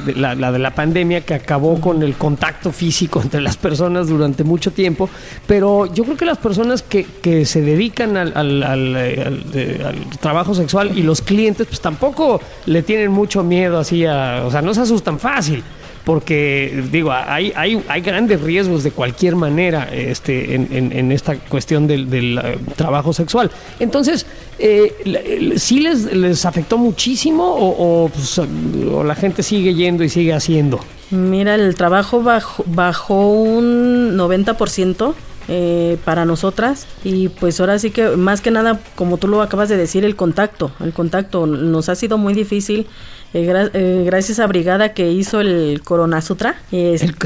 de 0.00 0.14
la, 0.14 0.34
la 0.34 0.52
de 0.52 0.58
la 0.58 0.74
pandemia 0.74 1.20
que 1.20 1.34
acabó 1.34 1.82
con 1.82 2.02
el 2.02 2.14
contacto 2.14 2.72
físico 2.72 3.20
entre 3.22 3.42
las 3.42 3.58
personas 3.58 4.08
durante 4.08 4.42
mucho 4.42 4.70
tiempo, 4.70 5.10
pero 5.46 5.92
yo 5.92 6.04
creo 6.04 6.16
que 6.16 6.24
las 6.24 6.38
personas 6.38 6.80
que, 6.82 7.04
que 7.20 7.44
se 7.44 7.60
dedican 7.60 8.16
al, 8.16 8.32
al- 8.34 8.62
al, 8.62 8.96
al, 8.96 9.44
al 9.84 10.18
trabajo 10.18 10.54
y 10.94 11.02
los 11.02 11.20
clientes, 11.22 11.66
pues 11.66 11.80
tampoco 11.80 12.40
le 12.66 12.82
tienen 12.82 13.10
mucho 13.10 13.42
miedo 13.42 13.78
así 13.78 14.04
a, 14.06 14.42
o 14.46 14.50
sea, 14.50 14.62
no 14.62 14.72
se 14.74 14.80
asustan 14.82 15.18
fácil. 15.18 15.62
Porque, 16.04 16.82
digo, 16.90 17.12
hay, 17.12 17.52
hay, 17.54 17.80
hay 17.88 18.00
grandes 18.00 18.40
riesgos 18.40 18.82
de 18.82 18.90
cualquier 18.90 19.36
manera 19.36 19.88
este, 19.92 20.56
en, 20.56 20.90
en- 20.92 21.12
esta 21.12 21.36
cuestión 21.36 21.86
del, 21.86 22.10
del, 22.10 22.38
eh, 22.38 22.58
trabajo 22.74 23.12
sexual. 23.12 23.52
Entonces, 23.78 24.26
eh, 24.58 25.52
¿sí 25.58 25.78
les, 25.78 26.12
les 26.12 26.44
afectó 26.44 26.76
muchísimo 26.76 27.44
o, 27.44 28.04
o, 28.04 28.08
pues, 28.08 28.36
o 28.38 29.04
la 29.04 29.14
gente 29.14 29.44
sigue 29.44 29.74
yendo 29.74 30.02
y 30.02 30.08
sigue 30.08 30.32
haciendo? 30.34 30.80
Mira, 31.12 31.54
el 31.54 31.72
trabajo 31.76 32.20
bajó, 32.20 32.64
bajó 32.66 33.30
un 33.40 34.16
90%, 34.18 35.14
eh, 35.48 35.98
para 36.04 36.24
nosotras 36.24 36.86
y 37.04 37.28
pues 37.28 37.58
ahora 37.60 37.78
sí 37.78 37.90
que 37.90 38.16
más 38.16 38.40
que 38.40 38.50
nada, 38.50 38.80
como 38.94 39.18
tú 39.18 39.28
lo 39.28 39.42
acabas 39.42 39.68
de 39.68 39.76
decir, 39.76 40.04
el 40.04 40.16
contacto, 40.16 40.72
el 40.80 40.92
contacto 40.92 41.46
nos 41.46 41.88
ha 41.88 41.94
sido 41.94 42.18
muy 42.18 42.34
difícil. 42.34 42.86
Eh, 43.34 43.46
gra- 43.46 43.70
eh, 43.72 44.02
gracias 44.04 44.38
a 44.40 44.46
Brigada 44.46 44.92
que 44.92 45.10
hizo 45.10 45.40
el 45.40 45.80
Corona 45.84 46.20
Sutra. 46.20 46.56
es- 46.70 47.02
El, 47.02 47.16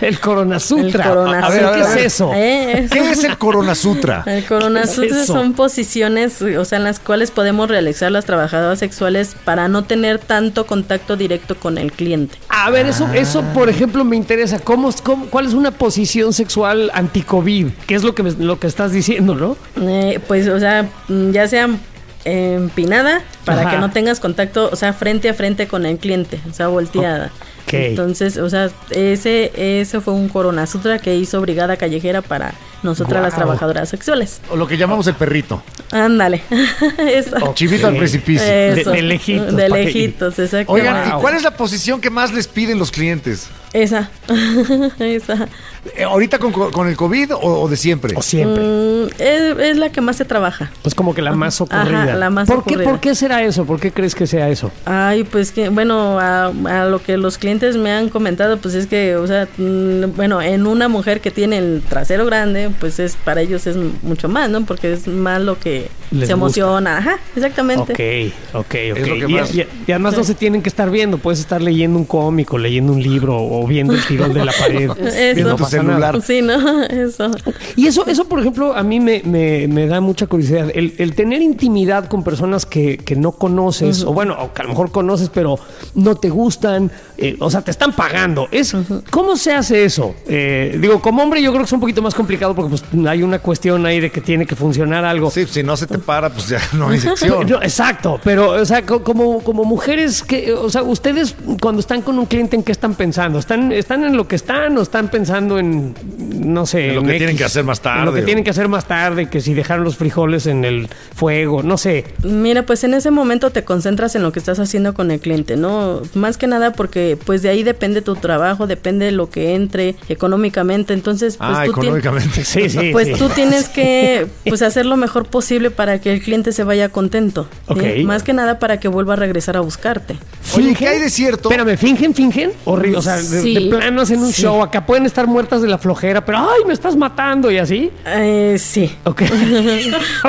el 0.00 0.20
Corona 0.20 0.60
Sutra. 0.60 1.04
El 1.04 1.10
Corona 1.10 1.38
a 1.46 1.50
ver. 1.50 1.60
¿qué 1.60 1.66
A 1.66 1.70
ver, 1.70 1.80
es 1.98 2.04
eso? 2.14 2.30
Eh, 2.34 2.88
¿Qué 2.90 3.10
es 3.10 3.24
el 3.24 3.36
Corona 3.38 3.74
Sutra? 3.74 4.22
El 4.26 4.44
Corona 4.44 4.80
¿Qué 4.82 4.86
es 4.86 4.94
Sutra 4.94 5.24
son 5.24 5.54
posiciones, 5.54 6.40
o 6.42 6.64
sea, 6.64 6.78
en 6.78 6.84
las 6.84 7.00
cuales 7.00 7.30
podemos 7.30 7.68
realizar 7.68 8.12
las 8.12 8.24
trabajadoras 8.24 8.78
sexuales 8.78 9.34
para 9.44 9.68
no 9.68 9.84
tener 9.84 10.18
tanto 10.18 10.66
contacto 10.66 11.16
directo 11.16 11.56
con 11.56 11.78
el 11.78 11.92
cliente. 11.92 12.38
A 12.48 12.70
ver, 12.70 12.86
eso, 12.86 13.08
eso 13.12 13.42
por 13.54 13.68
ejemplo, 13.68 14.04
me 14.04 14.16
interesa. 14.16 14.58
¿Cómo, 14.60 14.90
cómo- 15.02 15.26
cuál 15.26 15.46
es 15.46 15.54
una 15.54 15.70
posición 15.72 16.32
sexual 16.32 16.90
anti-COVID? 16.94 17.68
¿Qué 17.86 17.94
es 17.94 18.02
lo 18.04 18.14
que, 18.14 18.22
me- 18.22 18.30
lo 18.32 18.58
que 18.60 18.66
estás 18.66 18.92
diciendo, 18.92 19.34
no? 19.34 19.56
Eh, 19.80 20.20
pues, 20.26 20.48
o 20.48 20.58
sea, 20.58 20.88
ya 21.08 21.48
sea 21.48 21.64
eh, 21.66 21.76
empinada 22.24 23.22
para 23.44 23.62
Ajá. 23.62 23.70
que 23.72 23.78
no 23.78 23.90
tengas 23.90 24.20
contacto, 24.20 24.68
o 24.72 24.76
sea, 24.76 24.92
frente 24.92 25.28
a 25.28 25.34
frente 25.34 25.66
con 25.68 25.86
el 25.86 25.98
cliente, 25.98 26.40
o 26.50 26.52
sea, 26.54 26.68
volteada. 26.68 27.30
Entonces, 27.72 28.36
o 28.36 28.48
sea, 28.48 28.70
ese, 28.90 29.50
ese 29.80 30.00
fue 30.00 30.14
un 30.14 30.28
Corona 30.28 30.64
Sutra 30.64 31.00
que 31.00 31.16
hizo 31.16 31.40
Brigada 31.40 31.76
Callejera 31.76 32.22
para 32.22 32.54
nosotras 32.84 33.20
las 33.20 33.34
trabajadoras 33.34 33.88
sexuales. 33.88 34.40
O 34.48 34.54
lo 34.54 34.68
que 34.68 34.76
llamamos 34.76 35.08
el 35.08 35.14
perrito. 35.14 35.60
Ándale. 35.90 36.42
Eso. 36.98 37.52
Chivito 37.54 37.88
al 37.88 37.96
precipicio. 37.96 38.46
Eso. 38.46 38.90
De- 38.92 38.96
de 38.98 39.02
lejitos, 39.02 39.56
De 39.56 39.68
lejitos, 39.70 40.38
exacto. 40.38 40.72
Oigan, 40.72 41.08
Wow. 41.10 41.18
¿y 41.18 41.20
cuál 41.22 41.34
es 41.34 41.42
la 41.42 41.56
posición 41.56 42.00
que 42.00 42.10
más 42.10 42.32
les 42.32 42.46
piden 42.46 42.78
los 42.78 42.92
clientes? 42.92 43.48
Esa. 43.72 44.08
Esa. 45.00 45.48
Eh, 45.96 46.04
¿Ahorita 46.04 46.38
con, 46.38 46.50
con 46.52 46.88
el 46.88 46.96
COVID 46.96 47.34
o, 47.34 47.38
o 47.62 47.68
de 47.68 47.76
siempre? 47.76 48.14
O 48.16 48.22
siempre. 48.22 48.62
Mm, 48.62 49.06
es, 49.18 49.58
es 49.58 49.76
la 49.76 49.90
que 49.90 50.00
más 50.00 50.16
se 50.16 50.24
trabaja. 50.24 50.70
Es 50.84 50.94
como 50.94 51.14
que 51.14 51.22
la 51.22 51.32
más 51.32 51.60
ocurrida. 51.60 52.02
Ajá, 52.04 52.14
la 52.16 52.30
más 52.30 52.48
¿Por, 52.48 52.64
qué. 52.64 52.78
¿Por 52.78 53.00
qué 53.00 53.14
será 53.14 53.42
eso? 53.42 53.64
¿Por 53.64 53.78
qué 53.80 53.92
crees 53.92 54.14
que 54.14 54.26
sea 54.26 54.48
eso? 54.48 54.70
Ay, 54.86 55.24
pues 55.24 55.52
que, 55.52 55.68
bueno, 55.68 56.18
a, 56.18 56.46
a 56.46 56.84
lo 56.86 57.02
que 57.02 57.16
los 57.16 57.38
clientes 57.38 57.76
me 57.76 57.90
han 57.92 58.08
comentado, 58.08 58.58
pues 58.58 58.74
es 58.74 58.86
que, 58.86 59.16
o 59.16 59.26
sea, 59.26 59.46
mm, 59.58 60.16
bueno, 60.16 60.40
en 60.40 60.66
una 60.66 60.88
mujer 60.88 61.20
que 61.20 61.30
tiene 61.30 61.58
el 61.58 61.82
trasero 61.88 62.24
grande, 62.26 62.70
pues 62.80 62.98
es 62.98 63.16
para 63.16 63.40
ellos 63.42 63.66
es 63.66 63.76
mucho 64.02 64.28
más, 64.28 64.48
¿no? 64.50 64.64
Porque 64.64 64.92
es 64.92 65.06
más 65.06 65.40
lo 65.42 65.58
que 65.58 65.88
Les 66.10 66.26
se 66.28 66.32
emociona. 66.32 66.98
Ajá, 66.98 67.18
exactamente. 67.36 67.92
Ok, 67.92 68.54
ok, 68.54 68.64
ok. 68.64 68.74
Es 68.98 69.08
lo 69.08 69.14
que 69.14 69.24
y, 69.32 69.34
más- 69.34 69.54
y- 69.54 69.66
y 69.86 69.92
además 69.92 70.16
no 70.16 70.24
se 70.24 70.34
tienen 70.34 70.62
que 70.62 70.68
estar 70.68 70.90
viendo. 70.90 71.18
Puedes 71.18 71.40
estar 71.40 71.60
leyendo 71.60 71.98
un 71.98 72.04
cómic 72.04 72.52
o 72.52 72.58
leyendo 72.58 72.92
un 72.92 73.02
libro 73.02 73.36
o 73.36 73.66
viendo 73.66 73.92
el 73.94 74.04
tirón 74.06 74.32
de 74.32 74.44
la 74.44 74.52
pared. 74.52 74.90
Eso. 74.98 75.34
Viendo 75.34 75.56
Celular. 75.80 76.22
Sí, 76.22 76.42
¿no? 76.42 76.82
Eso. 76.88 77.30
Y 77.76 77.86
eso, 77.86 78.06
eso 78.06 78.24
por 78.26 78.40
ejemplo, 78.40 78.74
a 78.74 78.82
mí 78.82 79.00
me, 79.00 79.22
me- 79.24 79.66
me 79.68 79.86
da 79.86 80.00
mucha 80.00 80.26
curiosidad. 80.26 80.70
El, 80.74 80.94
el 80.98 81.14
tener 81.14 81.42
intimidad 81.42 82.08
con 82.08 82.22
personas 82.24 82.66
que, 82.66 82.98
que 82.98 83.16
no 83.16 83.32
conoces, 83.32 84.04
o 84.04 84.12
bueno, 84.12 84.36
o 84.40 84.52
que 84.52 84.60
a 84.62 84.64
lo 84.64 84.70
mejor 84.70 84.90
conoces, 84.90 85.28
pero 85.28 85.58
no 85.94 86.14
te 86.14 86.30
gustan, 86.30 86.90
eh, 87.18 87.36
o 87.38 87.50
sea, 87.50 87.60
te 87.62 87.70
están 87.70 87.92
pagando. 87.92 88.48
Es, 88.50 88.74
¿Cómo 89.10 89.36
se 89.36 89.52
hace 89.52 89.84
eso? 89.84 90.14
Eh, 90.26 90.76
digo, 90.80 91.00
como 91.00 91.22
hombre 91.22 91.42
yo 91.42 91.50
creo 91.50 91.60
que 91.62 91.66
es 91.66 91.72
un 91.72 91.80
poquito 91.80 92.02
más 92.02 92.14
complicado 92.14 92.54
porque 92.54 92.70
pues, 92.70 93.06
hay 93.06 93.22
una 93.22 93.38
cuestión 93.38 93.86
ahí 93.86 94.00
de 94.00 94.10
que 94.10 94.20
tiene 94.20 94.46
que 94.46 94.56
funcionar 94.56 95.04
algo. 95.04 95.30
Sí, 95.30 95.46
si 95.46 95.62
no 95.62 95.76
se 95.76 95.86
te 95.86 95.98
para, 95.98 96.30
pues 96.30 96.48
ya 96.48 96.60
no 96.72 96.88
hay 96.88 96.98
sección. 97.00 97.46
No, 97.54 97.62
exacto, 97.62 98.18
pero 98.24 98.50
o 98.52 98.64
sea, 98.64 98.82
co- 98.86 99.02
como, 99.04 99.40
como 99.44 99.64
mujeres 99.64 100.22
que, 100.22 100.52
o 100.52 100.70
sea, 100.70 100.82
ustedes 100.82 101.34
cuando 101.60 101.80
están 101.80 102.00
con 102.02 102.18
un 102.18 102.26
cliente, 102.26 102.56
¿en 102.56 102.62
qué 102.62 102.72
están 102.72 102.94
pensando? 102.94 103.38
¿Están, 103.38 103.70
están 103.72 104.04
en 104.04 104.16
lo 104.16 104.26
que 104.26 104.36
están 104.36 104.76
o 104.78 104.82
están 104.82 105.08
pensando 105.08 105.58
en, 105.58 105.94
no 106.18 106.64
sé, 106.66 106.88
En 106.90 106.96
lo 106.96 107.02
que 107.02 107.16
tienen 107.18 107.36
que 107.36 107.44
hacer 107.44 107.64
más 107.64 107.78
En 107.84 108.04
lo 108.04 108.12
que 108.12 108.18
tarde, 108.20 108.22
tienen 108.22 108.44
que 108.44 108.50
hacer 108.50 108.68
más 108.68 108.86
tarde, 108.86 109.28
que 109.28 109.40
si 109.40 109.52
dejaron 109.54 109.84
los 109.84 109.96
frijoles 109.96 110.46
en 110.46 110.64
el 110.64 110.88
fuego, 111.14 111.62
no 111.62 111.76
sé. 111.76 112.04
Mira, 112.22 112.64
pues 112.64 112.82
en 112.84 112.94
ese 112.94 113.10
momento 113.10 113.50
te 113.50 113.64
concentras 113.64 114.14
en 114.14 114.22
lo 114.22 114.32
que 114.32 114.38
estás 114.38 114.58
haciendo 114.58 114.94
con 114.94 115.10
el 115.10 115.20
cliente, 115.20 115.56
¿no? 115.56 116.00
Más 116.14 116.38
que 116.38 116.46
nada 116.46 116.72
porque 116.72 117.03
pues 117.24 117.42
de 117.42 117.48
ahí 117.48 117.62
depende 117.62 118.02
tu 118.02 118.16
trabajo, 118.16 118.66
depende 118.66 119.10
lo 119.12 119.30
que 119.30 119.54
entre 119.54 119.96
económicamente, 120.08 120.92
entonces 120.94 121.36
pues 121.36 121.50
ah, 121.52 121.62
tú 121.64 121.70
económicamente. 121.72 122.44
Sí, 122.44 122.68
sí. 122.68 122.78
Pues 122.92 123.08
sí. 123.08 123.14
tú 123.18 123.28
tienes 123.28 123.68
que 123.68 124.26
pues 124.46 124.62
hacer 124.62 124.86
lo 124.86 124.96
mejor 124.96 125.26
posible 125.26 125.70
para 125.70 126.00
que 126.00 126.12
el 126.12 126.22
cliente 126.22 126.52
se 126.52 126.64
vaya 126.64 126.88
contento. 126.90 127.48
¿sí? 127.66 127.72
Ok. 127.72 127.82
Más 128.04 128.22
que 128.22 128.32
nada 128.32 128.58
para 128.58 128.78
que 128.78 128.88
vuelva 128.88 129.14
a 129.14 129.16
regresar 129.16 129.56
a 129.56 129.60
buscarte. 129.60 130.16
Oye, 130.56 130.74
¿qué 130.74 130.86
hay 130.88 131.00
de 131.00 131.10
cierto? 131.10 131.50
Espérame, 131.50 131.76
¿fingen, 131.76 132.14
fingen? 132.14 132.52
Horrible. 132.64 132.98
O 132.98 133.02
sea, 133.02 133.16
de, 133.16 133.40
Sí. 133.42 133.54
de 133.54 133.60
plano 133.70 134.02
hacen 134.02 134.20
un 134.20 134.32
show. 134.32 134.62
Acá 134.62 134.86
pueden 134.86 135.06
estar 135.06 135.26
muertas 135.26 135.62
de 135.62 135.68
la 135.68 135.78
flojera, 135.78 136.24
pero 136.24 136.38
¡ay, 136.38 136.64
me 136.66 136.72
estás 136.72 136.96
matando! 136.96 137.50
Y 137.50 137.58
así. 137.58 137.90
Eh, 138.06 138.56
sí. 138.58 138.94
Ok. 139.04 139.22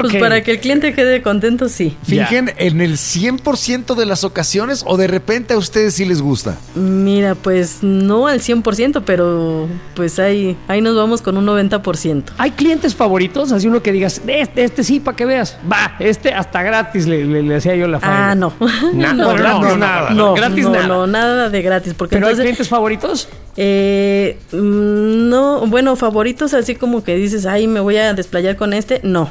Pues 0.01 0.15
para 0.17 0.43
que 0.43 0.51
el 0.51 0.59
cliente 0.59 0.93
quede 0.93 1.21
contento, 1.21 1.69
sí. 1.69 1.95
¿Fingen 2.03 2.53
en 2.57 2.81
el 2.81 2.97
100% 2.97 3.95
de 3.95 4.05
las 4.05 4.23
ocasiones 4.23 4.83
o 4.85 4.97
de 4.97 5.07
repente 5.07 5.53
a 5.53 5.57
ustedes 5.57 5.95
sí 5.95 6.05
les 6.05 6.21
gusta? 6.21 6.57
Mira, 6.75 7.35
pues 7.35 7.83
no 7.83 8.27
al 8.27 8.41
100%, 8.41 9.03
pero 9.05 9.67
pues 9.95 10.19
ahí, 10.19 10.57
ahí 10.67 10.81
nos 10.81 10.93
vamos 10.95 11.21
con 11.21 11.37
un 11.37 11.45
90%. 11.45 12.23
¿Hay 12.37 12.51
clientes 12.51 12.93
favoritos? 12.95 13.53
Así 13.53 13.67
uno 13.69 13.81
que 13.81 13.93
digas, 13.93 14.21
este, 14.27 14.63
este 14.65 14.83
sí, 14.83 14.99
para 14.99 15.15
que 15.15 15.25
veas. 15.25 15.57
Va, 15.71 15.95
este 15.99 16.33
hasta 16.33 16.61
gratis 16.63 17.07
le, 17.07 17.23
le- 17.25 17.43
le 17.43 17.55
hacía 17.55 17.75
yo 17.77 17.87
la 17.87 18.01
faena. 18.01 18.31
Ah, 18.31 18.35
no. 18.35 18.53
Na- 18.93 19.13
no, 19.13 19.25
bueno, 19.25 19.41
gratis 19.41 19.69
no, 19.69 19.77
nada. 19.77 20.09
No, 20.09 20.33
gratis 20.33 20.65
no, 20.65 20.71
nada. 20.71 20.87
no, 20.87 21.07
nada 21.07 21.49
de 21.49 21.61
gratis. 21.61 21.93
Porque 21.93 22.17
¿Pero 22.17 22.27
hay 22.27 22.31
entonces, 22.33 22.43
clientes 22.43 22.67
favoritos? 22.69 23.29
eh, 23.55 24.37
mm, 24.51 25.29
no, 25.29 25.65
bueno, 25.67 25.95
favoritos 25.95 26.53
así 26.53 26.75
como 26.75 27.05
que 27.05 27.15
dices, 27.15 27.45
ay, 27.45 27.67
me 27.67 27.79
voy 27.79 27.95
a 27.97 28.13
desplayar 28.13 28.57
con 28.57 28.73
este. 28.73 28.99
No, 29.03 29.29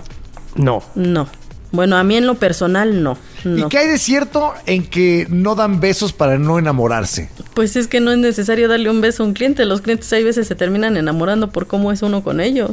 No. 0.56 0.82
no. 0.94 1.28
Bueno, 1.72 1.96
a 1.96 2.04
mí 2.04 2.16
en 2.16 2.26
lo 2.26 2.36
personal, 2.36 3.02
no. 3.02 3.18
No. 3.44 3.66
¿Y 3.66 3.68
qué 3.68 3.78
hay 3.78 3.88
de 3.88 3.98
cierto 3.98 4.52
en 4.66 4.84
que 4.86 5.26
no 5.30 5.54
dan 5.54 5.80
besos 5.80 6.12
para 6.12 6.38
no 6.38 6.58
enamorarse? 6.58 7.28
Pues 7.54 7.76
es 7.76 7.86
que 7.88 8.00
no 8.00 8.10
es 8.12 8.18
necesario 8.18 8.68
darle 8.68 8.90
un 8.90 9.00
beso 9.00 9.22
a 9.22 9.26
un 9.26 9.32
cliente. 9.34 9.64
Los 9.64 9.80
clientes 9.80 10.12
hay 10.12 10.24
veces 10.24 10.46
se 10.48 10.54
terminan 10.54 10.96
enamorando 10.96 11.50
por 11.50 11.66
cómo 11.66 11.92
es 11.92 12.02
uno 12.02 12.22
con 12.24 12.40
ellos. 12.40 12.70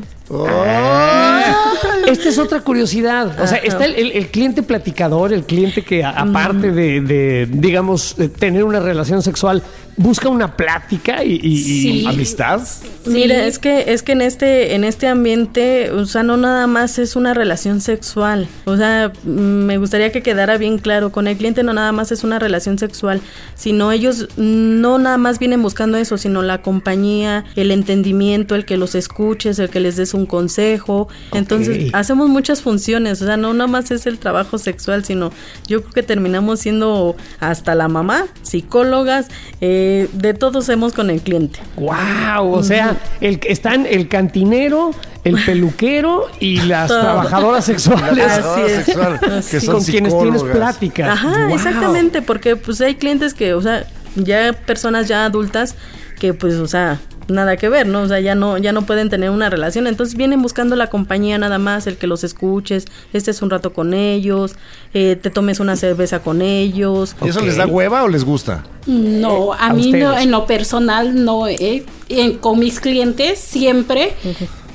Esta 2.08 2.30
es 2.30 2.38
otra 2.38 2.62
curiosidad. 2.62 3.28
O 3.42 3.48
sea, 3.48 3.58
Ajá. 3.58 3.68
está 3.68 3.86
el, 3.86 3.96
el- 3.96 4.12
el 4.12 4.28
cliente 4.28 4.64
platicador, 4.64 5.34
el 5.34 5.44
cliente 5.46 5.84
que 5.84 6.04
a- 6.04 6.10
aparte 6.12 6.72
de, 6.72 7.02
de, 7.02 7.48
digamos, 7.52 8.16
de 8.18 8.30
tener 8.30 8.64
una 8.64 8.80
relación 8.80 9.22
sexual, 9.22 9.62
busca 9.98 10.30
una 10.30 10.56
plática 10.56 11.24
y... 11.24 11.34
y- 11.34 11.38
y- 11.54 11.82
Sí. 11.82 12.06
¿Amistad? 12.08 12.62
Mira, 13.06 13.46
es 13.46 13.60
que 13.60 13.94
es 13.94 14.04
que 14.04 14.12
en 14.14 14.22
este 14.22 14.76
en 14.76 14.84
este 14.84 15.08
ambiente, 15.08 15.92
o 15.92 16.06
sea, 16.06 16.24
no 16.24 16.38
nada 16.38 16.68
más 16.68 16.98
es 17.00 17.16
una 17.16 17.34
relación 17.34 17.82
sexual. 17.82 18.48
O 18.66 18.78
sea, 18.78 19.12
me 19.24 19.78
gustaría 19.78 20.12
que 20.12 20.22
quedara 20.22 20.58
bien 20.62 20.78
claro, 20.78 21.12
con 21.12 21.28
el 21.28 21.36
cliente 21.36 21.64
no 21.64 21.74
nada 21.74 21.91
más 21.91 22.14
es 22.14 22.24
una 22.24 22.39
relación 22.39 22.80
sexual, 22.80 23.20
sino 23.55 23.91
ellos 23.91 24.30
no 24.38 24.97
nada 24.97 25.18
más 25.18 25.39
vienen 25.39 25.62
buscando 25.62 25.97
eso, 25.97 26.18
sino 26.18 26.41
la 26.41 26.62
compañía, 26.62 27.43
el 27.57 27.72
entendimiento, 27.72 28.55
el 28.55 28.64
que 28.64 28.78
los 28.78 28.95
escuches, 28.95 29.59
el 29.59 29.70
que 29.70 29.82
les 29.82 29.97
des 29.97 30.14
un 30.14 30.26
consejo. 30.26 31.09
Entonces, 31.34 31.93
hacemos 31.93 32.30
muchas 32.30 32.62
funciones, 32.62 33.22
o 33.22 33.26
sea, 33.26 33.36
no 33.36 33.53
nada 33.53 33.68
más 33.68 33.91
es 33.91 34.05
el 34.07 34.20
trabajo 34.20 34.57
sexual, 34.57 35.03
sino 35.03 35.32
yo 35.68 35.82
creo 35.82 35.93
que 35.93 36.03
terminamos 36.03 36.62
siendo 36.62 37.18
hasta 37.41 37.76
la 37.76 37.89
mamá, 37.89 38.28
psicólogas, 38.43 39.28
eh, 39.59 40.07
de 40.14 40.34
todo 40.34 40.59
hacemos 40.59 40.93
con 40.93 41.09
el 41.09 41.22
cliente. 41.22 41.59
¡Wow! 41.76 42.53
O 42.53 42.64
sea, 42.64 42.97
el, 43.20 43.39
están 43.43 43.86
el 43.86 44.07
cantinero, 44.07 44.91
el 45.24 45.36
peluquero 45.46 46.28
y 46.40 46.62
las 46.62 46.88
trabajadoras 46.88 47.66
sexuales. 47.66 48.26
Así 48.26 48.62
es. 48.62 48.86
que 49.52 49.58
es. 49.58 49.64
son 49.66 49.76
con 49.76 49.84
quienes 49.86 50.18
tienes 50.20 50.44
pláticas. 50.44 51.10
Ajá, 51.10 51.46
Wow. 51.48 51.56
exactamente, 51.56 52.22
porque 52.22 52.56
pues 52.56 52.82
hay 52.82 52.96
clientes 52.96 53.34
que, 53.34 53.54
o 53.54 53.62
sea, 53.62 53.86
ya 54.16 54.54
personas 54.54 55.08
ya 55.08 55.26
adultas 55.26 55.76
que 56.20 56.34
pues, 56.34 56.56
o 56.56 56.68
sea, 56.68 57.00
nada 57.28 57.56
que 57.56 57.70
ver, 57.70 57.88
¿no? 57.88 58.02
O 58.02 58.08
sea, 58.08 58.20
ya 58.20 58.36
no 58.36 58.58
ya 58.58 58.74
no 58.74 58.82
pueden 58.82 59.10
tener 59.10 59.30
una 59.30 59.50
relación, 59.50 59.88
entonces 59.88 60.16
vienen 60.16 60.42
buscando 60.42 60.76
la 60.76 60.88
compañía 60.88 61.38
nada 61.38 61.60
más, 61.60 61.88
el 61.88 61.96
que 61.98 62.06
los 62.08 62.24
escuches, 62.26 62.86
estés 63.14 63.42
un 63.42 63.50
rato 63.50 63.72
con 63.74 63.94
ellos, 63.94 64.56
eh, 64.94 65.18
te 65.22 65.30
tomes 65.30 65.60
una 65.60 65.76
cerveza 65.78 66.20
con 66.20 66.42
ellos. 66.42 67.16
¿Y 67.24 67.30
eso 67.30 67.40
les 67.42 67.56
da 67.56 67.66
hueva 67.68 68.04
o 68.04 68.08
les 68.10 68.26
gusta? 68.26 68.64
No, 68.86 69.54
a, 69.54 69.68
a 69.68 69.74
mí 69.74 69.92
no, 69.94 70.18
en 70.18 70.30
lo 70.32 70.46
personal 70.46 71.24
no. 71.24 71.48
eh, 71.48 71.86
en- 72.10 72.38
con 72.38 72.60
mis 72.60 72.80
clientes 72.82 73.40
siempre, 73.40 74.14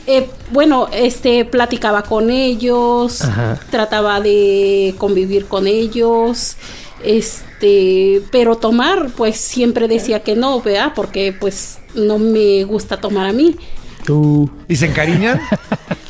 eh, 0.07 0.29
bueno, 0.51 0.89
este, 0.93 1.45
platicaba 1.45 2.03
con 2.03 2.31
ellos, 2.31 3.23
Ajá. 3.23 3.61
trataba 3.71 4.21
de 4.21 4.95
convivir 4.99 5.47
con 5.47 5.67
ellos, 5.67 6.57
este, 7.05 8.23
pero 8.31 8.57
tomar, 8.57 9.11
pues 9.17 9.37
siempre 9.37 9.89
decía 9.89 10.21
que 10.21 10.37
no, 10.37 10.61
¿verdad? 10.61 10.93
Porque 10.95 11.33
pues 11.39 11.79
no 11.95 12.19
me 12.19 12.65
gusta 12.65 13.01
tomar 13.01 13.27
a 13.27 13.33
mí. 13.33 13.57
Tú. 14.05 14.49
¿Y 14.69 14.77
se 14.77 14.87
encariñan? 14.87 15.41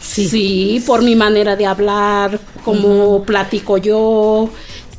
Sí, 0.00 0.82
por 0.86 1.02
mi 1.02 1.14
manera 1.14 1.56
de 1.56 1.66
hablar, 1.66 2.38
como 2.64 3.22
platico 3.24 3.76
yo. 3.76 4.48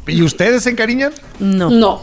¿Y 0.06 0.22
ustedes 0.22 0.64
se 0.64 0.70
encariñan? 0.70 1.12
No. 1.40 1.70
No. 1.70 2.02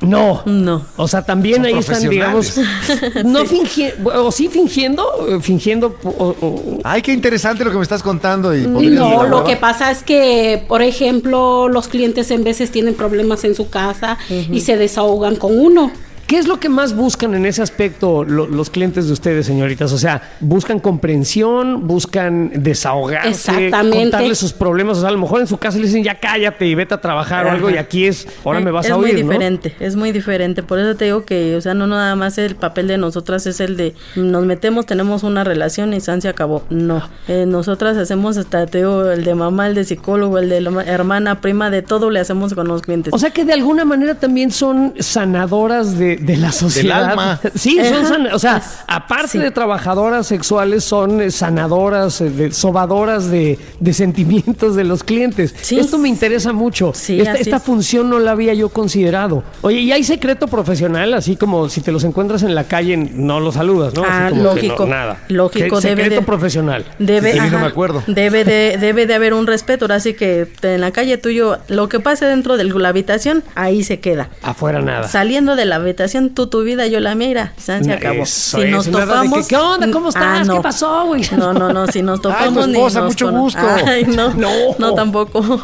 No. 0.00 0.42
No. 0.44 0.84
O 0.96 1.08
sea, 1.08 1.22
también 1.22 1.56
Son 1.56 1.64
ahí 1.66 1.74
están, 1.78 2.08
digamos, 2.08 2.58
no 3.24 3.44
fingiendo, 3.46 4.10
o 4.26 4.30
sí 4.30 4.48
fingiendo, 4.48 5.04
eh, 5.28 5.38
fingiendo, 5.40 5.96
o- 6.04 6.34
o- 6.40 6.78
Ay, 6.84 7.02
qué 7.02 7.12
interesante 7.12 7.64
lo 7.64 7.70
que 7.70 7.76
me 7.78 7.82
estás 7.82 8.02
contando. 8.02 8.54
Y 8.54 8.66
No, 8.66 9.24
lo 9.26 9.44
que 9.44 9.56
pasa 9.56 9.90
es 9.90 10.02
que, 10.02 10.64
por 10.68 10.82
ejemplo, 10.82 11.68
los 11.68 11.88
clientes 11.88 12.30
en 12.30 12.44
veces 12.44 12.70
tienen 12.70 12.94
problemas 12.94 13.44
en 13.44 13.54
su 13.54 13.68
casa 13.70 14.18
y 14.30 14.60
se 14.60 14.76
desahogan 14.76 15.36
con 15.36 15.58
uno. 15.58 15.90
¿Qué 16.26 16.38
es 16.38 16.48
lo 16.48 16.58
que 16.58 16.68
más 16.68 16.96
buscan 16.96 17.34
en 17.34 17.46
ese 17.46 17.62
aspecto 17.62 18.24
lo- 18.24 18.46
los 18.48 18.68
clientes 18.70 19.06
de 19.06 19.12
ustedes, 19.12 19.46
señoritas? 19.46 19.92
O 19.92 19.98
sea, 19.98 20.22
buscan 20.40 20.80
comprensión, 20.80 21.86
buscan 21.86 22.50
desahogarse, 22.54 23.28
Exactamente. 23.28 23.96
contarle 23.98 24.34
sus 24.34 24.52
problemas. 24.52 24.98
O 24.98 25.00
sea, 25.02 25.10
a 25.10 25.12
lo 25.12 25.18
mejor 25.18 25.40
en 25.40 25.46
su 25.46 25.56
casa 25.56 25.78
le 25.78 25.84
dicen 25.86 26.02
ya 26.02 26.18
cállate 26.18 26.66
y 26.66 26.74
vete 26.74 26.94
a 26.94 27.00
trabajar 27.00 27.46
o 27.46 27.50
algo, 27.52 27.70
y 27.70 27.76
aquí 27.76 28.06
es 28.06 28.26
ahora 28.44 28.58
me 28.60 28.70
vas 28.72 28.86
es 28.86 28.92
a 28.92 28.96
oír. 28.96 29.14
muy 29.14 29.22
¿no? 29.22 29.28
diferente, 29.28 29.76
es 29.78 29.94
muy 29.94 30.10
diferente. 30.12 30.62
Por 30.64 30.78
eso 30.80 30.96
te 30.96 31.04
digo 31.06 31.24
que, 31.24 31.54
o 31.56 31.60
sea, 31.60 31.74
no 31.74 31.86
nada 31.86 32.16
más 32.16 32.38
el 32.38 32.56
papel 32.56 32.88
de 32.88 32.98
nosotras 32.98 33.46
es 33.46 33.60
el 33.60 33.76
de 33.76 33.94
nos 34.16 34.44
metemos, 34.44 34.84
tenemos 34.86 35.22
una 35.22 35.44
relación 35.44 35.94
y 35.94 36.00
San 36.00 36.20
se 36.22 36.28
acabó. 36.28 36.64
No, 36.70 37.08
Eh, 37.28 37.44
nosotras 37.46 37.96
hacemos 37.96 38.36
hasta, 38.36 38.66
te 38.66 38.78
digo, 38.78 39.10
el 39.10 39.22
de 39.24 39.34
mamá, 39.36 39.68
el 39.68 39.74
de 39.76 39.84
psicólogo, 39.84 40.38
el 40.38 40.48
de 40.48 40.60
la 40.60 40.70
ma- 40.70 40.82
hermana, 40.84 41.40
prima, 41.40 41.70
de 41.70 41.82
todo 41.82 42.10
le 42.10 42.18
hacemos 42.20 42.52
con 42.54 42.66
los 42.68 42.82
clientes. 42.82 43.12
O 43.14 43.18
sea 43.18 43.30
que 43.30 43.44
de 43.44 43.52
alguna 43.52 43.84
manera 43.84 44.16
también 44.16 44.50
son 44.50 44.94
sanadoras 44.98 45.96
de, 45.98 46.15
de 46.20 46.36
la 46.36 46.52
sociedad. 46.52 47.04
alma. 47.10 47.40
Sí, 47.54 47.78
son 47.84 47.94
Ajá. 47.94 48.06
san- 48.08 48.26
o 48.32 48.38
sea, 48.38 48.56
Es- 48.58 48.78
aparte 48.86 49.28
sí. 49.28 49.38
de 49.38 49.50
trabajadoras 49.50 50.26
sexuales, 50.26 50.84
son 50.84 51.20
eh, 51.20 51.30
sanadoras, 51.30 52.20
eh, 52.20 52.30
de- 52.30 52.52
sobadoras 52.52 53.30
de, 53.30 53.58
de 53.80 53.92
sentimientos 53.92 54.76
de 54.76 54.84
los 54.84 55.02
clientes. 55.04 55.54
Sí. 55.62 55.78
Esto 55.78 55.98
me 55.98 56.08
interesa 56.08 56.52
mucho. 56.52 56.92
Sí, 56.94 57.18
esta 57.18 57.32
así 57.32 57.42
esta 57.42 57.56
es. 57.56 57.62
función 57.62 58.08
no 58.10 58.18
la 58.18 58.32
había 58.32 58.54
yo 58.54 58.68
considerado. 58.68 59.42
Oye, 59.62 59.80
¿y 59.80 59.92
hay 59.92 60.04
secreto 60.04 60.48
profesional? 60.48 61.14
Así 61.14 61.36
como 61.36 61.68
si 61.68 61.80
te 61.80 61.92
los 61.92 62.04
encuentras 62.04 62.42
en 62.42 62.54
la 62.54 62.64
calle, 62.64 62.96
no 62.96 63.40
los 63.40 63.54
saludas, 63.54 63.94
¿no? 63.94 64.02
Así 64.02 64.10
Ah, 64.12 64.26
como 64.30 64.40
que 64.40 64.42
no- 64.48 64.54
lógico. 64.54 64.86
nada. 64.86 65.18
Lógico, 65.28 65.80
¿Qué- 65.80 65.88
debe 65.88 66.02
secreto 66.02 66.20
de- 66.20 66.26
profesional. 66.26 66.84
Debe, 66.98 67.32
De 67.32 67.40
mí 67.40 67.50
no 67.50 67.56
ajá, 67.56 67.58
me 67.58 67.66
acuerdo. 67.66 68.02
Debe 68.06 68.44
de, 68.44 68.76
debe 68.78 69.06
de 69.06 69.14
haber 69.14 69.34
un 69.34 69.46
respeto. 69.46 69.84
Ahora 69.86 70.00
sí 70.00 70.14
que 70.14 70.48
en 70.62 70.80
la 70.80 70.90
calle 70.90 71.18
tuyo, 71.18 71.58
lo 71.68 71.88
que 71.88 72.00
pase 72.00 72.24
dentro 72.26 72.56
de 72.56 72.64
la 72.64 72.88
habitación, 72.88 73.42
ahí 73.54 73.82
se 73.84 74.00
queda. 74.00 74.28
Afuera 74.42 74.80
nada. 74.80 75.08
Saliendo 75.08 75.56
de 75.56 75.64
la 75.64 75.76
habitación, 75.76 76.05
tú 76.34 76.46
tu 76.46 76.62
vida, 76.62 76.86
yo 76.86 77.00
la 77.00 77.14
mira, 77.14 77.52
se 77.56 77.72
acabó. 77.92 78.22
eso 78.22 78.58
si 78.60 78.68
nos 78.70 78.86
que, 78.86 78.92
topamos. 78.92 79.46
¿qué 79.48 79.56
onda? 79.56 79.90
¿Cómo 79.90 80.08
estás? 80.10 80.48
¿Qué 80.48 80.60
pasó, 80.60 81.06
güey? 81.06 81.22
No, 81.36 81.52
no, 81.52 81.72
no, 81.72 81.86
si 81.88 82.02
nos 82.02 82.20
topamos. 82.22 82.66
ni 82.68 82.74
esposa, 82.74 83.00
nos 83.00 83.08
mucho 83.10 83.26
cono- 83.26 83.40
gusto. 83.40 83.60
Ay, 83.86 84.04
no, 84.04 84.32
No. 84.34 84.48
no, 84.78 84.94
tampoco. 84.94 85.60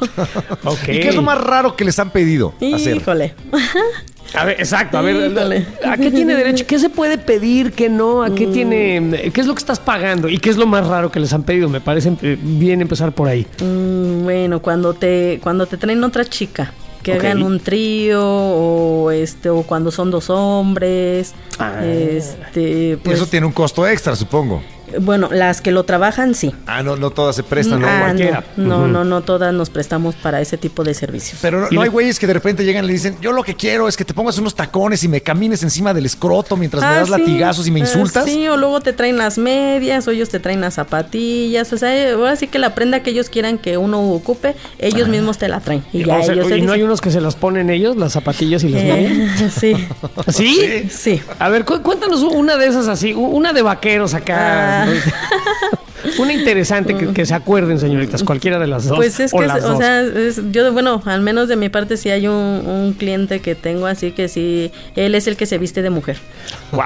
¿Y 0.89 1.01
qué 1.01 1.09
es 1.09 1.14
lo 1.14 1.23
más 1.23 1.39
raro 1.39 1.77
que 1.77 1.85
les 1.85 1.98
han 1.98 2.10
pedido 2.10 2.55
hacer? 2.74 2.97
Híjole. 2.97 3.35
A 4.35 4.47
ver, 4.47 4.56
exacto, 4.59 4.97
a 4.97 5.02
ver, 5.02 5.31
Híjole. 5.31 5.66
¿a 5.85 5.97
qué 5.98 6.10
tiene 6.10 6.35
derecho? 6.35 6.64
¿Qué 6.66 6.78
se 6.78 6.89
puede 6.89 7.19
pedir? 7.19 7.73
¿Qué 7.73 7.90
no? 7.90 8.23
¿A 8.23 8.35
qué 8.35 8.47
tiene? 8.47 9.31
¿Qué 9.32 9.40
es 9.43 9.47
lo 9.47 9.55
que 9.55 9.59
estás 9.59 9.78
pagando? 9.78 10.28
¿Y 10.28 10.39
qué 10.39 10.48
es 10.48 10.56
lo 10.56 10.66
más 10.66 10.86
raro 10.86 11.10
que 11.12 11.20
les 11.20 11.32
han 11.35 11.43
pedido? 11.43 11.69
Me 11.69 11.81
parece 11.82 12.12
eh, 12.23 12.39
bien 12.40 12.81
empezar 12.81 13.12
por 13.12 13.28
ahí. 13.28 13.47
Mm, 13.62 14.23
bueno, 14.24 14.62
cuando 14.62 14.94
te, 14.94 15.39
cuando 15.43 15.66
te 15.66 15.77
traen 15.77 16.02
otra 16.02 16.24
chica. 16.24 16.73
Que 17.03 17.15
Ok. 17.15 17.19
hagan 17.20 17.43
un 17.43 17.59
trío 17.61 18.23
o 18.24 19.11
este 19.11 19.51
o 19.51 19.62
cuando 19.62 19.91
son 19.91 20.11
dos 20.11 20.31
hombres 20.31 21.35
Ah. 21.59 21.85
este 21.85 22.93
Y 22.93 22.97
pues, 22.97 23.16
eso 23.19 23.27
tiene 23.27 23.47
un 23.47 23.53
costo 23.53 23.87
extra, 23.87 24.15
supongo. 24.16 24.62
Bueno 25.01 25.28
las 25.32 25.60
que 25.60 25.70
lo 25.70 25.85
trabajan 25.85 26.35
sí 26.35 26.55
Ah, 26.66 26.82
no, 26.82 26.97
no 26.97 27.10
todas 27.10 27.36
se 27.36 27.43
prestan, 27.43 27.81
¿no? 27.81 27.86
Ah, 27.89 28.01
cualquiera. 28.01 28.44
no, 28.56 28.81
no, 28.81 28.86
no, 28.89 29.05
no 29.05 29.20
todas 29.23 29.52
nos 29.55 29.70
prestamos 29.70 30.14
para 30.14 30.40
ese 30.40 30.56
tipo 30.56 30.85
de 30.85 30.94
servicios. 30.94 31.39
Pero 31.43 31.69
no, 31.70 31.82
hay 31.82 31.89
güeyes 31.89 32.19
que 32.19 32.27
de 32.27 32.32
repente 32.35 32.64
llegan 32.64 32.85
y 32.85 32.89
le 32.89 32.93
dicen, 32.94 33.16
yo 33.20 33.32
lo 33.32 33.43
que 33.43 33.55
quiero 33.55 33.89
es 33.89 33.97
que 33.97 34.05
te 34.05 34.14
pongas 34.14 34.39
unos 34.39 34.55
tacones 34.55 35.02
y 35.05 35.09
me 35.09 35.20
camines 35.20 35.62
encima 35.62 35.93
del 35.94 36.06
escroto 36.06 36.56
mientras 36.56 36.82
me 36.82 36.89
Ah, 36.90 36.94
das 36.97 37.06
sí. 37.06 37.10
latigazos 37.12 37.66
y 37.66 37.70
me 37.70 37.81
Ah, 37.81 37.85
insultas. 37.85 38.24
sí, 38.24 38.47
o 38.48 38.56
luego 38.56 38.81
te 38.81 38.93
traen 38.93 39.16
las 39.19 39.39
medias, 39.39 40.06
o 40.09 40.10
ellos 40.10 40.28
te 40.28 40.40
traen 40.40 40.60
las 40.60 40.74
zapatillas. 40.74 41.73
O 41.73 41.77
sea, 41.78 41.94
eh, 41.97 42.12
ahora 42.12 42.36
sí 42.36 42.47
que 42.48 42.59
la 42.59 42.74
prenda 42.74 43.01
que 43.02 43.10
ellos 43.10 43.28
quieran 43.28 43.59
que 43.59 43.77
uno 43.77 44.01
ocupe, 44.12 44.55
ellos 44.78 45.09
mismos 45.09 45.39
te 45.39 45.48
la 45.48 45.60
traen. 45.60 45.82
Y 45.93 46.05
ya 46.05 46.19
O 46.19 46.23
sea, 46.23 46.35
ellos 46.35 46.51
¿y 46.51 46.62
no 46.62 46.73
hay 46.73 46.82
unos 46.82 47.01
que 47.01 47.10
se 47.10 47.20
las 47.20 47.35
ponen 47.36 47.70
ellos, 47.70 47.97
las 47.97 48.12
zapatillas 48.12 48.62
y 48.64 48.69
las 48.69 48.82
medias? 48.82 49.12
eh, 49.40 49.51
sí, 49.51 49.89
¿Sí? 50.32 50.89
sí. 50.90 51.23
A 51.39 51.48
ver, 51.48 51.64
cu- 51.64 51.82
cuéntanos 51.82 52.23
una 52.23 52.56
de 52.56 52.66
esas 52.66 52.89
así, 52.89 53.12
una 53.12 53.52
de 53.52 53.62
vaqueros 53.62 54.14
acá. 54.14 54.81
remember. 54.86 55.78
una 56.19 56.33
interesante 56.33 56.95
que, 56.97 57.09
que 57.12 57.27
se 57.27 57.35
acuerden, 57.35 57.79
señoritas, 57.79 58.23
cualquiera 58.23 58.59
de 58.59 58.66
las 58.66 58.87
dos. 58.87 58.97
Pues 58.97 59.19
es 59.20 59.33
o 59.35 59.39
que, 59.39 59.47
las 59.47 59.65
o 59.65 59.69
dos. 59.70 59.79
sea, 59.79 60.01
es- 60.03 60.41
yo, 60.53 60.73
bueno, 60.73 61.03
al 61.07 61.20
menos 61.23 61.49
de 61.49 61.57
mi 61.57 61.69
parte 61.69 61.97
sí 61.97 62.11
hay 62.11 62.27
un, 62.27 62.35
un 62.35 62.95
cliente 62.99 63.41
que 63.41 63.55
tengo 63.55 63.87
así 63.87 64.12
que 64.12 64.29
sí, 64.29 64.70
él 64.97 65.15
es 65.15 65.27
el 65.27 65.37
que 65.37 65.47
se 65.47 65.59
viste 65.59 65.83
de 65.83 65.91
mujer. 65.91 66.16
Wow. 66.73 66.83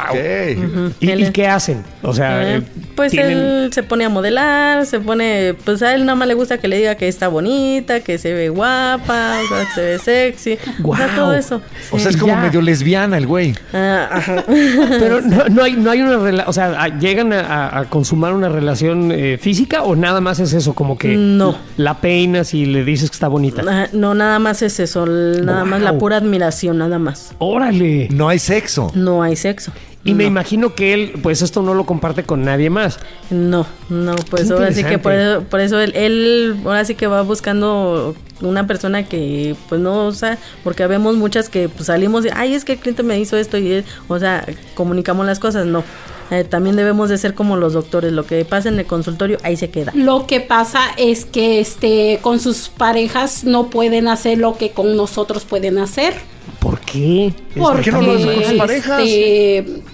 ¿Y, 1.01 1.11
Él 1.11 1.21
y 1.21 1.23
es- 1.25 1.31
qué 1.31 1.47
hacen? 1.47 1.85
O 2.03 2.13
sea, 2.13 2.57
Eh, 2.57 2.63
pues 2.95 3.13
tienen- 3.13 3.39
él 3.39 3.71
se 3.73 3.83
pone 3.83 4.05
a 4.05 4.09
modelar, 4.09 4.87
se 4.87 5.01
pone, 5.01 5.55
pues 5.65 5.83
a 5.83 5.95
él 5.95 6.05
nada 6.05 6.17
más 6.17 6.29
le 6.29 6.35
gusta 6.35 6.59
que 6.59 6.69
le 6.69 6.77
diga 6.79 6.95
que 6.97 7.09
está 7.09 7.29
bonita, 7.29 8.01
que 8.01 8.19
se 8.19 8.33
ve 8.33 8.49
guapa, 8.49 9.39
o 9.45 9.49
sea, 9.49 9.65
que 9.67 9.73
se 9.75 9.81
ve 9.83 9.99
sexy, 9.99 10.53
o 10.55 10.65
sea, 10.97 11.07
Guau. 11.07 11.15
todo 11.17 11.35
eso. 11.35 11.63
O 11.91 11.99
sea, 11.99 12.11
es 12.11 12.17
como 12.17 12.33
Ya. 12.35 12.41
medio 12.41 12.61
lesbiana 12.63 13.17
el 13.19 13.27
güey. 13.27 13.55
Ah. 13.73 14.23
Pero 14.47 15.21
no, 15.21 15.49
no 15.49 15.63
hay, 15.63 15.73
no 15.75 15.91
hay 15.91 16.01
una 16.03 16.17
relación, 16.19 16.49
o 16.49 16.53
sea, 16.53 16.89
¿llegan 16.99 17.33
a, 17.33 17.41
a- 17.41 17.79
a 17.81 17.85
consumar 17.87 18.33
una 18.35 18.49
relación 18.49 19.06
eh, 19.13 19.39
física 19.41 19.83
o 19.83 19.95
nada 19.97 20.21
más 20.21 20.39
es 20.41 20.53
eso? 20.53 20.75
Como 20.75 20.97
que 20.99 21.17
No. 21.17 21.57
la 21.77 22.01
peinas 22.01 22.55
y 22.55 22.67
le 22.67 22.85
dices 22.85 23.11
que 23.11 23.15
está 23.15 23.29
bonita. 23.29 23.63
Ah, 23.69 23.89
No, 23.93 24.15
nada 24.15 24.39
más 24.39 24.63
es 24.63 24.79
eso, 24.81 25.07
nada 25.07 25.65
más 25.65 25.81
la 25.83 25.99
pura 25.99 26.17
admiración, 26.17 26.79
nada 26.79 26.99
más. 26.99 27.33
Órale. 27.39 28.09
No 28.13 28.29
hay 28.29 28.39
sexo. 28.39 28.91
No 28.95 29.23
hay 29.23 29.37
sexo. 29.37 29.73
Y 30.05 30.15
me 30.15 30.23
No. 30.25 30.29
imagino 30.29 30.75
que 30.77 30.95
él, 30.95 31.13
pues 31.21 31.43
esto 31.43 31.63
no 31.63 31.75
lo 31.75 31.85
comparte 31.85 32.23
con 32.23 32.45
nadie 32.45 32.71
más. 32.71 33.01
No, 33.31 33.67
no, 33.89 34.15
pues 34.31 34.47
Qué 34.47 34.53
ahora 34.53 34.73
sí 34.73 34.85
que 34.85 34.99
por 34.99 35.13
eso, 35.13 35.43
por 35.51 35.59
eso 35.61 35.81
él, 35.81 35.93
él 35.97 36.57
ahora 36.65 36.85
sí 36.85 36.95
que 36.95 37.09
va 37.09 37.23
buscando 37.23 38.15
una 38.41 38.69
persona 38.69 39.03
que 39.05 39.57
pues 39.69 39.81
no, 39.81 40.07
o 40.07 40.13
sea, 40.13 40.39
porque 40.63 40.87
vemos 40.87 41.17
muchas 41.17 41.49
que 41.49 41.69
pues, 41.69 41.87
salimos 41.87 42.25
y, 42.25 42.29
ay, 42.33 42.55
es 42.55 42.65
que 42.65 42.75
el 42.75 42.79
cliente 42.79 43.03
me 43.03 43.19
hizo 43.19 43.37
esto 43.37 43.59
y, 43.59 43.83
o 44.07 44.19
sea, 44.21 44.47
comunicamos 44.75 45.27
las 45.27 45.41
cosas, 45.41 45.67
no. 45.67 45.83
Eh, 46.31 46.45
también 46.45 46.77
debemos 46.77 47.09
de 47.09 47.19
ser 47.19 47.35
como 47.35 47.57
los 47.57 47.73
doctores, 47.73 48.13
lo 48.13 48.27
que 48.27 48.45
pasa 48.45 48.69
en 48.69 48.79
el 48.79 48.87
consultorio, 48.87 49.39
ahí 49.43 49.57
se 49.57 49.71
queda. 49.71 49.93
Lo 49.95 50.27
que 50.27 50.41
pasa 50.41 50.81
es 50.97 51.25
que 51.25 51.61
este 51.61 52.19
con 52.23 52.41
sus 52.41 52.69
parejas 52.69 53.45
no 53.45 53.71
pueden 53.71 54.09
hacer 54.09 54.39
lo 54.39 54.57
que 54.57 54.71
con 54.71 54.97
nosotros 54.97 55.45
pueden 55.45 55.79
hacer. 55.79 56.15
¿Por 56.59 56.81
qué? 56.81 57.33
¿Por 57.57 57.81
qué 57.81 57.93
no 57.93 58.03
lo 58.03 58.13
hacen 58.13 58.27
con 58.27 58.35
sus 58.35 58.45
este, 58.45 58.57
parejas? 58.57 59.03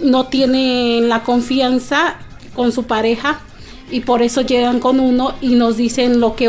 no 0.00 0.26
tienen 0.26 1.09
la 1.09 1.22
confianza 1.22 2.16
con 2.54 2.72
su 2.72 2.84
pareja 2.84 3.40
y 3.93 4.01
por 4.01 4.23
eso 4.23 4.40
llegan 4.40 4.81
con 4.81 4.98
uno 4.98 5.35
y 5.40 5.55
nos 5.55 5.77
dicen 5.77 6.19
lo 6.19 6.35
que 6.35 6.47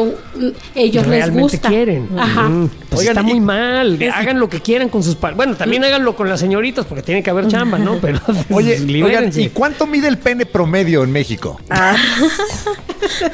ellos 0.75 1.05
les 1.05 1.05
realmente 1.05 1.41
gusta. 1.57 1.69
quieren. 1.69 2.07
Ajá. 2.17 2.43
Mm, 2.43 2.69
pues 2.89 3.01
Oigan, 3.01 3.17
está 3.17 3.21
muy 3.21 3.39
mal. 3.39 3.99
Hagan 4.13 4.39
lo 4.39 4.49
que 4.49 4.61
quieran 4.61 4.89
con 4.89 5.03
sus 5.03 5.15
padres. 5.15 5.37
Bueno, 5.37 5.55
también 5.55 5.83
háganlo 5.83 6.15
con 6.15 6.29
las 6.29 6.39
señoritas 6.39 6.85
porque 6.85 7.03
tiene 7.03 7.21
que 7.21 7.29
haber 7.29 7.47
chamba, 7.49 7.77
¿no? 7.77 7.97
Pero 8.01 8.19
Oye, 8.49 8.73
oigan, 8.73 8.87
libérense. 8.87 9.41
¿y 9.41 9.49
cuánto 9.49 9.85
mide 9.85 10.07
el 10.07 10.17
pene 10.17 10.45
promedio 10.45 11.03
en 11.03 11.11
México? 11.11 11.59
Ah, 11.69 11.95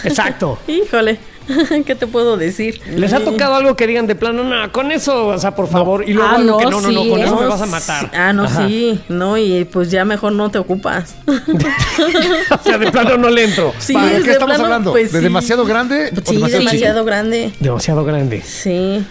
Exacto. 0.03 0.57
híjole, 0.67 1.19
¿qué 1.85 1.95
te 1.95 2.07
puedo 2.07 2.37
decir? 2.37 2.79
¿Les 2.95 3.13
ha 3.13 3.19
tocado 3.21 3.55
algo 3.55 3.75
que 3.75 3.87
digan 3.87 4.07
de 4.07 4.15
plano, 4.15 4.43
no, 4.43 4.71
con 4.71 4.91
eso, 4.91 5.27
o 5.27 5.37
sea, 5.37 5.55
por 5.55 5.67
favor? 5.67 6.07
Y 6.07 6.13
luego 6.13 6.29
Ah, 6.29 6.35
algo 6.35 6.57
que 6.57 6.65
no, 6.65 6.71
no, 6.71 6.81
no, 6.81 6.91
no, 6.91 7.01
sí, 7.03 7.09
con 7.09 7.19
¿eh? 7.19 7.23
eso 7.23 7.35
me 7.35 7.41
No, 7.43 7.49
vas 7.49 7.61
a 7.61 7.65
matar. 7.65 8.11
Ah, 8.13 8.33
no, 8.33 8.43
Ajá. 8.45 8.67
sí, 8.67 8.99
no, 9.09 9.37
y 9.37 9.65
pues 9.65 9.91
ya 9.91 10.05
mejor 10.05 10.33
no 10.33 10.49
te 10.51 10.59
ocupas. 10.59 11.15
o 11.27 12.63
sea, 12.63 12.77
de 12.77 12.91
plano 12.91 13.17
no 13.17 13.29
le 13.29 13.43
entro. 13.45 13.73
Sí, 13.79 13.93
¿Para 13.93 14.11
es 14.11 14.19
qué 14.21 14.27
de 14.27 14.31
estamos 14.33 14.55
plano, 14.55 14.65
hablando? 14.65 14.91
pues 14.91 15.11
¿De 15.11 15.19
sí. 15.19 15.23
demasiado 15.23 15.65
grande 15.65 16.11
o 16.15 16.29
Sí, 16.29 16.37
demasiado 16.41 17.05
grande. 17.05 17.51
Demasiado 17.59 18.03
grande. 18.05 18.41
Sí. 18.41 19.03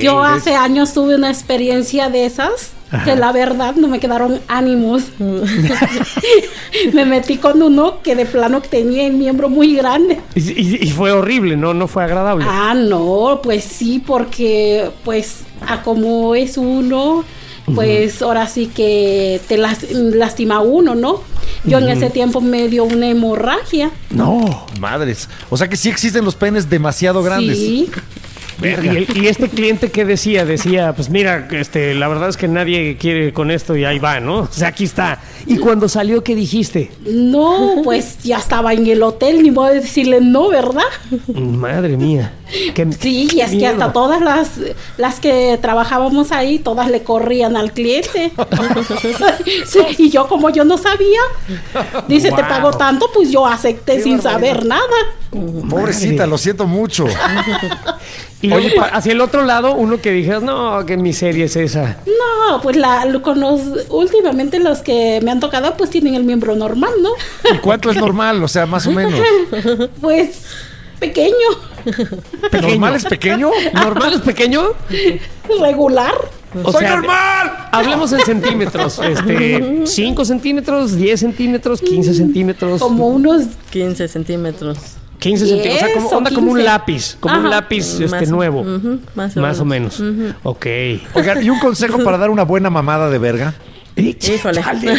Yo 0.00 0.22
hace 0.22 0.54
años 0.54 0.92
tuve 0.94 1.14
una 1.16 1.30
experiencia 1.30 2.08
de 2.08 2.26
esas 2.26 2.70
que 3.04 3.16
la 3.16 3.32
verdad 3.32 3.74
no 3.74 3.88
me 3.88 3.98
quedaron 4.00 4.40
ánimos. 4.48 5.02
me 6.92 7.04
metí 7.04 7.36
con 7.38 7.62
uno 7.62 8.00
que 8.02 8.14
de 8.14 8.26
plano 8.26 8.60
tenía 8.60 9.06
el 9.06 9.14
miembro 9.14 9.48
muy 9.48 9.74
grande. 9.76 10.20
Y, 10.34 10.40
y- 10.52 10.78
y 10.82 10.90
fue 10.90 11.12
horrible, 11.12 11.56
¿no? 11.56 11.74
No 11.74 11.88
fue 11.88 12.04
agradable. 12.04 12.44
Ah, 12.48 12.74
no, 12.74 13.40
pues 13.42 13.64
sí, 13.64 14.02
porque 14.04 14.90
pues 15.04 15.40
a 15.66 15.82
como 15.82 16.34
es 16.34 16.56
uno, 16.56 17.24
pues 17.74 18.22
ahora 18.22 18.46
sí 18.46 18.66
que 18.66 19.40
te 19.48 19.56
las- 19.58 19.90
lastima 19.92 20.60
uno, 20.60 20.94
¿no? 20.94 21.22
Yo 21.64 21.78
en 21.78 21.88
ese 21.88 22.10
tiempo 22.10 22.40
me 22.40 22.68
dio 22.68 22.84
una 22.84 23.08
hemorragia. 23.08 23.90
No. 24.10 24.66
Madres. 24.78 25.28
O 25.50 25.56
sea 25.56 25.68
que 25.68 25.76
sí 25.76 25.88
existen 25.88 26.24
los 26.24 26.36
penes 26.36 26.70
demasiado 26.70 27.22
grandes. 27.24 27.58
Sí, 27.58 27.90
Y, 28.62 28.66
el- 28.88 29.06
y 29.16 29.26
este 29.28 29.48
cliente 29.48 29.90
que 29.90 30.04
decía, 30.04 30.44
decía, 30.44 30.92
pues 30.94 31.10
mira, 31.10 31.46
este, 31.52 31.94
la 31.94 32.08
verdad 32.08 32.28
es 32.30 32.36
que 32.36 32.48
nadie 32.48 32.96
quiere 32.98 33.32
con 33.32 33.50
esto 33.50 33.76
y 33.76 33.84
ahí 33.84 33.98
va, 33.98 34.18
¿no? 34.20 34.38
O 34.40 34.48
sea, 34.50 34.68
aquí 34.68 34.84
está. 34.84 35.18
Y 35.46 35.58
cuando 35.58 35.88
salió, 35.88 36.24
¿qué 36.24 36.34
dijiste? 36.34 36.90
No, 37.06 37.82
pues 37.84 38.18
ya 38.24 38.38
estaba 38.38 38.72
en 38.72 38.86
el 38.86 39.02
hotel, 39.02 39.42
ni 39.42 39.50
modo 39.50 39.68
de 39.68 39.80
decirle 39.80 40.20
no, 40.20 40.48
¿verdad? 40.48 40.82
Madre 41.34 41.96
mía. 41.96 42.32
qué- 42.74 42.86
Sí, 42.98 43.28
y 43.32 43.40
es 43.40 43.50
que 43.52 43.66
hasta 43.66 43.92
todas 43.92 44.20
las, 44.22 44.50
las 44.96 45.20
que 45.20 45.58
trabajábamos 45.60 46.32
ahí, 46.32 46.58
todas 46.58 46.90
le 46.90 47.02
corrían 47.02 47.56
al 47.56 47.72
cliente. 47.72 48.32
Sí, 49.66 49.80
y 49.98 50.10
yo 50.10 50.26
como 50.28 50.50
yo 50.50 50.64
no 50.64 50.78
sabía, 50.78 51.20
dice, 52.08 52.30
te 52.30 52.42
pago 52.42 52.70
tanto, 52.72 53.10
pues 53.12 53.30
yo 53.30 53.46
acepté 53.46 54.02
sin 54.02 54.20
saber 54.20 54.64
nada. 54.64 54.82
Pobrecita, 55.30 56.14
Madre. 56.22 56.30
lo 56.30 56.38
siento 56.38 56.66
mucho. 56.66 57.04
Y 58.46 58.48
luego, 58.50 58.68
pa- 58.76 58.86
hacia 58.88 59.12
el 59.12 59.20
otro 59.20 59.44
lado, 59.44 59.74
uno 59.74 60.00
que 60.00 60.10
dijeras, 60.12 60.42
no, 60.42 60.84
qué 60.86 60.96
miseria 60.96 61.44
es 61.46 61.56
esa. 61.56 61.98
No, 62.06 62.60
pues 62.62 62.76
la, 62.76 63.04
con 63.22 63.40
los, 63.40 63.60
últimamente 63.88 64.58
los 64.58 64.78
que 64.78 65.20
me 65.22 65.30
han 65.30 65.40
tocado, 65.40 65.76
pues 65.76 65.90
tienen 65.90 66.14
el 66.14 66.24
miembro 66.24 66.54
normal, 66.56 66.92
¿no? 67.02 67.10
¿Y 67.54 67.58
cuánto 67.58 67.90
es 67.90 67.96
normal? 67.96 68.42
O 68.42 68.48
sea, 68.48 68.66
más 68.66 68.86
o 68.86 68.92
menos. 68.92 69.14
Pues 70.00 70.42
pequeño, 70.98 71.34
¿Normal 72.52 72.94
es 72.96 73.04
pequeño? 73.04 73.50
¿Normal 73.74 74.14
es 74.14 74.20
pequeño? 74.22 74.62
regular. 75.60 76.14
O 76.64 76.72
¡Soy 76.72 76.80
sea, 76.84 76.96
normal! 76.96 77.68
Hablemos 77.70 78.12
en 78.12 78.20
centímetros. 78.20 78.98
Este, 79.00 79.82
5 79.86 80.24
centímetros, 80.24 80.96
10 80.96 81.20
centímetros, 81.20 81.80
15 81.82 82.14
centímetros. 82.14 82.80
Como 82.80 83.08
unos 83.08 83.42
15 83.70 84.08
centímetros. 84.08 84.78
15 85.18 85.46
centímetros. 85.46 85.82
O 85.82 85.86
sea, 85.86 85.94
como, 85.94 86.08
onda 86.10 86.30
como 86.30 86.50
un 86.52 86.58
15. 86.58 86.64
lápiz. 86.64 87.16
Como 87.20 87.38
un 87.38 87.50
lápiz 87.50 88.00
este, 88.00 88.08
Más 88.08 88.28
o- 88.28 88.30
nuevo. 88.30 88.64
más 89.14 89.36
o 89.36 89.40
más 89.40 89.60
o 89.60 89.64
menos. 89.64 90.02
Ok. 90.42 90.66
Oigan, 91.14 91.42
¿y 91.42 91.50
un 91.50 91.58
consejo 91.58 92.02
para 92.04 92.18
dar 92.18 92.30
una 92.30 92.42
buena 92.44 92.70
mamada 92.70 93.10
de 93.10 93.18
verga? 93.18 93.54
Híjole. 93.96 94.62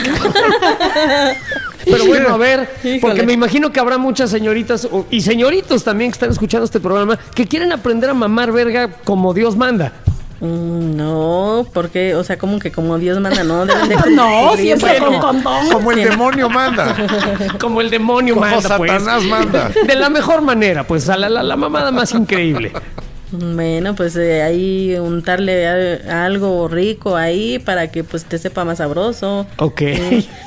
Pero 1.86 2.06
bueno, 2.06 2.30
a 2.30 2.38
ver, 2.38 2.70
Híjole. 2.84 3.00
porque 3.00 3.24
me 3.24 3.34
imagino 3.34 3.72
que 3.72 3.80
habrá 3.80 3.98
muchas 3.98 4.30
señoritas 4.30 4.88
y 5.10 5.22
señoritos 5.22 5.84
también 5.84 6.12
que 6.12 6.16
están 6.16 6.32
escuchando 6.32 6.66
este 6.66 6.80
programa 6.80 7.18
que 7.34 7.48
quieren 7.48 7.72
aprender 7.72 8.10
a 8.10 8.14
mamar 8.14 8.52
verga 8.52 8.90
como 9.06 9.34
Dios 9.34 9.56
manda. 9.56 9.94
Mm, 10.40 10.96
No, 10.96 11.66
porque, 11.74 12.14
o 12.16 12.24
sea, 12.24 12.38
como 12.38 12.60
que 12.60 12.72
como 12.72 12.98
Dios 13.00 13.20
manda, 13.20 13.44
no 13.44 13.66
deben 13.66 13.90
de 13.90 13.96
No, 14.12 14.56
siempre 14.56 14.98
con 15.00 15.20
condón. 15.20 15.70
Como 15.72 15.92
el 15.92 16.04
demonio 16.04 16.50
manda. 16.50 16.96
Como 17.60 17.82
el 17.82 17.90
demonio 17.90 18.36
Como 18.36 18.46
manda, 18.46 18.78
pues. 18.78 18.92
Satanás 18.92 19.24
manda. 19.24 19.70
De 19.70 19.96
la 19.96 20.10
mejor 20.10 20.42
manera, 20.42 20.86
pues, 20.86 21.10
a 21.10 21.18
la, 21.18 21.30
la- 21.30 21.44
la 21.44 21.56
mamada 21.56 21.92
más 21.92 22.14
increíble. 22.14 22.72
Bueno, 23.32 23.94
pues 23.94 24.16
eh, 24.16 24.42
ahí 24.42 24.96
untarle 24.96 25.68
a- 26.08 26.26
algo 26.26 26.68
rico 26.70 27.18
ahí 27.18 27.60
para 27.60 27.92
que 27.92 28.04
pues 28.06 28.24
te 28.24 28.38
sepa 28.38 28.64
más 28.64 28.78
sabroso. 28.78 29.46
Ok. 29.58 29.82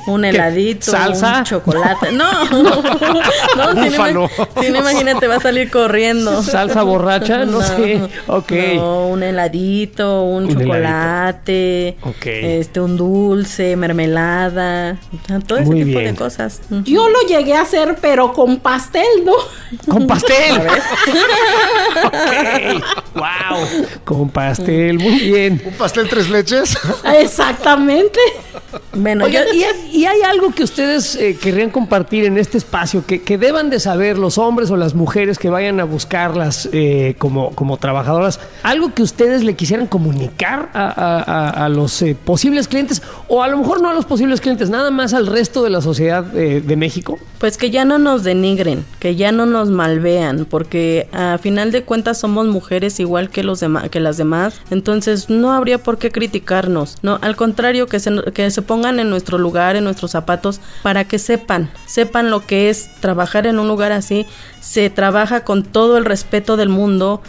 Un, 0.07 0.25
heladito, 0.25 0.89
¿Salsa? 0.91 1.39
un 1.39 1.43
chocolate. 1.43 2.11
No, 2.21 2.25
no, 2.45 3.83
si 3.83 3.89
no, 3.89 4.07
ima- 4.09 4.29
si 4.61 4.69
no, 4.71 4.79
imagínate, 4.79 5.27
va 5.27 5.35
a 5.35 5.39
salir 5.39 5.69
corriendo. 5.69 6.41
Salsa 6.41 6.81
borracha, 6.83 7.45
no, 7.45 7.61
sé. 7.61 8.01
Ok. 8.27 8.51
No, 8.75 9.07
un 9.09 9.23
heladito, 9.23 10.23
un, 10.23 10.45
Un 10.45 10.57
chocolate, 10.59 11.97
Ok. 12.01 12.25
este, 12.25 12.79
un 12.81 12.97
dulce, 12.97 13.75
mermelada, 13.75 14.97
todo 15.47 15.59
ese 15.59 15.67
Muy 15.69 15.83
tipo 15.85 15.99
bien. 15.99 16.13
de 16.15 16.19
cosas. 16.19 16.61
Yo 16.83 17.07
lo 17.09 17.21
llegué 17.27 17.53
a 17.53 17.61
hacer, 17.61 17.97
pero 18.01 18.33
con 18.33 18.57
pastel, 18.59 19.05
¿no? 19.23 19.33
Con 19.91 20.07
pastel. 20.07 20.61
Wow. 23.13 23.57
Con 24.05 24.29
pastel. 24.29 24.97
Muy 24.97 25.19
bien. 25.19 25.61
¿Un 25.65 25.73
pastel 25.73 26.07
tres 26.09 26.29
leches? 26.29 26.77
Exactamente. 27.19 28.19
Bueno, 28.93 29.25
Oigan, 29.25 29.45
yo, 29.47 29.53
¿y, 29.53 29.63
hay, 29.63 29.89
y 29.91 30.05
hay 30.05 30.21
algo 30.21 30.51
que 30.53 30.63
ustedes 30.63 31.15
eh, 31.17 31.37
querrían 31.41 31.69
compartir 31.71 32.23
en 32.25 32.37
este 32.37 32.57
espacio 32.57 33.05
que, 33.05 33.21
que 33.21 33.37
deban 33.37 33.69
de 33.69 33.79
saber 33.81 34.17
los 34.17 34.37
hombres 34.37 34.71
o 34.71 34.77
las 34.77 34.93
mujeres 34.95 35.37
que 35.39 35.49
vayan 35.49 35.79
a 35.81 35.83
buscarlas 35.83 36.69
eh, 36.71 37.15
como, 37.17 37.51
como 37.51 37.75
trabajadoras? 37.77 38.39
¿Algo 38.63 38.93
que 38.93 39.03
ustedes 39.03 39.43
le 39.43 39.55
quisieran 39.55 39.87
comunicar 39.87 40.69
a, 40.73 40.85
a- 40.87 41.19
a- 41.49 41.65
a 41.65 41.69
los 41.69 42.01
eh, 42.01 42.15
posibles 42.15 42.67
clientes? 42.69 43.01
O 43.27 43.43
a 43.43 43.49
lo 43.49 43.57
mejor 43.57 43.81
no 43.81 43.89
a 43.89 43.93
los 43.93 44.05
posibles 44.05 44.39
clientes, 44.39 44.69
nada 44.69 44.89
más 44.89 45.13
al 45.13 45.27
resto 45.27 45.63
de 45.63 45.69
la 45.69 45.81
sociedad 45.81 46.25
eh, 46.37 46.61
de 46.65 46.75
México. 46.77 47.19
Pues 47.39 47.57
que 47.57 47.71
ya 47.71 47.83
no 47.85 47.97
nos 47.97 48.23
denigren, 48.23 48.85
que 48.99 49.15
ya 49.15 49.31
no 49.33 49.45
nos 49.45 49.69
malvean, 49.69 50.45
porque 50.45 51.09
a 51.11 51.37
final 51.41 51.71
de 51.71 51.83
cuentas 51.83 52.19
somos 52.19 52.45
mujeres 52.47 52.60
igual 52.99 53.29
que 53.29 53.43
los 53.43 53.63
que 53.91 53.99
las 53.99 54.17
demás, 54.17 54.61
entonces 54.69 55.29
no 55.29 55.51
habría 55.51 55.81
por 55.83 55.97
qué 55.97 56.11
criticarnos, 56.11 56.97
no, 57.01 57.19
al 57.21 57.35
contrario 57.35 57.87
que 57.87 57.99
se 57.99 58.11
que 58.33 58.49
se 58.51 58.61
pongan 58.61 58.99
en 58.99 59.09
nuestro 59.09 59.37
lugar, 59.37 59.75
en 59.75 59.83
nuestros 59.83 60.11
zapatos, 60.11 60.59
para 60.83 61.05
que 61.05 61.19
sepan, 61.19 61.69
sepan 61.85 62.29
lo 62.29 62.45
que 62.45 62.69
es 62.69 62.89
trabajar 62.99 63.47
en 63.47 63.59
un 63.59 63.67
lugar 63.67 63.91
así, 63.91 64.25
se 64.61 64.89
trabaja 64.89 65.43
con 65.43 65.63
todo 65.63 65.97
el 65.97 66.05
respeto 66.05 66.57
del 66.57 66.69
mundo. 66.69 67.21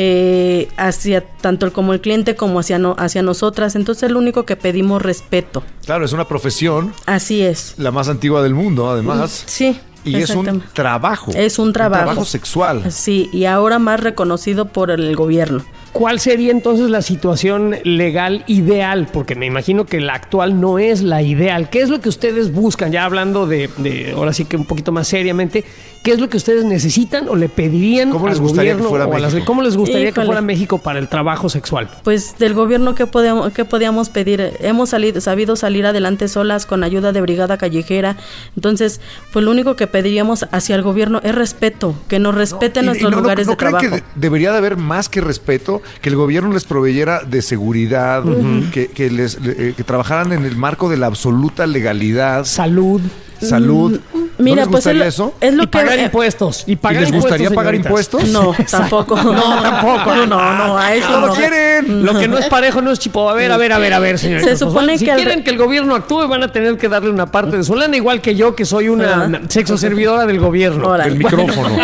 eh, 0.00 0.68
hacia 0.76 1.22
tanto 1.40 1.66
el 1.66 1.72
como 1.72 1.92
el 1.92 2.00
cliente 2.00 2.36
como 2.36 2.60
hacia 2.60 2.78
no, 2.78 2.94
hacia 3.00 3.20
nosotras 3.22 3.74
entonces 3.74 4.12
lo 4.12 4.20
único 4.20 4.44
que 4.44 4.54
pedimos 4.54 5.02
respeto 5.02 5.64
Claro, 5.84 6.04
es 6.04 6.12
una 6.12 6.28
profesión, 6.28 6.92
así 7.04 7.42
es 7.42 7.74
la 7.78 7.90
más 7.90 8.08
antigua 8.08 8.40
del 8.42 8.54
mundo, 8.54 8.88
además. 8.88 9.42
sí 9.46 9.80
Y 10.08 10.16
es 10.16 10.30
un 10.30 10.62
trabajo. 10.72 11.32
Es 11.34 11.58
un 11.58 11.72
trabajo. 11.72 12.04
trabajo 12.04 12.24
sexual. 12.24 12.90
Sí, 12.90 13.28
y 13.32 13.44
ahora 13.44 13.78
más 13.78 14.00
reconocido 14.00 14.66
por 14.66 14.90
el 14.90 15.14
gobierno. 15.16 15.64
¿Cuál 15.92 16.20
sería 16.20 16.50
entonces 16.52 16.90
la 16.90 17.02
situación 17.02 17.76
legal 17.84 18.44
ideal? 18.46 19.08
Porque 19.12 19.34
me 19.34 19.46
imagino 19.46 19.84
que 19.86 20.00
la 20.00 20.14
actual 20.14 20.60
no 20.60 20.78
es 20.78 21.02
la 21.02 21.22
ideal. 21.22 21.70
¿Qué 21.70 21.80
es 21.80 21.88
lo 21.88 22.00
que 22.00 22.08
ustedes 22.08 22.52
buscan? 22.52 22.92
Ya 22.92 23.04
hablando 23.04 23.46
de, 23.46 23.68
de 23.78 24.12
ahora 24.14 24.32
sí 24.32 24.44
que 24.44 24.56
un 24.56 24.64
poquito 24.64 24.92
más 24.92 25.08
seriamente, 25.08 25.64
¿qué 26.04 26.12
es 26.12 26.20
lo 26.20 26.28
que 26.28 26.36
ustedes 26.36 26.64
necesitan 26.64 27.28
o 27.28 27.34
le 27.36 27.48
pedirían 27.48 28.10
¿Cómo 28.10 28.26
al 28.26 28.32
les 28.32 28.40
gustaría 28.40 28.72
que 28.72 28.82
gobierno 28.82 28.88
fuera 28.90 29.06
o 29.06 29.14
a 29.14 29.18
las- 29.18 29.32
México? 29.34 29.46
¿Cómo 29.46 29.62
les 29.62 29.76
gustaría 29.76 30.04
que 30.06 30.10
Híjole. 30.10 30.26
fuera 30.26 30.40
México 30.42 30.78
para 30.78 30.98
el 30.98 31.08
trabajo 31.08 31.48
sexual? 31.48 31.88
Pues 32.04 32.38
del 32.38 32.54
gobierno 32.54 32.94
que 32.94 33.06
podíamos, 33.06 33.52
que 33.52 33.64
podíamos 33.64 34.08
pedir, 34.10 34.52
hemos 34.60 34.90
salido, 34.90 35.20
sabido 35.20 35.56
salir 35.56 35.86
adelante 35.86 36.28
solas 36.28 36.66
con 36.66 36.84
ayuda 36.84 37.12
de 37.12 37.20
brigada 37.20 37.56
callejera. 37.58 38.16
Entonces, 38.56 39.00
pues 39.32 39.44
lo 39.44 39.50
único 39.50 39.74
que 39.74 39.86
pediríamos 39.86 40.46
hacia 40.52 40.76
el 40.76 40.82
gobierno 40.82 41.20
es 41.24 41.34
respeto, 41.34 41.94
que 42.08 42.18
nos 42.18 42.34
respeten 42.34 42.84
y 42.84 42.86
nuestros 42.86 43.10
no- 43.10 43.16
no- 43.16 43.22
lugares 43.22 43.46
¿no 43.46 43.52
de 43.52 43.56
creen 43.56 43.72
trabajo. 43.78 43.90
que 43.96 44.00
de- 44.02 44.06
debería 44.14 44.52
de 44.52 44.58
haber 44.58 44.76
más 44.76 45.08
que 45.08 45.20
respeto, 45.20 45.77
que 46.00 46.08
el 46.08 46.16
gobierno 46.16 46.52
les 46.52 46.64
proveyera 46.64 47.22
de 47.24 47.42
seguridad, 47.42 48.24
que, 48.72 48.88
que 48.88 49.10
les, 49.10 49.38
eh, 49.44 49.74
que 49.76 49.84
trabajaran 49.84 50.32
en 50.32 50.44
el 50.44 50.56
marco 50.56 50.88
de 50.88 50.96
la 50.96 51.06
absoluta 51.06 51.66
legalidad, 51.66 52.44
Salud. 52.44 53.00
Salud. 53.40 54.00
¿No 54.38 54.44
Mira, 54.44 54.56
les 54.62 54.68
pues 54.68 54.86
es 54.86 54.92
gustaría 54.92 55.02
lo, 55.02 55.08
eso? 55.08 55.34
es 55.40 55.52
lo 55.54 55.62
y 55.64 55.66
que 55.66 55.78
pagar 55.78 55.98
eh, 55.98 56.02
impuestos. 56.04 56.62
¿Y, 56.66 56.72
¿Y 56.72 56.76
pagar 56.76 57.02
les 57.02 57.12
gustaría 57.12 57.48
impuestos, 57.48 57.56
pagar 57.56 57.74
impuestos? 57.74 58.24
No, 58.28 58.54
tampoco. 58.70 59.16
No, 59.20 59.60
tampoco. 59.62 60.14
No, 60.26 60.54
no, 60.54 60.78
a 60.78 60.94
eso 60.94 61.10
¡No 61.10 61.20
lo 61.22 61.26
no. 61.28 61.34
quieren! 61.34 62.04
Lo 62.04 62.16
que 62.18 62.28
no 62.28 62.38
es 62.38 62.46
parejo 62.46 62.80
no 62.80 62.92
es 62.92 62.98
chipo. 63.00 63.28
A 63.28 63.34
ver, 63.34 63.50
a 63.50 63.56
ver, 63.56 63.72
a 63.72 63.78
ver, 63.78 63.92
a 63.94 63.98
ver, 63.98 64.18
señoritas. 64.18 64.58
Se 64.58 64.64
Pues, 64.64 64.72
supone 64.74 64.96
si 64.98 65.04
que 65.06 65.10
al 65.10 65.16
quieren 65.16 65.38
re- 65.38 65.44
que 65.44 65.50
el 65.50 65.58
gobierno 65.58 65.94
actúe, 65.96 66.28
van 66.28 66.42
a 66.44 66.52
tener 66.52 66.76
que 66.78 66.88
darle 66.88 67.10
una 67.10 67.26
parte 67.32 67.56
de 67.56 67.64
su 67.64 67.74
lana, 67.74 67.96
igual 67.96 68.20
que 68.20 68.36
yo, 68.36 68.54
que 68.54 68.64
soy 68.64 68.88
una 68.88 69.40
sexo 69.48 69.76
servidora 69.76 70.24
del 70.26 70.38
gobierno. 70.38 70.86
Órale. 70.88 71.12
El 71.12 71.18
micrófono. 71.18 71.76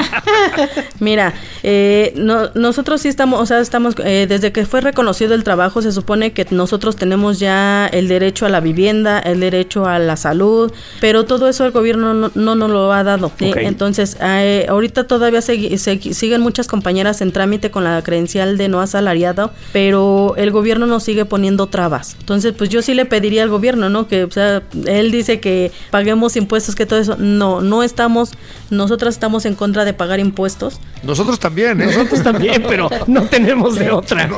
Mira, 1.01 1.35
eh, 1.63 2.13
no- 2.17 2.51
nosotros 2.55 3.01
sí 3.01 3.09
estamos, 3.09 3.41
o 3.41 3.47
sea, 3.47 3.59
estamos, 3.61 3.95
eh, 4.05 4.27
desde 4.29 4.53
que 4.53 4.65
fue 4.67 4.81
reconocido 4.81 5.35
el 5.35 5.45
trabajo, 5.45 5.83
se 5.83 5.93
supone 5.93 6.33
que 6.33 6.47
nosotros 6.51 6.97
tenemos 6.97 7.39
ya 7.39 7.87
el 7.87 8.09
derecho 8.09 8.47
a 8.47 8.49
la 8.49 8.61
vivienda, 8.61 9.19
el 9.19 9.41
derecho 9.41 9.87
a 9.87 9.99
la 9.99 10.17
salud, 10.17 10.73
pero 11.01 11.25
todo 11.25 11.44
eso 11.49 11.65
el 11.65 11.73
gobierno 11.73 12.15
no, 12.15 12.31
no 12.35 12.55
nos 12.55 12.71
lo 12.71 12.93
ha 12.93 13.03
dado. 13.05 13.31
¿sí? 13.39 13.51
Ok. 13.51 13.57
Entonces, 13.59 14.17
eh, 14.21 14.67
ahorita 14.69 15.05
todavía 15.07 15.41
segui- 15.41 15.77
siguen 16.13 16.41
muchas 16.41 16.67
compañeras 16.67 17.21
en 17.21 17.33
trámite 17.33 17.71
con 17.71 17.85
la 17.85 18.03
credencial 18.03 18.57
de 18.59 18.69
no 18.69 18.81
asalariado, 18.81 19.51
pero 19.73 20.35
el 20.37 20.51
gobierno 20.51 20.87
nos 20.87 21.03
sigue 21.05 21.25
poniendo 21.25 21.67
trabas. 21.67 22.17
Entonces, 22.21 22.53
pues 22.57 22.71
yo 22.71 22.83
sí 22.83 22.95
le 22.95 23.05
pediría 23.07 23.43
al 23.43 23.49
gobierno, 23.51 23.89
¿no? 23.91 24.07
Que, 24.09 24.25
o 24.25 24.31
sea, 24.31 24.63
él 24.87 25.11
dice 25.11 25.41
que 25.41 25.73
paguemos 25.91 26.37
impuestos, 26.37 26.75
que 26.75 26.87
todo 26.87 26.99
eso. 26.99 27.17
No, 27.19 27.61
no 27.61 27.83
estamos, 27.83 28.33
nosotras 28.71 29.15
estamos 29.15 29.45
en 29.47 29.55
contra 29.55 29.85
de 29.85 29.93
pagar 29.93 30.21
impuestos. 30.21 30.81
Nosotros 31.03 31.39
también, 31.39 31.81
¿eh? 31.81 31.87
Nosotros 31.87 32.23
también, 32.23 32.65
pero 32.69 32.89
no 33.07 33.23
tenemos 33.25 33.79
de 33.79 33.91
otra. 33.91 34.29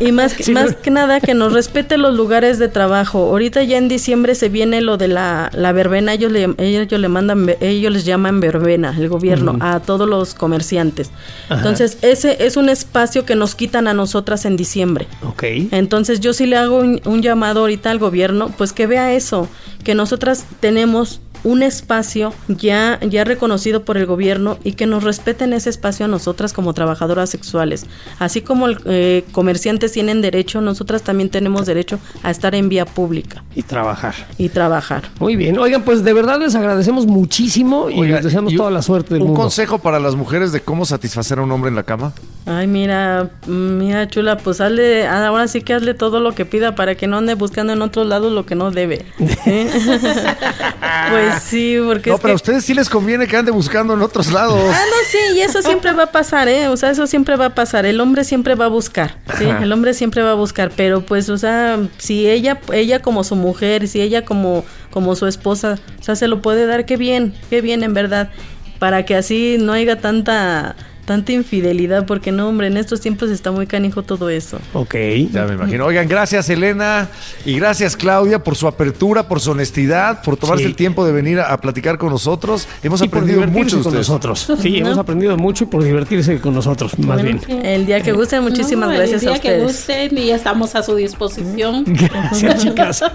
Y 0.00 0.12
más, 0.12 0.34
que, 0.34 0.42
Sí, 0.44 0.52
más 0.52 0.70
no. 0.72 0.80
que 0.82 0.90
nada 0.90 1.20
que 1.20 1.34
nos 1.34 1.52
respete 1.52 1.98
los 1.98 2.14
lugares 2.14 2.58
de 2.58 2.68
trabajo. 2.68 3.18
Ahorita 3.30 3.62
ya 3.62 3.76
en 3.76 3.88
diciembre 3.88 4.34
se 4.34 4.48
viene 4.48 4.80
lo 4.80 4.96
de 4.96 5.08
la, 5.08 5.50
la 5.54 5.72
verbena, 5.72 6.14
ellos 6.36 6.56
le, 6.58 6.82
ellos 6.82 7.00
le 7.00 7.08
mandan, 7.08 7.50
ellos 7.60 7.92
les 7.92 8.04
llaman 8.04 8.40
verbena, 8.40 8.94
el 8.96 9.08
gobierno, 9.08 9.56
a 9.60 9.80
todos 9.80 10.08
los 10.08 10.34
comerciantes. 10.34 11.10
Entonces, 11.48 11.98
ese 12.02 12.44
es 12.44 12.56
un 12.56 12.68
espacio 12.68 13.24
que 13.24 13.34
nos 13.34 13.54
quitan 13.54 13.88
a 13.88 13.94
nosotras 13.94 14.44
en 14.44 14.56
diciembre. 14.56 15.06
Ok. 15.22 15.44
Entonces 15.70 16.20
yo 16.20 16.32
sí 16.32 16.46
le 16.46 16.56
hago 16.56 16.78
un, 16.78 17.00
un 17.04 17.22
llamado 17.22 17.60
ahorita 17.60 17.90
al 17.90 17.98
gobierno, 17.98 18.52
pues 18.56 18.72
que 18.72 18.86
vea 18.86 19.12
eso, 19.12 19.48
que 19.84 19.94
nosotras 19.94 20.46
tenemos 20.60 21.20
un 21.44 21.62
espacio 21.62 22.32
ya, 22.48 22.98
ya 23.00 23.24
reconocido 23.24 23.84
por 23.84 23.96
el 23.96 24.06
gobierno 24.06 24.58
y 24.64 24.72
que 24.72 24.86
nos 24.86 25.02
respeten 25.04 25.52
ese 25.52 25.70
espacio 25.70 26.04
a 26.06 26.08
nosotras 26.08 26.52
como 26.52 26.74
trabajadoras 26.74 27.30
sexuales. 27.30 27.86
Así 28.18 28.40
como 28.42 28.66
el, 28.66 28.78
eh, 28.84 29.24
comerciantes 29.32 29.92
tienen 29.92 30.20
derecho, 30.22 30.60
nosotras 30.60 31.02
también 31.02 31.30
tenemos 31.30 31.66
derecho 31.66 31.98
a 32.22 32.30
estar 32.30 32.54
en 32.54 32.68
vía 32.68 32.84
pública 32.84 33.42
Y 33.54 33.62
trabajar. 33.62 34.14
y 34.38 34.48
trabajar. 34.48 35.04
Muy 35.18 35.36
bien. 35.36 35.58
Oigan, 35.58 35.82
pues 35.82 36.04
de 36.04 36.12
verdad 36.12 36.38
les 36.38 36.54
agradecemos 36.54 37.06
muchísimo 37.06 37.90
y 37.90 37.98
Oiga, 38.00 38.16
les 38.16 38.24
deseamos 38.24 38.52
y 38.52 38.56
toda 38.56 38.70
la 38.70 38.82
suerte 38.82 39.14
del 39.14 39.22
Un 39.22 39.28
mundo. 39.28 39.42
consejo 39.42 39.78
para 39.78 39.98
las 39.98 40.14
mujeres 40.16 40.52
de 40.52 40.60
cómo 40.60 40.84
satisfacer 40.84 41.38
a 41.38 41.42
un 41.42 41.52
hombre 41.52 41.68
en 41.70 41.76
la 41.76 41.82
cama. 41.84 42.12
Ay, 42.46 42.66
mira, 42.66 43.30
mira, 43.46 44.08
chula, 44.08 44.36
pues 44.38 44.60
hazle, 44.60 45.06
ahora 45.06 45.46
sí 45.48 45.60
que 45.60 45.74
hazle 45.74 45.94
todo 45.94 46.20
lo 46.20 46.32
que 46.34 46.44
pida 46.44 46.74
para 46.74 46.94
que 46.94 47.06
no 47.06 47.18
ande 47.18 47.34
buscando 47.34 47.72
en 47.72 47.82
otros 47.82 48.06
lados 48.06 48.32
lo 48.32 48.46
que 48.46 48.54
no 48.54 48.70
debe. 48.70 49.04
¿sí? 49.18 49.26
pues 51.10 51.29
sí, 51.38 51.78
porque 51.84 52.10
No, 52.10 52.16
es 52.16 52.22
pero 52.22 52.32
a 52.32 52.36
ustedes 52.36 52.64
sí 52.64 52.74
les 52.74 52.88
conviene 52.88 53.26
que 53.26 53.36
ande 53.36 53.50
buscando 53.50 53.94
en 53.94 54.02
otros 54.02 54.32
lados. 54.32 54.58
Ah, 54.58 54.82
no, 54.88 54.96
sí, 55.08 55.18
y 55.36 55.40
eso 55.40 55.62
siempre 55.62 55.92
va 55.92 56.04
a 56.04 56.12
pasar, 56.12 56.48
¿eh? 56.48 56.68
O 56.68 56.76
sea, 56.76 56.90
eso 56.90 57.06
siempre 57.06 57.36
va 57.36 57.46
a 57.46 57.54
pasar. 57.54 57.86
El 57.86 58.00
hombre 58.00 58.24
siempre 58.24 58.54
va 58.54 58.64
a 58.64 58.68
buscar, 58.68 59.16
¿sí? 59.38 59.44
Ajá. 59.44 59.62
El 59.62 59.72
hombre 59.72 59.94
siempre 59.94 60.22
va 60.22 60.32
a 60.32 60.34
buscar, 60.34 60.72
pero 60.74 61.02
pues, 61.02 61.28
o 61.28 61.38
sea, 61.38 61.78
si 61.98 62.28
ella, 62.28 62.60
ella 62.72 63.00
como 63.00 63.22
su 63.22 63.36
mujer, 63.36 63.86
si 63.86 64.00
ella 64.00 64.24
como, 64.24 64.64
como 64.90 65.14
su 65.14 65.26
esposa, 65.26 65.78
o 66.00 66.02
sea, 66.02 66.16
se 66.16 66.26
lo 66.28 66.42
puede 66.42 66.66
dar, 66.66 66.86
qué 66.86 66.96
bien, 66.96 67.34
qué 67.50 67.60
bien, 67.60 67.82
en 67.82 67.94
verdad, 67.94 68.30
para 68.78 69.04
que 69.04 69.14
así 69.14 69.56
no 69.60 69.72
haya 69.72 70.00
tanta, 70.00 70.74
tanta 71.10 71.32
infidelidad, 71.32 72.06
porque 72.06 72.30
no, 72.30 72.48
hombre, 72.48 72.68
en 72.68 72.76
estos 72.76 73.00
tiempos 73.00 73.30
está 73.30 73.50
muy 73.50 73.66
canijo 73.66 74.04
todo 74.04 74.30
eso. 74.30 74.60
Ok. 74.74 74.94
Ya 75.32 75.44
me 75.44 75.54
imagino. 75.54 75.84
Oigan, 75.86 76.06
gracias 76.06 76.48
Elena 76.50 77.08
y 77.44 77.56
gracias 77.58 77.96
Claudia 77.96 78.44
por 78.44 78.54
su 78.54 78.68
apertura, 78.68 79.26
por 79.26 79.40
su 79.40 79.50
honestidad, 79.50 80.22
por 80.22 80.36
tomarse 80.36 80.62
Sí. 80.62 80.68
el 80.70 80.76
tiempo 80.76 81.04
de 81.04 81.10
venir 81.10 81.40
a, 81.40 81.52
a 81.52 81.60
platicar 81.60 81.98
con 81.98 82.10
nosotros. 82.10 82.68
Hemos 82.84 83.02
Y 83.02 83.06
aprendido 83.06 83.40
mucho 83.48 83.78
de 83.78 83.82
con 83.82 83.92
ustedes. 83.92 84.08
nosotros. 84.08 84.48
Sí, 84.62 84.78
hemos 84.78 84.98
aprendido 84.98 85.36
mucho 85.36 85.64
y 85.64 85.66
por 85.66 85.82
divertirse 85.82 86.40
con 86.40 86.54
nosotros, 86.54 86.96
más 87.00 87.20
bien. 87.20 87.40
El 87.64 87.86
día 87.86 88.00
que 88.02 88.12
gusten, 88.12 88.42
muchísimas 88.44 88.88
No, 88.90 88.94
gracias 88.94 89.22
el 89.24 89.28
a 89.30 89.32
día 89.32 89.40
que 89.40 89.48
ustedes. 89.64 90.06
gusten 90.08 90.18
y 90.18 90.30
estamos 90.30 90.76
a 90.76 90.84
su 90.84 90.94
disposición. 90.94 91.82
Gracias, 91.88 92.62
chicas. 92.62 93.02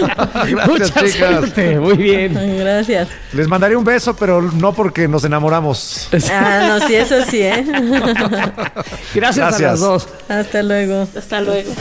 Gracias, 0.00 0.66
Mucha 0.68 0.84
chicas. 0.86 1.12
suerte. 1.12 1.78
Muy 1.78 1.96
bien. 1.96 2.34
Gracias. 2.58 3.08
Les 3.32 3.46
mandaré 3.46 3.76
un 3.76 3.84
beso, 3.84 4.16
pero 4.16 4.42
no 4.42 4.72
porque 4.72 5.06
nos 5.06 5.24
enamoramos. 5.24 6.08
Ah, 6.32 6.66
no, 6.80 6.86
sí, 6.86 6.94
eso 7.12 7.30
sí, 7.30 7.42
¿eh? 7.42 7.64
Gracias, 9.14 9.54
a 9.54 9.58
las 9.58 9.80
dos. 9.80 10.08
Hasta 10.28 10.62
luego. 10.62 11.06
Hasta 11.16 11.40
luego. 11.40 11.72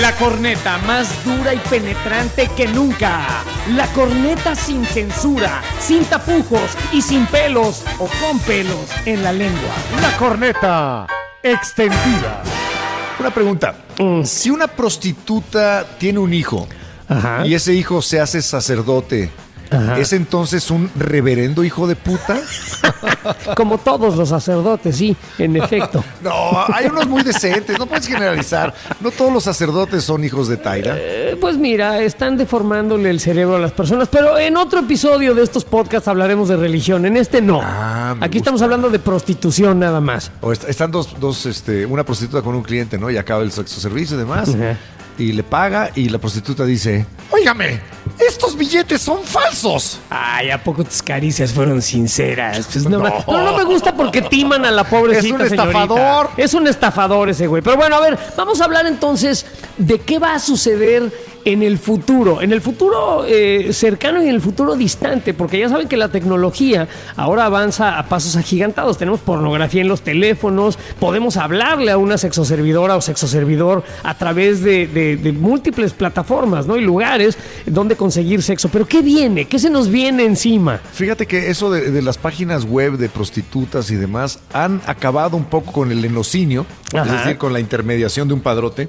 La 0.00 0.12
corneta 0.12 0.78
más 0.78 1.24
dura 1.24 1.54
y 1.54 1.58
penetrante 1.58 2.48
que 2.56 2.68
nunca. 2.68 3.26
La 3.74 3.86
corneta 3.88 4.54
sin 4.54 4.84
censura, 4.86 5.60
sin 5.80 6.04
tapujos 6.04 6.76
y 6.92 7.02
sin 7.02 7.26
pelos 7.26 7.82
o 7.98 8.08
con 8.20 8.38
pelos 8.40 8.90
en 9.06 9.24
la 9.24 9.32
lengua. 9.32 9.74
La 10.00 10.16
corneta 10.16 11.06
extendida. 11.42 12.42
Una 13.18 13.30
pregunta. 13.30 13.74
Mm. 13.98 14.22
Si 14.22 14.50
una 14.50 14.68
prostituta 14.68 15.84
tiene 15.98 16.20
un 16.20 16.32
hijo 16.32 16.68
Ajá. 17.08 17.44
y 17.44 17.54
ese 17.54 17.74
hijo 17.74 18.00
se 18.00 18.20
hace 18.20 18.40
sacerdote, 18.40 19.30
Ajá. 19.70 19.98
¿es 19.98 20.12
entonces 20.12 20.70
un 20.70 20.90
reverendo 20.96 21.62
hijo 21.64 21.86
de 21.86 21.94
puta? 21.96 22.38
Como 23.56 23.78
todos 23.78 24.16
los 24.16 24.28
sacerdotes, 24.28 24.96
sí, 24.96 25.16
en 25.38 25.56
efecto. 25.56 26.04
No, 26.22 26.32
hay 26.72 26.86
unos 26.86 27.06
muy 27.06 27.22
decentes, 27.22 27.78
no 27.78 27.86
puedes 27.86 28.06
generalizar. 28.08 28.74
No 29.00 29.10
todos 29.10 29.32
los 29.32 29.44
sacerdotes 29.44 30.02
son 30.04 30.24
hijos 30.24 30.48
de 30.48 30.56
Taira. 30.56 30.94
Eh, 30.98 31.36
Pues 31.40 31.56
mira, 31.56 32.00
están 32.00 32.36
deformándole 32.36 33.10
el 33.10 33.20
cerebro 33.20 33.56
a 33.56 33.58
las 33.58 33.72
personas, 33.72 34.08
pero 34.10 34.36
en 34.38 34.56
otro 34.56 34.80
episodio 34.80 35.34
de 35.34 35.42
estos 35.42 35.64
podcasts 35.64 36.08
hablaremos 36.08 36.48
de 36.48 36.56
religión, 36.56 37.06
en 37.06 37.16
este 37.16 37.40
no. 37.40 37.60
Ah, 37.62 38.12
Aquí 38.12 38.20
gusta. 38.20 38.38
estamos 38.38 38.62
hablando 38.62 38.90
de 38.90 38.98
prostitución 38.98 39.78
nada 39.78 40.00
más. 40.00 40.30
O 40.40 40.52
est- 40.52 40.68
están 40.68 40.90
dos, 40.90 41.14
dos, 41.20 41.46
este, 41.46 41.86
una 41.86 42.04
prostituta 42.04 42.42
con 42.42 42.54
un 42.54 42.62
cliente, 42.62 42.98
¿no? 42.98 43.10
Y 43.10 43.16
acaba 43.16 43.42
el 43.42 43.52
sexo 43.52 43.80
servicio 43.80 44.16
y 44.16 44.20
demás. 44.20 44.48
Ajá. 44.48 44.76
Y 45.18 45.32
le 45.32 45.42
paga 45.42 45.90
y 45.96 46.08
la 46.10 46.18
prostituta 46.18 46.64
dice, 46.64 47.04
Óigame, 47.30 47.80
estos 48.26 48.56
billetes 48.56 49.00
son 49.00 49.22
falsos. 49.24 50.00
Ay, 50.10 50.50
¿a 50.50 50.62
poco 50.62 50.84
tus 50.84 51.02
caricias 51.02 51.52
fueron 51.52 51.80
sinceras? 51.82 52.66
Pues 52.72 52.84
no, 52.88 52.98
ma- 52.98 53.24
no, 53.26 53.42
no 53.44 53.56
me 53.56 53.64
gusta 53.64 53.94
porque 53.94 54.22
timan 54.22 54.64
a 54.64 54.70
la 54.70 54.84
pobrecita 54.84 55.26
Es 55.26 55.32
un 55.32 55.38
señorita. 55.48 55.64
estafador. 55.68 56.30
Es 56.36 56.54
un 56.54 56.66
estafador 56.66 57.28
ese 57.30 57.46
güey. 57.46 57.62
Pero 57.62 57.76
bueno, 57.76 57.96
a 57.96 58.00
ver, 58.00 58.18
vamos 58.36 58.60
a 58.60 58.64
hablar 58.64 58.86
entonces 58.86 59.46
de 59.76 60.00
qué 60.00 60.18
va 60.18 60.34
a 60.34 60.38
suceder 60.38 61.12
en 61.52 61.62
el 61.62 61.78
futuro. 61.78 62.42
En 62.42 62.52
el 62.52 62.60
futuro 62.60 63.24
eh, 63.26 63.72
cercano 63.72 64.22
y 64.22 64.28
en 64.28 64.34
el 64.34 64.40
futuro 64.40 64.76
distante, 64.76 65.34
porque 65.34 65.58
ya 65.58 65.68
saben 65.68 65.88
que 65.88 65.96
la 65.96 66.08
tecnología 66.08 66.88
ahora 67.16 67.46
avanza 67.46 67.98
a 67.98 68.08
pasos 68.08 68.36
agigantados. 68.36 68.98
Tenemos 68.98 69.20
pornografía 69.20 69.80
en 69.82 69.88
los 69.88 70.02
teléfonos, 70.02 70.78
podemos 71.00 71.36
hablarle 71.36 71.90
a 71.90 71.98
una 71.98 72.18
sexoservidora 72.18 72.96
o 72.96 73.00
sexoservidor 73.00 73.82
a 74.02 74.16
través 74.16 74.62
de, 74.62 74.86
de- 74.86 75.16
de 75.16 75.32
múltiples 75.32 75.92
plataformas 75.92 76.66
¿no? 76.66 76.76
y 76.76 76.80
lugares 76.82 77.36
donde 77.66 77.96
conseguir 77.96 78.42
sexo. 78.42 78.68
Pero 78.68 78.86
¿qué 78.86 79.02
viene? 79.02 79.46
¿Qué 79.46 79.58
se 79.58 79.70
nos 79.70 79.88
viene 79.88 80.24
encima? 80.24 80.80
Fíjate 80.92 81.26
que 81.26 81.50
eso 81.50 81.70
de, 81.70 81.90
de 81.90 82.02
las 82.02 82.18
páginas 82.18 82.64
web 82.64 82.96
de 82.98 83.08
prostitutas 83.08 83.90
y 83.90 83.96
demás 83.96 84.40
han 84.52 84.80
acabado 84.86 85.36
un 85.36 85.44
poco 85.44 85.72
con 85.72 85.90
el 85.92 86.04
enocinio, 86.04 86.66
es 86.92 87.10
decir, 87.10 87.38
con 87.38 87.52
la 87.52 87.60
intermediación 87.60 88.28
de 88.28 88.34
un 88.34 88.40
padrote, 88.40 88.88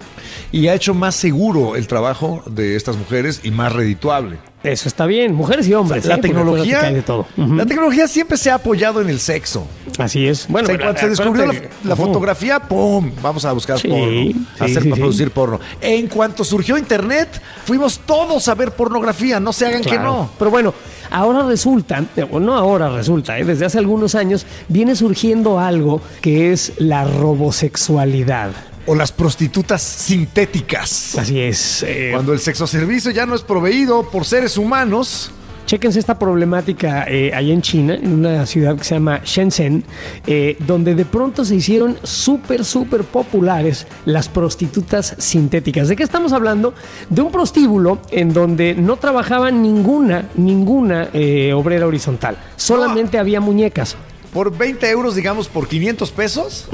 y 0.52 0.68
ha 0.68 0.74
hecho 0.74 0.94
más 0.94 1.16
seguro 1.16 1.76
el 1.76 1.88
trabajo 1.88 2.44
de 2.50 2.76
estas 2.76 2.98
mujeres 2.98 3.42
y 3.44 3.52
más 3.52 3.74
redituable. 3.74 4.38
Eso 4.62 4.90
está 4.90 5.06
bien, 5.06 5.34
mujeres 5.34 5.68
y 5.70 5.74
hombres. 5.74 6.04
La 6.06 6.16
¿eh? 6.16 6.22
Tecnología, 6.22 6.82
hay 6.82 6.96
de 6.96 7.02
todo. 7.02 7.26
La 7.38 7.66
tecnología 7.66 8.10
siempre 8.10 8.38
se 8.38 8.52
ha 8.52 8.56
apoyado 8.56 9.00
en 9.02 9.10
el 9.10 9.20
sexo. 9.22 9.66
Así 9.98 10.28
es. 10.28 10.46
O 10.46 10.50
Bueno, 10.50 10.68
sea, 10.68 10.76
pero 10.76 10.86
cuando 10.88 11.00
se 11.02 11.10
descubrió 11.10 11.46
la, 11.86 11.96
fotografía, 11.96 12.60
¡pum! 12.60 13.10
Vamos 13.22 13.46
a 13.46 13.54
buscar 13.54 13.80
Sí, 13.80 13.88
porno, 13.88 14.06
sí, 14.10 14.36
hacer, 14.60 14.84
sí, 14.84 14.92
a 14.92 14.96
sí. 14.96 15.00
producir 15.00 15.32
porno. 15.32 15.62
En 15.80 16.08
cuanto 16.08 16.44
surgió 16.44 16.78
Internet, 16.78 17.42
fuimos 17.64 18.00
todos 18.00 18.50
a 18.50 18.56
ver 18.56 18.72
pornografía, 18.72 19.40
no 19.40 19.54
se 19.54 19.66
hagan 19.66 19.82
que 19.82 19.98
no. 19.98 20.30
Pero 20.38 20.52
bueno, 20.52 20.74
ahora 21.10 21.44
resulta, 21.44 22.04
o 22.30 22.40
no 22.42 22.56
ahora 22.56 22.90
resulta, 22.90 23.40
eh, 23.40 23.46
desde 23.46 23.66
hace 23.66 23.78
algunos 23.78 24.14
años 24.14 24.46
viene 24.68 24.94
surgiendo 24.98 25.58
algo 25.58 26.02
que 26.22 26.52
es 26.52 26.74
la 26.80 27.06
robosexualidad. 27.06 28.52
O 28.86 28.96
las 28.96 29.12
prostitutas 29.12 29.82
sintéticas. 29.82 31.18
Así 31.18 31.40
es. 31.40 31.84
eh, 31.84 32.10
Cuando 32.14 32.34
el 32.34 32.40
sexo 32.40 32.66
servicio 32.68 33.12
ya 33.12 33.26
no 33.26 33.36
es 33.36 33.42
proveído 33.42 34.04
por 34.10 34.26
seres 34.26 34.58
humanos. 34.58 35.32
Chéquense 35.66 36.00
esta 36.00 36.18
problemática 36.18 37.06
eh, 37.08 37.32
allá 37.32 37.54
en 37.54 37.62
China, 37.62 37.94
en 37.94 38.12
una 38.12 38.48
ciudad 38.48 38.76
que 38.76 38.84
se 38.84 38.96
llama 38.96 39.22
Shenzhen, 39.24 39.84
eh, 40.26 40.58
donde 40.66 40.96
de 40.96 41.06
pronto 41.06 41.46
se 41.46 41.54
hicieron 41.58 41.96
súper, 42.02 42.66
súper 42.66 43.04
populares 43.04 43.86
las 44.06 44.30
prostitutas 44.30 45.14
sintéticas. 45.20 45.88
¿De 45.88 45.96
qué 45.96 46.02
estamos 46.02 46.34
hablando? 46.34 46.74
De 47.12 47.22
un 47.22 47.32
prostíbulo 47.32 48.00
en 48.10 48.34
donde 48.34 48.74
no 48.74 48.98
trabajaba 48.98 49.52
ninguna, 49.52 50.28
ninguna 50.34 51.10
eh, 51.14 51.54
obrera 51.54 51.86
horizontal. 51.86 52.36
Solamente 52.56 53.20
había 53.20 53.40
muñecas. 53.40 53.96
Por 54.34 54.58
20 54.58 54.90
euros, 54.90 55.14
digamos, 55.14 55.48
por 55.50 55.68
500 55.68 56.12
pesos, 56.12 56.68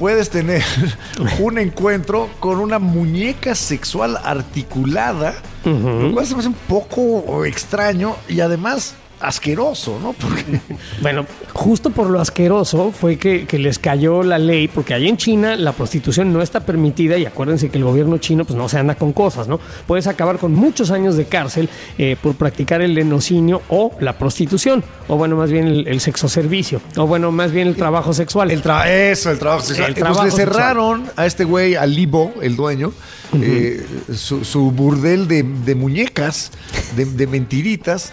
puedes 0.00 0.30
tener 0.30 0.64
un 1.40 1.58
encuentro 1.58 2.30
con 2.40 2.58
una 2.58 2.78
muñeca 2.78 3.54
sexual 3.54 4.18
articulada, 4.24 5.34
lo 5.62 6.10
cual 6.14 6.26
se 6.26 6.32
me 6.32 6.40
hace 6.40 6.48
un 6.48 6.54
poco 6.54 7.44
extraño 7.44 8.16
y 8.26 8.40
además 8.40 8.94
asqueroso, 9.20 9.98
¿no? 10.02 10.12
Porque 10.12 10.44
Bueno, 11.02 11.26
justo 11.52 11.90
por 11.90 12.08
lo 12.10 12.20
asqueroso 12.20 12.92
fue 12.92 13.16
que, 13.16 13.46
que 13.46 13.58
les 13.58 13.78
cayó 13.78 14.22
la 14.22 14.38
ley, 14.38 14.68
porque 14.68 14.94
ahí 14.94 15.08
en 15.08 15.16
China 15.16 15.56
la 15.56 15.72
prostitución 15.72 16.32
no 16.32 16.42
está 16.42 16.60
permitida 16.60 17.16
y 17.18 17.26
acuérdense 17.26 17.68
que 17.70 17.78
el 17.78 17.84
gobierno 17.84 18.18
chino 18.18 18.44
pues 18.44 18.56
no 18.56 18.68
se 18.68 18.78
anda 18.78 18.94
con 18.94 19.12
cosas, 19.12 19.48
¿no? 19.48 19.60
Puedes 19.86 20.06
acabar 20.06 20.38
con 20.38 20.54
muchos 20.54 20.90
años 20.90 21.16
de 21.16 21.26
cárcel 21.26 21.68
eh, 21.98 22.16
por 22.22 22.34
practicar 22.34 22.82
el 22.82 22.94
lenocinio 22.94 23.62
o 23.68 23.92
la 24.00 24.14
prostitución, 24.18 24.82
o 25.08 25.16
bueno, 25.16 25.36
más 25.36 25.50
bien 25.50 25.66
el, 25.66 25.88
el 25.88 26.00
sexo 26.00 26.28
servicio, 26.28 26.80
o 26.96 27.06
bueno, 27.06 27.30
más 27.32 27.52
bien 27.52 27.68
el 27.68 27.76
trabajo 27.76 28.12
sexual. 28.12 28.50
el 28.50 28.62
tra- 28.62 28.86
eso, 28.88 29.30
el 29.30 29.38
trabajo 29.38 29.62
sexual. 29.64 29.90
El 29.90 29.96
Entonces 29.98 30.16
trabajo 30.16 30.36
le 30.36 30.44
cerraron 30.44 31.04
a 31.16 31.26
este 31.26 31.44
güey, 31.44 31.74
a 31.76 31.86
Libo, 31.86 32.32
el 32.42 32.56
dueño, 32.56 32.92
eh, 33.40 33.86
su, 34.14 34.44
su 34.44 34.70
burdel 34.72 35.28
de, 35.28 35.42
de 35.44 35.74
muñecas, 35.74 36.50
de, 36.96 37.04
de 37.04 37.26
mentiritas. 37.26 38.12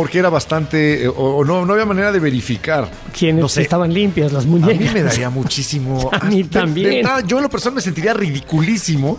Porque 0.00 0.18
era 0.18 0.30
bastante, 0.30 1.04
eh, 1.04 1.08
o, 1.08 1.12
o 1.12 1.44
no, 1.44 1.66
no 1.66 1.74
había 1.74 1.84
manera 1.84 2.10
de 2.10 2.18
verificar. 2.20 2.90
Quienes 3.12 3.42
no 3.42 3.48
sé, 3.50 3.60
estaban 3.60 3.92
limpias, 3.92 4.32
las 4.32 4.44
A 4.44 4.48
muñecas. 4.48 4.78
mí 4.80 4.88
me 4.94 5.02
daría 5.02 5.28
muchísimo. 5.28 6.08
A 6.18 6.24
mí 6.24 6.36
de- 6.38 6.42
de 6.44 6.48
también. 6.48 7.06
yo 7.26 7.36
en 7.36 7.42
lo 7.42 7.50
personal 7.50 7.74
me 7.74 7.82
sentiría 7.82 8.14
ridiculísimo 8.14 9.18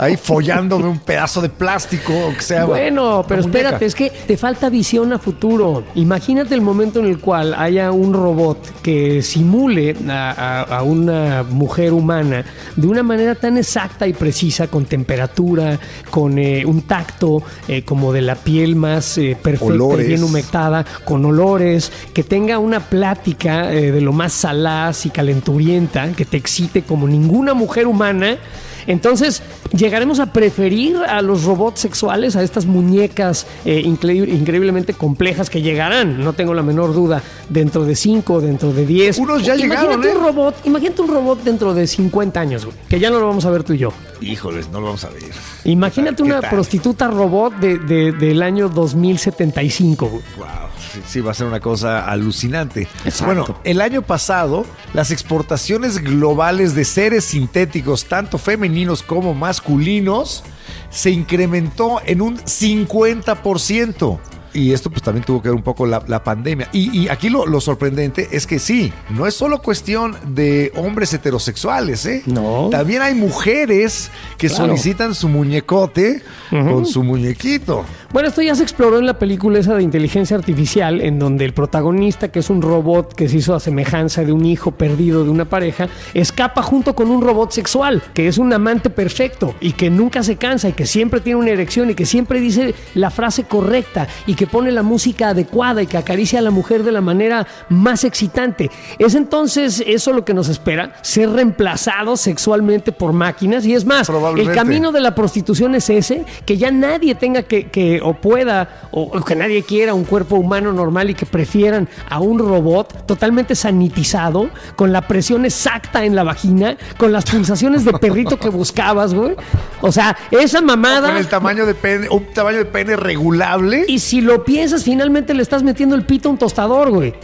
ahí 0.00 0.16
follándome 0.16 0.88
un 0.88 0.98
pedazo 0.98 1.42
de 1.42 1.48
plástico 1.50 2.12
o 2.28 2.34
que 2.34 2.40
sea. 2.42 2.64
Bueno, 2.64 3.24
pero 3.28 3.42
espérate, 3.42 3.84
es 3.84 3.94
que 3.94 4.10
te 4.10 4.36
falta 4.36 4.68
visión 4.70 5.12
a 5.12 5.18
futuro. 5.18 5.84
Imagínate 5.94 6.54
el 6.54 6.62
momento 6.62 7.00
en 7.00 7.06
el 7.06 7.18
cual 7.18 7.54
haya 7.54 7.92
un 7.92 8.12
robot 8.14 8.80
que 8.82 9.20
simule 9.22 9.94
a, 10.08 10.30
a- 10.30 10.62
a 10.78 10.82
una 10.82 11.42
mujer 11.42 11.92
humana 11.92 12.44
de 12.76 12.86
una 12.86 13.02
manera 13.02 13.34
tan 13.34 13.58
exacta 13.58 14.06
y 14.06 14.12
precisa, 14.14 14.68
con 14.68 14.86
temperatura, 14.86 15.78
con 16.10 16.38
eh, 16.38 16.64
un 16.64 16.82
tacto 16.82 17.42
eh, 17.68 17.82
como 17.84 18.12
de 18.12 18.22
la 18.22 18.36
piel 18.36 18.76
más 18.76 19.18
eh, 19.18 19.36
perfecta 19.40 19.74
Olores. 19.74 20.06
y 20.06 20.08
bien 20.08 20.24
humectada, 20.24 20.84
con 21.04 21.24
olores, 21.26 21.92
que 22.14 22.22
tenga 22.24 22.58
una 22.58 22.80
plática 22.80 23.72
eh, 23.72 23.92
de 23.92 24.00
lo 24.00 24.12
más 24.12 24.32
salaz 24.32 25.04
y 25.04 25.10
calenturienta, 25.10 26.12
que 26.12 26.24
te 26.24 26.36
excite 26.38 26.82
como 26.82 27.06
ninguna 27.06 27.52
mujer 27.52 27.86
humana. 27.86 28.38
Entonces, 28.86 29.42
llegaremos 29.72 30.20
a 30.20 30.32
preferir 30.32 30.96
a 30.96 31.22
los 31.22 31.44
robots 31.44 31.80
sexuales, 31.80 32.36
a 32.36 32.42
estas 32.42 32.66
muñecas 32.66 33.46
eh, 33.64 33.82
incre- 33.84 34.28
increíblemente 34.28 34.94
complejas 34.94 35.50
que 35.50 35.62
llegarán, 35.62 36.20
no 36.22 36.32
tengo 36.32 36.54
la 36.54 36.62
menor 36.62 36.92
duda, 36.94 37.22
dentro 37.48 37.84
de 37.84 37.94
5, 37.96 38.40
dentro 38.40 38.72
de 38.72 38.86
10. 38.86 39.18
Unos 39.18 39.44
ya 39.44 39.54
imagínate 39.56 39.82
llegaron, 39.82 40.04
¿eh? 40.04 40.08
un 40.16 40.24
robot, 40.24 40.54
imagínate 40.64 41.02
un 41.02 41.08
robot 41.08 41.42
dentro 41.42 41.74
de 41.74 41.86
50 41.86 42.40
años, 42.40 42.64
güey, 42.64 42.76
que 42.88 42.98
ya 43.00 43.10
no 43.10 43.18
lo 43.20 43.26
vamos 43.28 43.44
a 43.44 43.50
ver 43.50 43.62
tú 43.64 43.72
y 43.72 43.78
yo. 43.78 43.92
Híjoles, 44.20 44.68
no 44.68 44.80
lo 44.80 44.86
vamos 44.86 45.04
a 45.04 45.08
ver. 45.10 45.22
Imagínate 45.64 46.16
¿Qué 46.16 46.22
una 46.24 46.40
tal? 46.40 46.50
prostituta 46.50 47.08
robot 47.08 47.54
de- 47.56 47.78
de- 47.78 48.12
del 48.12 48.42
año 48.42 48.68
2075. 48.68 50.06
güey. 50.08 50.22
Wow, 50.38 50.46
sí, 50.92 51.00
sí, 51.06 51.20
va 51.20 51.30
a 51.30 51.34
ser 51.34 51.46
una 51.46 51.60
cosa 51.60 52.04
alucinante. 52.06 52.82
Exacto. 53.04 53.24
Bueno, 53.26 53.60
el 53.64 53.80
año 53.80 54.02
pasado, 54.02 54.66
las 54.94 55.10
exportaciones 55.10 55.98
globales 56.02 56.74
de 56.74 56.84
seres 56.84 57.24
sintéticos, 57.24 58.04
tanto 58.06 58.38
femeninos 58.38 58.69
como 59.02 59.34
masculinos, 59.34 60.42
se 60.90 61.10
incrementó 61.10 62.00
en 62.04 62.20
un 62.22 62.38
50%. 62.38 64.18
Y 64.52 64.72
esto 64.72 64.90
pues 64.90 65.02
también 65.02 65.24
tuvo 65.24 65.40
que 65.40 65.48
ver 65.48 65.54
un 65.54 65.62
poco 65.62 65.86
la, 65.86 66.02
la 66.08 66.24
pandemia. 66.24 66.68
Y, 66.72 67.02
y 67.04 67.08
aquí 67.08 67.28
lo, 67.28 67.46
lo 67.46 67.60
sorprendente 67.60 68.28
es 68.32 68.48
que 68.48 68.58
sí, 68.58 68.92
no 69.10 69.28
es 69.28 69.34
solo 69.34 69.62
cuestión 69.62 70.16
de 70.34 70.72
hombres 70.74 71.14
heterosexuales, 71.14 72.04
¿eh? 72.06 72.22
No. 72.26 72.68
También 72.68 73.00
hay 73.02 73.14
mujeres 73.14 74.10
que 74.38 74.48
Claro. 74.48 74.66
solicitan 74.66 75.14
su 75.14 75.28
muñecote 75.28 76.22
con 76.50 76.86
su 76.86 77.02
muñequito. 77.02 77.84
Bueno, 78.12 78.28
esto 78.28 78.42
ya 78.42 78.54
se 78.54 78.64
exploró 78.64 78.98
en 78.98 79.06
la 79.06 79.18
película 79.18 79.58
esa 79.60 79.74
de 79.74 79.82
inteligencia 79.82 80.36
artificial, 80.36 81.00
en 81.00 81.18
donde 81.18 81.44
el 81.44 81.54
protagonista, 81.54 82.32
que 82.32 82.40
es 82.40 82.50
un 82.50 82.60
robot 82.60 83.14
que 83.14 83.28
se 83.28 83.36
hizo 83.36 83.54
a 83.54 83.60
semejanza 83.60 84.24
de 84.24 84.32
un 84.32 84.44
hijo 84.44 84.72
perdido 84.72 85.22
de 85.22 85.30
una 85.30 85.44
pareja, 85.44 85.88
escapa 86.12 86.62
junto 86.62 86.94
con 86.94 87.10
un 87.10 87.22
robot 87.22 87.52
sexual, 87.52 88.02
que 88.12 88.26
es 88.26 88.38
un 88.38 88.52
amante 88.52 88.90
perfecto 88.90 89.54
y 89.60 89.72
que 89.72 89.90
nunca 89.90 90.22
se 90.22 90.36
cansa 90.36 90.68
y 90.68 90.72
que 90.72 90.86
siempre 90.86 91.20
tiene 91.20 91.38
una 91.38 91.50
erección 91.50 91.90
y 91.90 91.94
que 91.94 92.06
siempre 92.06 92.40
dice 92.40 92.74
la 92.94 93.10
frase 93.10 93.44
correcta 93.44 94.08
y 94.26 94.34
que 94.34 94.46
pone 94.46 94.72
la 94.72 94.82
música 94.82 95.28
adecuada 95.28 95.82
y 95.82 95.86
que 95.86 95.96
acaricia 95.96 96.40
a 96.40 96.42
la 96.42 96.50
mujer 96.50 96.82
de 96.82 96.92
la 96.92 97.00
manera 97.00 97.46
más 97.68 98.04
excitante. 98.04 98.70
Es 98.98 99.14
entonces 99.14 99.84
eso 99.86 100.12
lo 100.12 100.24
que 100.24 100.34
nos 100.34 100.48
espera, 100.48 100.94
ser 101.02 101.30
reemplazados 101.30 102.20
sexualmente 102.20 102.92
por 102.92 103.12
máquinas 103.12 103.64
y 103.66 103.74
es 103.74 103.84
más, 103.84 104.10
el 104.36 104.52
camino 104.52 104.90
de 104.92 105.00
la 105.00 105.14
prostitución 105.14 105.74
es 105.74 105.90
ese, 105.90 106.24
que 106.44 106.58
ya 106.58 106.70
nadie 106.70 107.14
tenga 107.14 107.42
que, 107.42 107.68
que 107.68 108.00
o 108.02 108.14
pueda, 108.14 108.88
o, 108.90 109.02
o 109.02 109.24
que 109.24 109.34
nadie 109.34 109.62
quiera 109.62 109.94
un 109.94 110.04
cuerpo 110.04 110.36
humano 110.36 110.72
normal 110.72 111.10
y 111.10 111.14
que 111.14 111.26
prefieran 111.26 111.88
a 112.08 112.20
un 112.20 112.38
robot 112.38 113.06
totalmente 113.06 113.54
sanitizado, 113.54 114.50
con 114.76 114.92
la 114.92 115.02
presión 115.02 115.44
exacta 115.44 116.04
en 116.04 116.14
la 116.14 116.24
vagina, 116.24 116.76
con 116.96 117.12
las 117.12 117.24
pulsaciones 117.24 117.84
de 117.84 117.92
perrito 117.94 118.38
que 118.38 118.48
buscabas, 118.48 119.14
güey. 119.14 119.34
O 119.80 119.92
sea, 119.92 120.16
esa 120.30 120.60
mamada... 120.60 121.08
Con 121.08 121.16
el 121.16 121.28
tamaño 121.28 121.66
de 121.66 121.74
pene, 121.74 122.08
un 122.08 122.24
tamaño 122.32 122.58
de 122.58 122.64
pene 122.64 122.96
regulable. 122.96 123.84
Y 123.88 123.98
si 123.98 124.20
lo 124.20 124.44
piensas, 124.44 124.84
finalmente 124.84 125.34
le 125.34 125.42
estás 125.42 125.62
metiendo 125.62 125.96
el 125.96 126.04
pito 126.04 126.28
a 126.28 126.32
un 126.32 126.38
tostador, 126.38 126.90
güey. 126.90 127.14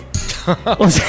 O 0.78 0.88
sea, 0.88 1.04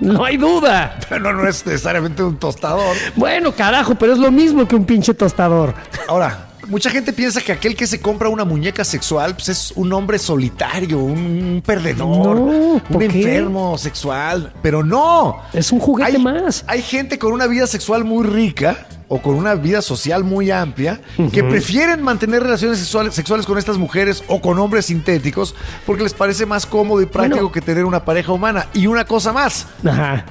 no 0.00 0.24
hay 0.24 0.36
duda. 0.36 0.98
Pero 1.08 1.32
no 1.32 1.48
es 1.48 1.64
necesariamente 1.64 2.22
un 2.22 2.36
tostador. 2.38 2.96
Bueno, 3.14 3.52
carajo, 3.52 3.94
pero 3.94 4.12
es 4.12 4.18
lo 4.18 4.32
mismo 4.32 4.66
que 4.66 4.74
un 4.74 4.84
pinche 4.84 5.14
tostador. 5.14 5.74
Ahora, 6.08 6.49
mucha 6.70 6.88
gente 6.88 7.12
piensa 7.12 7.40
que 7.42 7.52
aquel 7.52 7.76
que 7.76 7.86
se 7.86 8.00
compra 8.00 8.28
una 8.30 8.44
muñeca 8.46 8.84
sexual 8.84 9.34
pues 9.34 9.48
es 9.50 9.72
un 9.76 9.92
hombre 9.92 10.18
solitario, 10.18 10.98
un 10.98 11.62
perdedor, 11.66 12.36
No, 12.40 12.82
¿por 12.88 13.02
un 13.02 13.08
qué? 13.08 13.18
enfermo 13.18 13.76
sexual. 13.76 14.52
Pero 14.62 14.82
no. 14.82 15.38
Es 15.52 15.70
un 15.72 15.80
juguete 15.80 16.12
hay, 16.16 16.22
más. 16.22 16.64
Hay 16.66 16.80
gente 16.82 17.18
con 17.18 17.32
una 17.32 17.46
vida 17.46 17.66
sexual 17.66 18.04
muy 18.04 18.24
rica 18.26 18.86
o 19.08 19.20
con 19.20 19.34
una 19.34 19.56
vida 19.56 19.82
social 19.82 20.22
muy 20.22 20.52
amplia 20.52 21.00
que 21.32 21.42
prefieren 21.42 22.00
mantener 22.00 22.42
relaciones 22.44 22.78
sexuales, 22.78 23.12
sexuales 23.12 23.44
con 23.44 23.58
estas 23.58 23.76
mujeres 23.76 24.22
o 24.28 24.40
con 24.40 24.56
hombres 24.60 24.86
sintéticos 24.86 25.54
porque 25.84 26.04
les 26.04 26.14
parece 26.14 26.46
más 26.46 26.64
cómodo 26.64 27.02
y 27.02 27.06
práctico 27.06 27.36
Bueno. 27.36 27.52
que 27.52 27.60
tener 27.60 27.84
una 27.84 28.04
pareja 28.04 28.30
humana. 28.32 28.68
Y 28.72 28.86
una 28.86 29.04
cosa 29.04 29.32
más. 29.32 29.66
Ajá. 29.84 30.24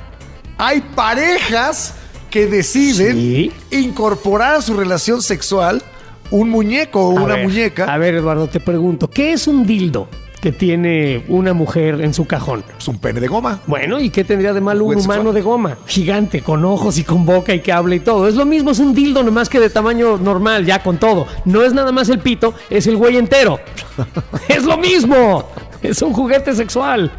Hay 0.58 0.80
parejas 0.96 1.94
que 2.30 2.46
deciden 2.48 3.18
Sí. 3.18 3.52
incorporar 3.72 4.56
a 4.56 4.62
su 4.62 4.76
relación 4.76 5.22
sexual 5.22 5.82
un 6.32 6.50
muñeco 6.50 7.10
o 7.10 7.18
A 7.18 7.24
una 7.24 7.36
ver, 7.36 7.48
muñeca. 7.48 7.92
A 7.94 7.98
ver, 7.98 8.16
Eduardo, 8.16 8.48
te 8.48 8.60
pregunto, 8.60 9.10
¿qué 9.10 9.34
es 9.34 9.48
un 9.48 9.66
dildo 9.66 10.08
que 10.42 10.52
tiene 10.54 11.26
una 11.28 11.54
mujer 11.54 12.00
en 12.02 12.14
su 12.14 12.26
cajón? 12.26 12.64
Es 12.78 12.88
un 12.88 12.98
pene 13.00 13.20
de 13.20 13.28
goma. 13.28 13.60
Bueno, 13.68 14.00
¿y 14.00 14.10
qué 14.10 14.24
tendría 14.24 14.54
de 14.54 14.62
malo 14.62 14.86
un 14.86 14.96
humano 14.96 15.14
sexual. 15.16 15.34
de 15.36 15.42
goma? 15.42 15.78
Gigante, 15.88 16.42
con 16.42 16.64
ojos 16.64 16.98
y 16.98 17.04
con 17.04 17.26
boca 17.26 17.54
y 17.54 17.60
que 17.62 17.72
habla 17.74 17.96
y 17.96 18.00
todo. 18.00 18.28
Es 18.28 18.36
lo 18.36 18.46
mismo, 18.46 18.72
es 18.72 18.80
un 18.80 18.94
dildo 18.94 19.24
nomás 19.24 19.50
que 19.50 19.60
de 19.60 19.70
tamaño 19.70 20.18
normal, 20.18 20.66
ya 20.66 20.82
con 20.82 20.98
todo. 20.98 21.28
No 21.46 21.64
es 21.64 21.74
nada 21.74 21.92
más 21.92 22.10
el 22.10 22.20
pito, 22.20 22.54
es 22.70 22.88
el 22.88 22.96
güey 22.96 23.18
entero. 23.18 23.60
es 24.48 24.64
lo 24.64 24.78
mismo. 24.78 25.50
Es 25.82 26.02
un 26.02 26.14
juguete 26.14 26.54
sexual. 26.56 27.12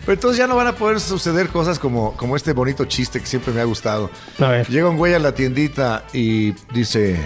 Pero 0.00 0.14
entonces 0.14 0.38
ya 0.38 0.46
no 0.46 0.56
van 0.56 0.66
a 0.66 0.74
poder 0.74 0.98
suceder 0.98 1.48
cosas 1.48 1.78
como, 1.78 2.16
como 2.16 2.34
este 2.34 2.54
bonito 2.54 2.86
chiste 2.86 3.20
que 3.20 3.26
siempre 3.26 3.52
me 3.52 3.60
ha 3.60 3.64
gustado. 3.64 4.10
A 4.38 4.48
ver. 4.48 4.66
Llega 4.68 4.88
un 4.88 4.96
güey 4.96 5.12
a 5.12 5.18
la 5.18 5.34
tiendita 5.34 6.04
y 6.14 6.52
dice, 6.72 7.16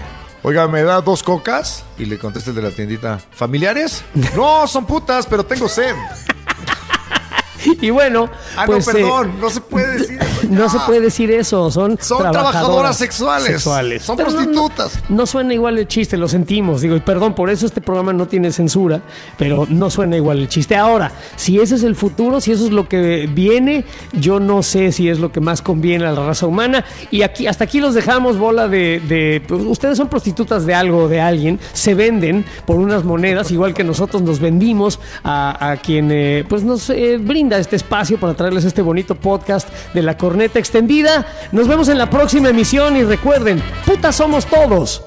oiga, 0.45 0.67
¿me 0.67 0.83
da 0.83 1.01
dos 1.01 1.23
cocas? 1.23 1.83
Y 1.97 2.05
le 2.05 2.19
contesta 2.19 2.51
el 2.51 2.55
de 2.55 2.61
la 2.61 2.69
tiendita, 2.69 3.19
¿familiares? 3.31 4.05
no, 4.35 4.67
son 4.67 4.85
putas, 4.85 5.25
pero 5.25 5.43
tengo 5.43 5.67
sed. 5.67 5.95
Y 7.81 7.89
bueno, 7.89 8.29
Ah, 8.55 8.63
pues, 8.65 8.85
no, 8.87 8.91
eh, 8.91 8.95
perdón, 8.95 9.31
no 9.39 9.49
se 9.49 9.61
puede 9.61 9.97
decir 9.99 10.17
eso. 10.21 10.25
No 10.49 10.69
se 10.69 10.77
puede 10.85 11.01
decir 11.01 11.31
eso, 11.31 11.71
son, 11.71 11.97
Son 11.99 12.19
trabajadoras 12.31 12.97
sexuales. 12.97 13.61
Son 13.61 14.15
Pero 14.15 14.29
no- 14.29 14.35
prostitutas. 14.35 14.99
No, 15.09 15.15
no 15.17 15.25
suena 15.25 15.53
igual 15.53 15.77
el 15.79 15.87
chiste, 15.87 16.17
lo 16.17 16.27
sentimos. 16.27 16.81
Digo, 16.81 16.95
y 16.95 16.99
perdón, 16.99 17.33
por 17.33 17.49
eso 17.49 17.65
este 17.65 17.81
programa 17.81 18.13
no 18.13 18.27
tiene 18.27 18.51
censura, 18.51 19.01
pero 19.37 19.65
no 19.69 19.89
suena 19.89 20.15
igual 20.17 20.39
el 20.39 20.47
chiste. 20.47 20.75
Ahora, 20.75 21.11
si 21.35 21.59
ese 21.59 21.75
es 21.75 21.83
el 21.83 21.95
futuro, 21.95 22.39
si 22.41 22.51
eso 22.51 22.65
es 22.65 22.71
lo 22.71 22.87
que 22.87 23.27
viene, 23.31 23.85
yo 24.13 24.39
no 24.39 24.61
sé 24.61 24.91
si 24.91 25.09
es 25.09 25.19
lo 25.19 25.31
que 25.31 25.39
más 25.39 25.61
conviene 25.61 26.05
a 26.05 26.11
la 26.11 26.25
raza 26.27 26.45
humana. 26.45 26.85
Y 27.11 27.23
aquí, 27.23 27.47
hasta 27.47 27.63
aquí 27.63 27.79
los 27.79 27.95
dejamos, 27.95 28.37
bola 28.37 28.67
de. 28.67 29.01
de- 29.07 29.41
pues, 29.47 29.61
ustedes 29.63 29.97
son 29.97 30.07
prostitutas 30.09 30.65
de 30.65 30.75
algo 30.75 31.03
o 31.05 31.07
de 31.07 31.21
alguien, 31.21 31.59
se 31.73 31.95
venden 31.95 32.45
por 32.67 32.77
unas 32.77 33.03
monedas, 33.03 33.49
igual 33.51 33.73
que 33.73 33.83
nosotros 33.83 34.21
nos 34.21 34.39
vendimos 34.39 34.99
a, 35.23 35.71
a 35.71 35.77
quien 35.77 36.09
eh, 36.11 36.45
pues 36.47 36.63
nos 36.63 36.89
eh, 36.91 37.17
brinda 37.19 37.54
este 37.59 37.75
espacio 37.75 38.19
para 38.19 38.33
traerles 38.33 38.65
este 38.65 38.81
bonito 38.81 39.15
podcast 39.15 39.69
de 39.93 40.01
la 40.01 40.17
corneta 40.17 40.59
extendida. 40.59 41.25
Nos 41.51 41.67
vemos 41.67 41.89
en 41.89 41.97
la 41.97 42.09
próxima 42.09 42.49
emisión 42.49 42.97
y 42.97 43.03
recuerden, 43.03 43.61
putas 43.85 44.15
somos 44.15 44.45
todos. 44.45 45.01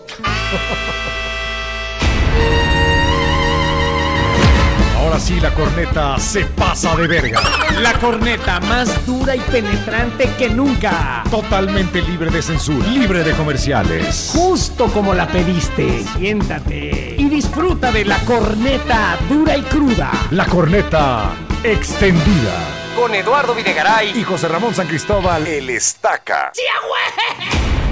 Ahora 4.97 5.21
sí, 5.21 5.41
la 5.41 5.55
corneta 5.55 6.19
se 6.19 6.45
pasa 6.45 6.95
de 6.97 7.07
verga. 7.07 7.41
La 7.81 7.95
corneta 7.95 8.61
más 8.61 9.07
dura 9.07 9.35
y 9.35 9.41
penetrante 9.41 10.29
que 10.39 10.51
nunca. 10.51 11.25
Totalmente 11.31 12.03
libre 12.03 12.31
de 12.31 12.43
censura. 12.43 12.87
Libre 12.89 13.25
de 13.25 13.33
comerciales. 13.33 14.31
Justo 14.35 14.87
como 14.93 15.15
la 15.15 15.27
pediste. 15.27 16.05
Siéntate 16.19 17.18
disfruta 17.59 17.91
de 17.91 18.05
la 18.05 18.19
corneta 18.21 19.19
dura 19.29 19.57
y 19.57 19.63
cruda. 19.63 20.13
La 20.31 20.47
corneta 20.47 21.33
extendida. 21.65 22.55
Con 22.97 23.15
Eduardo 23.15 23.55
Videgaray 23.55 24.17
Y 24.17 24.23
José 24.23 24.47
Ramón 24.47 24.75
San 24.75 24.87
Cristóbal, 24.87 25.45
el 25.45 25.69
estaca. 25.71 26.53
¡Sí, 26.55 26.63
güey! 26.87 27.88